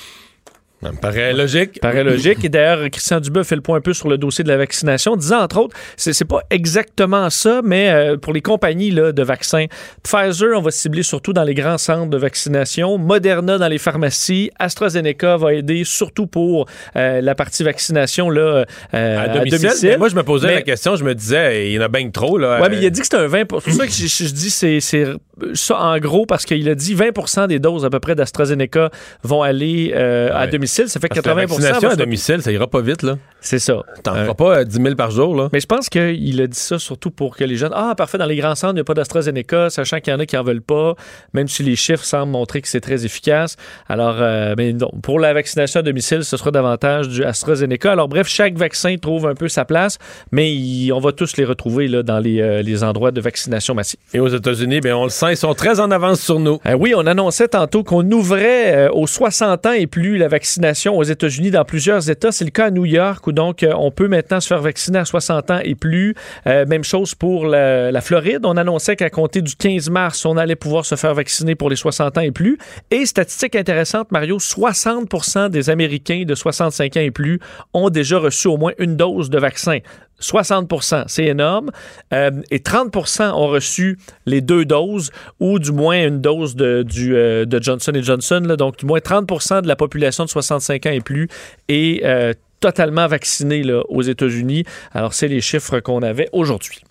Ça 0.84 0.92
me 0.92 0.98
paraît 0.98 1.34
logique. 1.34 1.80
Paraît 1.82 2.04
logique. 2.14 2.44
Et 2.44 2.50
d'ailleurs, 2.50 2.90
Christian 2.92 3.20
Dubé 3.20 3.44
fait 3.44 3.56
le 3.56 3.62
point 3.62 3.78
un 3.78 3.82
peu 3.82 3.94
sur 3.94 4.10
le 4.10 4.18
dossier 4.18 4.44
de 4.44 4.50
la 4.50 4.58
vaccination, 4.58 5.16
disant 5.16 5.40
entre 5.42 5.58
autres, 5.60 5.76
c'est, 5.96 6.14
c'est 6.14 6.26
pas 6.26 6.42
exactement 6.50 7.30
ça, 7.30 7.62
mais 7.64 7.90
euh, 7.90 8.18
pour 8.18 8.34
les 8.34 8.42
compagnies 8.42 8.92
là, 8.92 9.12
de 9.12 9.24
vaccins, 9.24 9.66
Pfizer, 10.04 10.50
on 10.58 10.62
va 10.62 10.72
cibler 10.72 11.04
surtout 11.04 11.32
dans 11.34 11.44
les 11.44 11.54
grands 11.54 11.78
centres 11.78 12.10
de 12.10 12.18
vaccination, 12.18 12.98
Moderna 12.98 13.58
dans 13.58 13.68
les 13.68 13.78
pharmacies, 13.78 14.52
AstraZeneca 14.60 15.38
va 15.38 15.54
aider 15.54 15.84
surtout 15.86 16.28
pour 16.28 16.68
euh, 16.96 17.22
la 17.22 17.36
partie 17.36 17.64
vaccination 17.64 18.30
là, 18.30 18.66
euh, 18.94 19.24
à 19.24 19.28
domicile? 19.30 19.70
Mais 19.84 19.98
moi, 19.98 20.10
je 20.10 20.16
me 20.16 20.24
posais 20.24 20.48
Mais- 20.48 20.56
la 20.56 20.62
question, 20.64 20.96
je 20.96 21.04
me 21.04 21.16
disais, 21.16 21.70
il 21.70 21.74
y 21.74 21.80
en 21.80 21.84
a 21.84 21.88
bien 21.88 22.10
trop. 22.10 22.38
Là, 22.38 22.60
Ouais, 22.62 22.70
mais 22.70 22.78
il 22.78 22.86
a 22.86 22.90
dit 22.90 23.00
que 23.00 23.06
c'était 23.06 23.18
un 23.18 23.28
20 23.28 23.40
C'est 23.40 23.48
pour 23.48 23.62
ça 23.62 23.88
que 23.88 23.94
je, 23.94 24.08
je 24.08 24.34
dis 24.34 24.50
c'est, 24.50 24.80
c'est 24.80 25.06
ça 25.54 25.80
en 25.80 25.98
gros 26.00 26.26
parce 26.26 26.46
qu'il 26.46 26.68
a 26.70 26.76
dit 26.76 26.94
20% 26.94 27.48
des 27.48 27.60
doses 27.60 27.86
à 27.86 27.90
peu 27.90 28.00
près 28.00 28.16
d'AstraZeneca 28.16 28.90
vont 29.24 29.42
aller 29.42 29.94
à 29.94 30.46
domicile. 30.48 30.73
Ça 30.88 31.00
fait 31.00 31.08
Parce 31.08 31.22
que 31.22 31.28
la 31.28 31.36
80 31.36 31.46
vaccination 31.48 31.88
va 31.88 31.94
à 31.94 31.96
domicile, 31.96 32.42
ça 32.42 32.52
ira 32.52 32.68
pas 32.68 32.82
vite. 32.82 33.04
là. 33.04 33.18
C'est 33.42 33.60
ça. 33.60 33.82
T'en 34.04 34.16
Euh, 34.16 34.24
feras 34.24 34.34
pas 34.36 34.58
euh, 34.60 34.64
10 34.64 34.82
000 34.82 34.96
par 34.96 35.12
jour. 35.12 35.36
Là. 35.36 35.50
Mais 35.54 35.60
je 35.60 35.66
pense 35.68 35.90
qu'il 35.90 36.42
a 36.42 36.48
dit 36.48 36.58
ça 36.58 36.80
surtout 36.80 37.12
pour 37.12 37.36
que 37.36 37.44
les 37.44 37.58
jeunes. 37.58 37.74
Ah, 37.76 37.94
parfait, 37.96 38.18
dans 38.18 38.26
les 38.26 38.38
grands 38.38 38.56
centres, 38.56 38.74
il 38.74 38.76
n'y 38.76 38.82
a 38.82 38.84
pas 38.86 38.94
d'AstraZeneca, 38.94 39.70
sachant 39.70 40.00
qu'il 40.00 40.14
y 40.14 40.16
en 40.16 40.20
a 40.20 40.26
qui 40.26 40.38
en 40.38 40.44
veulent 40.44 40.62
pas, 40.62 40.96
même 41.34 41.48
si 41.48 41.62
les 41.64 41.76
chiffres 41.76 42.06
semblent 42.06 42.32
montrer 42.32 42.62
que 42.62 42.68
c'est 42.68 42.80
très 42.82 43.06
efficace. 43.06 43.56
Alors, 43.90 44.16
euh, 44.20 44.56
mais 44.58 44.72
non, 44.74 44.90
pour 45.02 45.20
la 45.20 45.34
vaccination 45.34 45.82
à 45.82 45.84
domicile, 45.84 46.24
ce 46.24 46.38
sera 46.38 46.52
davantage 46.52 47.10
du 47.10 47.24
AstraZeneca. 47.24 47.92
Alors, 47.92 48.08
bref, 48.08 48.28
chaque 48.28 48.56
vaccin 48.56 48.96
trouve 48.98 49.28
un 49.28 49.36
peu 49.36 49.50
sa 49.50 49.66
place, 49.66 49.98
mais 50.32 50.54
il- 50.54 50.92
on 50.94 51.00
va 51.00 51.12
tous 51.12 51.36
les 51.38 51.46
retrouver 51.46 51.88
là, 51.90 52.02
dans 52.04 52.20
les, 52.20 52.40
euh, 52.42 52.62
les 52.62 52.84
endroits 52.84 53.12
de 53.12 53.20
vaccination 53.22 53.74
massive. 53.76 54.00
Et 54.14 54.20
aux 54.22 54.30
États-Unis, 54.30 54.80
ben, 54.80 54.94
on 54.94 55.04
le 55.04 55.10
sent, 55.10 55.32
ils 55.32 55.38
sont 55.38 55.54
très 55.54 55.80
en 55.82 55.92
avance 55.92 56.22
sur 56.22 56.40
nous. 56.40 56.60
Euh, 56.66 56.74
oui, 56.80 56.94
on 56.96 57.06
annonçait 57.06 57.50
tantôt 57.50 57.84
qu'on 57.84 58.10
ouvrait 58.12 58.74
euh, 58.88 58.90
aux 58.94 59.08
60 59.08 59.66
ans 59.66 59.74
et 59.74 59.86
plus 59.88 60.18
la 60.18 60.30
vaccination 60.30 60.63
aux 60.64 61.04
États-Unis 61.04 61.52
dans 61.52 61.66
plusieurs 61.66 62.10
États. 62.10 62.32
C'est 62.32 62.46
le 62.46 62.52
cas 62.52 62.66
à 62.68 62.72
New 62.72 62.86
York 62.86 63.28
où 63.28 63.32
donc 63.32 63.64
euh, 63.64 63.74
on 63.76 63.92
peut 63.92 64.08
maintenant 64.08 64.40
se 64.40 64.48
faire 64.48 64.62
vacciner 64.62 65.00
à 65.00 65.06
60 65.06 65.52
ans 65.52 65.60
et 65.64 65.76
plus. 65.76 66.16
Euh, 66.48 66.66
même 66.66 66.84
chose 66.84 67.16
pour 67.16 67.46
la, 67.46 67.92
la 67.92 68.02
Floride. 68.02 68.46
On 68.46 68.56
annonçait 68.56 68.96
qu'à 68.96 69.10
compter 69.10 69.42
du 69.42 69.56
15 69.56 69.90
mars, 69.90 70.26
on 70.26 70.38
allait 70.38 70.56
pouvoir 70.56 70.86
se 70.86 70.96
faire 70.96 71.14
vacciner 71.14 71.56
pour 71.56 71.70
les 71.70 71.76
60 71.76 72.18
ans 72.18 72.22
et 72.22 72.32
plus. 72.32 72.58
Et 72.92 73.06
statistique 73.06 73.56
intéressante, 73.56 74.12
Mario, 74.12 74.38
60% 74.38 75.50
des 75.50 75.70
Américains 75.70 76.24
de 76.26 76.36
65 76.36 76.98
ans 76.98 77.02
et 77.02 77.12
plus 77.12 77.40
ont 77.74 77.90
déjà 77.90 78.18
reçu 78.18 78.48
au 78.48 78.58
moins 78.58 78.72
une 78.78 78.96
dose 78.96 79.30
de 79.30 79.40
vaccin. 79.40 79.80
60% 80.24 81.04
c'est 81.08 81.26
énorme. 81.26 81.72
Euh, 82.14 82.32
et 82.50 82.60
30% 82.60 83.32
ont 83.32 83.48
reçu 83.48 84.00
les 84.26 84.42
deux 84.42 84.66
doses 84.66 85.12
ou 85.40 85.60
du 85.60 85.72
moins 85.72 86.08
une 86.08 86.22
dose 86.22 86.56
de, 86.56 86.84
du, 86.84 87.16
euh, 87.16 87.46
Johnson 87.62 87.94
Johnson. 87.96 88.42
donc, 88.58 88.78
du 88.78 88.86
moins 88.86 89.00
30% 89.00 89.62
de 89.62 89.68
la 89.68 89.76
population 89.76 90.26
de 90.26 90.30
65 90.30 90.86
ans 90.86 90.92
et 90.92 91.02
plus 91.02 91.28
est 91.68 92.04
euh, 92.06 92.34
totalement 92.60 93.08
vaccinée 93.08 93.64
aux 93.90 94.02
États-Unis. 94.02 94.64
Alors, 94.94 95.14
c'est 95.14 95.28
les 95.28 95.42
chiffres 95.42 95.80
qu'on 95.80 96.02
avait 96.02 96.30
aujourd'hui. 96.32 96.82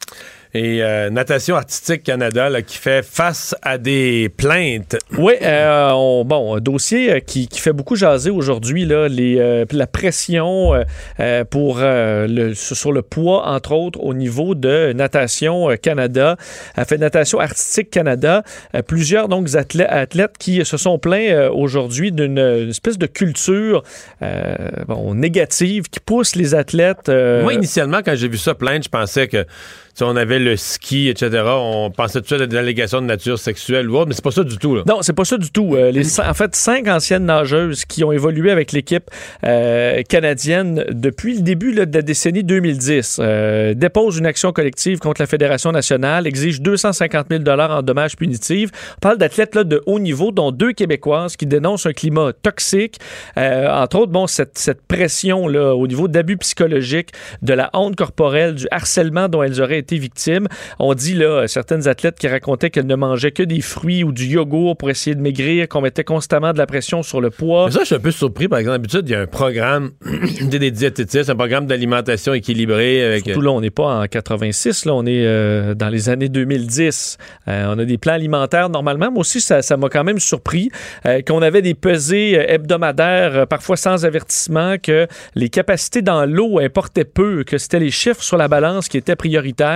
Et 0.55 0.83
euh, 0.83 1.09
Natation 1.09 1.57
Artistique 1.57 2.03
Canada 2.03 2.51
là, 2.51 2.61
qui 2.61 2.77
fait 2.77 3.03
face 3.03 3.55
à 3.63 3.79
des 3.79 4.29
plaintes. 4.37 4.97
Oui, 5.17 5.33
euh, 5.41 5.91
on- 5.95 6.25
bon, 6.27 6.57
un 6.57 6.61
dossier 6.61 7.11
euh, 7.13 7.21
qui, 7.21 7.49
qui 7.49 7.59
fait 7.61 7.73
beaucoup 7.73 7.97
jaser 7.97 8.29
aujourd'hui, 8.31 8.87
euh, 8.93 9.65
la 9.73 9.87
pression 9.87 10.75
euh, 10.75 10.83
euh, 11.21 11.45
pour 11.45 11.79
euh, 11.81 12.27
le, 12.29 12.55
sur 12.55 12.93
le 12.93 13.01
poids, 13.01 13.47
entre 13.49 13.73
autres, 13.73 13.99
au 14.03 14.13
niveau 14.13 14.55
de 14.55 14.93
Natation 14.93 15.69
Canada, 15.81 16.37
a 16.77 16.85
fait 16.85 16.99
Natation 16.99 17.41
Artistique 17.41 17.91
Canada. 17.91 18.43
Plusieurs 18.87 19.29
donc 19.29 19.55
athlètes, 19.55 19.89
athlètes 19.91 20.37
qui 20.39 20.63
se 20.67 20.77
sont 20.77 20.99
plaints 20.99 21.31
euh, 21.31 21.51
aujourd'hui 21.51 22.13
d'une 22.13 22.39
une 22.39 22.71
espèce 22.71 22.99
de 22.99 23.07
culture 23.07 23.83
euh, 24.23 24.55
bon, 24.87 25.15
négative 25.15 25.85
qui 25.91 26.01
pousse 26.01 26.35
les 26.37 26.55
athlètes. 26.55 27.09
euh, 27.09 27.43
Moi, 27.43 27.55
initialement, 27.55 28.01
quand 28.05 28.15
j'ai 28.15 28.29
vu 28.29 28.37
ça 28.39 28.55
plainte, 28.55 28.85
je 28.85 28.89
pensais 28.89 29.29
que 29.29 29.47
sais, 29.95 30.05
on 30.05 30.17
avait 30.17 30.39
le 30.39 30.57
ski, 30.57 31.09
etc. 31.09 31.43
On 31.47 31.91
pensait 31.91 32.21
tout 32.21 32.29
suite 32.29 32.41
à 32.41 32.47
des 32.47 32.57
allégations 32.57 33.01
de 33.01 33.07
nature 33.07 33.39
sexuelle 33.39 33.91
ou 33.91 33.97
autre, 33.97 34.09
mais 34.09 34.15
c'est 34.15 34.25
pas 34.25 34.31
ça 34.31 34.45
du 34.45 34.57
tout. 34.59 34.75
Là. 34.77 34.83
Non, 34.87 35.03
c'est 35.03 35.13
pas 35.13 35.25
ça 35.25 35.37
du 35.39 35.51
tout. 35.51 35.75
Euh, 35.75 35.91
les, 35.91 36.05
cin- 36.05 36.29
en 36.29 36.35
fait, 36.35 36.55
cinq 36.57 36.89
anciennes 36.89 37.27
nageuses 37.27 37.85
qui 37.85 38.05
ont 38.05 38.13
évolué 38.13 38.51
avec 38.51 38.73
l'équipe 38.73 39.05
euh, 39.45 40.03
canadienne 40.09 40.85
depuis 40.91 41.35
le 41.37 41.43
début 41.43 41.73
là, 41.73 41.87
de 41.87 41.95
la 41.95 42.03
décennie 42.03 42.43
2010 42.45 43.19
euh, 43.21 43.75
déposent 43.75 44.19
une 44.19 44.27
action 44.27 44.53
collective 44.53 44.99
contre 44.99 45.21
la 45.21 45.27
Fédération 45.27 45.73
nationale, 45.73 46.27
exigent 46.27 46.63
250 46.63 47.27
000 47.31 47.43
en 47.49 47.83
dommages 47.83 48.17
punitifs. 48.17 48.71
On 48.97 49.01
parle 49.01 49.19
d'athlètes 49.19 49.55
là, 49.55 49.65
de 49.65 49.83
haut 49.87 49.99
niveau, 49.99 50.33
dont 50.33 50.53
deux 50.53 50.73
Québécoises 50.73 51.37
qui 51.37 51.47
dénoncent 51.47 51.87
un 51.87 51.93
climat 51.93 52.33
toxique. 52.43 52.97
Entre 53.37 53.99
autres, 53.99 54.13
bon, 54.13 54.27
cette, 54.27 54.59
cette 54.59 54.83
pression 54.87 55.49
là, 55.49 55.75
au 55.75 55.87
niveau 55.87 56.09
d'abus 56.09 56.37
psychologiques, 56.39 57.11
de 57.43 57.53
la 57.55 57.71
honte 57.75 57.97
corporelle, 57.97 58.55
du 58.55 58.67
harcèlement 58.71 59.29
dont 59.29 59.43
elles 59.43 59.61
auraient 59.61 59.82
été 59.83 59.99
victimes. 59.99 60.49
On 60.79 60.95
dit 60.95 61.15
là, 61.15 61.47
certaines 61.47 61.89
athlètes 61.89 62.19
qui 62.19 62.29
racontaient 62.29 62.71
qu'elles 62.71 62.87
ne 62.87 62.95
mangeaient 62.95 63.33
que 63.33 63.43
des 63.43 63.61
fruits 63.61 64.05
ou 64.05 64.13
du 64.13 64.27
yogourt 64.27 64.77
pour 64.77 64.91
essayer 64.91 65.15
de 65.15 65.21
maigrir, 65.21 65.69
qu'on 65.69 65.81
mettait 65.81 66.05
constamment 66.05 66.53
de 66.53 66.59
la 66.59 66.67
pression 66.67 67.03
sur 67.03 67.21
le 67.21 67.31
poids. 67.31 67.67
Mais 67.67 67.73
ça, 67.73 67.81
je 67.81 67.87
suis 67.87 67.95
un 67.95 68.01
peu 68.01 68.11
surpris. 68.11 68.49
Par 68.49 68.59
exemple, 68.59 68.79
d'habitude, 68.79 69.09
il 69.09 69.13
y 69.13 69.15
a 69.15 69.21
un 69.21 69.27
programme 69.27 69.91
des 70.41 70.71
diététistes, 70.71 71.31
un 71.31 71.37
programme 71.37 71.67
d'alimentation 71.67 72.35
équilibrée. 72.35 73.05
Avec... 73.05 73.25
Surtout 73.25 73.41
là, 73.41 73.51
on 73.51 73.61
n'est 73.61 73.71
pas 73.71 74.01
en 74.01 74.07
86, 74.07 74.85
là, 74.87 74.95
on 74.95 75.05
est 75.07 75.27
euh, 75.27 75.75
dans 75.75 75.89
les 75.89 76.09
années 76.09 76.29
2010. 76.29 77.19
Euh, 77.49 77.75
on 77.75 77.79
a 77.79 77.85
des 77.85 77.99
plans 77.99 78.15
alimentaires 78.15 78.69
normalement. 78.69 79.11
Moi 79.11 79.21
aussi, 79.21 79.41
ça 79.41 79.63
ça 79.63 79.77
m'a 79.77 79.89
quand 79.89 80.05
même 80.05 80.19
surpris 80.19 80.71
euh, 81.07 81.21
qu'on 81.23 81.43
avait 81.43 81.63
des 81.63 81.75
pesées 81.75 82.33
hebdomadaires, 82.33 83.47
parfois 83.47 83.77
sans 83.77 84.05
avertissement, 84.05 84.77
que 84.79 85.07
les 85.35 85.49
capacités 85.49 86.03
dans 86.03 86.27
l'eau 86.27 86.59
importaient 86.59 87.05
peu, 87.05 87.45
que 87.45 87.59
c'était 87.59 87.81
les 87.81 87.91
chiffres 87.91 88.23
sur 88.23 88.37
la 88.37 88.49
balance 88.49 88.89
qui 88.89 88.97
étaient 88.97 89.17
prioritaires 89.17 89.72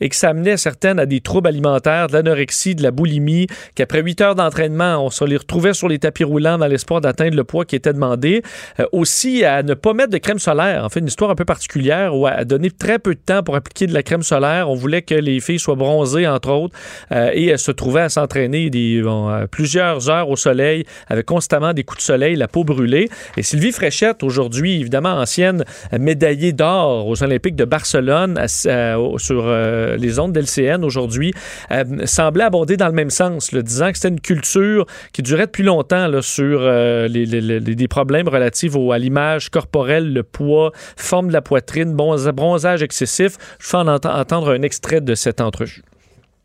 et 0.00 0.08
que 0.08 0.16
ça 0.16 0.30
amenait 0.30 0.56
certaines 0.56 0.98
à 0.98 1.06
des 1.06 1.20
troubles 1.20 1.48
alimentaires, 1.48 2.08
de 2.08 2.12
l'anorexie, 2.14 2.74
de 2.74 2.82
la 2.82 2.90
boulimie, 2.90 3.46
qu'après 3.74 4.02
huit 4.02 4.20
heures 4.20 4.34
d'entraînement, 4.34 5.04
on 5.04 5.10
se 5.10 5.24
les 5.24 5.36
retrouvait 5.36 5.74
sur 5.74 5.88
les 5.88 5.98
tapis 5.98 6.24
roulants 6.24 6.58
dans 6.58 6.66
l'espoir 6.66 7.00
d'atteindre 7.00 7.36
le 7.36 7.44
poids 7.44 7.64
qui 7.64 7.76
était 7.76 7.92
demandé. 7.92 8.42
Euh, 8.80 8.86
aussi, 8.92 9.44
à 9.44 9.62
ne 9.62 9.74
pas 9.74 9.92
mettre 9.92 10.10
de 10.10 10.18
crème 10.18 10.38
solaire. 10.38 10.84
En 10.84 10.88
fait, 10.88 11.00
une 11.00 11.06
histoire 11.06 11.30
un 11.30 11.34
peu 11.34 11.44
particulière 11.44 12.14
où 12.16 12.26
à 12.26 12.44
donner 12.44 12.70
très 12.70 12.98
peu 12.98 13.14
de 13.14 13.20
temps 13.20 13.42
pour 13.42 13.56
appliquer 13.56 13.86
de 13.86 13.94
la 13.94 14.02
crème 14.02 14.22
solaire. 14.22 14.68
On 14.70 14.74
voulait 14.74 15.02
que 15.02 15.14
les 15.14 15.40
filles 15.40 15.58
soient 15.58 15.74
bronzées, 15.76 16.26
entre 16.26 16.50
autres, 16.50 16.76
euh, 17.12 17.30
et 17.32 17.46
elles 17.46 17.58
se 17.58 17.70
trouvaient 17.72 18.02
à 18.02 18.08
s'entraîner 18.08 18.70
euh, 18.74 19.46
plusieurs 19.46 20.10
heures 20.10 20.28
au 20.28 20.36
soleil, 20.36 20.84
avec 21.08 21.26
constamment 21.26 21.72
des 21.72 21.84
coups 21.84 21.98
de 21.98 22.02
soleil, 22.04 22.36
la 22.36 22.48
peau 22.48 22.64
brûlée. 22.64 23.08
Et 23.36 23.42
Sylvie 23.42 23.72
Fréchette, 23.72 24.22
aujourd'hui, 24.22 24.80
évidemment, 24.80 25.14
ancienne 25.14 25.64
médaillée 25.98 26.52
d'or 26.52 27.06
aux 27.06 27.22
Olympiques 27.22 27.56
de 27.56 27.64
Barcelone, 27.64 28.38
à- 28.38 28.68
à- 28.70 28.98
au- 28.98 29.18
euh, 29.46 29.96
les 29.96 30.18
ondes 30.18 30.32
d'LCN 30.32 30.84
aujourd'hui, 30.84 31.32
euh, 31.70 31.84
semblait 32.06 32.44
aborder 32.44 32.76
dans 32.76 32.86
le 32.86 32.92
même 32.92 33.10
sens, 33.10 33.52
là, 33.52 33.62
disant 33.62 33.90
que 33.90 33.96
c'était 33.96 34.08
une 34.08 34.20
culture 34.20 34.86
qui 35.12 35.22
durait 35.22 35.46
depuis 35.46 35.62
longtemps 35.62 36.08
sur 36.22 36.60
euh, 36.62 37.08
les, 37.08 37.88
problèmes 37.88 38.28
relatifs 38.28 38.74
à 38.76 38.98
l'image 38.98 39.50
corporelle, 39.50 40.12
le 40.12 40.22
poids, 40.22 40.72
forme 40.96 41.28
de 41.28 41.32
la 41.32 41.42
poitrine, 41.42 41.94
bronzage 41.94 42.82
excessif. 42.82 43.36
Je 43.58 43.66
fais 43.66 43.76
en 43.76 43.88
ent- 43.88 44.04
entendre 44.04 44.52
un 44.52 44.62
extrait 44.62 45.00
de 45.00 45.14
cette 45.14 45.40
entrevue. 45.40 45.82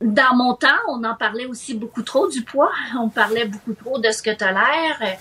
Dans 0.02 0.36
mon 0.36 0.53
temps, 0.53 0.68
on 0.90 1.03
en 1.03 1.15
parlait 1.15 1.45
aussi 1.45 1.76
beaucoup 1.76 2.02
trop 2.02 2.28
du 2.28 2.41
poids. 2.41 2.72
On 2.99 3.10
parlait 3.10 3.45
beaucoup 3.45 3.74
trop 3.74 3.99
de 3.99 4.11
ce 4.11 4.22
que 4.22 4.36
tu 4.36 4.44
as 4.44 4.52
l'air. 4.52 5.18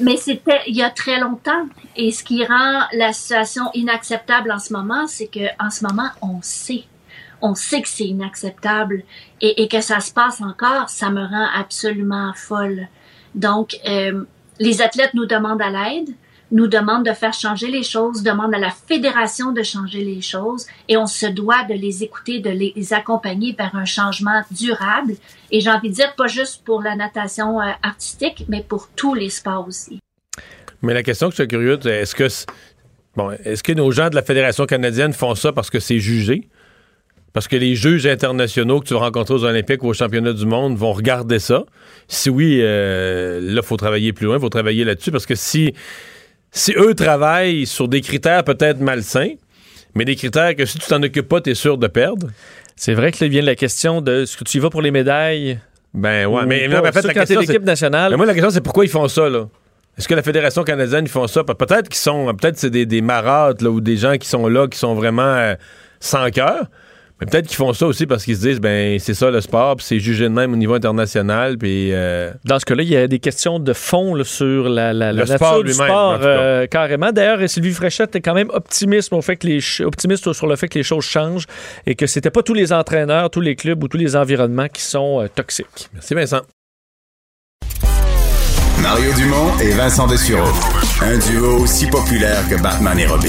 Mais 0.00 0.16
c'était 0.16 0.60
il 0.66 0.76
y 0.76 0.82
a 0.82 0.90
très 0.90 1.18
longtemps. 1.18 1.66
Et 1.96 2.12
ce 2.12 2.22
qui 2.22 2.44
rend 2.44 2.82
la 2.92 3.12
situation 3.12 3.64
inacceptable 3.74 4.52
en 4.52 4.58
ce 4.58 4.72
moment, 4.72 5.06
c'est 5.06 5.28
que 5.28 5.46
en 5.58 5.70
ce 5.70 5.84
moment, 5.84 6.08
on 6.20 6.40
sait. 6.42 6.84
On 7.42 7.54
sait 7.54 7.82
que 7.82 7.88
c'est 7.88 8.06
inacceptable 8.06 9.02
et, 9.40 9.68
que 9.68 9.80
ça 9.80 10.00
se 10.00 10.12
passe 10.12 10.40
encore, 10.40 10.88
ça 10.88 11.10
me 11.10 11.20
rend 11.20 11.48
absolument 11.54 12.32
folle. 12.34 12.88
Donc, 13.34 13.78
euh, 13.88 14.24
les 14.58 14.80
athlètes 14.80 15.14
nous 15.14 15.26
demandent 15.26 15.60
à 15.60 15.70
l'aide, 15.70 16.10
nous 16.52 16.68
demandent 16.68 17.04
de 17.04 17.12
faire 17.12 17.32
changer 17.32 17.68
les 17.68 17.82
choses, 17.82 18.22
demandent 18.22 18.54
à 18.54 18.58
la 18.58 18.70
fédération 18.70 19.52
de 19.52 19.62
changer 19.62 20.04
les 20.04 20.20
choses 20.20 20.66
et 20.88 20.96
on 20.96 21.06
se 21.06 21.26
doit 21.26 21.64
de 21.64 21.74
les 21.74 22.04
écouter, 22.04 22.40
de 22.40 22.50
les 22.50 22.92
accompagner 22.92 23.54
vers 23.58 23.74
un 23.74 23.86
changement 23.86 24.42
durable. 24.50 25.14
Et 25.50 25.60
j'ai 25.60 25.70
envie 25.70 25.88
de 25.88 25.94
dire, 25.94 26.14
pas 26.14 26.26
juste 26.26 26.62
pour 26.64 26.82
la 26.82 26.94
natation 26.94 27.60
euh, 27.60 27.70
artistique, 27.82 28.44
mais 28.48 28.62
pour 28.62 28.88
tous 28.94 29.14
les 29.14 29.30
sports 29.30 29.66
aussi. 29.66 29.98
Mais 30.82 30.94
la 30.94 31.02
question 31.02 31.28
que 31.28 31.36
je 31.36 31.42
suis 31.42 31.48
curieux, 31.48 31.78
c'est 31.80 32.00
est-ce 32.00 32.14
que 32.14 32.28
bon, 33.16 33.30
est-ce 33.44 33.62
que 33.62 33.72
nos 33.72 33.90
gens 33.90 34.10
de 34.10 34.14
la 34.14 34.22
Fédération 34.22 34.66
canadienne 34.66 35.12
font 35.12 35.34
ça 35.34 35.52
parce 35.52 35.70
que 35.70 35.80
c'est 35.80 36.00
jugé? 36.00 36.48
Parce 37.32 37.48
que 37.48 37.56
les 37.56 37.74
juges 37.74 38.06
internationaux 38.06 38.80
que 38.80 38.86
tu 38.86 38.94
vas 38.94 39.00
rencontrer 39.00 39.34
aux 39.34 39.44
Olympiques 39.44 39.82
ou 39.82 39.88
aux 39.88 39.94
championnats 39.94 40.34
du 40.34 40.44
monde 40.44 40.76
vont 40.76 40.92
regarder 40.92 41.38
ça. 41.38 41.64
Si 42.08 42.28
oui, 42.28 42.58
euh, 42.60 43.40
là, 43.40 43.60
il 43.62 43.66
faut 43.66 43.76
travailler 43.78 44.12
plus 44.12 44.26
loin, 44.26 44.36
il 44.36 44.40
faut 44.40 44.50
travailler 44.50 44.84
là-dessus. 44.84 45.10
Parce 45.10 45.24
que 45.24 45.34
si, 45.34 45.72
si 46.50 46.74
eux 46.76 46.94
travaillent 46.94 47.64
sur 47.66 47.88
des 47.88 48.02
critères 48.02 48.44
peut-être 48.44 48.80
malsains, 48.80 49.30
mais 49.94 50.04
des 50.04 50.16
critères 50.16 50.54
que 50.56 50.66
si 50.66 50.78
tu 50.78 50.86
t'en 50.86 51.02
occupes 51.02 51.28
pas, 51.28 51.40
tu 51.40 51.50
es 51.50 51.54
sûr 51.54 51.78
de 51.78 51.86
perdre. 51.86 52.28
C'est 52.76 52.94
vrai 52.94 53.12
que 53.12 53.16
là 53.18 53.28
vient 53.30 53.42
la 53.42 53.54
question 53.54 54.00
de 54.02 54.22
est-ce 54.22 54.36
que 54.36 54.44
tu 54.44 54.58
y 54.58 54.60
vas 54.60 54.68
pour 54.70 54.82
les 54.82 54.90
médailles? 54.90 55.58
Ben 55.94 56.26
ouais, 56.26 56.42
Ou 56.42 56.46
mais, 56.46 56.68
non, 56.68 56.80
mais 56.82 56.88
en 56.88 56.92
fait, 56.92 57.02
la 57.02 57.14
question, 57.14 57.40
l'équipe 57.40 57.64
nationale- 57.64 58.10
Mais 58.10 58.16
moi, 58.16 58.26
la 58.26 58.32
question, 58.34 58.50
c'est 58.50 58.62
pourquoi 58.62 58.84
ils 58.84 58.90
font 58.90 59.08
ça, 59.08 59.28
là? 59.28 59.48
Est-ce 59.98 60.08
que 60.08 60.14
la 60.14 60.22
Fédération 60.22 60.64
canadienne, 60.64 61.04
ils 61.04 61.10
font 61.10 61.26
ça? 61.26 61.44
Pe- 61.44 61.52
Peut-être 61.54 61.88
qu'ils 61.88 61.96
sont, 62.00 62.34
peut-être 62.34 62.56
c'est 62.58 62.70
des, 62.70 62.86
des 62.86 63.02
là, 63.62 63.70
ou 63.70 63.80
des 63.82 63.98
gens 63.98 64.16
qui 64.16 64.26
sont 64.26 64.48
là, 64.48 64.66
qui 64.68 64.78
sont 64.78 64.94
vraiment 64.94 65.22
euh, 65.22 65.54
sans 66.00 66.30
cœur. 66.30 66.64
Mais 67.24 67.26
peut-être 67.30 67.46
qu'ils 67.46 67.56
font 67.56 67.72
ça 67.72 67.86
aussi 67.86 68.06
parce 68.06 68.24
qu'ils 68.24 68.34
se 68.36 68.40
disent, 68.40 68.60
ben, 68.60 68.98
c'est 68.98 69.14
ça 69.14 69.30
le 69.30 69.40
sport, 69.40 69.76
puis 69.76 69.86
c'est 69.86 70.00
jugé 70.00 70.24
de 70.24 70.28
même 70.34 70.52
au 70.52 70.56
niveau 70.56 70.74
international, 70.74 71.56
puis. 71.56 71.90
euh, 71.92 72.32
Dans 72.44 72.58
ce 72.58 72.64
cas-là, 72.64 72.82
il 72.82 72.88
y 72.88 72.96
a 72.96 73.06
des 73.06 73.20
questions 73.20 73.60
de 73.60 73.72
fond 73.72 74.14
là, 74.16 74.24
sur 74.24 74.68
la, 74.68 74.92
la, 74.92 75.12
la 75.12 75.12
Le 75.12 75.18
nature 75.20 75.34
sport 75.36 75.62
du 75.62 75.70
lui-même, 75.70 75.86
sport 75.86 76.18
euh, 76.22 76.66
carrément. 76.66 77.12
D'ailleurs, 77.12 77.38
Sylvie 77.48 77.72
Fréchette 77.72 78.16
est 78.16 78.20
quand 78.20 78.34
même 78.34 78.50
optimiste, 78.50 79.12
au 79.12 79.22
fait 79.22 79.36
que 79.36 79.46
les 79.46 79.60
ch- 79.60 79.82
optimiste 79.86 80.32
sur 80.32 80.46
le 80.48 80.56
fait 80.56 80.66
que 80.68 80.78
les 80.78 80.82
choses 80.84 81.04
changent 81.04 81.46
et 81.86 81.94
que 81.94 82.06
c'était 82.08 82.30
pas 82.30 82.42
tous 82.42 82.54
les 82.54 82.72
entraîneurs, 82.72 83.30
tous 83.30 83.40
les 83.40 83.54
clubs 83.54 83.82
ou 83.84 83.86
tous 83.88 83.98
les 83.98 84.16
environnements 84.16 84.68
qui 84.68 84.82
sont 84.82 85.20
euh, 85.22 85.28
toxiques. 85.32 85.88
Merci 85.94 86.14
Vincent. 86.14 86.40
Mario 88.82 89.12
Dumont 89.14 89.56
et 89.62 89.70
Vincent 89.72 90.08
Dessureau. 90.08 90.48
Un 91.02 91.18
duo 91.18 91.58
aussi 91.62 91.86
populaire 91.86 92.42
que 92.50 92.60
Batman 92.60 92.98
et 92.98 93.06
Robin. 93.06 93.28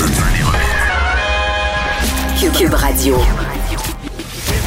Cube 2.58 2.74
Radio. 2.74 3.16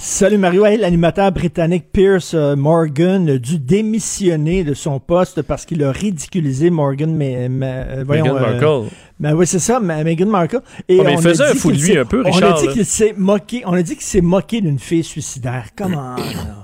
Salut 0.00 0.38
Mario. 0.38 0.64
Hey, 0.64 0.78
L'animateur 0.78 1.32
britannique 1.32 1.86
Pierce 1.92 2.32
euh, 2.32 2.54
Morgan 2.54 3.28
a 3.28 3.38
dû 3.38 3.58
démissionner 3.58 4.62
de 4.62 4.72
son 4.72 5.00
poste 5.00 5.42
parce 5.42 5.66
qu'il 5.66 5.82
a 5.82 5.90
ridiculisé 5.90 6.70
Morgan, 6.70 7.12
mais, 7.14 7.48
mais, 7.48 7.84
euh, 7.88 8.04
voyons, 8.06 8.24
Meghan 8.34 8.36
euh, 8.36 8.50
Markle. 8.60 8.94
Ben 9.18 9.34
oui, 9.34 9.44
c'est 9.46 9.58
ça, 9.58 9.80
Meghan 9.80 10.26
Markle. 10.26 10.60
Oh, 10.62 10.82
mais 10.88 10.94
il 10.94 11.00
on 11.00 11.18
a 11.18 11.22
faisait 11.22 11.44
un 11.46 11.52
dit 11.52 11.58
fou 11.58 11.70
de 11.72 11.76
qu'il 11.76 11.84
lui 11.84 11.92
s'est- 11.92 11.98
un 11.98 12.04
peu, 12.04 12.22
On 12.24 12.30
Richard, 12.30 12.58
a 12.58 12.60
dit 12.60 12.68
qu'il 12.68 12.84
s'est 12.86 13.14
moqué. 13.16 13.62
On 13.66 13.72
a 13.72 13.82
dit 13.82 13.94
qu'il 13.94 14.04
s'est 14.04 14.20
moqué 14.20 14.60
d'une 14.60 14.78
fille 14.78 15.02
suicidaire. 15.02 15.66
Comment 15.76 16.14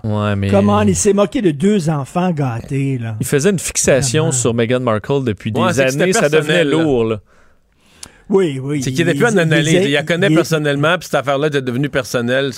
Ouais, 0.05 0.36
mais. 0.36 0.48
Comment 0.48 0.82
Il 0.82 0.94
s'est 0.94 1.12
moqué 1.12 1.43
de 1.43 1.51
deux 1.51 1.90
enfants 1.90 2.31
gâtés 2.31 2.98
là. 2.98 3.16
Il 3.20 3.27
faisait 3.27 3.51
une 3.51 3.59
fixation 3.59 4.31
sur 4.31 4.55
Meghan 4.55 4.81
Markle 4.81 5.24
depuis 5.24 5.51
des 5.51 5.61
Ouais, 5.61 5.81
années. 5.81 6.12
Ça 6.12 6.28
devenait 6.28 6.65
lourd. 6.65 7.05
là. 7.05 7.20
Oui, 8.31 8.61
oui. 8.62 8.81
C'est 8.82 8.93
qu'il 8.93 9.01
était 9.02 9.12
il- 9.12 9.19
plus 9.19 9.27
en 9.27 9.32
il- 9.32 9.39
analyse. 9.40 9.73
il- 9.73 9.82
Il 9.89 9.93
la 9.93 10.02
connaît 10.05 10.28
il- 10.31 10.35
personnellement, 10.36 10.97
puis 10.98 11.06
cette 11.06 11.16
affaire-là 11.16 11.48
était 11.48 11.61
devenue 11.61 11.89
personnelle. 11.90 12.52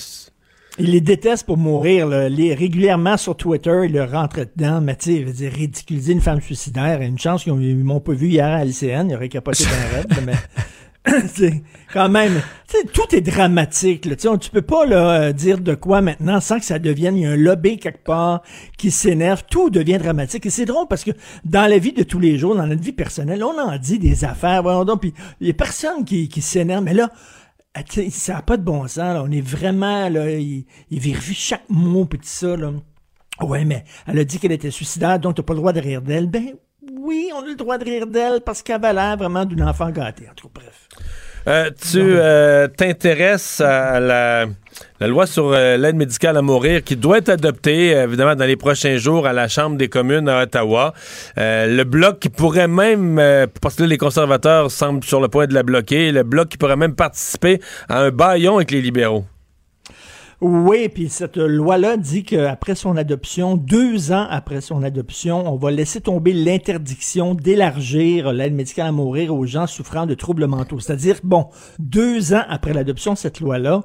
Il 0.78 0.90
les 0.90 1.00
déteste 1.00 1.46
pour 1.46 1.56
mourir. 1.56 2.06
Là. 2.06 2.28
Les- 2.28 2.54
régulièrement 2.54 3.16
sur 3.16 3.36
Twitter, 3.36 3.82
il 3.86 3.92
leur 3.92 4.10
rentre 4.10 4.40
dedans. 4.56 4.80
Mais 4.80 4.96
tu 4.96 5.24
sais, 5.34 5.48
ridiculiser 5.48 6.12
une 6.12 6.20
femme 6.20 6.40
suicidaire. 6.40 7.00
Une 7.00 7.18
chance 7.18 7.44
qu'ils 7.44 7.52
ont- 7.52 7.60
ils 7.60 7.76
m'ont 7.76 8.00
pas 8.00 8.12
vu 8.12 8.28
hier 8.28 8.46
à 8.46 8.62
LCN. 8.64 9.08
Ils 9.10 9.14
auraient 9.14 9.28
capoté 9.30 9.64
d'un 9.64 9.96
raide. 9.96 10.14
Mais 10.26 10.34
quand 11.92 12.08
même, 12.08 12.42
tout 12.92 13.14
est 13.14 13.20
dramatique. 13.20 14.04
Là. 14.04 14.16
On- 14.28 14.36
Tu 14.38 14.50
peux 14.50 14.60
pas 14.62 14.84
là, 14.84 15.20
euh, 15.22 15.32
dire 15.32 15.58
de 15.58 15.74
quoi 15.74 16.02
maintenant 16.02 16.40
sans 16.40 16.58
que 16.58 16.64
ça 16.64 16.78
devienne, 16.78 17.16
y 17.16 17.24
a 17.26 17.30
un 17.30 17.36
lobby 17.36 17.78
quelque 17.78 18.04
part 18.04 18.42
qui 18.76 18.90
s'énerve. 18.90 19.44
Tout 19.48 19.70
devient 19.70 19.98
dramatique. 19.98 20.44
Et 20.46 20.50
c'est 20.50 20.64
drôle 20.66 20.86
parce 20.88 21.04
que 21.04 21.12
dans 21.44 21.70
la 21.70 21.78
vie 21.78 21.92
de 21.92 22.02
tous 22.02 22.18
les 22.18 22.36
jours, 22.38 22.54
dans 22.56 22.66
notre 22.66 22.82
vie 22.82 22.92
personnelle, 22.92 23.42
on 23.44 23.58
en 23.58 23.78
dit 23.78 23.98
des 23.98 24.24
affaires. 24.24 24.62
Voyons 24.62 24.84
donc, 24.84 25.00
puis 25.00 25.14
il 25.40 25.46
y 25.46 25.50
a 25.50 25.54
personne 25.54 26.04
qui, 26.04 26.28
qui 26.28 26.42
s'énerve. 26.42 26.82
Mais 26.84 26.92
là, 26.94 27.10
ça 28.10 28.34
n'a 28.34 28.42
pas 28.42 28.56
de 28.56 28.62
bon 28.62 28.86
sens. 28.88 29.18
On 29.22 29.30
est 29.30 29.40
vraiment, 29.40 30.08
là, 30.08 30.30
il, 30.30 30.64
il 30.90 31.00
vérifie 31.00 31.34
chaque 31.34 31.68
mot, 31.68 32.04
puis 32.04 32.18
tout 32.18 32.26
ça. 32.26 32.56
Là. 32.56 32.72
Ouais, 33.40 33.64
mais 33.64 33.84
elle 34.06 34.18
a 34.18 34.24
dit 34.24 34.38
qu'elle 34.38 34.52
était 34.52 34.70
suicidaire, 34.70 35.18
donc 35.18 35.36
t'as 35.36 35.42
pas 35.42 35.52
le 35.52 35.60
droit 35.60 35.72
de 35.72 35.80
rire 35.80 36.02
d'elle. 36.02 36.28
Ben 36.28 36.54
oui, 36.92 37.30
on 37.34 37.42
a 37.42 37.46
le 37.46 37.54
droit 37.54 37.78
de 37.78 37.84
rire 37.84 38.06
d'elle 38.06 38.40
parce 38.40 38.62
qu'elle 38.62 38.76
avait 38.76 38.92
l'air 38.92 39.16
vraiment 39.16 39.44
d'une 39.44 39.62
enfant 39.62 39.90
gâtée. 39.90 40.28
En 40.30 40.34
tout 40.34 40.50
bref. 40.52 40.88
Euh, 41.48 41.70
tu 41.80 42.00
euh, 42.00 42.66
t'intéresses 42.66 43.60
à 43.60 44.00
la, 44.00 44.46
la 44.98 45.06
loi 45.06 45.26
sur 45.26 45.52
euh, 45.52 45.76
l'aide 45.76 45.94
médicale 45.94 46.36
à 46.36 46.42
mourir 46.42 46.82
qui 46.82 46.96
doit 46.96 47.18
être 47.18 47.28
adoptée, 47.28 47.90
évidemment, 47.90 48.34
dans 48.34 48.46
les 48.46 48.56
prochains 48.56 48.96
jours 48.96 49.28
à 49.28 49.32
la 49.32 49.46
Chambre 49.46 49.76
des 49.76 49.88
communes 49.88 50.28
à 50.28 50.42
Ottawa. 50.42 50.92
Euh, 51.38 51.66
le 51.66 51.84
bloc 51.84 52.18
qui 52.18 52.30
pourrait 52.30 52.66
même, 52.66 53.18
euh, 53.20 53.46
parce 53.60 53.76
que 53.76 53.82
là, 53.82 53.88
les 53.88 53.98
conservateurs 53.98 54.72
semblent 54.72 55.04
sur 55.04 55.20
le 55.20 55.28
point 55.28 55.46
de 55.46 55.54
la 55.54 55.62
bloquer, 55.62 56.10
le 56.10 56.24
bloc 56.24 56.48
qui 56.48 56.58
pourrait 56.58 56.76
même 56.76 56.94
participer 56.96 57.60
à 57.88 58.00
un 58.00 58.10
baillon 58.10 58.56
avec 58.56 58.72
les 58.72 58.82
libéraux. 58.82 59.24
Oui, 60.42 60.88
puis 60.90 61.08
cette 61.08 61.38
loi-là 61.38 61.96
dit 61.96 62.22
qu'après 62.22 62.74
son 62.74 62.96
adoption, 62.98 63.56
deux 63.56 64.12
ans 64.12 64.26
après 64.28 64.60
son 64.60 64.82
adoption, 64.82 65.50
on 65.50 65.56
va 65.56 65.70
laisser 65.70 66.02
tomber 66.02 66.34
l'interdiction 66.34 67.34
d'élargir 67.34 68.32
l'aide 68.34 68.52
médicale 68.52 68.88
à 68.88 68.92
mourir 68.92 69.34
aux 69.34 69.46
gens 69.46 69.66
souffrant 69.66 70.04
de 70.04 70.12
troubles 70.14 70.46
mentaux. 70.46 70.78
C'est-à-dire, 70.78 71.20
bon, 71.24 71.46
deux 71.78 72.34
ans 72.34 72.42
après 72.50 72.74
l'adoption 72.74 73.14
de 73.14 73.18
cette 73.18 73.40
loi-là, 73.40 73.82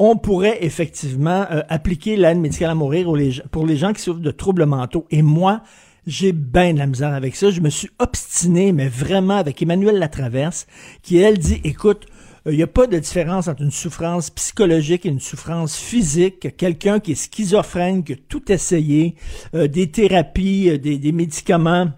on 0.00 0.16
pourrait 0.16 0.58
effectivement 0.64 1.44
euh, 1.52 1.62
appliquer 1.68 2.16
l'aide 2.16 2.38
médicale 2.38 2.70
à 2.70 2.74
mourir 2.74 3.08
aux 3.08 3.14
les- 3.14 3.40
pour 3.52 3.64
les 3.64 3.76
gens 3.76 3.92
qui 3.92 4.02
souffrent 4.02 4.18
de 4.18 4.30
troubles 4.32 4.66
mentaux. 4.66 5.06
Et 5.12 5.22
moi, 5.22 5.62
j'ai 6.04 6.32
bien 6.32 6.74
de 6.74 6.78
la 6.80 6.86
misère 6.88 7.14
avec 7.14 7.36
ça. 7.36 7.50
Je 7.50 7.60
me 7.60 7.70
suis 7.70 7.90
obstiné, 8.00 8.72
mais 8.72 8.88
vraiment 8.88 9.36
avec 9.36 9.62
Emmanuel 9.62 10.00
Latraverse, 10.00 10.66
qui 11.02 11.18
elle 11.18 11.38
dit, 11.38 11.60
écoute, 11.62 12.06
il 12.50 12.56
n'y 12.56 12.62
a 12.62 12.66
pas 12.66 12.86
de 12.86 12.98
différence 12.98 13.46
entre 13.48 13.62
une 13.62 13.70
souffrance 13.70 14.30
psychologique 14.30 15.06
et 15.06 15.10
une 15.10 15.20
souffrance 15.20 15.76
physique. 15.76 16.56
Quelqu'un 16.56 16.98
qui 17.00 17.12
est 17.12 17.14
schizophrène, 17.14 18.02
qui 18.02 18.14
a 18.14 18.16
tout 18.28 18.50
essayé, 18.50 19.14
euh, 19.54 19.68
des 19.68 19.90
thérapies, 19.90 20.70
euh, 20.70 20.78
des, 20.78 20.98
des 20.98 21.12
médicaments, 21.12 21.90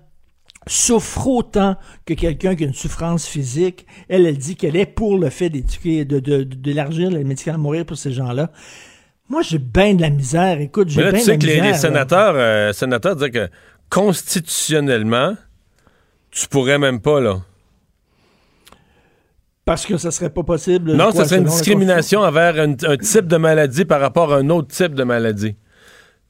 souffre 0.66 1.26
autant 1.26 1.76
que 2.06 2.14
quelqu'un 2.14 2.54
qui 2.56 2.64
a 2.64 2.66
une 2.66 2.74
souffrance 2.74 3.26
physique. 3.26 3.86
Elle, 4.08 4.26
elle 4.26 4.38
dit 4.38 4.56
qu'elle 4.56 4.76
est 4.76 4.86
pour 4.86 5.18
le 5.18 5.28
fait 5.30 5.50
d'éduquer, 5.50 6.04
de, 6.04 6.20
de, 6.20 6.38
de- 6.42 6.54
d'élargir 6.54 7.10
les 7.10 7.24
médicaments 7.24 7.56
à 7.56 7.58
mourir 7.62 7.84
pour 7.86 7.96
ces 7.98 8.12
gens-là. 8.12 8.50
Moi, 9.28 9.42
j'ai 9.42 9.58
bien 9.58 9.94
de 9.94 10.00
la 10.02 10.10
misère. 10.10 10.60
Écoute, 10.60 10.88
j'ai 10.90 11.02
bien 11.02 11.12
tu 11.12 11.16
de 11.18 11.22
sais 11.22 11.30
la 11.32 11.36
que 11.38 11.46
les, 11.46 11.52
misère. 11.52 11.64
les 11.64 11.70
là. 11.72 11.78
sénateurs, 11.78 12.34
euh, 12.36 12.72
sénateurs 12.72 13.16
disaient 13.16 13.30
que 13.30 13.48
constitutionnellement, 13.90 15.36
tu 16.30 16.48
pourrais 16.48 16.78
même 16.78 17.00
pas, 17.00 17.20
là. 17.20 17.42
Parce 19.64 19.86
que 19.86 19.96
ça 19.96 20.10
serait 20.10 20.30
pas 20.30 20.42
possible. 20.42 20.92
Non, 20.92 21.10
quoi, 21.10 21.22
ça 21.22 21.24
serait 21.24 21.38
une 21.40 21.46
discrimination 21.46 22.20
envers 22.20 22.58
un, 22.58 22.72
un 22.72 22.96
type 22.98 23.26
de 23.26 23.36
maladie 23.36 23.84
par 23.84 24.00
rapport 24.00 24.32
à 24.32 24.36
un 24.38 24.50
autre 24.50 24.68
type 24.68 24.94
de 24.94 25.04
maladie. 25.04 25.56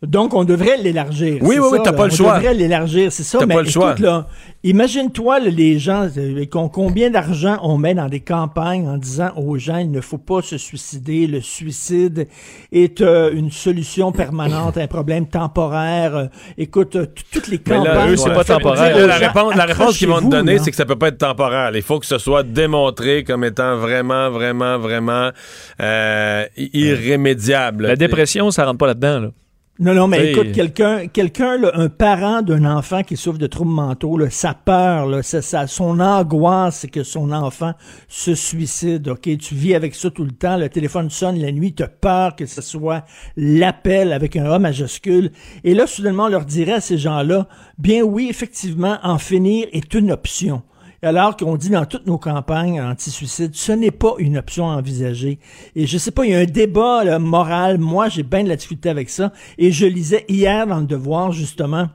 Donc, 0.02 0.34
on 0.34 0.44
devrait 0.44 0.76
l'élargir. 0.76 1.38
Oui, 1.40 1.56
oui, 1.58 1.66
oui, 1.72 1.78
t'as 1.82 1.92
pas 1.92 2.06
le 2.06 2.12
on 2.12 2.16
choix. 2.16 2.34
devrait 2.38 2.52
l'élargir, 2.52 3.10
c'est 3.10 3.22
ça. 3.22 3.38
T'as 3.38 3.46
mais 3.46 3.54
pas 3.54 3.62
le 3.62 3.68
écoute, 3.68 3.72
choix. 3.82 3.94
là, 3.98 4.26
imagine-toi 4.62 5.40
là, 5.40 5.48
les 5.48 5.78
gens, 5.78 6.08
euh, 6.18 6.44
combien 6.50 7.08
d'argent 7.08 7.56
on 7.62 7.78
met 7.78 7.94
dans 7.94 8.08
des 8.08 8.20
campagnes 8.20 8.86
en 8.86 8.98
disant 8.98 9.30
aux 9.36 9.56
gens, 9.56 9.78
il 9.78 9.90
ne 9.90 10.02
faut 10.02 10.18
pas 10.18 10.42
se 10.42 10.58
suicider. 10.58 11.26
Le 11.26 11.40
suicide 11.40 12.28
est 12.70 13.00
euh, 13.00 13.30
une 13.32 13.50
solution 13.50 14.12
permanente 14.12 14.76
un 14.76 14.86
problème 14.88 15.26
temporaire. 15.26 16.14
Euh, 16.16 16.26
écoute, 16.58 16.98
toutes 17.32 17.48
les 17.48 17.60
Mais 17.66 17.76
campagnes... 17.76 17.94
là, 17.94 18.08
eux, 18.10 18.16
c'est 18.16 18.30
on 18.30 18.34
pas 18.34 18.44
temporaire. 18.44 19.06
La 19.06 19.18
gens, 19.18 19.26
réponse, 19.26 19.54
la 19.56 19.64
réponse 19.64 19.96
qu'ils 19.96 20.08
vont 20.08 20.20
te 20.20 20.26
donner, 20.28 20.58
c'est 20.58 20.70
que 20.70 20.76
ça 20.76 20.84
peut 20.84 20.96
pas 20.98 21.08
être 21.08 21.18
temporaire. 21.18 21.70
Il 21.74 21.80
faut 21.82 21.98
que 21.98 22.06
ce 22.06 22.18
soit 22.18 22.42
démontré 22.42 23.24
comme 23.24 23.42
étant 23.44 23.76
vraiment, 23.76 24.28
vraiment, 24.28 24.78
vraiment 24.78 25.30
euh, 25.80 26.44
irrémédiable. 26.56 27.86
La 27.86 27.96
dépression, 27.96 28.50
ça 28.50 28.66
rentre 28.66 28.78
pas 28.78 28.88
là-dedans. 28.88 29.20
Là. 29.20 29.28
Non, 29.80 29.92
non, 29.92 30.06
mais 30.06 30.30
écoute, 30.30 30.52
quelqu'un, 30.52 31.09
quelqu'un, 31.09 31.59
là, 31.59 31.72
un 31.74 31.88
parent 31.88 32.42
d'un 32.42 32.64
enfant 32.64 33.02
qui 33.02 33.16
souffre 33.16 33.38
de 33.38 33.48
troubles 33.48 33.72
mentaux, 33.72 34.16
là, 34.16 34.30
sa 34.30 34.55
peur, 34.55 35.06
là, 35.06 35.20
ça, 35.24 35.42
ça- 35.42 35.66
son 35.66 35.98
angoisse, 35.98 36.78
c'est 36.78 36.88
que 36.88 37.02
son 37.02 37.32
enfant 37.32 37.72
se 38.06 38.36
suicide. 38.36 39.09
Ok, 39.09 39.28
tu 39.36 39.55
vis 39.56 39.74
avec 39.74 39.96
ça 39.96 40.10
tout 40.10 40.22
le 40.24 40.30
temps. 40.30 40.56
Le 40.56 40.68
téléphone 40.68 41.10
sonne 41.10 41.40
la 41.40 41.51
nuit, 41.51 41.74
tu 41.74 41.82
as 41.82 41.88
peur 41.88 42.36
que 42.36 42.46
ce 42.46 42.62
soit 42.62 43.05
l'appel 43.36 44.12
avec 44.12 44.36
un 44.36 44.44
A 44.48 44.60
majuscule. 44.60 45.32
Et 45.64 45.74
là, 45.74 45.88
soudainement, 45.88 46.26
on 46.26 46.28
leur 46.28 46.44
dirait 46.44 46.74
à 46.74 46.80
ces 46.80 46.96
gens-là, 46.96 47.48
bien 47.76 48.02
oui, 48.02 48.28
effectivement, 48.30 48.98
en 49.02 49.18
finir 49.18 49.66
est 49.72 49.92
une 49.94 50.12
option. 50.12 50.62
Alors 51.05 51.36
qu'on 51.36 51.56
dit 51.56 51.68
dans 51.68 51.85
toutes 51.85 52.06
nos 52.06 52.16
campagnes 52.16 52.81
anti-suicide, 52.81 53.55
ce 53.55 53.72
n'est 53.72 53.90
pas 53.90 54.14
une 54.16 54.39
option 54.39 54.70
à 54.70 54.76
envisager. 54.76 55.39
Et 55.76 55.86
je 55.86 55.98
sais 55.98 56.10
pas, 56.10 56.24
il 56.24 56.31
y 56.31 56.35
a 56.35 56.39
un 56.39 56.47
débat 56.47 57.18
moral. 57.18 57.76
Moi, 57.76 58.09
j'ai 58.09 58.22
bien 58.22 58.43
de 58.43 58.48
la 58.48 58.56
difficulté 58.56 58.89
avec 58.89 59.10
ça. 59.10 59.31
Et 59.59 59.70
je 59.70 59.85
lisais 59.85 60.24
hier 60.28 60.66
dans 60.66 60.81
le 60.81 60.86
Devoir, 60.86 61.31
justement, 61.31 61.90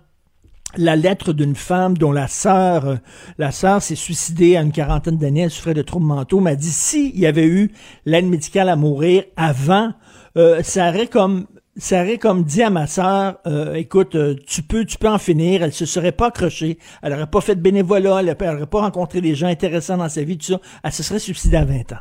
la 0.78 0.96
lettre 0.96 1.34
d'une 1.34 1.56
femme 1.56 1.98
dont 1.98 2.12
la 2.12 2.28
sœur, 2.28 2.86
euh, 2.86 2.96
la 3.40 3.52
sœur 3.52 3.82
s'est 3.82 3.96
suicidée 3.96 4.56
à 4.56 4.62
une 4.62 4.72
quarantaine 4.72 5.18
d'années, 5.18 5.42
elle 5.42 5.50
souffrait 5.50 5.74
de 5.74 5.82
troubles 5.82 6.06
mentaux, 6.06 6.40
m'a 6.40 6.54
dit 6.54 6.70
s'il 6.70 7.18
y 7.18 7.26
avait 7.26 7.48
eu 7.48 7.72
l'aide 8.06 8.28
médicale 8.28 8.70
à 8.70 8.76
mourir 8.76 9.24
avant, 9.36 9.94
euh, 10.38 10.62
ça 10.62 10.90
aurait 10.90 11.08
comme 11.08 11.48
ça 11.80 12.02
aurait 12.02 12.18
comme 12.18 12.44
dit 12.44 12.62
à 12.62 12.70
ma 12.70 12.88
sœur, 12.88 13.40
euh, 13.48 13.74
écoute, 13.76 14.16
euh, 14.16 14.36
tu 14.46 14.62
peux, 14.62 14.86
tu 14.86 14.98
peux 14.98 15.10
en 15.10 15.18
finir. 15.18 15.64
Elle 15.64 15.74
se 15.74 15.86
serait 15.86 16.12
pas 16.12 16.28
accrochée, 16.28 16.78
elle 17.02 17.14
aurait 17.14 17.30
pas 17.30 17.42
fait 17.42 17.56
de 17.56 17.62
bénévolat, 17.62 18.22
elle 18.22 18.30
aurait 18.30 18.68
pas 18.68 18.82
rencontré 18.82 19.22
des 19.22 19.34
gens 19.34 19.48
intéressants 19.48 19.98
dans 19.98 20.10
sa 20.10 20.24
vie, 20.24 20.38
tout 20.38 20.46
ça. 20.46 20.60
Elle 20.84 20.92
se 20.92 21.04
serait 21.04 21.20
suicidée 21.20 21.58
à 21.58 21.66
20 21.66 21.94
ans. 21.94 22.00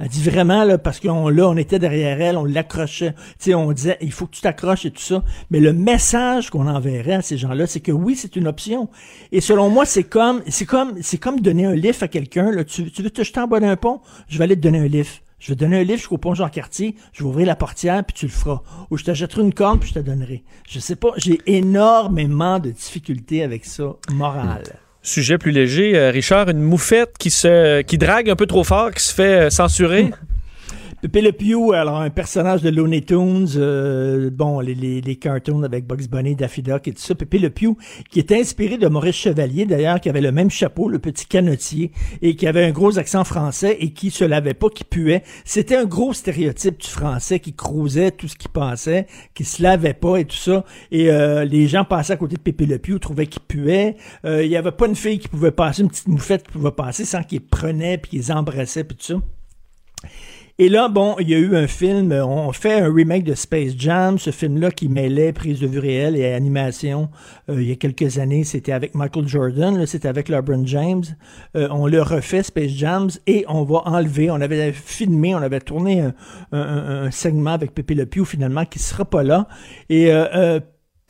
Elle 0.00 0.08
dit 0.08 0.22
vraiment, 0.22 0.64
là, 0.64 0.78
parce 0.78 0.98
qu'on 0.98 1.28
là, 1.28 1.46
on 1.48 1.56
était 1.58 1.78
derrière 1.78 2.20
elle, 2.22 2.38
on 2.38 2.46
l'accrochait. 2.46 3.12
Tu 3.12 3.50
sais, 3.50 3.54
on 3.54 3.70
disait, 3.70 3.98
il 4.00 4.12
faut 4.12 4.26
que 4.26 4.34
tu 4.34 4.40
t'accroches 4.40 4.86
et 4.86 4.90
tout 4.90 5.02
ça. 5.02 5.22
Mais 5.50 5.60
le 5.60 5.74
message 5.74 6.48
qu'on 6.48 6.66
enverrait 6.66 7.16
à 7.16 7.22
ces 7.22 7.36
gens-là, 7.36 7.66
c'est 7.66 7.80
que 7.80 7.92
oui, 7.92 8.16
c'est 8.16 8.34
une 8.34 8.48
option. 8.48 8.88
Et 9.30 9.42
selon 9.42 9.68
moi, 9.68 9.84
c'est 9.84 10.04
comme, 10.04 10.42
c'est 10.48 10.64
comme, 10.64 10.94
c'est 11.02 11.18
comme 11.18 11.40
donner 11.40 11.66
un 11.66 11.74
lift 11.74 12.02
à 12.02 12.08
quelqu'un, 12.08 12.50
là. 12.50 12.64
Tu, 12.64 12.90
tu 12.90 13.02
veux 13.02 13.10
te 13.10 13.22
jeter 13.22 13.40
en 13.40 13.46
bas 13.46 13.60
d'un 13.60 13.76
pont? 13.76 14.00
Je 14.28 14.38
vais 14.38 14.44
aller 14.44 14.56
te 14.56 14.62
donner 14.62 14.78
un 14.78 14.88
lift. 14.88 15.22
Je 15.40 15.48
vais 15.48 15.54
te 15.54 15.60
donner 15.60 15.78
un 15.78 15.82
livre 15.82 15.96
jusqu'au 15.96 16.18
pont 16.18 16.34
Jean-Cartier, 16.34 16.94
je 17.14 17.22
vais 17.22 17.28
ouvrir 17.28 17.46
la 17.46 17.56
portière, 17.56 18.04
puis 18.04 18.14
tu 18.14 18.26
le 18.26 18.30
feras. 18.32 18.60
Ou 18.90 18.98
je 18.98 19.04
t'achèterai 19.04 19.40
une 19.40 19.54
corne, 19.54 19.78
puis 19.78 19.88
je 19.88 19.94
te 19.94 19.98
donnerai. 19.98 20.44
Je 20.68 20.78
sais 20.78 20.96
pas, 20.96 21.12
j'ai 21.16 21.40
énormément 21.46 22.58
de 22.58 22.70
difficultés 22.70 23.42
avec 23.42 23.64
ça, 23.64 23.94
morale. 24.12 24.64
Sujet 25.02 25.38
plus 25.38 25.50
léger, 25.50 25.96
euh, 25.96 26.10
Richard, 26.10 26.50
une 26.50 26.60
moufette 26.60 27.16
qui 27.18 27.30
se 27.30 27.80
qui 27.80 27.96
drague 27.96 28.28
un 28.28 28.36
peu 28.36 28.46
trop 28.46 28.64
fort, 28.64 28.90
qui 28.90 29.02
se 29.02 29.14
fait 29.14 29.46
euh, 29.46 29.50
censurer? 29.50 30.10
Pépé 31.02 31.22
Le 31.22 31.32
Pew, 31.32 31.72
alors 31.72 31.98
un 31.98 32.10
personnage 32.10 32.60
de 32.60 32.68
Looney 32.68 33.00
Tunes, 33.00 33.48
euh, 33.56 34.28
bon, 34.28 34.60
les, 34.60 34.74
les, 34.74 35.00
les, 35.00 35.16
cartoons 35.16 35.62
avec 35.62 35.86
Bugs 35.86 36.06
Bunny, 36.10 36.36
Daffy 36.36 36.60
Duck 36.60 36.86
et 36.88 36.92
tout 36.92 37.00
ça. 37.00 37.14
Pépé 37.14 37.38
Le 37.38 37.48
Pew, 37.48 37.74
qui 38.10 38.18
est 38.18 38.30
inspiré 38.32 38.76
de 38.76 38.86
Maurice 38.86 39.16
Chevalier, 39.16 39.64
d'ailleurs, 39.64 39.98
qui 39.98 40.10
avait 40.10 40.20
le 40.20 40.30
même 40.30 40.50
chapeau, 40.50 40.90
le 40.90 40.98
petit 40.98 41.24
canotier, 41.24 41.90
et 42.20 42.36
qui 42.36 42.46
avait 42.46 42.64
un 42.64 42.70
gros 42.70 42.98
accent 42.98 43.24
français 43.24 43.78
et 43.80 43.94
qui 43.94 44.10
se 44.10 44.24
lavait 44.24 44.52
pas, 44.52 44.68
qui 44.68 44.84
puait. 44.84 45.22
C'était 45.46 45.76
un 45.76 45.86
gros 45.86 46.12
stéréotype 46.12 46.78
du 46.78 46.88
français 46.88 47.40
qui 47.40 47.54
crousait 47.54 48.10
tout 48.10 48.28
ce 48.28 48.36
qu'il 48.36 48.50
pensait, 48.50 49.06
qui 49.34 49.46
se 49.46 49.62
lavait 49.62 49.94
pas 49.94 50.18
et 50.18 50.26
tout 50.26 50.36
ça. 50.36 50.66
Et 50.90 51.10
euh, 51.10 51.46
les 51.46 51.66
gens 51.66 51.86
passaient 51.86 52.12
à 52.12 52.18
côté 52.18 52.36
de 52.36 52.42
Pépé 52.42 52.66
Le 52.66 52.78
Pew, 52.78 52.98
trouvaient 52.98 53.26
qu'il 53.26 53.40
puait. 53.40 53.96
Euh, 54.26 54.44
il 54.44 54.50
y 54.50 54.56
avait 54.56 54.70
pas 54.70 54.86
une 54.86 54.96
fille 54.96 55.18
qui 55.18 55.28
pouvait 55.28 55.50
passer, 55.50 55.80
une 55.80 55.88
petite 55.88 56.08
moufette 56.08 56.42
qui 56.42 56.52
pouvait 56.52 56.72
passer 56.72 57.06
sans 57.06 57.22
qu'il 57.22 57.40
prenait 57.40 57.96
puis 57.96 58.10
qu'ils 58.10 58.32
embrassait 58.32 58.84
puis 58.84 58.98
tout 58.98 59.14
ça. 59.14 60.08
Et 60.62 60.68
là, 60.68 60.88
bon, 60.88 61.16
il 61.18 61.30
y 61.30 61.34
a 61.34 61.38
eu 61.38 61.56
un 61.56 61.66
film, 61.66 62.12
on 62.12 62.52
fait 62.52 62.80
un 62.80 62.92
remake 62.92 63.24
de 63.24 63.32
Space 63.32 63.72
Jam, 63.78 64.18
ce 64.18 64.28
film-là 64.28 64.70
qui 64.70 64.90
mêlait 64.90 65.32
prise 65.32 65.58
de 65.58 65.66
vue 65.66 65.78
réelle 65.78 66.16
et 66.16 66.34
animation. 66.34 67.08
Euh, 67.48 67.62
il 67.62 67.68
y 67.70 67.72
a 67.72 67.76
quelques 67.76 68.18
années, 68.18 68.44
c'était 68.44 68.72
avec 68.72 68.94
Michael 68.94 69.26
Jordan, 69.26 69.86
c'était 69.86 70.08
avec 70.08 70.28
LeBron 70.28 70.66
James. 70.66 71.04
Euh, 71.56 71.66
on 71.70 71.86
le 71.86 72.02
refait, 72.02 72.42
Space 72.42 72.72
Jams, 72.72 73.08
et 73.26 73.46
on 73.48 73.62
va 73.62 73.84
enlever, 73.86 74.30
on 74.30 74.34
avait 74.34 74.72
filmé, 74.72 75.34
on 75.34 75.38
avait 75.38 75.60
tourné 75.60 76.04
un, 76.52 77.10
segment 77.10 77.52
avec 77.52 77.74
Pepe 77.74 77.92
Le 77.92 78.04
Pew, 78.04 78.26
finalement, 78.26 78.66
qui 78.66 78.80
sera 78.80 79.06
pas 79.06 79.22
là. 79.22 79.48
Euh, 79.90 80.60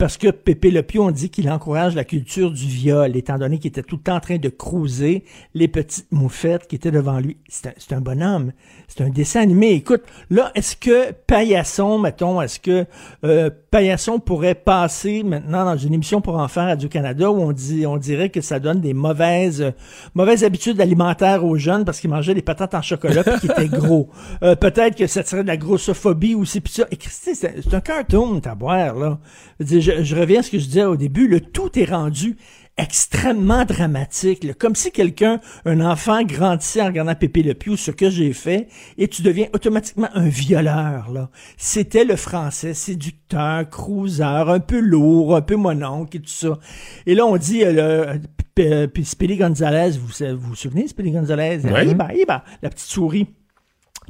parce 0.01 0.17
que 0.17 0.31
Pépé 0.31 0.71
Le 0.71 0.81
Pew, 0.81 0.97
on 0.97 1.11
dit 1.11 1.29
qu'il 1.29 1.47
encourage 1.51 1.93
la 1.93 2.03
culture 2.03 2.49
du 2.49 2.65
viol, 2.65 3.15
étant 3.15 3.37
donné 3.37 3.59
qu'il 3.59 3.67
était 3.67 3.83
tout 3.83 3.97
le 3.97 4.01
temps 4.01 4.15
en 4.15 4.19
train 4.19 4.37
de 4.37 4.49
cruiser 4.49 5.23
les 5.53 5.67
petites 5.67 6.11
moufettes 6.11 6.65
qui 6.65 6.75
étaient 6.75 6.89
devant 6.89 7.19
lui. 7.19 7.37
C'est 7.47 7.93
un, 7.93 7.97
un, 7.97 8.01
bonhomme. 8.01 8.51
C'est 8.87 9.03
un 9.03 9.09
dessin 9.09 9.41
animé. 9.41 9.73
Écoute, 9.73 10.01
là, 10.31 10.51
est-ce 10.55 10.75
que 10.75 11.11
Paillasson, 11.11 11.99
mettons, 11.99 12.41
est-ce 12.41 12.59
que 12.59 12.87
euh, 13.25 13.51
Paillasson 13.71 14.19
pourrait 14.19 14.53
passer 14.53 15.23
maintenant 15.23 15.63
dans 15.63 15.77
une 15.77 15.93
émission 15.93 16.19
pour 16.19 16.35
enfants 16.35 16.65
Radio-Canada 16.65 17.31
où 17.31 17.39
on 17.41 17.53
dit, 17.53 17.87
on 17.87 17.95
dirait 17.95 18.27
que 18.27 18.41
ça 18.41 18.59
donne 18.59 18.81
des 18.81 18.93
mauvaises, 18.93 19.61
euh, 19.61 19.71
mauvaises 20.13 20.43
habitudes 20.43 20.81
alimentaires 20.81 21.45
aux 21.45 21.55
jeunes 21.55 21.85
parce 21.85 22.01
qu'ils 22.01 22.09
mangeaient 22.09 22.33
des 22.33 22.41
patates 22.41 22.75
en 22.75 22.81
chocolat 22.81 23.21
et 23.25 23.39
qu'ils 23.39 23.51
étaient 23.51 23.69
gros. 23.69 24.09
Euh, 24.43 24.55
peut-être 24.55 24.95
que 24.97 25.07
ça 25.07 25.23
serait 25.23 25.43
de 25.43 25.47
la 25.47 25.57
grossophobie 25.57 26.33
aussi, 26.33 26.61
puis 26.61 26.73
ça. 26.73 26.85
Et 26.89 26.97
c'est 27.07 27.73
un 27.73 27.79
cartoon, 27.79 28.39
à 28.43 28.55
boire, 28.55 28.95
là. 28.95 29.19
Je, 29.59 29.79
je, 29.79 30.15
reviens 30.15 30.39
à 30.39 30.43
ce 30.43 30.49
que 30.49 30.57
je 30.57 30.65
disais 30.65 30.83
au 30.83 30.95
début, 30.95 31.27
le 31.27 31.41
tout 31.41 31.77
est 31.77 31.85
rendu 31.85 32.37
extrêmement 32.77 33.65
dramatique, 33.65 34.43
là, 34.43 34.53
comme 34.53 34.75
si 34.75 34.91
quelqu'un, 34.91 35.39
un 35.65 35.81
enfant 35.81 36.23
grandissait 36.23 36.81
en 36.81 36.87
regardant 36.87 37.15
Pépé 37.15 37.43
Le 37.43 37.53
Pew, 37.53 37.75
ce 37.75 37.91
que 37.91 38.09
j'ai 38.09 38.33
fait, 38.33 38.67
et 38.97 39.07
tu 39.07 39.21
deviens 39.21 39.47
automatiquement 39.53 40.09
un 40.13 40.27
violeur. 40.27 41.11
là. 41.11 41.29
C'était 41.57 42.05
le 42.05 42.15
français 42.15 42.73
séducteur, 42.73 43.69
cruiser, 43.69 44.23
un 44.23 44.59
peu 44.59 44.79
lourd, 44.79 45.35
un 45.35 45.41
peu 45.41 45.55
mononcle 45.55 46.17
et 46.17 46.21
tout 46.21 46.29
ça. 46.29 46.57
Et 47.05 47.15
là, 47.15 47.25
on 47.25 47.37
dit, 47.37 47.63
euh, 47.63 48.17
le, 48.57 48.85
puis 48.87 49.05
Spilly 49.05 49.37
Gonzalez, 49.37 49.97
vous, 49.97 50.07
vous 50.07 50.49
vous 50.49 50.55
souvenez, 50.55 50.87
Spilly 50.87 51.11
Gonzalez? 51.11 51.59
Oui. 51.63 52.25
la 52.61 52.69
petite 52.69 52.79
souris 52.79 53.27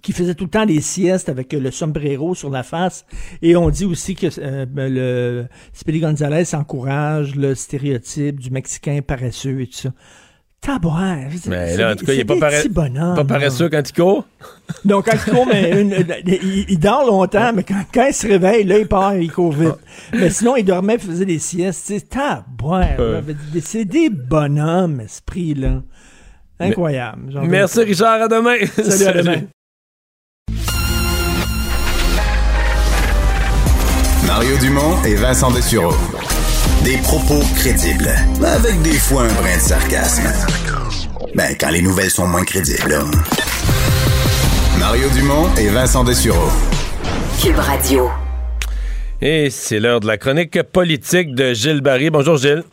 qui 0.02 0.14
faisait 0.14 0.36
tout 0.36 0.46
le 0.46 0.50
temps 0.50 0.66
des 0.66 0.82
siestes 0.82 1.30
avec 1.30 1.54
le 1.54 1.72
sombrero 1.72 2.36
sur 2.36 2.50
la 2.50 2.64
face. 2.64 3.06
Et 3.42 3.56
on 3.56 3.70
dit 3.70 3.86
aussi 3.86 4.16
que 4.16 4.28
euh, 4.40 4.66
le 4.76 5.46
Speedy 5.74 6.00
Gonzalez 6.00 6.56
encourage 6.56 7.36
le 7.36 7.56
stéréotype 7.56 8.40
du 8.40 8.52
Mexicain 8.52 9.02
paresseux 9.06 9.62
et 9.62 9.68
tout 9.68 9.78
ça. 9.78 9.90
Tabouin. 10.62 11.28
Mais 11.48 11.76
là, 11.76 11.94
en 11.94 11.96
tout 11.96 12.06
cas, 12.06 12.14
il 12.14 12.20
n'est 12.20 12.26
pas, 12.26 12.38
pare... 12.38 13.16
pas 13.16 13.26
paresseux 13.26 13.68
quand 13.68 13.82
il 13.84 13.94
court? 13.94 14.26
Donc, 14.86 15.06
quand 15.06 15.18
il 15.26 15.32
court, 15.32 15.48
mais 15.48 15.82
une, 15.82 16.06
il, 16.28 16.66
il, 16.70 16.80
dort 16.80 17.04
longtemps, 17.08 17.52
mais 17.52 17.64
quand, 17.64 17.84
quand, 17.92 18.06
il 18.08 18.14
se 18.14 18.28
réveille, 18.28 18.64
là, 18.66 18.78
il 18.78 18.88
part, 18.88 19.16
il 19.16 19.32
court 19.32 19.54
vite. 19.54 19.74
mais 20.14 20.30
sinon, 20.30 20.56
il 20.56 20.64
dormait, 20.64 20.96
il 20.96 21.00
faisait 21.00 21.26
des 21.26 21.40
siestes. 21.40 22.08
Tabouin. 22.10 22.86
Euh. 23.00 23.24
C'est 23.60 23.86
des 23.86 24.12
bonhommes, 24.12 25.02
esprit, 25.02 25.56
là. 25.56 25.82
Incroyable. 26.60 27.42
Merci, 27.48 27.82
Richard. 27.82 28.22
À 28.22 28.28
demain. 28.28 28.58
Salut. 28.68 29.06
à 29.06 29.14
demain. 29.24 29.42
Mario 34.34 34.58
Dumont 34.60 34.96
et 35.04 35.16
Vincent 35.16 35.52
Dessureau. 35.52 35.92
Des 36.86 36.96
propos 37.04 37.44
crédibles, 37.54 38.08
avec 38.42 38.82
des 38.82 38.98
fois 38.98 39.24
un 39.24 39.34
brin 39.34 39.58
de 39.58 39.60
sarcasme. 39.60 40.24
Ben, 41.36 41.54
quand 41.60 41.70
les 41.70 41.82
nouvelles 41.82 42.10
sont 42.10 42.26
moins 42.28 42.46
crédibles. 42.46 42.94
Hein. 42.94 43.12
Mario 44.80 45.10
Dumont 45.10 45.54
et 45.60 45.68
Vincent 45.68 46.06
Dessureau. 46.06 46.48
Cube 47.44 47.58
Radio. 47.58 48.10
Et 49.20 49.50
c'est 49.50 49.82
l'heure 49.82 50.00
de 50.00 50.08
la 50.08 50.18
chronique 50.18 50.64
politique 50.64 51.36
de 51.36 51.54
Gilles 51.54 51.82
Barry. 51.82 52.10
Bonjour 52.10 52.38
Gilles. 52.38 52.64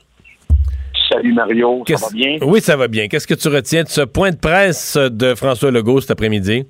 Salut 1.10 1.34
Mario, 1.34 1.82
ça 1.88 1.96
va 1.96 2.12
bien? 2.12 2.36
Oui, 2.42 2.60
ça 2.60 2.76
va 2.76 2.86
bien. 2.86 3.08
Qu'est-ce 3.08 3.26
que 3.26 3.34
tu 3.34 3.48
retiens 3.48 3.82
de 3.82 3.88
ce 3.88 4.02
point 4.02 4.30
de 4.30 4.36
presse 4.36 4.96
de 4.96 5.34
François 5.34 5.72
Legault 5.72 6.00
cet 6.00 6.12
après-midi? 6.12 6.66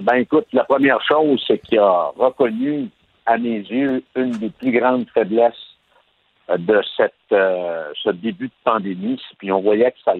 Ben 0.00 0.14
écoute, 0.14 0.46
la 0.54 0.64
première 0.64 1.00
chose, 1.06 1.38
c'est 1.46 1.58
qu'il 1.58 1.78
a 1.78 2.12
reconnu 2.16 2.88
à 3.28 3.36
mes 3.36 3.58
yeux, 3.58 4.02
une 4.16 4.30
des 4.32 4.48
plus 4.48 4.72
grandes 4.72 5.06
faiblesses 5.10 5.76
euh, 6.50 6.56
de 6.56 6.80
cette, 6.96 7.12
euh, 7.32 7.92
ce 8.02 8.10
début 8.10 8.48
de 8.48 8.52
pandémie. 8.64 9.20
Puis 9.38 9.52
on 9.52 9.60
voyait 9.60 9.92
que 9.92 9.98
ça, 10.02 10.14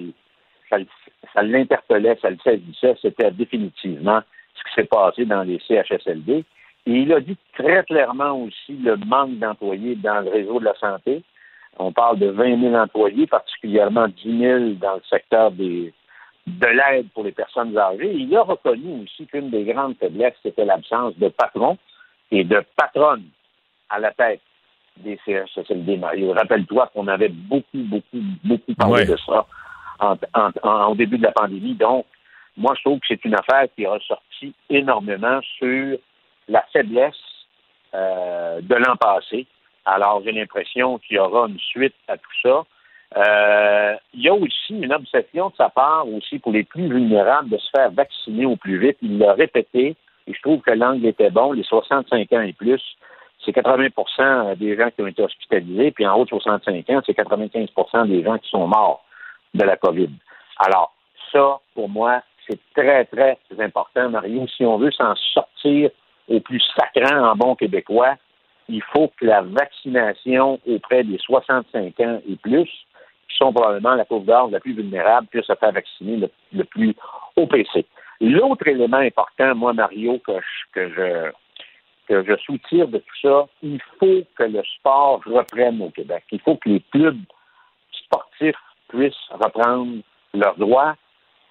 ça, 1.32 1.42
l'interpellait, 1.42 2.18
ça 2.20 2.28
le 2.28 2.36
saisissait. 2.44 2.96
C'était 3.00 3.30
définitivement 3.30 4.20
ce 4.54 4.62
qui 4.64 4.74
s'est 4.74 4.88
passé 4.88 5.24
dans 5.24 5.42
les 5.42 5.58
CHSLD. 5.66 6.44
Et 6.86 6.92
il 6.92 7.12
a 7.14 7.20
dit 7.20 7.36
très 7.54 7.82
clairement 7.84 8.42
aussi 8.42 8.76
le 8.76 8.96
manque 8.96 9.38
d'employés 9.38 9.96
dans 9.96 10.20
le 10.20 10.30
réseau 10.30 10.60
de 10.60 10.66
la 10.66 10.74
santé. 10.74 11.22
On 11.78 11.92
parle 11.92 12.18
de 12.18 12.26
20 12.26 12.60
000 12.60 12.74
employés, 12.74 13.26
particulièrement 13.26 14.08
10 14.08 14.38
000 14.38 14.58
dans 14.80 14.94
le 14.94 15.02
secteur 15.08 15.52
des, 15.52 15.94
de 16.46 16.66
l'aide 16.66 17.06
pour 17.14 17.24
les 17.24 17.32
personnes 17.32 17.76
âgées. 17.78 18.12
il 18.12 18.36
a 18.36 18.42
reconnu 18.42 19.04
aussi 19.04 19.26
qu'une 19.26 19.50
des 19.50 19.64
grandes 19.64 19.96
faiblesses, 19.98 20.34
c'était 20.42 20.64
l'absence 20.64 21.16
de 21.18 21.28
patrons 21.28 21.78
et 22.30 22.44
de 22.44 22.62
patronne 22.76 23.24
à 23.88 23.98
la 23.98 24.12
tête 24.12 24.40
des 24.98 25.18
CHSLD. 25.24 25.96
Mario, 25.96 26.32
rappelle-toi 26.32 26.90
qu'on 26.92 27.08
avait 27.08 27.28
beaucoup, 27.28 27.66
beaucoup, 27.74 28.20
beaucoup 28.44 28.74
parlé 28.74 29.04
de 29.06 29.16
ça 29.16 29.46
en, 30.00 30.16
en, 30.34 30.50
en, 30.62 30.86
au 30.90 30.94
début 30.94 31.18
de 31.18 31.24
la 31.24 31.32
pandémie. 31.32 31.74
Donc, 31.74 32.06
moi, 32.56 32.74
je 32.76 32.82
trouve 32.82 32.98
que 33.00 33.06
c'est 33.08 33.24
une 33.24 33.34
affaire 33.34 33.66
qui 33.74 33.86
a 33.86 33.92
ressorti 33.92 34.54
énormément 34.68 35.40
sur 35.58 35.96
la 36.48 36.64
faiblesse 36.72 37.14
euh, 37.94 38.60
de 38.60 38.74
l'an 38.74 38.96
passé. 38.96 39.46
Alors, 39.84 40.22
j'ai 40.24 40.32
l'impression 40.32 40.98
qu'il 40.98 41.16
y 41.16 41.18
aura 41.18 41.46
une 41.48 41.58
suite 41.58 41.94
à 42.08 42.16
tout 42.16 42.30
ça. 42.42 42.64
Euh, 43.16 43.96
il 44.12 44.22
y 44.22 44.28
a 44.28 44.34
aussi 44.34 44.74
une 44.74 44.92
obsession 44.92 45.48
de 45.48 45.56
sa 45.56 45.70
part 45.70 46.06
aussi 46.08 46.38
pour 46.38 46.52
les 46.52 46.64
plus 46.64 46.88
vulnérables 46.88 47.48
de 47.48 47.56
se 47.56 47.70
faire 47.74 47.90
vacciner 47.90 48.44
au 48.44 48.56
plus 48.56 48.78
vite. 48.78 48.98
Il 49.00 49.18
l'a 49.18 49.32
répété 49.32 49.96
et 50.28 50.34
je 50.34 50.42
trouve 50.42 50.60
que 50.60 50.70
l'angle 50.70 51.06
était 51.06 51.30
bon. 51.30 51.52
Les 51.52 51.62
65 51.62 52.32
ans 52.32 52.40
et 52.42 52.52
plus, 52.52 52.82
c'est 53.44 53.52
80% 53.52 54.56
des 54.56 54.76
gens 54.76 54.90
qui 54.90 55.02
ont 55.02 55.06
été 55.06 55.22
hospitalisés, 55.22 55.90
puis 55.90 56.06
en 56.06 56.16
haut 56.16 56.24
de 56.24 56.30
65 56.30 56.90
ans, 56.90 57.00
c'est 57.06 57.16
95% 57.16 58.08
des 58.08 58.22
gens 58.22 58.38
qui 58.38 58.48
sont 58.50 58.66
morts 58.66 59.04
de 59.54 59.64
la 59.64 59.76
COVID. 59.76 60.10
Alors, 60.58 60.92
ça, 61.32 61.58
pour 61.74 61.88
moi, 61.88 62.22
c'est 62.46 62.58
très, 62.74 63.04
très 63.06 63.38
important, 63.58 64.10
Mario. 64.10 64.46
Si 64.48 64.64
on 64.64 64.76
veut 64.76 64.90
s'en 64.90 65.14
sortir 65.34 65.90
au 66.28 66.40
plus 66.40 66.62
sacrant 66.76 67.30
en 67.30 67.36
bon 67.36 67.54
québécois, 67.54 68.16
il 68.68 68.82
faut 68.82 69.10
que 69.18 69.24
la 69.24 69.40
vaccination 69.42 70.60
auprès 70.66 71.04
des 71.04 71.18
65 71.18 72.00
ans 72.00 72.20
et 72.28 72.36
plus, 72.36 72.68
qui 73.28 73.36
sont 73.36 73.52
probablement 73.52 73.94
la 73.94 74.04
pauvre 74.04 74.26
d'âge 74.26 74.50
la 74.50 74.60
plus 74.60 74.74
vulnérable, 74.74 75.26
puisse 75.28 75.46
se 75.46 75.54
faire 75.54 75.72
vacciner 75.72 76.16
le, 76.16 76.30
le 76.52 76.64
plus 76.64 76.94
au 77.36 77.46
PC. 77.46 77.86
L'autre 78.20 78.66
élément 78.66 78.98
important, 78.98 79.54
moi, 79.54 79.72
Mario, 79.72 80.18
que 80.18 80.32
je, 80.32 80.72
que 80.72 80.94
je 80.94 81.32
que 82.08 82.24
je 82.24 82.36
soutire 82.38 82.88
de 82.88 82.98
tout 82.98 83.16
ça, 83.20 83.46
il 83.62 83.80
faut 84.00 84.22
que 84.34 84.44
le 84.44 84.62
sport 84.78 85.20
reprenne 85.26 85.80
au 85.82 85.90
Québec. 85.90 86.24
Il 86.32 86.40
faut 86.40 86.56
que 86.56 86.70
les 86.70 86.82
clubs 86.90 87.20
sportifs 87.92 88.56
puissent 88.88 89.28
reprendre 89.30 89.98
leurs 90.32 90.56
droits. 90.56 90.96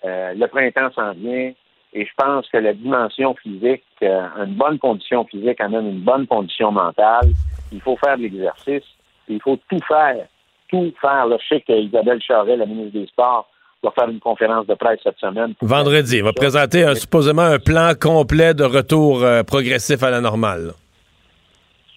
Euh, 0.03 0.33
le 0.33 0.47
printemps 0.47 0.91
s'en 0.93 1.13
vient 1.13 1.53
Et 1.93 2.05
je 2.05 2.11
pense 2.17 2.47
que 2.49 2.57
la 2.57 2.73
dimension 2.73 3.35
physique, 3.35 3.83
euh, 4.01 4.27
une 4.37 4.55
bonne 4.55 4.79
condition 4.79 5.25
physique 5.25 5.61
amène 5.61 5.87
une 5.87 6.01
bonne 6.01 6.27
condition 6.27 6.71
mentale. 6.71 7.29
Il 7.71 7.81
faut 7.81 7.97
faire 7.97 8.17
de 8.17 8.23
l'exercice. 8.23 8.85
Il 9.27 9.41
faut 9.41 9.57
tout 9.69 9.79
faire. 9.87 10.25
Tout 10.69 10.91
faire. 10.99 11.27
Là, 11.27 11.37
je 11.39 11.47
sais 11.55 11.61
qu'Isabelle 11.61 12.21
Charret, 12.21 12.57
la 12.57 12.65
ministre 12.65 12.99
des 12.99 13.07
Sports, 13.07 13.47
va 13.87 13.91
faire 13.91 14.09
une 14.09 14.19
conférence 14.19 14.67
de 14.67 14.75
presse 14.75 14.99
cette 15.03 15.19
semaine. 15.19 15.53
Vendredi, 15.61 16.17
il 16.17 16.23
va 16.23 16.33
présenter 16.33 16.83
un, 16.83 16.95
supposément 16.95 17.43
un 17.43 17.59
plan 17.59 17.93
complet 17.99 18.53
de 18.53 18.63
retour 18.63 19.23
euh, 19.23 19.43
progressif 19.43 20.03
à 20.03 20.09
la 20.09 20.21
normale. 20.21 20.71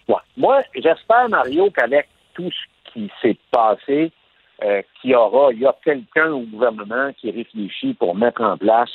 Ouais. 0.08 0.16
Moi, 0.36 0.60
j'espère, 0.74 1.28
Mario, 1.28 1.70
qu'avec 1.70 2.08
tout 2.34 2.50
ce 2.50 2.92
qui 2.92 3.10
s'est 3.22 3.36
passé, 3.50 4.10
euh, 4.62 4.82
qu'il 5.00 5.10
y 5.10 5.14
aura, 5.14 5.52
il 5.52 5.60
y 5.60 5.66
a 5.66 5.74
quelqu'un 5.84 6.32
au 6.32 6.40
gouvernement 6.40 7.12
qui 7.18 7.30
réfléchit 7.30 7.94
pour 7.94 8.14
mettre 8.14 8.42
en 8.42 8.58
place 8.58 8.90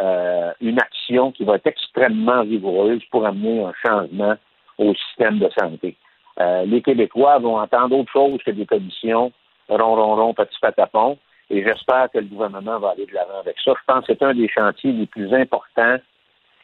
euh, 0.00 0.52
une 0.60 0.78
action 0.78 1.32
qui 1.32 1.44
va 1.44 1.56
être 1.56 1.66
extrêmement 1.66 2.42
rigoureuse 2.42 3.02
pour 3.10 3.26
amener 3.26 3.64
un 3.64 3.72
changement 3.84 4.34
au 4.78 4.94
système 4.94 5.38
de 5.38 5.48
santé. 5.58 5.96
Euh, 6.38 6.64
les 6.64 6.80
Québécois 6.82 7.38
vont 7.38 7.58
entendre 7.58 7.98
autre 7.98 8.12
chose 8.12 8.40
que 8.44 8.50
des 8.50 8.66
commissions, 8.66 9.32
rond, 9.68 10.14
rond, 10.16 10.34
petit 10.34 10.58
patapon, 10.60 11.18
et 11.50 11.64
j'espère 11.64 12.08
que 12.12 12.18
le 12.18 12.26
gouvernement 12.26 12.78
va 12.78 12.90
aller 12.90 13.06
de 13.06 13.12
l'avant 13.14 13.40
avec 13.40 13.56
ça. 13.64 13.72
Je 13.76 13.84
pense 13.92 14.06
que 14.06 14.12
c'est 14.12 14.22
un 14.24 14.34
des 14.34 14.48
chantiers 14.48 14.92
les 14.92 15.06
plus 15.06 15.32
importants 15.34 15.96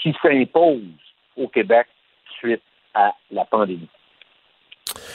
qui 0.00 0.14
s'impose 0.22 0.80
au 1.36 1.48
Québec 1.48 1.86
suite 2.38 2.62
à 2.94 3.12
la 3.32 3.44
pandémie. 3.44 3.88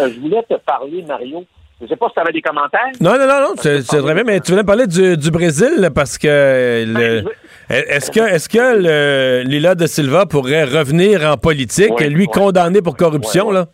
Euh, 0.02 0.10
je 0.14 0.20
voulais 0.20 0.44
te 0.44 0.56
parler, 0.56 1.04
Mario, 1.08 1.46
je 1.80 1.86
ne 1.86 1.90
sais 1.90 1.96
pas 1.96 2.10
si 2.10 2.14
tu 2.14 2.20
avais 2.20 2.34
des 2.34 2.42
commentaires. 2.42 2.92
Non, 3.00 3.14
non, 3.18 3.26
non, 3.28 3.40
non, 3.42 3.54
c'est 3.56 3.82
très 3.84 4.14
bien, 4.14 4.24
mais 4.24 4.40
tu 4.40 4.52
voulais 4.52 4.64
parler 4.64 4.86
du, 4.86 5.18
du 5.18 5.32
Brésil 5.32 5.90
parce 5.96 6.18
que 6.18 6.84
le, 6.86 7.22
Ben, 7.70 7.84
est-ce 7.88 8.12
que 8.12 8.20
est-ce 8.20 8.50
que 8.50 8.58
le, 8.60 9.44
Lila 9.50 9.74
de 9.74 9.88
Silva 9.88 10.26
pourrait 10.26 10.66
revenir 10.66 11.26
en 11.26 11.38
politique, 11.38 11.94
Oui, 11.98 12.10
lui 12.10 12.26
oui. 12.26 12.28
condamné 12.28 12.82
pour 12.82 12.96
corruption, 12.98 13.48
Oui, 13.48 13.56
là? 13.56 13.66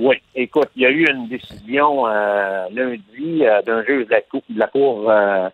Oui, 0.00 0.14
écoute, 0.36 0.68
il 0.76 0.82
y 0.82 0.86
a 0.86 0.90
eu 0.90 1.06
une 1.10 1.26
décision 1.26 2.06
euh, 2.06 2.68
lundi 2.70 3.44
euh, 3.44 3.62
d'un 3.62 3.82
juge 3.84 4.06
de 4.06 4.58
la 4.58 4.68
Cour, 4.68 5.10
euh, 5.10 5.48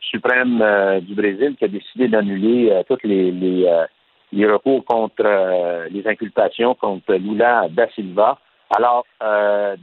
suprême 0.00 0.62
euh, 0.62 1.00
du 1.00 1.14
Brésil 1.14 1.56
qui 1.58 1.66
a 1.66 1.68
décidé 1.68 2.08
d'annuler 2.08 2.70
euh, 2.72 2.82
tous 2.88 3.06
les, 3.06 3.30
les, 3.30 3.66
euh, 3.66 3.84
les 4.32 4.46
recours 4.46 4.82
contre 4.86 5.88
les 5.90 6.06
inculpations 6.08 6.74
contre 6.74 7.14
Lula 7.16 7.66
da 7.68 7.86
Silva. 7.90 8.38
Alors, 8.74 9.04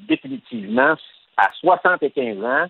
définitivement, 0.07 0.95
à 1.37 1.49
75 1.59 2.43
ans, 2.43 2.65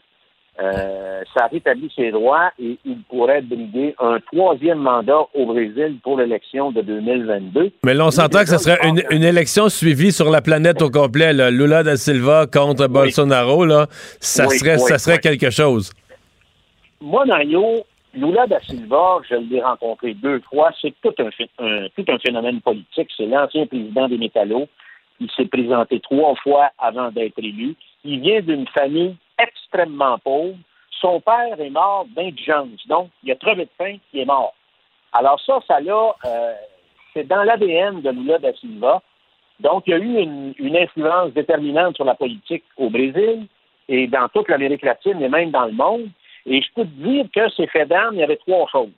euh, 0.61 1.21
ça 1.33 1.47
rétablit 1.47 1.91
ses 1.95 2.11
droits 2.11 2.51
et 2.61 2.77
il 2.85 2.97
pourrait 3.09 3.41
briguer 3.41 3.95
un 3.99 4.19
troisième 4.31 4.79
mandat 4.79 5.21
au 5.33 5.45
Brésil 5.45 5.97
pour 6.03 6.17
l'élection 6.17 6.71
de 6.71 6.81
2022. 6.81 7.71
Mais 7.85 7.93
là, 7.93 8.07
on 8.07 8.11
s'entend 8.11 8.39
que 8.39 8.49
ce 8.49 8.57
serait 8.57 8.79
une, 8.87 9.01
une 9.11 9.23
élection 9.23 9.69
suivie 9.69 10.11
sur 10.11 10.29
la 10.29 10.41
planète 10.41 10.81
au 10.81 10.89
complet. 10.89 11.31
là. 11.33 11.49
Lula 11.49 11.83
da 11.83 11.95
Silva 11.95 12.45
contre 12.47 12.87
Bolsonaro, 12.87 13.65
là, 13.65 13.87
ça 14.19 14.47
Oui, 14.47 14.57
serait, 14.57 14.75
oui, 14.75 14.79
ça 14.81 14.97
serait 14.97 15.19
quelque 15.19 15.49
chose. 15.49 15.93
Moi, 17.01 17.25
Mario, 17.25 17.85
Lula 18.13 18.47
da 18.47 18.59
Silva, 18.61 19.19
je 19.29 19.35
l'ai 19.35 19.61
rencontré 19.61 20.13
deux 20.15 20.41
fois. 20.49 20.71
C'est 20.81 20.93
tout 21.01 21.13
un, 21.19 21.29
un- 21.65 21.87
tout 21.95 22.05
un 22.09 22.17
phénomène 22.19 22.59
politique. 22.61 23.09
C'est 23.15 23.27
l'ancien 23.27 23.65
président 23.65 24.09
des 24.09 24.17
Métallos. 24.17 24.67
Il 25.21 25.29
s'est 25.37 25.45
présenté 25.45 25.99
trois 26.01 26.35
fois 26.43 26.69
avant 26.77 27.11
d'être 27.11 27.37
élu. 27.39 27.75
Il 28.03 28.21
vient 28.21 28.41
d'une 28.41 28.67
famille 28.67 29.15
extrêmement 29.39 30.17
pauvre. 30.19 30.55
Son 31.01 31.21
père 31.21 31.59
est 31.59 31.69
mort 31.69 32.05
d'indigence. 32.15 32.85
Donc, 32.87 33.09
il 33.23 33.31
a 33.31 33.35
crevé 33.35 33.65
de 33.65 33.69
faim, 33.77 33.97
il 34.13 34.21
est 34.21 34.25
mort. 34.25 34.53
Alors 35.13 35.39
ça, 35.41 35.59
ça 35.67 35.79
l'a, 35.79 36.15
euh, 36.25 36.53
c'est 37.13 37.27
dans 37.27 37.43
l'ADN 37.43 38.01
de 38.01 38.09
Lula 38.09 38.37
da 38.39 38.53
Silva. 38.53 39.01
Donc, 39.59 39.83
il 39.87 39.91
y 39.91 39.93
a 39.93 39.97
eu 39.97 40.53
une, 40.57 40.77
influence 40.77 41.33
déterminante 41.33 41.95
sur 41.95 42.05
la 42.05 42.15
politique 42.15 42.63
au 42.77 42.89
Brésil 42.89 43.47
et 43.89 44.07
dans 44.07 44.29
toute 44.29 44.47
l'Amérique 44.47 44.83
latine 44.83 45.21
et 45.21 45.29
même 45.29 45.51
dans 45.51 45.65
le 45.65 45.73
monde. 45.73 46.09
Et 46.45 46.61
je 46.61 46.67
peux 46.73 46.83
te 46.83 47.03
dire 47.03 47.25
que 47.35 47.49
ces 47.49 47.67
faits 47.67 47.89
d'armes, 47.89 48.15
il 48.15 48.19
y 48.19 48.23
avait 48.23 48.37
trois 48.37 48.67
choses. 48.71 48.91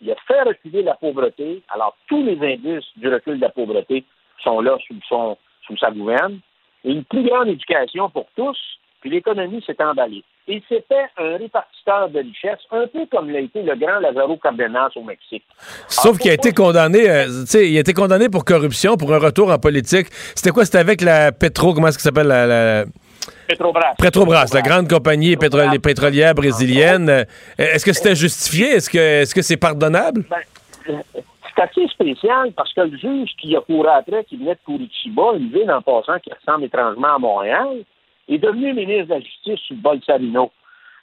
Il 0.00 0.10
a 0.10 0.16
fait 0.26 0.42
reculer 0.42 0.82
la 0.82 0.94
pauvreté. 0.94 1.62
Alors, 1.68 1.96
tous 2.08 2.22
les 2.22 2.38
indices 2.40 2.86
du 2.96 3.08
recul 3.08 3.36
de 3.36 3.42
la 3.42 3.48
pauvreté 3.48 4.04
sont 4.42 4.60
là 4.60 4.76
sous, 4.86 4.94
son, 5.08 5.36
sous 5.66 5.76
sa 5.78 5.90
gouverne. 5.90 6.38
Une 6.84 7.04
plus 7.04 7.22
grande 7.22 7.48
éducation 7.48 8.10
pour 8.10 8.26
tous, 8.36 8.58
puis 9.04 9.10
l'économie 9.10 9.62
s'est 9.66 9.76
emballée. 9.82 10.24
Et 10.48 10.62
c'était 10.66 11.04
un 11.18 11.36
répartiteur 11.36 12.08
de 12.08 12.20
richesses, 12.20 12.60
un 12.70 12.86
peu 12.86 13.04
comme 13.10 13.28
l'a 13.30 13.40
été 13.40 13.62
le 13.62 13.76
grand 13.76 13.98
Lázaro 14.00 14.38
Cárdenas 14.38 14.88
au 14.96 15.02
Mexique. 15.02 15.44
Sauf 15.88 16.16
qu'il 16.18 16.30
a 16.30 16.34
été 16.34 16.52
condamné, 16.52 17.10
euh, 17.10 17.26
il 17.54 17.76
a 17.76 17.80
été 17.80 17.92
condamné 17.92 18.30
pour 18.30 18.46
corruption, 18.46 18.96
pour 18.96 19.12
un 19.12 19.18
retour 19.18 19.50
en 19.50 19.58
politique. 19.58 20.06
C'était 20.34 20.50
quoi? 20.52 20.64
C'était 20.64 20.78
avec 20.78 21.02
la 21.02 21.32
Petro, 21.32 21.74
comment 21.74 21.88
est-ce 21.88 21.98
s'appelle? 21.98 22.28
La, 22.28 22.46
la- 22.46 22.84
Petrobras. 23.46 23.94
Petrobras, 23.98 24.50
la 24.54 24.62
grande 24.62 24.88
compagnie 24.88 25.36
pétro- 25.36 25.78
pétrolière 25.78 26.34
brésilienne. 26.34 27.10
Euh, 27.10 27.24
Est-ce 27.58 27.84
que 27.84 27.92
c'était 27.92 28.14
justifié? 28.14 28.68
Est-ce 28.76 29.34
que 29.34 29.42
c'est 29.42 29.58
pardonnable? 29.58 30.24
Ben, 30.30 31.02
c'est 31.56 31.62
assez 31.62 31.86
spécial 31.88 32.52
parce 32.56 32.72
que 32.72 32.80
le 32.80 32.96
juge 32.96 33.30
qui 33.40 33.54
a 33.54 33.60
couru 33.60 33.86
après, 33.88 34.24
qui 34.24 34.36
venait 34.36 34.54
de 34.54 34.58
Curitiba, 34.64 35.22
une 35.36 35.50
ville 35.50 35.70
en 35.70 35.80
passant 35.82 36.18
qui 36.18 36.30
ressemble 36.32 36.64
étrangement 36.64 37.14
à 37.14 37.18
Montréal, 37.18 37.84
est 38.28 38.38
devenu 38.38 38.72
ministre 38.74 39.06
de 39.06 39.14
la 39.14 39.20
Justice 39.20 39.60
sous 39.66 39.76
Bolsonaro. 39.76 40.50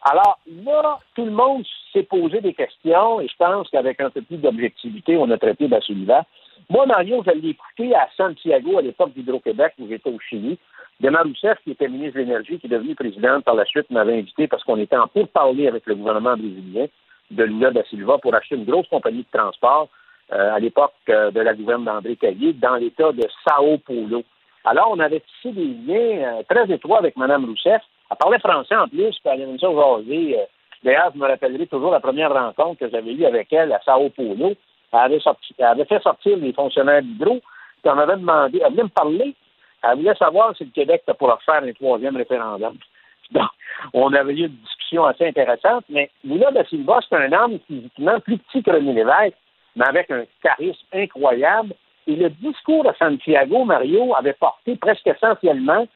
Alors 0.03 0.39
là, 0.65 0.97
tout 1.15 1.25
le 1.25 1.31
monde 1.31 1.63
s'est 1.93 2.03
posé 2.03 2.41
des 2.41 2.53
questions 2.53 3.21
et 3.21 3.27
je 3.27 3.35
pense 3.37 3.69
qu'avec 3.69 4.01
un 4.01 4.09
peu 4.09 4.21
plus 4.21 4.37
d'objectivité, 4.37 5.15
on 5.17 5.29
a 5.29 5.37
traité 5.37 5.67
Bassoliva. 5.67 6.25
Moi, 6.69 6.85
Mario, 6.85 7.23
je 7.25 7.31
l'ai 7.31 7.49
écouté 7.49 7.93
à 7.95 8.07
Santiago 8.17 8.79
à 8.79 8.81
l'époque 8.81 9.13
d'Hydro-Québec 9.13 9.73
où 9.79 9.87
j'étais 9.87 10.09
au 10.09 10.19
Chili. 10.19 10.57
Dema 10.99 11.21
Rousseff, 11.21 11.57
qui 11.63 11.71
était 11.71 11.87
ministre 11.87 12.15
de 12.15 12.19
l'Énergie, 12.19 12.59
qui 12.59 12.67
est 12.67 12.69
devenu 12.69 12.95
présidente 12.95 13.43
par 13.43 13.55
la 13.55 13.65
suite, 13.65 13.89
m'avait 13.89 14.19
invité 14.19 14.47
parce 14.47 14.63
qu'on 14.63 14.77
était 14.77 14.95
en 14.95 15.07
pourparlers 15.07 15.67
avec 15.67 15.85
le 15.85 15.95
gouvernement 15.95 16.37
brésilien 16.37 16.85
de 17.31 17.43
Lula 17.43 17.71
da 17.71 17.83
Silva 17.85 18.17
pour 18.19 18.35
acheter 18.35 18.55
une 18.55 18.65
grosse 18.65 18.87
compagnie 18.87 19.25
de 19.31 19.37
transport 19.37 19.89
euh, 20.31 20.53
à 20.53 20.59
l'époque 20.59 20.93
euh, 21.09 21.31
de 21.31 21.41
la 21.41 21.53
gouverne 21.53 21.85
d'André 21.85 22.15
Caillé 22.15 22.53
dans 22.53 22.75
l'État 22.75 23.11
de 23.11 23.23
Sao 23.43 23.77
Paulo. 23.79 24.23
Alors, 24.65 24.91
on 24.91 24.99
avait 24.99 25.21
tissé 25.21 25.51
des 25.51 25.73
liens 25.85 26.39
euh, 26.39 26.43
très 26.49 26.71
étroits 26.73 26.99
avec 26.99 27.17
Mme 27.17 27.45
Rousseff. 27.45 27.81
Elle 28.09 28.17
parlait 28.17 28.39
français 28.39 28.75
en 28.75 28.87
plus, 28.87 29.11
puis 29.19 29.19
elle 29.25 29.41
aimait 29.41 29.57
ça 29.57 29.67
jaser. 29.71 30.39
Euh, 30.39 30.45
D'ailleurs, 30.83 31.11
je 31.13 31.19
me 31.19 31.27
rappellerai 31.27 31.67
toujours 31.67 31.91
la 31.91 31.99
première 31.99 32.33
rencontre 32.33 32.79
que 32.79 32.89
j'avais 32.89 33.13
eue 33.13 33.25
avec 33.25 33.53
elle 33.53 33.71
à 33.71 33.79
Sao 33.85 34.09
Paulo. 34.09 34.53
Elle 34.93 34.99
avait, 34.99 35.19
sorti, 35.19 35.53
elle 35.57 35.65
avait 35.65 35.85
fait 35.85 36.01
sortir 36.01 36.37
les 36.37 36.53
fonctionnaires 36.53 37.03
d'Hydro, 37.03 37.39
puis 37.81 37.91
on 37.93 37.97
avait 37.97 38.17
demandé, 38.17 38.61
elle 38.63 38.71
venait 38.71 38.83
me 38.83 38.89
parler, 38.89 39.35
elle 39.83 39.97
voulait 39.97 40.15
savoir 40.15 40.55
si 40.57 40.65
le 40.65 40.71
Québec 40.71 41.03
était 41.07 41.17
pour 41.17 41.37
faire 41.43 41.63
un 41.63 41.73
troisième 41.73 42.17
référendum. 42.17 42.77
Donc, 43.31 43.49
on 43.93 44.11
avait 44.13 44.33
eu 44.33 44.47
une 44.47 44.55
discussion 44.55 45.05
assez 45.05 45.27
intéressante, 45.27 45.85
mais 45.87 46.09
Lula 46.23 46.51
da 46.51 46.65
Silva, 46.65 46.99
c'est 47.07 47.15
un 47.15 47.31
homme 47.31 47.59
physiquement 47.67 48.19
plus 48.19 48.37
petit 48.39 48.63
que 48.63 48.71
René 48.71 48.93
Lévesque, 48.93 49.37
mais 49.75 49.87
avec 49.87 50.11
un 50.11 50.23
charisme 50.43 50.85
incroyable. 50.93 51.73
Et 52.07 52.15
le 52.15 52.29
discours 52.29 52.83
de 52.83 52.91
Santiago, 52.97 53.63
Mario, 53.63 54.15
avait 54.15 54.33
porté 54.33 54.75
presque 54.75 55.07
essentiellement 55.07 55.87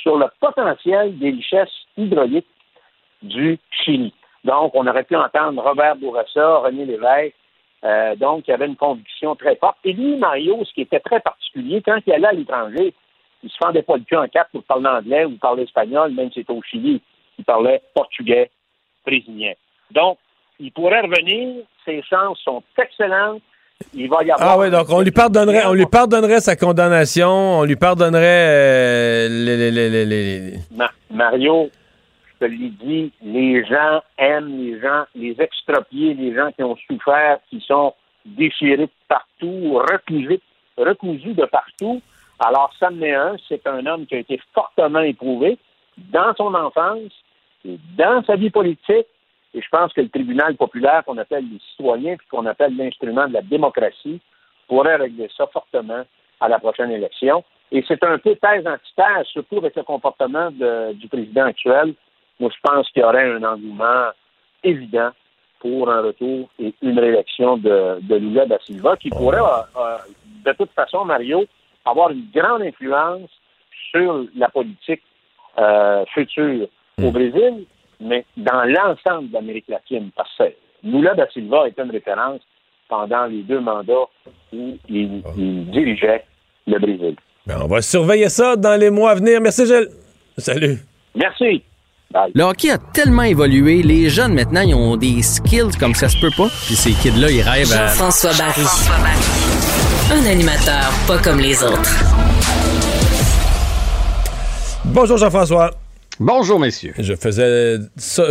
sur 0.00 0.16
le 0.16 0.26
potentiel 0.40 1.18
des 1.18 1.30
richesses 1.30 1.86
hydrauliques 1.96 2.46
du 3.22 3.58
Chili. 3.70 4.12
Donc, 4.44 4.74
on 4.74 4.86
aurait 4.86 5.04
pu 5.04 5.16
entendre 5.16 5.62
Robert 5.62 5.96
Bourassa, 5.96 6.58
René 6.58 6.84
Lévesque. 6.84 7.34
Euh, 7.84 8.16
donc, 8.16 8.44
il 8.46 8.52
avait 8.52 8.66
une 8.66 8.76
conviction 8.76 9.36
très 9.36 9.56
forte. 9.56 9.78
Et 9.84 9.92
lui, 9.92 10.16
Mario, 10.16 10.64
ce 10.64 10.72
qui 10.72 10.82
était 10.82 11.00
très 11.00 11.20
particulier, 11.20 11.82
quand 11.82 11.98
il 12.06 12.12
allait 12.12 12.26
à 12.26 12.32
l'étranger, 12.32 12.94
il 13.42 13.50
se 13.50 13.56
fendait 13.56 13.82
pas 13.82 13.96
le 13.96 14.04
cul 14.04 14.16
en 14.16 14.28
quatre 14.28 14.50
pour 14.50 14.62
parler 14.64 14.86
anglais 14.86 15.24
ou 15.24 15.36
parler 15.36 15.64
espagnol, 15.64 16.12
même 16.12 16.28
si 16.28 16.40
c'était 16.40 16.52
au 16.52 16.62
Chili. 16.62 17.00
Il 17.38 17.44
parlait 17.44 17.82
portugais, 17.94 18.50
brésilien. 19.04 19.52
Donc, 19.90 20.18
il 20.60 20.72
pourrait 20.72 21.00
revenir. 21.00 21.64
Ses 21.84 22.02
chances 22.02 22.38
sont 22.40 22.62
excellentes. 22.78 23.42
Il 23.94 24.08
va 24.08 24.22
y 24.24 24.30
avoir. 24.30 24.50
Ah 24.50 24.58
oui, 24.58 24.70
donc 24.70 24.86
on 24.90 25.00
lui 25.00 25.10
pardonnerait, 25.10 25.66
on 25.66 25.72
lui 25.74 25.86
pardonnerait 25.86 26.40
sa 26.40 26.56
condamnation, 26.56 27.28
on 27.60 27.64
lui 27.64 27.76
pardonnerait 27.76 28.22
euh, 28.48 29.28
les, 29.28 29.56
les- 29.56 29.70
les- 29.70 29.90
les- 29.90 30.06
les- 30.06 30.58
Ma- 30.74 30.90
Mario, 31.10 31.70
je 32.40 32.46
te 32.46 32.50
l'ai 32.50 32.70
dit, 32.70 33.12
les 33.22 33.64
gens 33.64 34.00
aiment 34.18 34.56
les 34.58 34.80
gens, 34.80 35.04
les 35.14 35.36
expropriés, 35.38 36.14
les 36.14 36.34
gens 36.34 36.50
qui 36.56 36.62
ont 36.62 36.76
souffert, 36.88 37.38
qui 37.50 37.60
sont 37.66 37.94
déchirés 38.24 38.76
de 38.76 38.88
partout, 39.08 39.74
recousus, 39.90 40.40
recousus 40.76 41.34
de 41.34 41.44
partout. 41.46 42.00
Alors, 42.44 42.72
est 42.80 43.12
un. 43.14 43.36
C'est 43.48 43.66
un 43.66 43.84
homme 43.86 44.06
qui 44.06 44.14
a 44.16 44.18
été 44.18 44.40
fortement 44.54 45.00
éprouvé 45.00 45.58
dans 46.10 46.34
son 46.36 46.54
enfance, 46.54 47.12
et 47.64 47.78
dans 47.96 48.22
sa 48.24 48.34
vie 48.36 48.50
politique. 48.50 49.06
Et 49.54 49.60
je 49.60 49.68
pense 49.68 49.92
que 49.92 50.00
le 50.00 50.08
tribunal 50.08 50.56
populaire 50.56 51.04
qu'on 51.04 51.18
appelle 51.18 51.44
les 51.50 51.58
citoyens, 51.70 52.16
puis 52.16 52.26
qu'on 52.28 52.46
appelle 52.46 52.76
l'instrument 52.76 53.28
de 53.28 53.34
la 53.34 53.42
démocratie, 53.42 54.20
pourrait 54.68 54.96
régler 54.96 55.28
ça 55.36 55.46
fortement 55.46 56.02
à 56.40 56.48
la 56.48 56.58
prochaine 56.58 56.90
élection. 56.90 57.44
Et 57.70 57.84
c'est 57.86 58.02
un 58.04 58.18
peu 58.18 58.34
thèse 58.36 58.66
antithèse, 58.66 59.26
surtout 59.26 59.58
avec 59.58 59.76
le 59.76 59.82
comportement 59.82 60.50
de- 60.50 60.92
du 60.94 61.08
président 61.08 61.44
actuel. 61.44 61.94
Moi, 62.40 62.50
je 62.54 62.60
pense 62.62 62.88
qu'il 62.90 63.02
y 63.02 63.04
aurait 63.04 63.30
un 63.30 63.42
engouement 63.44 64.08
évident 64.64 65.10
pour 65.60 65.90
un 65.90 66.02
retour 66.02 66.48
et 66.58 66.74
une 66.82 66.98
réélection 66.98 67.56
de, 67.56 68.00
de 68.00 68.14
Lula 68.16 68.46
da 68.46 68.58
Silva, 68.60 68.96
qui 68.96 69.10
pourrait, 69.10 69.38
euh, 69.38 69.80
euh, 69.80 69.96
de 70.44 70.52
toute 70.52 70.72
façon, 70.72 71.04
Mario, 71.04 71.44
avoir 71.84 72.10
une 72.10 72.26
grande 72.34 72.62
influence 72.62 73.30
sur 73.90 74.24
la 74.36 74.48
politique 74.48 75.02
euh, 75.58 76.04
future 76.06 76.66
au 77.02 77.10
Brésil, 77.10 77.66
mais 78.02 78.24
dans 78.36 78.64
l'ensemble 78.64 79.28
de 79.28 79.34
l'Amérique 79.34 79.68
latine, 79.68 80.10
parce 80.16 80.30
que 80.38 80.44
Lula 80.84 81.14
da 81.14 81.28
Silva 81.30 81.66
est 81.68 81.78
une 81.78 81.90
référence 81.90 82.40
pendant 82.88 83.26
les 83.26 83.42
deux 83.42 83.60
mandats 83.60 84.08
où 84.52 84.76
il, 84.88 85.22
il 85.36 85.70
dirigeait 85.70 86.24
le 86.66 86.78
Brésil. 86.78 87.16
Ben, 87.46 87.60
on 87.62 87.66
va 87.66 87.82
surveiller 87.82 88.28
ça 88.28 88.56
dans 88.56 88.78
les 88.78 88.90
mois 88.90 89.12
à 89.12 89.14
venir. 89.14 89.40
Merci, 89.40 89.66
Gilles. 89.66 89.88
Salut. 90.38 90.78
Merci. 91.14 91.62
Le 92.34 92.42
hockey 92.42 92.70
a 92.70 92.78
tellement 92.78 93.22
évolué, 93.22 93.82
les 93.82 94.10
jeunes 94.10 94.34
maintenant, 94.34 94.60
ils 94.60 94.74
ont 94.74 94.96
des 94.96 95.22
skills 95.22 95.76
comme 95.80 95.94
ça 95.94 96.08
se 96.08 96.18
peut 96.20 96.30
pas. 96.36 96.48
Puis 96.66 96.74
ces 96.74 96.92
kids-là, 96.92 97.30
ils 97.30 97.40
rêvent 97.40 97.72
à... 97.72 97.86
Jean-François 97.86 98.32
Barry. 98.32 98.62
Un 100.12 100.30
animateur 100.30 100.92
pas 101.08 101.18
comme 101.18 101.40
les 101.40 101.62
autres. 101.64 101.90
Bonjour, 104.84 105.16
Jean-François. 105.16 105.70
Bonjour, 106.24 106.60
messieurs. 106.60 106.94
Je 106.98 107.14
faisais 107.16 107.78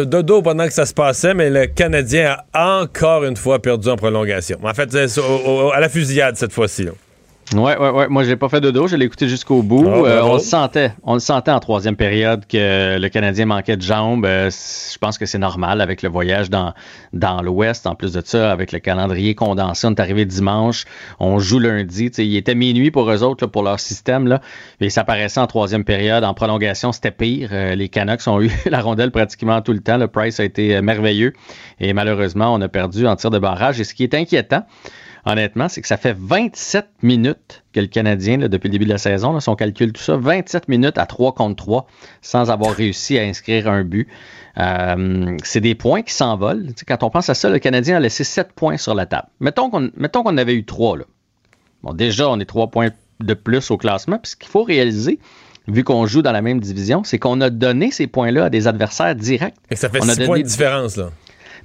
dodo 0.05 0.41
pendant 0.41 0.65
que 0.65 0.71
ça 0.71 0.85
se 0.85 0.93
passait, 0.93 1.33
mais 1.33 1.49
le 1.49 1.65
Canadien 1.65 2.37
a 2.53 2.79
encore 2.83 3.25
une 3.25 3.35
fois 3.35 3.61
perdu 3.61 3.89
en 3.89 3.97
prolongation. 3.97 4.59
En 4.63 4.73
fait, 4.73 4.95
à 4.95 5.79
la 5.81 5.89
fusillade 5.89 6.37
cette 6.37 6.53
fois-ci. 6.53 6.87
Ouais, 7.53 7.77
ouais, 7.77 7.89
ouais. 7.89 8.07
Moi, 8.07 8.23
j'ai 8.23 8.37
pas 8.37 8.47
fait 8.47 8.61
de 8.61 8.71
dos. 8.71 8.87
Je 8.87 8.95
l'ai 8.95 9.05
écouté 9.05 9.27
jusqu'au 9.27 9.61
bout. 9.61 9.85
Ah, 9.85 9.97
Euh, 10.07 10.21
on 10.23 10.33
le 10.35 10.39
sentait. 10.39 10.93
On 11.03 11.15
le 11.15 11.19
sentait 11.19 11.51
en 11.51 11.59
troisième 11.59 11.97
période 11.97 12.45
que 12.47 12.97
le 12.97 13.09
Canadien 13.09 13.45
manquait 13.45 13.75
de 13.75 13.81
jambes. 13.81 14.25
Euh, 14.25 14.49
je 14.49 14.97
pense 14.97 15.17
que 15.17 15.25
c'est 15.25 15.37
normal 15.37 15.81
avec 15.81 16.01
le 16.01 16.07
voyage 16.09 16.49
dans, 16.49 16.73
dans 17.11 17.41
l'Ouest. 17.41 17.87
En 17.87 17.95
plus 17.95 18.13
de 18.13 18.21
ça, 18.23 18.51
avec 18.51 18.71
le 18.71 18.79
calendrier 18.79 19.35
condensé, 19.35 19.85
on 19.87 19.91
est 19.91 19.99
arrivé 19.99 20.23
dimanche. 20.23 20.85
On 21.19 21.39
joue 21.39 21.59
lundi. 21.59 22.09
Tu 22.09 22.15
sais, 22.15 22.25
il 22.25 22.37
était 22.37 22.55
minuit 22.55 22.89
pour 22.89 23.11
eux 23.11 23.21
autres, 23.21 23.43
là, 23.43 23.49
pour 23.49 23.63
leur 23.63 23.79
système. 23.81 24.27
Là. 24.27 24.39
Et 24.79 24.89
ça 24.89 25.03
paraissait 25.03 25.41
en 25.41 25.47
troisième 25.47 25.83
période. 25.83 26.23
En 26.23 26.33
prolongation, 26.33 26.93
c'était 26.93 27.11
pire. 27.11 27.49
Euh, 27.51 27.75
les 27.75 27.89
Canucks 27.89 28.25
ont 28.27 28.41
eu 28.41 28.49
la 28.65 28.79
rondelle 28.79 29.11
pratiquement 29.11 29.61
tout 29.61 29.73
le 29.73 29.81
temps. 29.81 29.97
Le 29.97 30.07
Price 30.07 30.39
a 30.39 30.45
été 30.45 30.77
euh, 30.77 30.81
merveilleux. 30.81 31.33
Et 31.81 31.91
malheureusement, 31.91 32.53
on 32.53 32.61
a 32.61 32.69
perdu 32.69 33.07
en 33.07 33.17
tir 33.17 33.29
de 33.29 33.39
barrage. 33.39 33.81
Et 33.81 33.83
ce 33.83 33.93
qui 33.93 34.03
est 34.03 34.13
inquiétant, 34.13 34.63
honnêtement, 35.25 35.69
c'est 35.69 35.81
que 35.81 35.87
ça 35.87 35.97
fait 35.97 36.15
27 36.17 36.87
minutes 37.03 37.63
que 37.73 37.79
le 37.79 37.87
Canadien, 37.87 38.37
là, 38.37 38.47
depuis 38.47 38.67
le 38.67 38.73
début 38.73 38.85
de 38.85 38.91
la 38.91 38.97
saison, 38.97 39.33
là, 39.33 39.39
si 39.39 39.49
on 39.49 39.55
calcule 39.55 39.93
tout 39.93 40.01
ça, 40.01 40.17
27 40.17 40.67
minutes 40.67 40.97
à 40.97 41.05
3 41.05 41.33
contre 41.33 41.55
3 41.55 41.87
sans 42.21 42.51
avoir 42.51 42.73
réussi 42.73 43.17
à 43.17 43.23
inscrire 43.23 43.67
un 43.67 43.83
but. 43.83 44.07
Euh, 44.57 45.37
c'est 45.43 45.61
des 45.61 45.75
points 45.75 46.01
qui 46.01 46.13
s'envolent. 46.13 46.67
Tu 46.67 46.73
sais, 46.79 46.85
quand 46.85 47.03
on 47.03 47.09
pense 47.09 47.29
à 47.29 47.33
ça, 47.33 47.49
le 47.49 47.59
Canadien 47.59 47.97
a 47.97 47.99
laissé 47.99 48.23
7 48.23 48.51
points 48.53 48.77
sur 48.77 48.93
la 48.93 49.05
table. 49.05 49.27
Mettons 49.39 49.69
qu'on 49.69 49.89
mettons 49.95 50.23
qu'on 50.23 50.37
avait 50.37 50.55
eu 50.55 50.65
3. 50.65 50.97
Là. 50.97 51.03
Bon, 51.83 51.93
déjà, 51.93 52.29
on 52.29 52.39
est 52.39 52.45
3 52.45 52.67
points 52.67 52.89
de 53.19 53.33
plus 53.33 53.71
au 53.71 53.77
classement. 53.77 54.17
Puis 54.17 54.31
ce 54.31 54.35
qu'il 54.35 54.49
faut 54.49 54.63
réaliser, 54.63 55.19
vu 55.67 55.83
qu'on 55.83 56.05
joue 56.05 56.21
dans 56.21 56.31
la 56.31 56.41
même 56.41 56.59
division, 56.59 57.03
c'est 57.03 57.19
qu'on 57.19 57.39
a 57.41 57.49
donné 57.49 57.91
ces 57.91 58.07
points-là 58.07 58.45
à 58.45 58.49
des 58.49 58.67
adversaires 58.67 59.15
directs. 59.15 59.55
Et 59.69 59.75
ça 59.75 59.89
fait 59.89 59.99
On 60.01 60.09
a 60.09 60.13
6 60.13 60.17
donné 60.17 60.27
points 60.27 60.39
de 60.39 60.43
différence. 60.43 60.97
Là. 60.97 61.11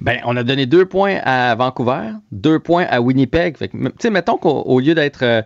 Ben, 0.01 0.19
on 0.25 0.35
a 0.37 0.43
donné 0.43 0.65
deux 0.65 0.85
points 0.85 1.17
à 1.23 1.55
Vancouver, 1.55 2.11
deux 2.31 2.59
points 2.59 2.85
à 2.89 3.01
Winnipeg. 3.01 3.57
Mettons 3.73 4.37
qu'au 4.37 4.61
au 4.61 4.79
lieu 4.79 4.95
d'être 4.95 5.23
euh, 5.23 5.41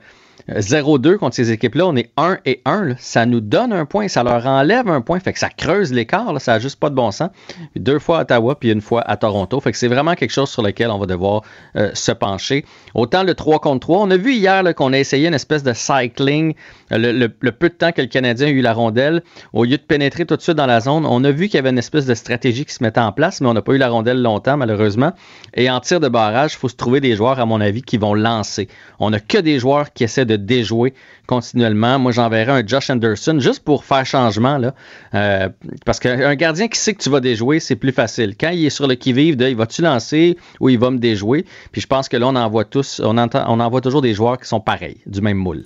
0-2 0.49 1.17
contre 1.17 1.35
ces 1.35 1.51
équipes-là, 1.51 1.87
on 1.87 1.95
est 1.95 2.11
1 2.17 2.37
et 2.45 2.61
1. 2.65 2.83
là. 2.85 2.95
Ça 2.97 3.25
nous 3.25 3.39
donne 3.41 3.73
un 3.73 3.85
point, 3.85 4.07
ça 4.07 4.23
leur 4.23 4.45
enlève 4.47 4.87
un 4.89 5.01
point. 5.01 5.19
Fait 5.19 5.33
que 5.33 5.39
ça 5.39 5.49
creuse 5.49 5.91
l'écart. 5.93 6.39
Ça 6.41 6.53
n'a 6.53 6.59
juste 6.59 6.79
pas 6.79 6.89
de 6.89 6.95
bon 6.95 7.11
sens. 7.11 7.29
Deux 7.75 7.99
fois 7.99 8.19
à 8.19 8.21
Ottawa, 8.21 8.57
puis 8.59 8.71
une 8.71 8.81
fois 8.81 9.01
à 9.01 9.17
Toronto. 9.17 9.59
Fait 9.59 9.71
que 9.71 9.77
c'est 9.77 9.87
vraiment 9.87 10.15
quelque 10.15 10.31
chose 10.31 10.49
sur 10.49 10.61
lequel 10.61 10.89
on 10.91 10.97
va 10.97 11.05
devoir 11.05 11.41
euh, 11.75 11.91
se 11.93 12.11
pencher. 12.11 12.65
Autant 12.93 13.23
le 13.23 13.33
3 13.35 13.59
contre 13.59 13.79
3. 13.87 13.99
On 13.99 14.11
a 14.11 14.17
vu 14.17 14.33
hier 14.33 14.63
qu'on 14.75 14.93
a 14.93 14.99
essayé 14.99 15.27
une 15.27 15.33
espèce 15.33 15.63
de 15.63 15.73
cycling. 15.73 16.53
Le, 16.89 17.11
le- 17.11 17.31
le 17.39 17.51
peu 17.51 17.69
de 17.69 17.73
temps 17.73 17.91
que 17.91 18.01
le 18.01 18.07
Canadien 18.07 18.47
a 18.47 18.49
eu 18.51 18.61
la 18.61 18.73
rondelle, 18.73 19.23
au 19.53 19.63
lieu 19.63 19.77
de 19.77 19.81
pénétrer 19.81 20.25
tout 20.25 20.35
de 20.35 20.41
suite 20.41 20.57
dans 20.57 20.65
la 20.65 20.81
zone, 20.81 21.05
on 21.05 21.23
a 21.23 21.31
vu 21.31 21.45
qu'il 21.47 21.55
y 21.55 21.59
avait 21.59 21.69
une 21.69 21.77
espèce 21.77 22.05
de 22.05 22.13
stratégie 22.13 22.65
qui 22.65 22.73
se 22.73 22.83
mettait 22.83 22.99
en 22.99 23.11
place, 23.13 23.39
mais 23.41 23.47
on 23.47 23.53
n'a 23.53 23.61
pas 23.61 23.73
eu 23.73 23.77
la 23.77 23.89
rondelle 23.89 24.21
longtemps, 24.21 24.57
malheureusement. 24.57 25.13
Et 25.53 25.69
en 25.69 25.79
tir 25.79 25.99
de 26.01 26.09
barrage, 26.09 26.53
il 26.53 26.57
faut 26.57 26.67
se 26.69 26.75
trouver 26.75 26.99
des 26.99 27.15
joueurs, 27.15 27.39
à 27.39 27.45
mon 27.45 27.61
avis, 27.61 27.81
qui 27.81 27.97
vont 27.97 28.13
lancer. 28.13 28.67
On 28.99 29.09
n'a 29.09 29.19
que 29.21 29.37
des 29.37 29.57
joueurs 29.59 29.93
qui 29.93 30.03
essaient 30.03 30.25
de 30.25 30.30
déjouer 30.37 30.93
continuellement. 31.27 31.99
Moi, 31.99 32.11
j'enverrais 32.11 32.61
un 32.61 32.65
Josh 32.65 32.89
Anderson 32.89 33.39
juste 33.39 33.63
pour 33.63 33.85
faire 33.85 34.05
changement, 34.05 34.57
là. 34.57 34.73
Euh, 35.13 35.49
parce 35.85 35.99
qu'un 35.99 36.35
gardien 36.35 36.67
qui 36.67 36.79
sait 36.79 36.93
que 36.93 37.01
tu 37.01 37.09
vas 37.09 37.19
déjouer, 37.19 37.59
c'est 37.59 37.75
plus 37.75 37.91
facile. 37.91 38.35
Quand 38.39 38.49
il 38.49 38.65
est 38.65 38.69
sur 38.69 38.87
le 38.87 38.95
qui-vive 38.95 39.37
de 39.37 39.47
il 39.47 39.55
va-tu 39.55 39.81
lancer 39.81 40.37
ou 40.59 40.69
il 40.69 40.79
va 40.79 40.91
me 40.91 40.97
déjouer, 40.97 41.45
puis 41.71 41.81
je 41.81 41.87
pense 41.87 42.09
que 42.09 42.17
là, 42.17 42.27
on 42.27 42.35
en 42.35 42.49
voit 42.49 42.65
tous, 42.65 43.01
on, 43.03 43.17
entend, 43.17 43.45
on 43.47 43.81
toujours 43.81 44.01
des 44.01 44.13
joueurs 44.13 44.37
qui 44.39 44.47
sont 44.47 44.59
pareils, 44.59 44.97
du 45.05 45.21
même 45.21 45.37
moule. 45.37 45.63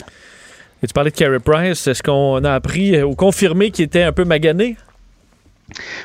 Et 0.84 0.88
tu 0.88 0.94
parlais 0.94 1.12
de 1.12 1.16
Carey 1.16 1.40
Price. 1.40 1.88
Est-ce 1.88 2.04
qu'on 2.04 2.44
a 2.44 2.54
appris 2.54 3.02
ou 3.02 3.16
confirmé 3.16 3.72
qu'il 3.72 3.86
était 3.86 4.04
un 4.04 4.12
peu 4.12 4.26
magané? 4.26 4.78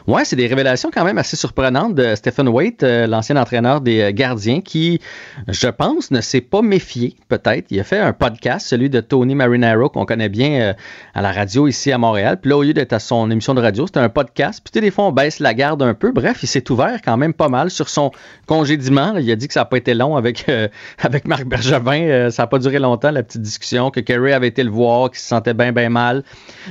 Ouais, 0.07 0.25
c'est 0.25 0.37
des 0.37 0.47
révélations 0.47 0.91
quand 0.93 1.05
même 1.05 1.19
assez 1.19 1.37
surprenantes 1.37 1.95
de 1.95 2.15
Stephen 2.15 2.49
Waite, 2.49 2.83
euh, 2.83 3.07
l'ancien 3.07 3.37
entraîneur 3.37 3.83
des 3.83 4.01
euh, 4.01 4.11
gardiens, 4.11 4.63
qui, 4.63 5.01
je 5.49 5.69
pense, 5.69 6.11
ne 6.11 6.23
s'est 6.23 6.41
pas 6.41 6.63
méfié, 6.63 7.15
peut-être. 7.29 7.67
Il 7.71 7.79
a 7.79 7.85
fait 7.85 7.99
un 7.99 8.15
podcast, 8.15 8.67
celui 8.67 8.89
de 8.89 9.01
Tony 9.01 9.35
Marinaro, 9.35 9.91
qu'on 9.91 10.07
connaît 10.07 10.31
bien 10.31 10.51
euh, 10.61 10.73
à 11.15 11.21
la 11.21 11.31
radio 11.31 11.69
ici 11.69 11.93
à 11.93 11.99
Montréal. 11.99 12.39
Puis 12.41 12.49
là, 12.51 12.57
au 12.57 12.63
lieu 12.63 12.73
d'être 12.73 12.95
à 12.95 12.99
son 12.99 13.31
émission 13.31 13.55
de 13.55 13.61
radio, 13.61 13.87
c'était 13.87 14.01
un 14.01 14.09
podcast. 14.09 14.63
Puis 14.65 14.81
des 14.81 14.91
fois, 14.91 15.05
on 15.05 15.13
baisse 15.13 15.41
la 15.41 15.53
garde 15.53 15.83
un 15.83 15.93
peu. 15.93 16.11
Bref, 16.11 16.39
il 16.43 16.47
s'est 16.47 16.71
ouvert 16.71 17.01
quand 17.05 17.19
même 17.19 17.35
pas 17.35 17.51
mal 17.51 17.71
sur 17.71 17.91
son 17.91 18.13
congédiement. 18.47 19.15
Il 19.19 19.31
a 19.31 19.37
dit 19.37 19.47
que 19.47 19.55
ça 19.55 19.61
n'a 19.61 19.67
pas 19.67 19.77
été 19.77 19.93
long 19.93 20.17
avec, 20.17 20.47
avec 20.99 21.29
Marc 21.29 21.45
Bergevin. 21.45 22.31
Ça 22.31 22.45
n'a 22.45 22.47
pas 22.47 22.59
duré 22.59 22.79
longtemps, 22.79 23.11
la 23.11 23.23
petite 23.23 23.43
discussion, 23.43 23.91
que 23.91 24.01
Kerry 24.01 24.33
avait 24.33 24.49
été 24.49 24.65
le 24.65 24.71
voir, 24.71 25.11
qu'il 25.11 25.19
se 25.19 25.29
sentait 25.29 25.55
bien, 25.55 25.73
bien 25.73 25.91
mal. 25.91 26.25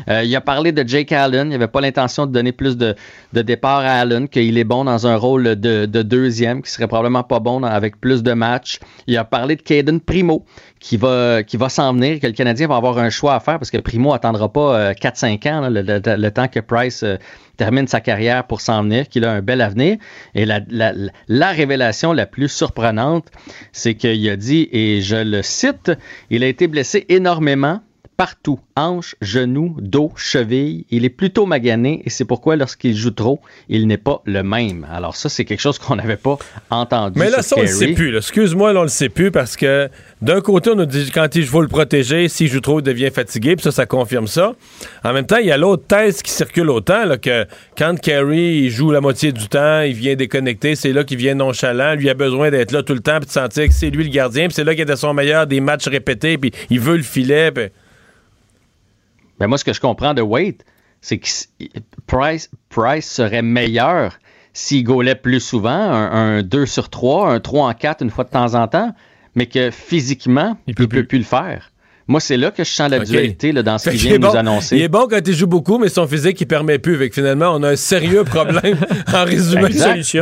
Il 0.07 0.35
a 0.35 0.41
parlé 0.41 0.71
de 0.71 0.87
Jake 0.87 1.11
Allen. 1.11 1.47
Il 1.47 1.51
n'avait 1.51 1.67
pas 1.67 1.81
l'intention 1.81 2.25
de 2.25 2.31
donner 2.31 2.51
plus 2.51 2.77
de, 2.77 2.78
de 2.79 3.41
départ 3.41 3.79
à 3.79 3.93
Allen, 3.99 4.27
qu'il 4.27 4.57
est 4.57 4.63
bon 4.63 4.85
dans 4.85 5.05
un 5.07 5.15
rôle 5.15 5.55
de, 5.55 5.85
de 5.85 6.01
deuxième, 6.01 6.61
qui 6.61 6.71
serait 6.71 6.87
probablement 6.87 7.23
pas 7.23 7.39
bon 7.39 7.63
avec 7.63 7.99
plus 7.99 8.23
de 8.23 8.33
matchs. 8.33 8.79
Il 9.07 9.17
a 9.17 9.23
parlé 9.25 9.55
de 9.55 9.61
Caden 9.61 9.99
Primo, 9.99 10.45
qui 10.79 10.97
va, 10.97 11.43
qui 11.43 11.57
va 11.57 11.69
s'en 11.69 11.93
venir, 11.93 12.19
que 12.19 12.27
le 12.27 12.33
Canadien 12.33 12.67
va 12.67 12.75
avoir 12.77 12.97
un 12.97 13.09
choix 13.09 13.35
à 13.35 13.39
faire, 13.39 13.59
parce 13.59 13.69
que 13.71 13.77
Primo 13.77 14.13
attendra 14.13 14.51
pas 14.51 14.79
euh, 14.79 14.93
4-5 14.93 15.49
ans, 15.51 15.69
là, 15.69 15.69
le, 16.17 16.29
temps 16.29 16.47
que 16.47 16.59
Price 16.59 17.03
euh, 17.03 17.17
termine 17.57 17.87
sa 17.87 17.99
carrière 17.99 18.45
pour 18.47 18.61
s'en 18.61 18.83
venir, 18.83 19.07
qu'il 19.09 19.25
a 19.25 19.31
un 19.31 19.41
bel 19.41 19.61
avenir. 19.61 19.97
Et 20.35 20.45
la- 20.45 20.61
la 21.27 21.49
révélation 21.51 22.13
la 22.13 22.25
plus 22.25 22.47
surprenante, 22.47 23.25
c'est 23.73 23.95
qu'il 23.95 24.29
a 24.29 24.35
dit, 24.37 24.69
et 24.71 25.01
je 25.01 25.17
le 25.17 25.41
cite, 25.41 25.91
il 26.29 26.43
a 26.43 26.47
été 26.47 26.67
blessé 26.67 27.05
énormément 27.09 27.81
partout, 28.19 28.59
hanche, 28.75 29.15
genou, 29.21 29.77
dos, 29.79 30.11
cheville. 30.17 30.83
Il 30.89 31.05
est 31.05 31.09
plutôt 31.09 31.45
magané 31.45 32.01
et 32.03 32.09
c'est 32.09 32.25
pourquoi 32.25 32.57
lorsqu'il 32.57 32.93
joue 32.93 33.11
trop, 33.11 33.39
il 33.69 33.87
n'est 33.87 33.95
pas 33.97 34.21
le 34.25 34.43
même. 34.43 34.85
Alors 34.91 35.15
ça, 35.15 35.29
c'est 35.29 35.45
quelque 35.45 35.61
chose 35.61 35.79
qu'on 35.79 35.95
n'avait 35.95 36.17
pas 36.17 36.37
entendu. 36.69 37.17
Mais 37.17 37.29
là, 37.29 37.41
ça, 37.41 37.55
on 37.57 37.61
le 37.61 37.67
sait 37.67 37.93
plus. 37.93 38.17
Excuse-moi, 38.17 38.73
là, 38.73 38.81
on 38.81 38.83
le 38.83 38.89
sait 38.89 39.07
plus 39.07 39.31
parce 39.31 39.55
que 39.55 39.87
d'un 40.21 40.41
côté, 40.41 40.69
on 40.69 40.75
nous 40.75 40.85
dit 40.85 41.11
quand 41.13 41.33
il 41.33 41.45
faut 41.45 41.61
le 41.61 41.69
protéger, 41.69 42.27
s'il 42.27 42.49
joue 42.49 42.59
trop, 42.59 42.81
il 42.81 42.83
devient 42.83 43.09
fatigué, 43.09 43.55
puis 43.55 43.63
ça, 43.63 43.71
ça 43.71 43.85
confirme 43.85 44.27
ça. 44.27 44.53
En 45.05 45.13
même 45.13 45.25
temps, 45.25 45.37
il 45.37 45.47
y 45.47 45.51
a 45.53 45.57
l'autre 45.57 45.85
thèse 45.87 46.21
qui 46.21 46.31
circule 46.31 46.69
autant, 46.71 47.05
là, 47.05 47.17
que 47.17 47.45
quand 47.77 47.97
Carey 48.01 48.57
il 48.57 48.69
joue 48.69 48.91
la 48.91 48.99
moitié 48.99 49.31
du 49.31 49.47
temps, 49.47 49.79
il 49.79 49.93
vient 49.93 50.15
déconnecter, 50.15 50.75
c'est 50.75 50.91
là 50.91 51.05
qu'il 51.05 51.19
vient 51.19 51.35
nonchalant, 51.35 51.95
lui 51.95 52.09
a 52.09 52.15
besoin 52.15 52.51
d'être 52.51 52.73
là 52.73 52.83
tout 52.83 52.95
le 52.95 52.99
temps, 52.99 53.19
puis 53.19 53.27
de 53.27 53.31
sentir 53.31 53.65
que 53.69 53.73
c'est 53.73 53.89
lui 53.89 54.03
le 54.03 54.09
gardien, 54.09 54.47
puis 54.47 54.55
c'est 54.55 54.65
là 54.65 54.73
qu'il 54.73 54.83
était 54.83 54.97
son 54.97 55.13
meilleur 55.13 55.47
des 55.47 55.61
matchs 55.61 55.87
répétés, 55.87 56.37
puis 56.37 56.51
il 56.69 56.81
veut 56.81 56.97
le 56.97 57.03
filet, 57.03 57.53
puis... 57.53 57.67
Ben 59.39 59.47
moi, 59.47 59.57
ce 59.57 59.63
que 59.63 59.73
je 59.73 59.81
comprends 59.81 60.13
de 60.13 60.21
Wade, 60.21 60.63
c'est 61.01 61.17
que 61.17 61.27
Price, 62.07 62.49
Price 62.69 63.09
serait 63.09 63.41
meilleur 63.41 64.19
s'il 64.53 64.83
gaulait 64.83 65.15
plus 65.15 65.39
souvent, 65.39 65.69
un, 65.69 66.37
un 66.37 66.43
2 66.43 66.65
sur 66.65 66.89
3, 66.89 67.31
un 67.31 67.39
3 67.39 67.69
en 67.69 67.73
4 67.73 68.01
une 68.03 68.09
fois 68.09 68.25
de 68.25 68.29
temps 68.29 68.55
en 68.55 68.67
temps, 68.67 68.93
mais 69.35 69.45
que 69.45 69.71
physiquement, 69.71 70.57
il 70.67 70.75
ne 70.77 70.85
peut, 70.85 71.03
plus 71.03 71.17
le 71.17 71.23
faire. 71.23 71.71
Moi, 72.09 72.19
c'est 72.19 72.37
là 72.37 72.49
que 72.49 72.63
je 72.63 72.71
sens 72.71 72.89
la 72.89 72.97
dualité 72.97 73.51
là, 73.51 73.61
dans 73.61 73.77
ce 73.77 73.91
qu'il 73.91 73.99
vient 73.99 74.13
de 74.13 74.25
nous 74.25 74.31
bon. 74.31 74.35
annoncer. 74.35 74.77
Il 74.77 74.81
est 74.81 74.87
bon 74.87 75.05
quand 75.07 75.19
il 75.27 75.33
joue 75.35 75.45
beaucoup, 75.45 75.77
mais 75.77 75.89
son 75.89 76.07
physique, 76.07 76.41
il 76.41 76.47
permet 76.47 76.79
plus. 76.79 76.97
Fait 76.97 77.07
que 77.07 77.13
finalement, 77.13 77.51
on 77.53 77.61
a 77.61 77.69
un 77.69 77.75
sérieux 77.75 78.23
problème 78.23 78.79
en 79.13 79.25
résumé. 79.25 79.65
Exact. 79.65 80.17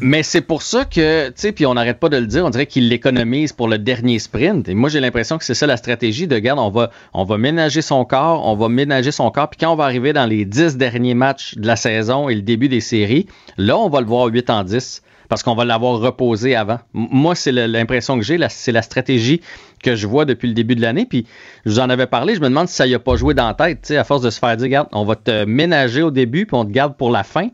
Mais 0.00 0.24
c'est 0.24 0.40
pour 0.40 0.62
ça 0.62 0.84
que, 0.84 1.28
tu 1.28 1.34
sais, 1.36 1.52
puis 1.52 1.64
on 1.64 1.74
n'arrête 1.74 2.00
pas 2.00 2.08
de 2.08 2.16
le 2.16 2.26
dire, 2.26 2.44
on 2.44 2.50
dirait 2.50 2.66
qu'il 2.66 2.88
l'économise 2.88 3.52
pour 3.52 3.68
le 3.68 3.78
dernier 3.78 4.18
sprint. 4.18 4.68
Et 4.68 4.74
moi, 4.74 4.88
j'ai 4.88 4.98
l'impression 4.98 5.38
que 5.38 5.44
c'est 5.44 5.54
ça 5.54 5.68
la 5.68 5.76
stratégie 5.76 6.26
de 6.26 6.36
garde. 6.40 6.58
On 6.58 6.70
va, 6.70 6.90
on 7.14 7.22
va 7.22 7.38
ménager 7.38 7.82
son 7.82 8.04
corps, 8.04 8.44
on 8.44 8.56
va 8.56 8.68
ménager 8.68 9.12
son 9.12 9.30
corps, 9.30 9.48
puis 9.48 9.58
quand 9.60 9.72
on 9.72 9.76
va 9.76 9.84
arriver 9.84 10.12
dans 10.12 10.26
les 10.26 10.44
10 10.44 10.76
derniers 10.76 11.14
matchs 11.14 11.54
de 11.54 11.68
la 11.68 11.76
saison 11.76 12.28
et 12.28 12.34
le 12.34 12.42
début 12.42 12.68
des 12.68 12.80
séries, 12.80 13.26
là, 13.58 13.78
on 13.78 13.88
va 13.88 14.00
le 14.00 14.06
voir 14.06 14.26
8 14.26 14.50
en 14.50 14.64
10 14.64 15.02
parce 15.28 15.42
qu'on 15.42 15.54
va 15.54 15.64
l'avoir 15.64 16.00
reposé 16.00 16.54
avant. 16.54 16.78
Moi, 16.92 17.34
c'est 17.34 17.52
l'impression 17.52 18.18
que 18.18 18.24
j'ai, 18.24 18.38
c'est 18.48 18.72
la 18.72 18.82
stratégie 18.82 19.40
que 19.82 19.94
je 19.94 20.06
vois 20.06 20.24
depuis 20.24 20.48
le 20.48 20.54
début 20.54 20.74
de 20.74 20.82
l'année. 20.82 21.06
Puis 21.06 21.26
je 21.64 21.70
vous 21.70 21.80
en 21.80 21.90
avais 21.90 22.06
parlé, 22.06 22.34
je 22.34 22.40
me 22.40 22.48
demande 22.48 22.68
si 22.68 22.74
ça 22.74 22.86
y 22.86 22.94
a 22.94 22.98
pas 22.98 23.16
joué 23.16 23.34
dans 23.34 23.46
la 23.46 23.54
tête, 23.54 23.82
tu 23.86 23.96
à 23.96 24.04
force 24.04 24.22
de 24.22 24.30
se 24.30 24.38
faire 24.38 24.56
dire, 24.56 24.64
regarde, 24.64 24.88
on 24.92 25.04
va 25.04 25.16
te 25.16 25.44
ménager 25.44 26.02
au 26.02 26.10
début, 26.10 26.46
puis 26.46 26.56
on 26.56 26.64
te 26.64 26.70
garde 26.70 26.96
pour 26.96 27.10
la 27.10 27.24
fin. 27.24 27.48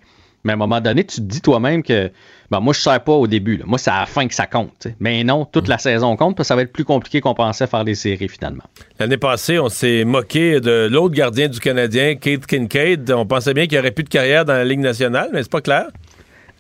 Mais 0.44 0.52
à 0.52 0.54
un 0.54 0.58
moment 0.58 0.80
donné, 0.80 1.04
tu 1.04 1.16
te 1.16 1.22
dis 1.22 1.40
toi-même 1.40 1.82
que 1.82 2.10
ben, 2.50 2.60
moi, 2.60 2.74
je 2.74 2.80
ne 2.80 2.82
sers 2.82 3.02
pas 3.02 3.12
au 3.12 3.26
début. 3.26 3.62
Moi, 3.64 3.78
c'est 3.78 3.90
à 3.90 4.00
la 4.00 4.06
fin 4.06 4.28
que 4.28 4.34
ça 4.34 4.46
compte. 4.46 4.86
Mais 5.00 5.24
non, 5.24 5.46
toute 5.46 5.68
la 5.68 5.78
saison 5.78 6.14
compte, 6.16 6.36
parce 6.36 6.48
ça 6.48 6.54
va 6.54 6.62
être 6.62 6.72
plus 6.72 6.84
compliqué 6.84 7.22
qu'on 7.22 7.34
pensait 7.34 7.66
faire 7.66 7.84
des 7.84 7.94
séries 7.94 8.28
finalement. 8.28 8.62
L'année 9.00 9.16
passée, 9.16 9.58
on 9.58 9.70
s'est 9.70 10.04
moqué 10.04 10.60
de 10.60 10.86
l'autre 10.90 11.14
gardien 11.14 11.48
du 11.48 11.58
Canadien, 11.60 12.14
Kate 12.16 12.46
Kincaid. 12.46 13.10
On 13.10 13.24
pensait 13.24 13.54
bien 13.54 13.64
qu'il 13.64 13.72
n'y 13.72 13.78
aurait 13.78 13.90
plus 13.90 14.04
de 14.04 14.10
carrière 14.10 14.44
dans 14.44 14.52
la 14.52 14.64
Ligue 14.64 14.80
nationale, 14.80 15.30
mais 15.32 15.42
c'est 15.42 15.50
pas 15.50 15.62
clair. 15.62 15.86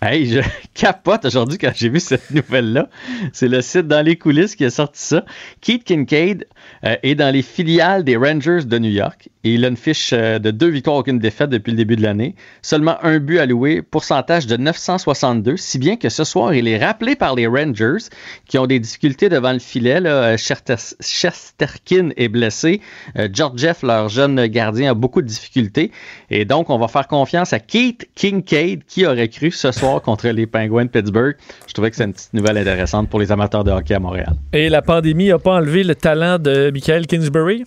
Hey, 0.06 0.26
je 0.26 0.40
capote 0.74 1.24
aujourd'hui 1.24 1.56
quand 1.56 1.72
j'ai 1.74 1.88
vu 1.88 1.98
cette 1.98 2.30
nouvelle-là. 2.30 2.90
C'est 3.32 3.48
le 3.48 3.62
site 3.62 3.88
dans 3.88 4.04
les 4.04 4.18
coulisses 4.18 4.54
qui 4.54 4.66
a 4.66 4.70
sorti 4.70 5.00
ça. 5.00 5.24
Keith 5.62 5.82
Kincaid 5.84 6.46
euh, 6.84 6.96
est 7.02 7.14
dans 7.14 7.32
les 7.32 7.42
filiales 7.42 8.04
des 8.04 8.16
Rangers 8.16 8.64
de 8.66 8.78
New 8.78 8.90
York. 8.90 9.28
Il 9.42 9.64
a 9.64 9.68
une 9.68 9.76
fiche 9.76 10.10
euh, 10.12 10.38
de 10.38 10.50
deux 10.50 10.68
victoires, 10.68 10.96
aucune 10.96 11.18
défaite 11.18 11.50
depuis 11.50 11.70
le 11.72 11.76
début 11.76 11.96
de 11.96 12.02
l'année. 12.02 12.34
Seulement 12.62 12.96
un 13.02 13.18
but 13.18 13.38
alloué, 13.38 13.82
pourcentage 13.82 14.46
de 14.46 14.56
962, 14.56 15.56
si 15.56 15.78
bien 15.78 15.96
que 15.96 16.08
ce 16.08 16.24
soir, 16.24 16.54
il 16.54 16.66
est 16.68 16.78
rappelé 16.82 17.14
par 17.16 17.34
les 17.34 17.46
Rangers 17.46 18.04
qui 18.48 18.58
ont 18.58 18.66
des 18.66 18.78
difficultés 18.80 19.28
devant 19.28 19.52
le 19.52 19.58
filet. 19.58 20.00
Là. 20.00 20.36
Chester- 20.36 20.94
Chesterkin 21.00 22.10
est 22.16 22.28
blessé. 22.28 22.80
Euh, 23.18 23.28
George 23.32 23.58
Jeff, 23.58 23.82
leur 23.82 24.08
jeune 24.08 24.46
gardien, 24.46 24.90
a 24.92 24.94
beaucoup 24.94 25.22
de 25.22 25.26
difficultés. 25.26 25.90
Et 26.30 26.44
donc, 26.44 26.70
on 26.70 26.78
va 26.78 26.88
faire 26.88 27.06
confiance 27.08 27.52
à 27.52 27.60
Keith 27.60 28.08
Kincaid 28.14 28.84
qui 28.86 29.06
aurait 29.06 29.28
cru 29.28 29.50
ce 29.50 29.72
soir 29.72 30.00
contre 30.02 30.28
les 30.28 30.46
Penguins 30.46 30.84
de 30.84 30.90
Pittsburgh. 30.90 31.36
Je 31.66 31.72
trouvais 31.74 31.90
que 31.90 31.96
c'est 31.96 32.04
une 32.04 32.12
petite 32.12 32.34
nouvelle 32.34 32.58
intéressante 32.58 33.08
pour 33.08 33.20
les 33.20 33.30
amateurs 33.32 33.64
de 33.64 33.70
hockey 33.70 33.94
à 33.94 34.00
Montréal. 34.00 34.34
Et 34.52 34.68
la 34.68 34.82
pandémie 34.82 35.28
n'a 35.28 35.38
pas 35.38 35.54
enlevé 35.56 35.84
le 35.84 35.94
talent 35.94 36.38
de 36.38 36.70
Michael 36.74 37.06
Kingsbury? 37.06 37.64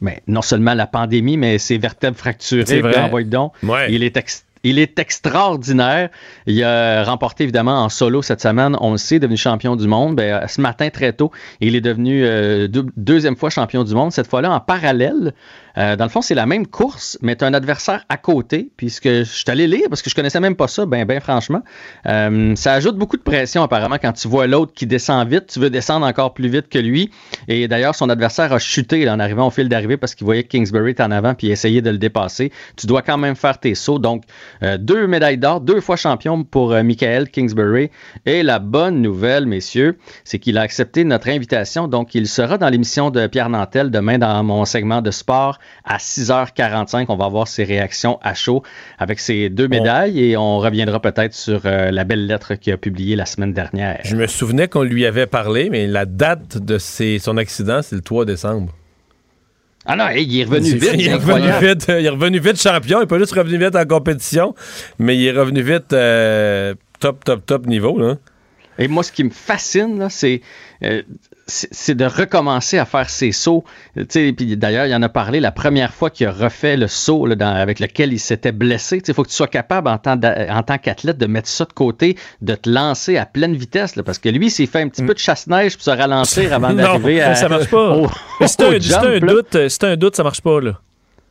Mais 0.00 0.22
non 0.26 0.42
seulement 0.42 0.74
la 0.74 0.86
pandémie, 0.86 1.36
mais 1.36 1.58
ses 1.58 1.78
vertèbres 1.78 2.16
fracturées. 2.16 2.62
Puis 3.10 3.24
donc. 3.24 3.52
Il 3.90 4.02
est 4.04 4.16
il 4.62 4.78
est 4.80 4.98
extraordinaire. 4.98 6.08
Il 6.46 6.62
a 6.64 7.04
remporté 7.04 7.44
évidemment 7.44 7.84
en 7.84 7.88
solo 7.88 8.20
cette 8.22 8.40
semaine. 8.40 8.76
On 8.80 8.92
le 8.92 8.96
sait, 8.98 9.18
devenu 9.20 9.36
champion 9.36 9.76
du 9.76 9.86
monde. 9.86 10.16
Ben, 10.16 10.42
euh, 10.42 10.46
ce 10.48 10.60
matin 10.60 10.88
très 10.90 11.12
tôt, 11.12 11.30
il 11.60 11.76
est 11.76 11.80
devenu 11.80 12.24
euh, 12.24 12.66
deux- 12.66 12.86
deuxième 12.96 13.36
fois 13.36 13.48
champion 13.50 13.84
du 13.84 13.94
monde. 13.94 14.10
Cette 14.12 14.26
fois-là 14.26 14.50
en 14.50 14.60
parallèle. 14.60 15.34
Euh, 15.78 15.96
dans 15.96 16.04
le 16.04 16.10
fond, 16.10 16.22
c'est 16.22 16.34
la 16.34 16.46
même 16.46 16.66
course, 16.66 17.18
mais 17.22 17.36
tu 17.36 17.44
as 17.44 17.48
un 17.48 17.54
adversaire 17.54 18.04
à 18.08 18.16
côté. 18.16 18.70
Puisque 18.76 19.08
je 19.08 19.22
suis 19.24 19.44
lire 19.54 19.86
parce 19.88 20.02
que 20.02 20.10
je 20.10 20.14
connaissais 20.14 20.40
même 20.40 20.56
pas 20.56 20.68
ça, 20.68 20.86
ben, 20.86 21.04
ben 21.04 21.20
franchement. 21.20 21.62
Euh, 22.06 22.54
ça 22.56 22.72
ajoute 22.72 22.96
beaucoup 22.96 23.16
de 23.16 23.22
pression 23.22 23.62
apparemment 23.62 23.96
quand 24.00 24.12
tu 24.12 24.28
vois 24.28 24.46
l'autre 24.46 24.72
qui 24.74 24.86
descend 24.86 25.26
vite. 25.28 25.46
Tu 25.46 25.60
veux 25.60 25.70
descendre 25.70 26.06
encore 26.06 26.34
plus 26.34 26.48
vite 26.48 26.68
que 26.68 26.78
lui. 26.78 27.10
Et 27.48 27.68
d'ailleurs, 27.68 27.94
son 27.94 28.08
adversaire 28.08 28.52
a 28.52 28.58
chuté 28.58 29.08
en 29.08 29.18
arrivant 29.18 29.46
au 29.46 29.50
fil 29.50 29.68
d'arrivée 29.68 29.96
parce 29.96 30.14
qu'il 30.14 30.24
voyait 30.24 30.44
que 30.44 30.48
Kingsbury 30.48 30.92
était 30.92 31.02
en 31.02 31.10
avant 31.10 31.34
puis 31.34 31.50
essayait 31.50 31.82
de 31.82 31.90
le 31.90 31.98
dépasser. 31.98 32.52
Tu 32.76 32.86
dois 32.86 33.02
quand 33.02 33.18
même 33.18 33.36
faire 33.36 33.58
tes 33.58 33.74
sauts. 33.74 33.98
Donc, 33.98 34.24
euh, 34.62 34.78
deux 34.78 35.06
médailles 35.06 35.38
d'or, 35.38 35.60
deux 35.60 35.80
fois 35.80 35.96
champion 35.96 36.44
pour 36.44 36.70
Michael 36.70 37.30
Kingsbury. 37.30 37.90
Et 38.24 38.42
la 38.42 38.58
bonne 38.58 39.00
nouvelle, 39.00 39.46
messieurs, 39.46 39.98
c'est 40.24 40.38
qu'il 40.38 40.58
a 40.58 40.62
accepté 40.62 41.04
notre 41.04 41.28
invitation. 41.28 41.88
Donc, 41.88 42.14
il 42.14 42.26
sera 42.26 42.58
dans 42.58 42.68
l'émission 42.68 43.10
de 43.10 43.26
Pierre 43.26 43.48
Nantel 43.48 43.90
demain 43.90 44.18
dans 44.18 44.42
mon 44.42 44.64
segment 44.64 45.02
de 45.02 45.10
sport 45.10 45.58
à 45.84 45.98
6h45. 45.98 47.06
On 47.08 47.16
va 47.16 47.28
voir 47.28 47.48
ses 47.48 47.64
réactions 47.64 48.18
à 48.22 48.34
chaud 48.34 48.62
avec 48.98 49.18
ses 49.20 49.48
deux 49.48 49.68
médailles 49.68 50.20
et 50.22 50.36
on 50.36 50.58
reviendra 50.58 51.00
peut-être 51.00 51.34
sur 51.34 51.62
euh, 51.64 51.90
la 51.90 52.04
belle 52.04 52.26
lettre 52.26 52.54
qu'il 52.54 52.72
a 52.72 52.76
publiée 52.76 53.16
la 53.16 53.26
semaine 53.26 53.52
dernière. 53.52 53.98
Je 54.04 54.16
me 54.16 54.26
souvenais 54.26 54.68
qu'on 54.68 54.82
lui 54.82 55.06
avait 55.06 55.26
parlé, 55.26 55.68
mais 55.70 55.86
la 55.86 56.06
date 56.06 56.58
de 56.58 56.78
ses- 56.78 57.18
son 57.18 57.36
accident, 57.36 57.80
c'est 57.82 57.96
le 57.96 58.02
3 58.02 58.24
décembre. 58.24 58.72
Ah 59.88 59.94
non, 59.94 60.08
hey, 60.08 60.24
il 60.26 60.40
est 60.40 60.44
revenu 60.44 60.70
vite. 60.74 60.90
Il 60.94 61.06
est 61.08 61.14
revenu 61.14 61.48
vite, 61.64 61.88
euh, 61.88 62.00
il 62.00 62.06
est 62.06 62.10
revenu 62.10 62.40
vite 62.40 62.60
champion. 62.60 62.98
Il 62.98 63.02
n'est 63.02 63.06
pas 63.06 63.18
juste 63.20 63.34
revenu 63.34 63.56
vite 63.56 63.76
en 63.76 63.84
compétition, 63.84 64.54
mais 64.98 65.16
il 65.16 65.24
est 65.26 65.30
revenu 65.32 65.62
vite 65.62 65.92
euh, 65.92 66.74
top, 66.98 67.24
top, 67.24 67.46
top 67.46 67.66
niveau. 67.66 67.96
Là. 67.98 68.16
Et 68.78 68.88
moi, 68.88 69.04
ce 69.04 69.12
qui 69.12 69.22
me 69.22 69.30
fascine, 69.30 70.08
c'est, 70.10 70.40
euh, 70.82 71.02
c'est 71.48 71.94
de 71.94 72.04
recommencer 72.04 72.76
à 72.76 72.84
faire 72.84 73.08
ses 73.08 73.30
sauts. 73.30 73.62
Euh, 73.96 74.04
Puis 74.04 74.56
d'ailleurs, 74.56 74.86
il 74.86 74.94
en 74.94 75.02
a 75.02 75.08
parlé 75.08 75.38
la 75.38 75.52
première 75.52 75.92
fois 75.94 76.10
qu'il 76.10 76.26
a 76.26 76.32
refait 76.32 76.76
le 76.76 76.88
saut 76.88 77.24
là, 77.26 77.36
dans- 77.36 77.54
avec 77.54 77.78
lequel 77.78 78.12
il 78.12 78.18
s'était 78.18 78.50
blessé. 78.50 79.00
Il 79.06 79.14
faut 79.14 79.22
que 79.22 79.28
tu 79.28 79.34
sois 79.36 79.46
capable, 79.46 79.88
en 79.88 79.98
tant, 79.98 80.16
d'a- 80.16 80.46
en 80.50 80.62
tant 80.64 80.76
qu'athlète, 80.78 81.18
de 81.18 81.26
mettre 81.26 81.48
ça 81.48 81.64
de 81.64 81.72
côté, 81.72 82.16
de 82.42 82.54
te 82.56 82.68
lancer 82.68 83.16
à 83.16 83.26
pleine 83.26 83.54
vitesse. 83.54 83.94
là, 83.96 84.02
parce 84.02 84.18
que 84.18 84.28
lui, 84.28 84.50
s'il 84.50 84.66
fait 84.66 84.80
un 84.82 84.88
petit 84.88 85.04
peu 85.04 85.14
de 85.14 85.18
chasse-neige 85.20 85.74
pour 85.74 85.84
se 85.84 85.90
ralentir 85.90 86.52
avant 86.52 86.72
d'arriver 86.74 87.20
à. 87.22 87.34
ça 87.36 87.48
marche 87.48 87.70
pas. 87.70 87.90
au- 87.96 88.08
c'est 88.46 88.62
un, 88.62 89.18
doute, 89.20 89.54
euh, 89.54 89.68
c'est 89.68 89.84
un 89.84 89.96
doute, 89.96 90.16
ça 90.16 90.24
marche 90.24 90.40
pas, 90.40 90.60
là. 90.60 90.72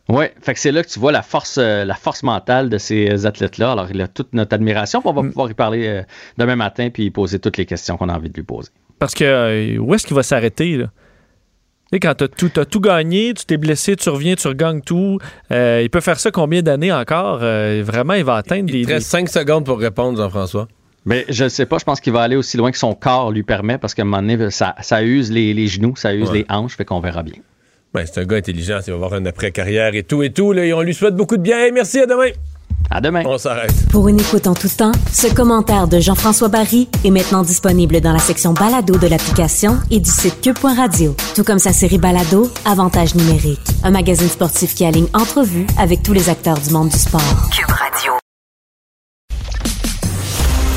Oui, 0.07 0.25
fait 0.39 0.53
que 0.53 0.59
c'est 0.59 0.71
là 0.71 0.83
que 0.83 0.87
tu 0.87 0.99
vois 0.99 1.11
la 1.11 1.23
force, 1.23 1.57
euh, 1.57 1.83
la 1.83 1.95
force 1.95 2.21
mentale 2.23 2.69
de 2.69 2.77
ces 2.77 3.25
athlètes-là. 3.25 3.71
Alors, 3.71 3.87
il 3.91 3.99
a 4.01 4.07
toute 4.07 4.31
notre 4.33 4.53
admiration. 4.53 5.01
On 5.03 5.11
va 5.13 5.23
Mm. 5.23 5.29
pouvoir 5.29 5.49
y 5.49 5.53
parler 5.55 5.87
euh, 5.87 6.03
demain 6.37 6.55
matin 6.55 6.89
puis 6.93 7.09
poser 7.09 7.39
toutes 7.39 7.57
les 7.57 7.65
questions 7.65 7.97
qu'on 7.97 8.07
a 8.09 8.13
envie 8.15 8.29
de 8.29 8.35
lui 8.35 8.43
poser. 8.43 8.69
Parce 8.99 9.13
que 9.13 9.23
euh, 9.23 9.77
où 9.77 9.93
est-ce 9.93 10.05
qu'il 10.07 10.15
va 10.15 10.23
s'arrêter, 10.23 10.77
là? 10.77 10.85
Tu 11.91 11.97
sais, 11.97 11.99
quand 11.99 12.15
t'as 12.15 12.27
tout, 12.27 12.49
t'as 12.49 12.65
tout 12.65 12.79
gagné, 12.79 13.33
tu 13.35 13.45
t'es 13.45 13.57
blessé, 13.57 13.95
tu 13.95 14.09
reviens, 14.09 14.35
tu 14.35 14.47
regagnes 14.47 14.81
tout. 14.81 15.19
euh, 15.51 15.81
il 15.83 15.89
peut 15.89 16.01
faire 16.01 16.19
ça 16.19 16.31
combien 16.31 16.61
d'années 16.63 16.91
encore? 16.91 17.39
Euh, 17.43 17.83
vraiment, 17.85 18.13
il 18.13 18.23
va 18.23 18.35
atteindre 18.35 18.71
des. 18.71 18.79
Il 18.79 18.87
te 18.87 18.93
reste 18.93 19.07
5 19.07 19.29
secondes 19.29 19.65
pour 19.65 19.79
répondre, 19.79 20.17
Jean-François. 20.17 20.67
Mais 21.05 21.25
je 21.29 21.43
ne 21.43 21.49
sais 21.49 21.67
pas, 21.67 21.77
je 21.77 21.83
pense 21.83 22.01
qu'il 22.01 22.13
va 22.13 22.21
aller 22.21 22.35
aussi 22.35 22.57
loin 22.57 22.71
que 22.71 22.77
son 22.79 22.95
corps 22.95 23.31
lui 23.31 23.43
permet 23.43 23.77
parce 23.77 23.93
qu'à 23.93 24.01
un 24.01 24.05
moment 24.05 24.23
donné, 24.23 24.49
ça, 24.49 24.73
ça 24.81 25.03
use 25.03 25.31
les, 25.31 25.53
les 25.53 25.67
genoux, 25.67 25.95
ça 25.95 26.15
use 26.15 26.31
Ouais. 26.31 26.39
les 26.39 26.45
hanches, 26.49 26.75
fait 26.75 26.85
qu'on 26.85 26.99
verra 26.99 27.21
bien. 27.21 27.35
Ben, 27.93 28.03
c'est 28.07 28.19
un 28.21 28.25
gars 28.25 28.37
intelligent, 28.37 28.79
il 28.85 28.89
va 28.89 28.95
avoir 28.95 29.13
un 29.13 29.25
après-carrière 29.27 29.93
et 29.93 30.01
tout 30.01 30.23
et 30.23 30.31
tout. 30.33 30.51
Là, 30.53 30.65
et 30.65 30.73
on 30.73 30.81
lui 30.81 30.95
souhaite 30.95 31.15
beaucoup 31.15 31.37
de 31.37 31.43
bien. 31.43 31.59
Hey, 31.59 31.71
merci, 31.71 31.99
à 31.99 32.07
demain. 32.07 32.29
À 32.89 33.01
demain. 33.01 33.23
On 33.25 33.37
s'arrête. 33.37 33.73
Pour 33.89 34.07
une 34.07 34.19
écoute 34.19 34.47
en 34.47 34.53
tout 34.53 34.69
temps, 34.69 34.91
ce 35.11 35.27
commentaire 35.33 35.87
de 35.87 35.99
Jean-François 35.99 36.47
Barry 36.47 36.87
est 37.03 37.09
maintenant 37.09 37.41
disponible 37.41 37.99
dans 37.99 38.13
la 38.13 38.19
section 38.19 38.53
balado 38.53 38.97
de 38.97 39.07
l'application 39.07 39.77
et 39.91 39.99
du 39.99 40.09
site 40.09 40.39
cube.radio. 40.41 41.15
Tout 41.35 41.43
comme 41.43 41.59
sa 41.59 41.73
série 41.73 41.97
balado, 41.97 42.49
Avantage 42.65 43.15
numérique, 43.15 43.59
un 43.83 43.91
magazine 43.91 44.29
sportif 44.29 44.75
qui 44.75 44.85
aligne 44.85 45.07
entrevues 45.13 45.67
avec 45.77 46.03
tous 46.03 46.13
les 46.13 46.29
acteurs 46.29 46.59
du 46.59 46.71
monde 46.71 46.89
du 46.89 46.97
sport. 46.97 47.21
Cube 47.51 47.69
Radio. 47.69 48.13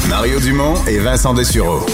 Mario 0.08 0.40
Dumont 0.40 0.74
et 0.86 0.98
Vincent 0.98 1.34
Dessureau. 1.34 1.84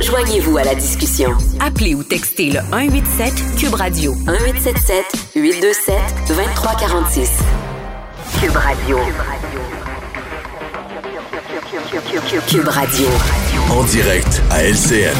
Joignez-vous 0.00 0.56
à 0.58 0.64
la 0.64 0.74
discussion. 0.74 1.30
Appelez 1.60 1.94
ou 1.94 2.02
textez 2.02 2.50
le 2.50 2.60
187 2.70 3.32
Cube 3.58 3.74
Radio 3.74 4.14
1877 4.14 5.04
827 5.34 5.94
2346. 6.28 7.30
Cube 8.44 8.56
Radio. 8.56 8.98
Cube 12.46 12.68
Radio. 12.68 13.08
En 13.70 13.84
direct 13.84 14.42
à 14.50 14.64
LCN. 14.64 15.16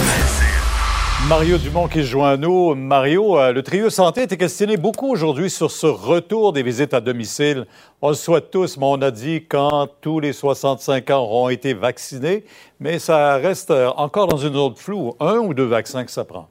Mario 1.26 1.56
Dumont 1.56 1.88
qui 1.88 2.00
se 2.00 2.08
joint 2.08 2.32
à 2.32 2.36
nous. 2.36 2.74
Mario, 2.74 3.38
euh, 3.38 3.52
le 3.52 3.62
trio 3.62 3.88
santé 3.88 4.24
était 4.24 4.36
questionné 4.36 4.76
beaucoup 4.76 5.10
aujourd'hui 5.10 5.48
sur 5.48 5.70
ce 5.70 5.86
retour 5.86 6.52
des 6.52 6.62
visites 6.62 6.92
à 6.92 7.00
domicile. 7.00 7.64
On 8.02 8.10
le 8.10 8.14
souhaite 8.14 8.50
tous, 8.50 8.76
mais 8.76 8.84
on 8.84 9.00
a 9.00 9.10
dit 9.10 9.46
quand 9.48 9.88
tous 10.02 10.20
les 10.20 10.34
65 10.34 11.08
ans 11.08 11.22
auront 11.22 11.48
été 11.48 11.72
vaccinés, 11.72 12.44
mais 12.78 12.98
ça 12.98 13.36
reste 13.36 13.70
encore 13.96 14.26
dans 14.26 14.36
une 14.36 14.52
zone 14.52 14.76
floue. 14.76 15.14
Un 15.18 15.38
ou 15.38 15.54
deux 15.54 15.64
vaccins 15.64 16.04
que 16.04 16.10
ça 16.10 16.26
prend? 16.26 16.50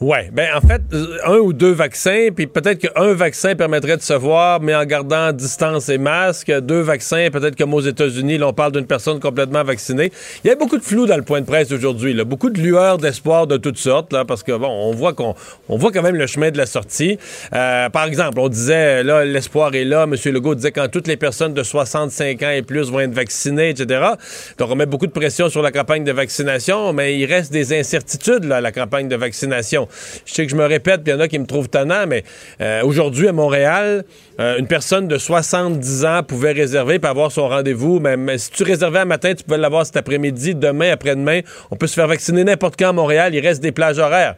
Ouais, 0.00 0.30
ben 0.32 0.46
en 0.54 0.60
fait, 0.60 0.80
euh, 0.92 1.18
un 1.26 1.38
ou 1.38 1.52
deux 1.52 1.72
vaccins, 1.72 2.28
puis 2.32 2.46
peut-être 2.46 2.78
qu'un 2.78 3.14
vaccin 3.14 3.56
permettrait 3.56 3.96
de 3.96 4.02
se 4.02 4.12
voir, 4.12 4.60
mais 4.60 4.72
en 4.72 4.84
gardant 4.84 5.32
distance 5.32 5.88
et 5.88 5.98
masque. 5.98 6.52
Deux 6.60 6.82
vaccins, 6.82 7.26
peut-être 7.32 7.56
comme 7.56 7.74
aux 7.74 7.80
États-Unis, 7.80 8.38
là, 8.38 8.46
on 8.46 8.52
parle 8.52 8.70
d'une 8.70 8.86
personne 8.86 9.18
complètement 9.18 9.64
vaccinée. 9.64 10.12
Il 10.44 10.48
y 10.48 10.50
a 10.52 10.54
beaucoup 10.54 10.78
de 10.78 10.84
flou 10.84 11.06
dans 11.06 11.16
le 11.16 11.24
point 11.24 11.40
de 11.40 11.46
presse 11.46 11.72
aujourd'hui, 11.72 12.14
beaucoup 12.22 12.48
de 12.48 12.60
lueurs 12.60 12.98
d'espoir 12.98 13.48
de 13.48 13.56
toutes 13.56 13.76
sortes, 13.76 14.12
là, 14.12 14.24
parce 14.24 14.44
que 14.44 14.52
bon, 14.52 14.68
on 14.68 14.92
voit 14.92 15.14
qu'on 15.14 15.34
on 15.68 15.76
voit 15.76 15.90
quand 15.90 16.02
même 16.02 16.14
le 16.14 16.28
chemin 16.28 16.52
de 16.52 16.58
la 16.58 16.66
sortie. 16.66 17.18
Euh, 17.52 17.88
par 17.88 18.04
exemple, 18.04 18.38
on 18.38 18.48
disait 18.48 19.02
là, 19.02 19.24
l'espoir 19.24 19.74
est 19.74 19.84
là. 19.84 20.04
M. 20.04 20.14
Legault 20.32 20.54
disait 20.54 20.70
quand 20.70 20.86
toutes 20.86 21.08
les 21.08 21.16
personnes 21.16 21.54
de 21.54 21.64
65 21.64 22.40
ans 22.44 22.50
et 22.50 22.62
plus 22.62 22.88
vont 22.92 23.00
être 23.00 23.14
vaccinées, 23.14 23.70
etc. 23.70 24.10
Donc 24.58 24.70
on 24.70 24.76
met 24.76 24.86
beaucoup 24.86 25.08
de 25.08 25.12
pression 25.12 25.48
sur 25.48 25.60
la 25.60 25.72
campagne 25.72 26.04
de 26.04 26.12
vaccination, 26.12 26.92
mais 26.92 27.18
il 27.18 27.26
reste 27.26 27.52
des 27.52 27.76
incertitudes 27.76 28.44
là, 28.44 28.58
à 28.58 28.60
la 28.60 28.70
campagne 28.70 29.08
de 29.08 29.16
vaccination. 29.16 29.87
Je 30.24 30.34
sais 30.34 30.44
que 30.44 30.50
je 30.50 30.56
me 30.56 30.66
répète, 30.66 31.02
puis 31.02 31.12
il 31.12 31.16
y 31.16 31.18
en 31.18 31.20
a 31.20 31.28
qui 31.28 31.38
me 31.38 31.46
trouvent 31.46 31.68
tannant, 31.68 32.06
mais 32.06 32.24
euh, 32.60 32.82
aujourd'hui 32.82 33.28
à 33.28 33.32
Montréal, 33.32 34.04
euh, 34.40 34.58
une 34.58 34.66
personne 34.66 35.08
de 35.08 35.18
70 35.18 36.04
ans 36.04 36.22
pouvait 36.22 36.52
réserver 36.52 36.98
pour 36.98 37.10
avoir 37.10 37.32
son 37.32 37.48
rendez-vous. 37.48 38.00
Mais, 38.00 38.38
si 38.38 38.50
tu 38.50 38.62
réservais 38.62 39.00
un 39.00 39.04
matin, 39.04 39.34
tu 39.34 39.44
pouvais 39.44 39.58
l'avoir 39.58 39.84
cet 39.84 39.96
après-midi, 39.96 40.54
demain, 40.54 40.92
après-demain. 40.92 41.40
On 41.70 41.76
peut 41.76 41.86
se 41.86 41.94
faire 41.94 42.06
vacciner 42.06 42.44
n'importe 42.44 42.78
quand 42.78 42.90
à 42.90 42.92
Montréal. 42.92 43.34
Il 43.34 43.40
reste 43.46 43.62
des 43.62 43.72
plages 43.72 43.98
horaires. 43.98 44.36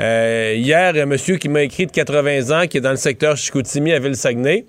Euh, 0.00 0.54
hier, 0.56 0.94
un 0.96 1.06
monsieur 1.06 1.36
qui 1.36 1.48
m'a 1.48 1.62
écrit 1.62 1.86
de 1.86 1.92
80 1.92 2.62
ans, 2.62 2.66
qui 2.66 2.78
est 2.78 2.80
dans 2.80 2.90
le 2.90 2.96
secteur 2.96 3.36
Chicoutimi 3.36 3.92
à 3.92 3.98
Ville-Saguenay, 3.98 4.66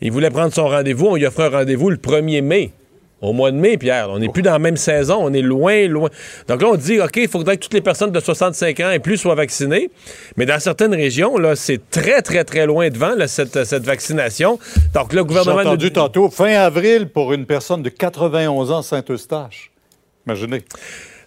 il 0.00 0.12
voulait 0.12 0.30
prendre 0.30 0.52
son 0.52 0.66
rendez-vous. 0.66 1.06
On 1.06 1.14
lui 1.16 1.26
offrait 1.26 1.44
un 1.44 1.58
rendez-vous 1.58 1.90
le 1.90 1.96
1er 1.96 2.42
mai. 2.42 2.72
Au 3.20 3.32
mois 3.32 3.50
de 3.50 3.56
mai, 3.56 3.78
Pierre. 3.78 4.10
On 4.10 4.18
n'est 4.18 4.28
plus 4.28 4.42
dans 4.42 4.52
la 4.52 4.58
même 4.58 4.76
saison, 4.76 5.18
on 5.20 5.32
est 5.32 5.42
loin, 5.42 5.88
loin. 5.88 6.10
Donc 6.48 6.62
là, 6.62 6.68
on 6.68 6.76
dit, 6.76 7.00
OK, 7.00 7.16
il 7.16 7.28
faudrait 7.28 7.56
que 7.56 7.62
toutes 7.62 7.74
les 7.74 7.80
personnes 7.80 8.12
de 8.12 8.20
65 8.20 8.80
ans 8.80 8.90
et 8.90 8.98
plus 8.98 9.16
soient 9.16 9.34
vaccinées. 9.34 9.90
Mais 10.36 10.46
dans 10.46 10.60
certaines 10.60 10.94
régions, 10.94 11.38
là, 11.38 11.56
c'est 11.56 11.90
très, 11.90 12.22
très, 12.22 12.44
très 12.44 12.66
loin 12.66 12.90
devant, 12.90 13.14
là, 13.14 13.26
cette, 13.26 13.64
cette 13.64 13.84
vaccination. 13.84 14.58
Donc 14.94 15.12
le 15.12 15.24
gouvernement... 15.24 15.62
J'ai 15.62 15.68
entendu 15.68 15.92
tantôt, 15.92 16.30
fin 16.30 16.52
avril, 16.52 17.08
pour 17.08 17.32
une 17.32 17.46
personne 17.46 17.82
de 17.82 17.88
91 17.88 18.70
ans, 18.70 18.82
Saint-Eustache. 18.82 19.70
Imaginez. 20.26 20.62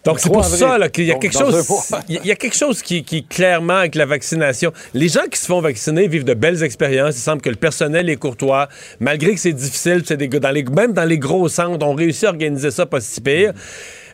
Donc, 0.06 0.20
c'est 0.20 0.32
pour 0.32 0.46
ça 0.46 0.90
qu'il 0.90 1.06
y 1.06 1.12
a 1.12 1.16
quelque 1.16 1.38
chose. 1.38 1.68
Il 2.10 2.26
y 2.26 2.32
a 2.32 2.36
quelque 2.36 2.56
chose 2.56 2.82
qui, 2.82 3.04
qui, 3.04 3.24
clairement, 3.24 3.78
avec 3.78 3.96
la 3.96 4.06
vaccination. 4.06 4.72
Les 4.94 5.10
gens 5.10 5.26
qui 5.30 5.40
se 5.40 5.46
font 5.46 5.62
vacciner 5.62 6.08
vivent 6.08 6.24
de 6.24 6.34
belles 6.34 6.64
expériences. 6.64 7.18
Il 7.18 7.22
semble 7.22 7.42
que 7.42 7.50
le 7.50 7.56
personnel 7.56 8.10
est 8.10 8.16
courtois. 8.16 8.70
Malgré 9.00 9.34
que 9.34 9.40
c'est 9.40 9.54
difficile, 9.54 10.04
c'est 10.06 10.18
des, 10.18 10.28
dans 10.28 10.52
les, 10.52 10.64
même 10.64 10.94
dans 10.94 11.04
les 11.04 11.18
gros 11.18 11.50
centres, 11.50 11.86
on 11.86 11.94
réussit 11.94 12.26
à 12.26 12.30
organiser 12.30 12.72
ça 12.72 12.86
pas 12.86 13.02
si 13.02 13.20
pire. 13.20 13.54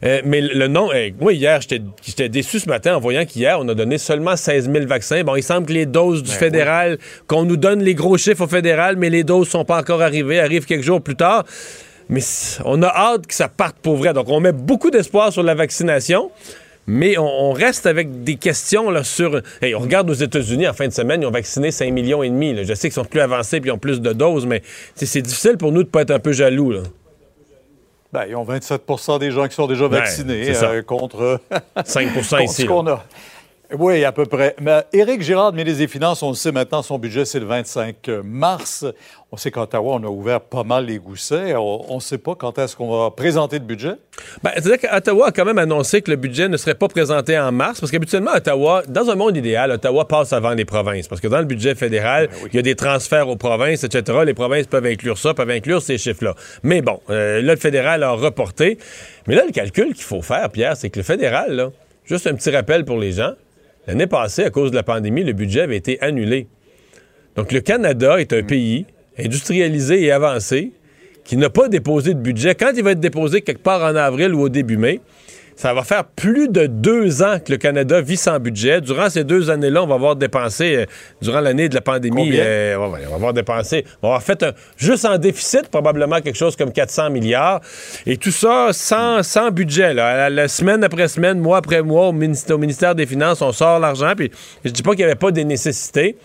Euh, 0.04 0.22
mais 0.26 0.42
le 0.42 0.68
nom, 0.68 0.90
moi, 1.20 1.34
hier, 1.34 1.60
j'étais 1.62 2.30
déçu 2.30 2.60
ce 2.60 2.68
matin 2.68 2.96
en 2.96 3.00
voyant 3.00 3.26
qu'hier, 3.26 3.58
on 3.60 3.68
a 3.70 3.74
donné 3.74 3.98
seulement 3.98 4.36
16 4.36 4.70
000 4.72 4.86
vaccins. 4.88 5.24
Bon, 5.24 5.36
il 5.36 5.44
semble 5.44 5.68
que 5.68 5.74
les 5.74 5.86
doses 5.86 6.24
du 6.24 6.32
Ben 6.32 6.38
fédéral, 6.38 6.98
qu'on 7.28 7.44
nous 7.44 7.58
donne 7.58 7.82
les 7.82 7.96
gros 7.96 8.18
chiffres 8.18 8.44
au 8.44 8.48
fédéral, 8.48 8.98
mais 8.98 9.10
les 9.10 9.24
doses 9.24 9.50
sont 9.50 9.66
pas 9.66 9.80
encore 9.80 10.02
arrivées, 10.02 10.40
arrivent 10.40 10.66
quelques 10.66 10.84
jours 10.84 11.02
plus 11.02 11.16
tard. 11.16 11.46
Mais 12.10 12.22
on 12.64 12.82
a 12.84 12.88
hâte 12.88 13.28
que 13.28 13.34
ça 13.34 13.48
parte 13.48 13.78
pour 13.78 13.96
vrai. 13.96 14.14
Donc, 14.14 14.30
on 14.30 14.40
met 14.40 14.52
beaucoup 14.52 14.92
d'espoir 14.92 15.32
sur 15.32 15.44
la 15.44 15.56
vaccination. 15.56 16.32
Mais 16.88 17.18
on, 17.18 17.52
reste 17.52 17.88
avec 17.88 18.24
des 18.24 18.36
questions 18.36 18.92
là, 18.92 19.04
sur. 19.04 19.42
Hey, 19.62 19.74
on 19.74 19.80
regarde 19.80 20.08
aux 20.10 20.14
États-Unis 20.14 20.68
en 20.68 20.74
fin 20.74 20.88
de 20.88 20.94
semaine, 20.94 21.22
ils 21.22 21.26
ont 21.26 21.32
vacciné 21.32 21.72
5 21.72 21.92
millions 21.92 22.22
et 22.22 22.30
demi. 22.30 22.56
Je 22.64 22.74
sais 22.76 22.90
qu'ils 22.90 22.94
sont 22.94 23.06
plus 23.06 23.22
avancés 23.22 23.58
et 23.58 23.62
ils 23.64 23.72
ont 23.72 23.80
plus 23.80 24.02
de 24.02 24.14
doses, 24.14 24.46
mais 24.46 24.62
c'est 24.94 25.22
difficile 25.22 25.58
pour 25.58 25.72
nous 25.72 25.82
de 25.82 25.88
ne 25.88 25.92
pas 25.92 26.02
être 26.02 26.12
un 26.12 26.20
peu 26.20 26.32
jaloux. 26.32 26.72
Là. 26.72 26.82
Ben, 28.14 28.26
ils 28.30 28.36
ont 28.36 28.46
27% 28.46 29.20
des 29.20 29.32
gens 29.32 29.48
qui 29.48 29.56
sont 29.56 29.68
déjà 29.68 29.88
Ben, 29.88 29.98
vaccinés 29.98 30.54
euh, 30.64 30.84
contre 30.84 31.40
5 31.84 32.14
contre 32.14 32.42
ici, 32.44 32.62
ce 32.62 32.68
qu'on 32.68 32.88
a. 32.88 33.04
Oui, 33.78 34.04
à 34.04 34.12
peu 34.12 34.26
près. 34.26 34.56
Mais 34.62 34.84
Éric 34.94 35.22
Girard, 35.22 35.54
ministre 35.54 35.80
des 35.80 35.88
Finances, 35.88 36.22
on 36.24 36.30
le 36.30 36.36
sait 36.36 36.52
maintenant, 36.52 36.82
son 36.82 36.98
budget, 37.00 37.26
c'est 37.26 37.40
le 37.40 37.46
25 37.46 38.08
mars. 38.24 38.86
On 39.32 39.38
sait 39.38 39.52
qu'à 39.52 39.62
Ottawa, 39.62 39.96
on 39.96 40.04
a 40.04 40.08
ouvert 40.08 40.40
pas 40.40 40.64
mal 40.64 40.86
les 40.86 40.98
goussets. 40.98 41.56
On 41.56 41.96
ne 41.96 42.00
sait 42.00 42.18
pas 42.18 42.36
quand 42.36 42.58
est-ce 42.60 42.76
qu'on 42.76 43.04
va 43.04 43.12
présenter 43.12 43.60
le 43.60 43.66
budget. 43.66 43.94
Ben, 44.44 44.52
C'est-à-dire 44.56 44.80
qu'Ottawa 44.80 45.28
a 45.28 45.32
quand 45.32 45.46
même 45.46 45.58
annoncé 45.58 46.02
que 46.02 46.12
le 46.12 46.18
budget 46.18 46.48
ne 46.48 46.58
serait 46.58 46.76
pas 46.76 46.88
présenté 46.88 47.38
en 47.38 47.52
mars, 47.52 47.80
parce 47.80 47.92
qu'habituellement, 47.92 48.32
Ottawa, 48.36 48.84
dans 48.88 49.10
un 49.10 49.16
monde 49.16 49.36
idéal, 49.36 49.72
Ottawa 49.72 50.08
passe 50.08 50.32
avant 50.32 50.52
les 50.52 50.66
provinces, 50.66 51.08
parce 51.08 51.20
que 51.22 51.28
dans 51.28 51.40
le 51.40 51.46
budget 51.46 51.76
fédéral, 51.76 52.30
il 52.52 52.56
y 52.56 52.60
a 52.60 52.62
des 52.62 52.76
transferts 52.76 53.28
aux 53.28 53.36
provinces, 53.36 53.84
etc. 53.84 54.20
Les 54.26 54.34
provinces 54.34 54.68
peuvent 54.68 54.86
inclure 54.86 55.18
ça, 55.18 55.34
peuvent 55.34 55.50
inclure 55.50 55.82
ces 55.82 55.98
chiffres-là. 55.98 56.36
Mais 56.64 56.82
bon, 56.82 57.02
euh, 57.10 57.42
là, 57.42 57.54
le 57.56 57.60
fédéral 57.60 58.04
a 58.04 58.12
reporté. 58.12 58.78
Mais 59.28 59.36
là, 59.36 59.44
le 59.46 59.52
calcul 59.52 59.94
qu'il 59.94 60.04
faut 60.04 60.22
faire, 60.22 60.50
Pierre, 60.50 60.78
c'est 60.78 60.90
que 60.90 61.00
le 61.00 61.04
fédéral, 61.04 61.52
là, 61.56 61.72
juste 62.06 62.28
un 62.28 62.36
petit 62.36 62.52
rappel 62.52 62.86
pour 62.86 62.98
les 63.00 63.12
gens, 63.12 63.32
l'année 63.88 64.08
passée, 64.08 64.44
à 64.44 64.50
cause 64.50 64.72
de 64.72 64.76
la 64.76 64.84
pandémie, 64.84 65.24
le 65.24 65.34
budget 65.34 65.62
avait 65.62 65.78
été 65.78 66.02
annulé. 66.02 66.48
Donc, 67.36 67.52
le 67.52 67.62
Canada 67.62 68.20
est 68.20 68.34
un 68.34 68.44
pays 68.44 68.86
industrialisé 69.18 70.04
et 70.04 70.12
avancé 70.12 70.72
qui 71.24 71.38
n'a 71.38 71.50
pas 71.50 71.68
déposé 71.68 72.14
de 72.14 72.20
budget. 72.20 72.56
Quand 72.56 72.72
il 72.76 72.84
va 72.84 72.92
être 72.92 73.00
déposé 73.00 73.42
quelque 73.42 73.64
part 73.64 73.82
en 73.82 73.96
avril 73.96 74.34
ou 74.34 74.42
au 74.42 74.50
début 74.50 74.78
mai, 74.78 75.02
ça 75.56 75.74
va 75.74 75.84
faire 75.84 76.04
plus 76.04 76.50
de 76.50 76.68
deux 76.68 77.24
ans 77.24 77.38
que 77.40 77.52
le 77.52 77.58
Canada 77.58 78.02
vit 78.02 78.18
sans 78.18 78.40
budget. 78.40 78.82
Durant 78.82 79.10
ces 79.10 79.24
deux 79.24 79.50
années-là, 79.50 79.84
on 79.84 79.88
va 79.88 79.96
avoir 79.96 80.16
dépensé, 80.18 80.76
euh, 80.76 80.86
durant 81.22 81.40
l'année 81.40 81.70
de 81.70 81.76
la 81.76 81.82
pandémie, 81.82 82.32
euh, 82.34 82.76
on, 82.78 82.90
va, 82.90 82.98
on 83.06 83.10
va 83.10 83.16
avoir 83.16 83.34
dépensé, 83.34 83.86
on 84.04 84.08
va 84.08 84.16
avoir 84.16 84.24
fait 84.24 84.44
un- 84.44 84.52
juste 84.78 85.06
en 85.06 85.18
déficit, 85.18 85.70
probablement 85.70 86.20
quelque 86.20 86.38
chose 86.38 86.56
comme 86.58 86.72
400 86.74 87.10
milliards. 87.10 87.62
Et 88.06 88.18
tout 88.18 88.32
ça 88.32 88.70
sans, 88.74 89.24
sans 89.24 89.50
budget. 89.52 89.94
Là. 89.94 90.18
La, 90.18 90.30
la 90.30 90.48
semaine 90.50 90.84
après 90.84 91.08
semaine, 91.08 91.40
mois 91.40 91.58
après 91.60 91.82
mois, 91.82 92.08
au 92.08 92.12
ministère, 92.12 92.58
au 92.58 92.60
ministère 92.60 92.94
des 92.96 93.06
Finances, 93.06 93.42
on 93.42 93.52
sort 93.54 93.80
l'argent. 93.80 94.12
Puis 94.18 94.32
je 94.66 94.72
dis 94.72 94.84
pas 94.84 94.92
qu'il 94.92 95.00
n'y 95.00 95.06
avait 95.06 95.16
pas 95.16 95.32
des 95.32 95.46
nécessités. 95.46 96.18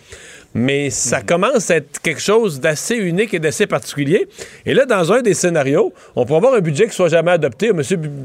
Mais 0.53 0.89
ça 0.89 1.21
commence 1.21 1.71
à 1.71 1.77
être 1.77 1.99
quelque 2.01 2.19
chose 2.19 2.59
d'assez 2.59 2.95
unique 2.95 3.33
et 3.33 3.39
d'assez 3.39 3.67
particulier. 3.67 4.27
Et 4.65 4.73
là, 4.73 4.85
dans 4.85 5.13
un 5.13 5.21
des 5.21 5.33
scénarios, 5.33 5.93
on 6.15 6.25
pourrait 6.25 6.37
avoir 6.39 6.53
un 6.55 6.59
budget 6.59 6.87
qui 6.87 6.93
soit 6.95 7.07
jamais 7.07 7.31
adopté. 7.31 7.67
M. 7.69 7.81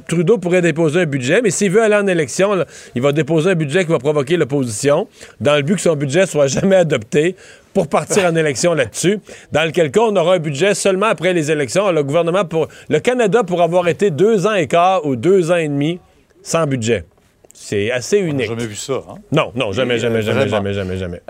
Trudeau 0.08 0.36
pourrait 0.38 0.62
déposer 0.62 1.02
un 1.02 1.06
budget, 1.06 1.40
mais 1.42 1.50
s'il 1.50 1.70
veut 1.70 1.82
aller 1.82 1.94
en 1.94 2.06
élection, 2.06 2.54
là, 2.54 2.66
il 2.96 3.02
va 3.02 3.12
déposer 3.12 3.50
un 3.50 3.54
budget 3.54 3.84
qui 3.84 3.92
va 3.92 3.98
provoquer 3.98 4.36
l'opposition, 4.36 5.06
dans 5.40 5.54
le 5.54 5.62
but 5.62 5.76
que 5.76 5.80
son 5.80 5.94
budget 5.94 6.26
soit 6.26 6.48
jamais 6.48 6.76
adopté 6.76 7.36
pour 7.72 7.88
partir 7.88 8.24
en 8.24 8.34
élection 8.34 8.74
là-dessus. 8.74 9.20
Dans 9.52 9.64
lequel 9.64 9.90
cas, 9.92 10.00
on 10.00 10.16
aura 10.16 10.34
un 10.34 10.38
budget 10.38 10.74
seulement 10.74 11.06
après 11.06 11.32
les 11.32 11.50
élections. 11.52 11.90
Le 11.92 12.02
gouvernement 12.02 12.44
pour 12.44 12.68
le 12.88 12.98
Canada 13.00 13.44
pour 13.44 13.62
avoir 13.62 13.86
été 13.86 14.10
deux 14.10 14.46
ans 14.46 14.54
et 14.54 14.66
quart 14.66 15.04
ou 15.06 15.14
deux 15.14 15.50
ans 15.52 15.56
et 15.56 15.68
demi 15.68 16.00
sans 16.42 16.66
budget. 16.66 17.04
C'est 17.52 17.90
assez 17.90 18.18
unique. 18.18 18.48
jamais 18.48 18.66
vu 18.66 18.74
ça. 18.74 19.02
hein? 19.08 19.14
Non, 19.32 19.52
non, 19.54 19.72
jamais, 19.72 19.98
jamais, 19.98 20.18
euh, 20.18 20.22
jamais, 20.22 20.46
vraiment. 20.46 20.72
jamais, 20.72 20.74
jamais, 20.74 20.96
jamais. 20.96 21.20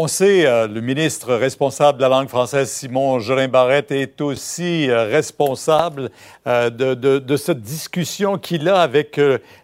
On 0.00 0.06
sait, 0.06 0.46
euh, 0.46 0.68
le 0.68 0.80
ministre 0.80 1.34
responsable 1.34 1.98
de 1.98 2.02
la 2.04 2.08
langue 2.08 2.28
française, 2.28 2.70
Simon 2.70 3.18
Jolin 3.18 3.48
Barrette, 3.48 3.90
est 3.90 4.20
aussi 4.20 4.88
euh, 4.88 5.06
responsable 5.06 6.10
euh, 6.46 6.70
de, 6.70 7.36
cette 7.36 7.62
discussion 7.62 8.38
qu'il 8.38 8.68
a 8.68 8.80
avec 8.80 9.20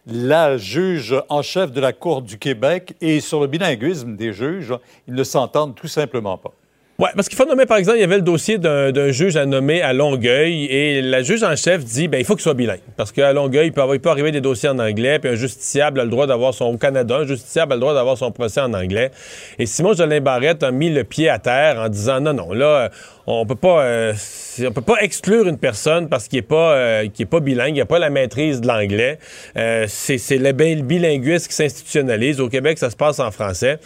la 0.09 0.57
juge 0.57 1.15
en 1.29 1.41
chef 1.43 1.71
de 1.71 1.81
la 1.81 1.93
Cour 1.93 2.21
du 2.21 2.37
Québec. 2.37 2.97
Et 3.01 3.21
sur 3.21 3.41
le 3.41 3.47
bilinguisme 3.47 4.17
des 4.17 4.33
juges, 4.33 4.75
ils 5.07 5.15
ne 5.15 5.23
s'entendent 5.23 5.77
tout 5.77 5.87
simplement 5.87 6.37
pas. 6.37 6.51
Oui, 6.97 7.09
parce 7.17 7.29
qu'il 7.29 7.37
faut 7.37 7.45
nommer, 7.45 7.67
par 7.67 7.79
exemple, 7.79 7.99
il 7.99 8.03
y 8.03 8.05
avait 8.05 8.19
le 8.19 8.23
dossier 8.23 8.57
d'un 8.57 9.11
juge 9.11 9.37
à 9.37 9.47
nommer 9.47 9.83
à 9.83 9.93
Longueuil 9.93 10.67
et 10.67 11.03
la 11.03 11.25
juge 11.25 11.43
en 11.43 11.57
chef 11.57 11.85
dit 11.85 12.07
ben 12.07 12.19
il 12.19 12.25
faut 12.25 12.35
qu'il 12.37 12.45
soit 12.45 12.55
bilingue. 12.55 12.79
Parce 12.97 13.11
qu'à 13.11 13.33
Longueuil, 13.33 13.67
il 13.67 13.73
peut, 13.73 14.09
arriver 14.09 14.31
des 14.31 14.41
dossiers 14.41 14.69
en 14.69 14.79
anglais, 14.79 15.19
puis 15.19 15.31
un 15.31 15.35
justiciable 15.35 15.99
a 15.99 16.05
le 16.05 16.11
droit 16.11 16.29
d'avoir 16.29 16.55
son. 16.55 16.67
Au 16.67 16.77
Canada, 16.77 17.17
un 17.17 17.27
justiciable 17.27 17.73
a 17.73 17.75
le 17.77 17.81
droit 17.81 17.95
d'avoir 17.95 18.17
son 18.17 18.31
procès 18.31 18.61
en 18.61 18.73
anglais. 18.75 19.11
Et 19.59 19.67
Simon 19.67 19.95
Jolin 19.95 20.21
Barrette 20.21 20.63
a 20.63 20.71
mis 20.71 20.89
le 20.89 21.03
pied 21.03 21.29
à 21.29 21.41
terre 21.41 21.81
en 21.81 21.89
disant 21.89 22.21
non, 22.21 22.33
non, 22.33 22.53
là, 22.53 22.91
on 23.27 23.45
peut 23.45 23.57
pas. 23.57 23.83
euh, 23.83 24.13
on 24.65 24.71
peut 24.71 24.83
pas 24.83 24.99
exclure 25.01 25.49
une 25.49 25.59
personne 25.59 26.09
parce 26.09 26.29
qu'il 26.29 26.39
est 26.39 26.43
pas, 26.43 26.75
euh, 26.77 27.03
est 27.19 27.25
pas 27.25 27.41
bilingue, 27.41 27.77
il 27.77 27.81
a 27.81 27.87
pas 27.87 27.99
la 27.99 28.09
maîtrise 28.11 28.61
de 28.61 28.69
l'anglais. 28.69 29.19
Euh, 29.57 29.87
c'est 29.89 30.19
le 30.39 30.53
bi- 30.53 30.81
bilinguisme 30.83 31.49
qui 31.49 31.55
s'institutionnalise. 31.55 32.41
Au 32.41 32.49
Québec, 32.49 32.79
ça 32.79 32.89
se 32.89 32.95
passe 32.95 33.19
en 33.19 33.33
français. 33.33 33.79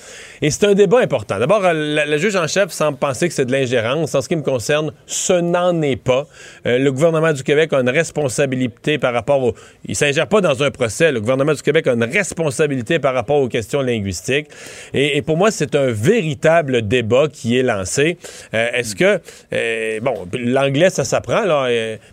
Et 0.43 0.51
c'est 0.51 0.67
un 0.67 0.75
débat 0.75 0.99
important. 0.99 1.39
D'abord, 1.39 1.65
euh, 1.65 1.73
la, 1.73 2.05
la 2.05 2.17
juge 2.19 2.37
en 2.37 2.47
chef 2.47 2.71
semble 2.71 2.98
penser 2.99 3.29
que 3.29 3.35
c'est 3.35 3.45
de 3.45 3.53
l'ingérence. 3.53 4.15
En 4.15 4.20
ce 4.20 4.29
qui 4.29 4.37
me 4.37 4.43
concerne, 4.43 4.93
ce 5.07 5.33
n'en 5.33 5.81
est 5.83 5.97
pas. 5.97 6.27
Euh, 6.66 6.79
le 6.79 6.93
gouvernement 6.93 7.33
du 7.33 7.43
Québec 7.43 7.73
a 7.73 7.81
une 7.81 7.89
responsabilité 7.89 8.99
par 8.99 9.12
rapport 9.12 9.43
au... 9.43 9.55
Il 9.87 9.97
s'ingère 9.97 10.27
pas 10.27 10.41
dans 10.41 10.62
un 10.62 10.70
procès. 10.70 11.12
Le 11.12 11.20
gouvernement 11.20 11.55
du 11.55 11.62
Québec 11.62 11.87
a 11.87 11.93
une 11.93 12.05
responsabilité 12.05 12.99
par 12.99 13.15
rapport 13.15 13.39
aux 13.39 13.49
questions 13.49 13.81
linguistiques. 13.81 14.49
Et, 14.95 15.23
pour 15.23 15.37
moi, 15.37 15.51
c'est 15.51 15.75
un 15.75 15.91
véritable 15.91 16.87
débat 16.87 17.27
qui 17.33 17.59
est 17.59 17.62
lancé. 17.62 18.19
Euh, 18.55 18.69
est-ce 18.75 18.95
que... 18.95 19.20
euh, 19.53 20.01
bon, 20.01 20.27
l'anglais, 20.33 20.91
ça 20.91 21.05
s'apprend, 21.05 21.45
là. 21.45 21.69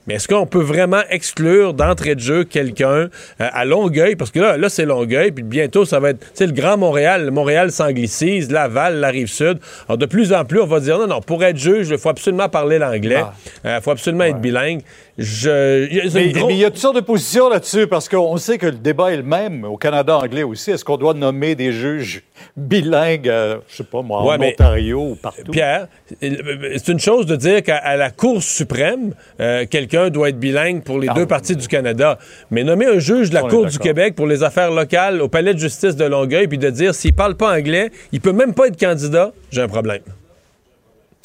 mais 0.08 0.16
est-ce 0.16 0.28
qu'on 0.28 0.46
peut 0.46 0.62
vraiment 0.62 1.02
exclure 1.10 1.74
d'entrée 1.74 2.16
de 2.16 2.20
jeu 2.20 2.44
quelqu'un 2.44 3.10
à 3.40 3.66
Longueuil? 3.66 4.16
Parce 4.16 4.32
que 4.32 4.40
là, 4.40 4.58
là 4.58 4.70
c'est 4.70 4.86
Longueuil, 4.86 5.32
puis 5.32 5.44
bientôt, 5.44 5.86
ça 5.86 6.00
va 6.00 6.12
être... 6.12 6.34
Tu 6.34 6.46
le 6.46 6.52
Grand 6.52 6.78
Montréal, 6.78 7.32
Montréal 7.32 7.72
s'anglicise, 7.72 8.52
Laval, 8.52 9.00
la 9.00 9.10
Rive-Sud. 9.10 9.60
Alors, 9.88 9.98
de 9.98 10.06
plus 10.06 10.34
en 10.34 10.46
plus, 10.46 10.62
on 10.62 10.66
va 10.66 10.75
dire, 10.80 10.98
non, 11.00 11.08
non, 11.08 11.22
pour 11.22 11.44
être 11.44 11.58
juge, 11.58 11.90
il 11.90 11.98
faut 11.98 12.10
absolument 12.10 12.50
parler 12.50 12.78
l'anglais. 12.80 13.24
Il 13.64 13.80
faut 13.82 13.92
absolument 13.92 14.24
être 14.26 14.40
bilingue. 14.40 14.82
Je... 15.18 15.88
il 15.90 15.96
y 15.96 16.02
a- 16.02 16.10
c'est 16.10 16.14
Mais 16.20 16.26
une 16.32 16.38
gros- 16.38 16.48
mais 16.48 16.54
il 16.56 16.60
y 16.60 16.66
a 16.66 16.70
toutes 16.70 16.80
sortes 16.80 16.98
de 16.98 17.02
positions 17.02 17.48
là-dessus, 17.50 17.88
parce 17.88 18.10
qu'on 18.10 18.36
sait 18.36 18.58
que 18.58 18.66
le 18.66 18.74
débat 18.74 19.14
est 19.14 19.18
le 19.18 19.24
même 19.24 19.64
au 19.64 19.78
Canada 19.78 20.18
anglais 20.18 20.44
aussi. 20.44 20.72
Est-ce 20.72 20.84
qu'on 20.84 20.98
doit 20.98 21.14
nommer 21.14 21.56
des 21.56 21.72
juges 21.72 22.22
bilingues, 22.58 23.30
euh, 23.30 23.58
je 23.70 23.78
sais 23.78 23.84
pas 23.86 24.02
moi, 24.02 24.20
en 24.20 24.28
Ouais, 24.28 24.38
mais- 24.38 24.52
Ontario 24.52 25.12
ou 25.12 25.16
partout? 25.16 25.52
Pierre, 25.52 25.88
c'est 26.22 26.88
une 26.90 27.00
chose 27.00 27.26
de 27.28 27.36
dire 27.38 27.64
qu'à 27.64 27.96
la 27.96 28.10
Cour 28.12 28.44
suprême, 28.44 29.14
euh, 29.40 29.66
quelqu'un 29.70 30.10
doit 30.10 30.30
être 30.30 30.40
bilingue 30.40 30.84
pour 30.84 31.00
les 31.00 31.08
deux 31.16 31.26
parties 31.26 31.56
du 31.56 31.68
Canada. 31.70 32.18
Mais 32.52 32.64
nommer 32.66 32.86
un 32.86 33.00
juge 33.00 33.30
de 33.30 33.36
la 33.36 33.46
On 33.46 33.48
Cour 33.48 33.66
du. 33.68 33.80
Québec 33.80 34.16
pour 34.16 34.28
les 34.28 34.44
affaires 34.44 34.72
locales 34.72 35.22
au 35.22 35.28
palais 35.30 35.54
de 35.54 35.60
justice 35.60 35.96
de 35.96 36.06
Longueuil, 36.06 36.48
puis 36.48 36.58
de 36.58 36.70
dire 36.70 36.94
s'il 36.94 37.14
parle 37.14 37.36
pas 37.36 37.56
anglais, 37.58 37.90
il 38.12 38.20
peut 38.20 38.32
même 38.34 38.54
pas 38.54 38.68
être 38.68 38.80
candidat, 38.80 39.32
j'ai 39.52 39.62
un 39.62 39.68
problème. 39.68 40.02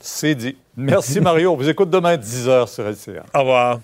C'est 0.00 0.34
dit. 0.34 0.56
Merci 0.76 1.20
Mario. 1.20 1.52
On 1.52 1.56
vous 1.56 1.68
écoute 1.68 1.90
demain 1.90 2.10
à 2.10 2.16
10h 2.16 2.66
sur 2.68 2.84
LCA. 2.84 3.24
Au 3.34 3.40
revoir. 3.40 3.80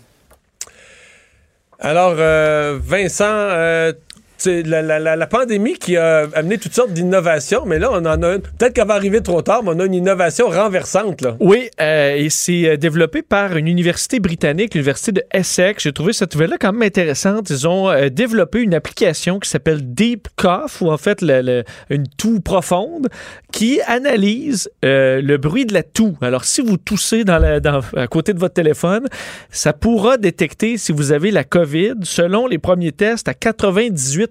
Alors, 1.78 2.14
euh, 2.16 2.78
Vincent, 2.82 3.24
euh, 3.26 3.92
c'est 4.38 4.62
la, 4.62 4.82
la, 4.82 4.98
la, 5.16 5.26
pandémie 5.26 5.74
qui 5.74 5.96
a 5.96 6.26
amené 6.34 6.58
toutes 6.58 6.74
sortes 6.74 6.92
d'innovations, 6.92 7.64
mais 7.66 7.78
là, 7.78 7.90
on 7.92 8.04
en 8.04 8.22
a 8.22 8.34
une. 8.34 8.40
Peut-être 8.42 8.72
qu'elle 8.74 8.86
va 8.86 8.94
arriver 8.94 9.20
trop 9.22 9.42
tard, 9.42 9.62
mais 9.62 9.70
on 9.74 9.80
a 9.80 9.84
une 9.84 9.94
innovation 9.94 10.48
renversante. 10.48 11.20
Là. 11.22 11.36
Oui, 11.40 11.68
euh, 11.80 12.14
et 12.16 12.28
c'est 12.30 12.68
euh, 12.68 12.76
développé 12.76 13.22
par 13.22 13.56
une 13.56 13.68
université 13.68 14.20
britannique, 14.20 14.74
l'université 14.74 15.12
de 15.12 15.24
Essex. 15.32 15.82
J'ai 15.82 15.92
trouvé 15.92 16.12
cette 16.12 16.34
nouvelle-là 16.34 16.56
quand 16.60 16.72
même 16.72 16.82
intéressante. 16.82 17.50
Ils 17.50 17.66
ont 17.66 17.88
euh, 17.90 18.08
développé 18.08 18.60
une 18.60 18.74
application 18.74 19.38
qui 19.38 19.48
s'appelle 19.48 19.94
Deep 19.94 20.28
Cough, 20.36 20.70
ou 20.82 20.90
en 20.90 20.98
fait 20.98 21.22
le, 21.22 21.40
le- 21.42 21.64
une 21.90 22.06
toux 22.06 22.40
profonde, 22.40 23.08
qui 23.52 23.80
analyse 23.86 24.68
le 24.82 25.36
bruit 25.36 25.66
de 25.66 25.74
la 25.74 25.82
toux. 25.82 26.16
Alors, 26.20 26.44
si 26.44 26.60
vous 26.60 26.76
toussez 26.76 27.24
dans 27.24 27.38
la, 27.38 27.60
dans, 27.60 27.80
à 27.96 28.06
côté 28.06 28.32
de 28.32 28.38
votre 28.38 28.54
téléphone, 28.54 29.06
ça 29.50 29.72
pourra 29.72 30.16
détecter 30.18 30.76
si 30.78 30.92
vous 30.92 31.12
avez 31.12 31.30
la 31.30 31.44
COVID, 31.44 31.94
selon 32.02 32.46
les 32.46 32.58
premiers 32.58 32.92
tests, 32.92 33.28
à 33.28 33.34
98 33.34 34.25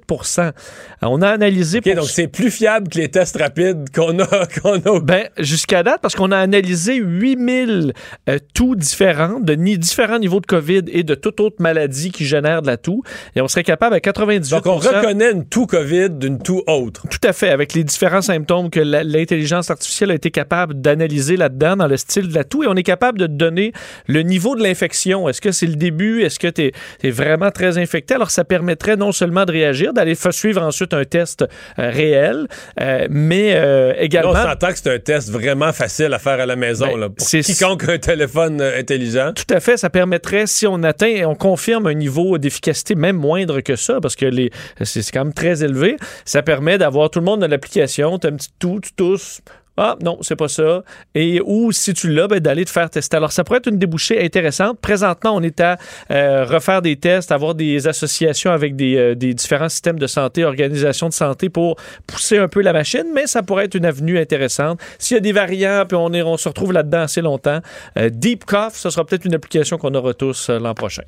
Alors, 1.02 1.14
On 1.14 1.22
a 1.22 1.30
analysé... 1.30 1.80
OK, 1.80 1.96
donc 1.96 2.10
c'est 2.10 2.28
plus 2.28 2.52
fiable 2.52 2.90
que 2.90 2.98
les 2.98 3.10
tests 3.10 3.38
rapides 3.38 3.90
qu'on 3.94 4.20
a, 4.20 4.46
qu'on 4.62 4.76
a. 4.76 5.00
Ben, 5.00 5.28
jusqu'à 5.40 5.84
date, 5.84 6.00
parce 6.02 6.16
qu'on 6.16 6.32
a 6.32 6.38
analysé 6.38 6.96
8000 6.96 7.94
euh, 8.30 8.40
toux 8.54 8.76
différentes, 8.76 9.46
de 9.46 9.54
ni- 9.54 9.78
différents 9.78 10.20
niveaux 10.20 10.40
de 10.40 10.46
COVID 10.46 10.84
et 10.88 11.04
de 11.04 11.16
toute 11.16 11.40
autre 11.40 11.58
maladie 11.60 12.12
qui 12.12 12.26
génère 12.26 12.62
de 12.62 12.68
la 12.68 12.78
toux. 12.78 13.04
Et 13.36 13.42
on 13.42 13.48
serait 13.48 13.64
capable 13.64 13.96
à 13.96 14.00
98 14.00 14.50
Donc, 14.52 14.66
on 14.66 14.76
reconnaît 14.76 15.32
une 15.32 15.46
toux 15.46 15.66
COVID 15.66 16.12
d'une 16.12 16.40
toux 16.40 16.64
autre. 16.68 17.08
Tout 17.10 17.28
à 17.28 17.34
fait, 17.34 17.50
avec 17.50 17.74
les 17.74 17.84
différents 17.84 18.22
symptômes 18.22 18.70
que 18.70 18.80
l'intelligence 18.80 19.70
artificielle 19.70 20.12
a 20.12 20.16
été 20.16 20.32
capable 20.32 20.82
d'analyser 20.82 21.38
là-dedans, 21.38 21.78
dans 21.78 21.88
le 21.88 21.98
style 21.98 22.28
de 22.30 22.34
la 22.34 22.44
toux, 22.44 22.64
et 22.64 22.68
on 22.68 22.76
est 22.76 22.84
capable 22.84 23.20
de 23.20 23.28
donner 23.28 23.72
le 24.08 24.22
niveau 24.22 24.56
de 24.56 24.64
l'infection. 24.64 25.30
Est-ce 25.30 25.42
que 25.42 25.52
c'est 25.52 25.68
le 25.68 25.76
début? 25.76 26.24
Est-ce 26.24 26.40
que 26.40 26.48
tu 26.48 26.72
es, 27.04 27.12
vraiment 27.12 27.52
très 27.52 27.78
infecté? 27.78 28.14
Alors, 28.14 28.32
ça 28.32 28.44
permettrait 28.44 28.96
non 28.96 29.12
seulement 29.12 29.46
de 29.46 29.52
réagir, 29.52 29.85
d'aller 29.94 30.16
fa- 30.16 30.32
suivre 30.32 30.62
ensuite 30.62 30.94
un 30.94 31.04
test 31.06 31.44
euh, 31.44 31.90
réel, 31.90 32.48
euh, 32.82 33.08
mais 33.10 33.54
euh, 33.56 33.94
également... 33.98 34.34
Là, 34.34 34.46
on 34.46 34.50
s'entend 34.52 34.68
que 34.68 34.78
c'est 34.78 34.94
un 34.94 35.00
test 35.00 35.30
vraiment 35.30 35.74
facile 35.74 36.14
à 36.14 36.20
faire 36.20 36.40
à 36.40 36.46
la 36.46 36.56
maison, 36.56 36.88
Ben, 36.88 37.00
là, 37.00 37.10
pour 37.10 37.28
quiconque 37.28 37.88
a 37.88 37.94
un 37.94 37.98
téléphone 37.98 38.62
intelligent. 38.62 39.34
Tout 39.34 39.54
à 39.54 39.60
fait, 39.60 39.78
ça 39.78 39.90
permettrait, 39.90 40.48
si 40.48 40.68
on 40.68 40.82
atteint 40.84 41.08
et 41.08 41.26
on 41.26 41.36
confirme 41.36 41.88
un 41.88 41.94
niveau 41.94 42.38
d'efficacité 42.38 42.96
même 42.96 43.18
moindre 43.18 43.62
que 43.62 43.76
ça, 43.76 44.00
parce 44.02 44.16
que 44.16 44.26
les, 44.26 44.52
c'est 44.84 45.10
quand 45.12 45.26
même 45.26 45.34
très 45.34 45.64
élevé, 45.64 45.98
ça 46.26 46.42
permet 46.42 46.78
d'avoir 46.78 47.10
tout 47.10 47.20
le 47.20 47.26
monde 47.26 47.42
dans 47.42 47.48
l'application, 47.48 48.18
tu 48.20 48.28
as 48.28 48.30
un 48.30 48.36
petit 48.36 48.50
tout, 48.60 48.80
tu 48.82 48.94
tousses. 48.94 49.42
Ah 49.78 49.98
non, 50.02 50.20
c'est 50.22 50.36
pas 50.36 50.48
ça. 50.48 50.84
Et 51.14 51.42
ou 51.44 51.72
si 51.72 51.94
tu 51.94 52.10
l'as, 52.10 52.28
ben, 52.28 52.40
d'aller 52.40 52.66
te 52.66 52.70
faire 52.70 52.90
tester. 52.90 53.18
Alors 53.18 53.32
ça 53.32 53.44
pourrait 53.44 53.60
être 53.60 53.68
une 53.68 53.78
débouchée 53.78 54.24
intéressante. 54.24 54.80
Présentement, 54.80 55.36
on 55.36 55.42
est 55.42 55.60
à 55.60 55.78
euh, 56.12 56.46
refaire 56.46 56.82
des 56.82 56.96
tests, 56.96 57.32
avoir 57.32 57.56
des 57.56 57.88
associations 57.88 58.52
avec 58.52 58.76
des, 58.76 58.96
euh, 58.96 59.16
des 59.16 59.34
différents 59.34 59.70
systèmes 59.70 60.00
de 60.00 60.08
santé, 60.08 60.46
organisations 60.46 61.10
de 61.10 61.14
santé 61.14 61.50
pour 61.50 61.76
pousser 62.08 62.38
un 62.38 62.48
peu 62.48 62.62
la 62.62 62.74
machine, 62.74 63.06
mais 63.14 63.28
ça 63.28 63.44
pourrait 63.44 63.66
être 63.66 63.76
une 63.76 63.86
avenue 63.86 64.18
intéressante. 64.18 64.80
S'il 64.98 65.16
y 65.16 65.18
a 65.18 65.22
des 65.22 65.32
variants, 65.32 65.84
puis 65.88 65.98
on, 65.98 66.38
se 66.38 66.48
retrouve 66.48 66.74
là-dedans 66.74 67.02
assez 67.02 67.22
longtemps, 67.22 67.60
euh, 67.98 68.10
Deep 68.10 68.46
Cough, 68.46 68.72
ce 68.74 68.90
sera 68.90 69.06
peut-être 69.06 69.26
une 69.26 69.36
application 69.36 69.78
qu'on 69.78 69.94
aura 69.94 70.14
tous 70.14 70.50
euh, 70.50 70.60
l'an 70.60 70.74
prochain. 70.74 71.04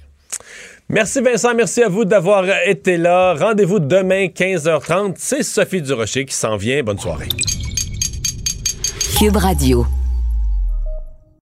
Merci 0.90 1.22
Vincent, 1.22 1.54
merci 1.54 1.84
à 1.84 1.90
vous 1.90 2.06
d'avoir 2.06 2.46
été 2.66 2.98
là. 2.98 3.34
Rendez-vous 3.34 3.80
demain 3.80 4.28
15h30. 4.28 5.16
C'est 5.18 5.44
Sophie 5.44 5.82
Durocher 5.82 6.26
qui 6.26 6.36
s'en 6.36 6.56
vient. 6.56 6.82
Bonne 6.84 7.00
soirée. 7.00 7.28
Cube 9.18 9.38
Radio. 9.38 9.88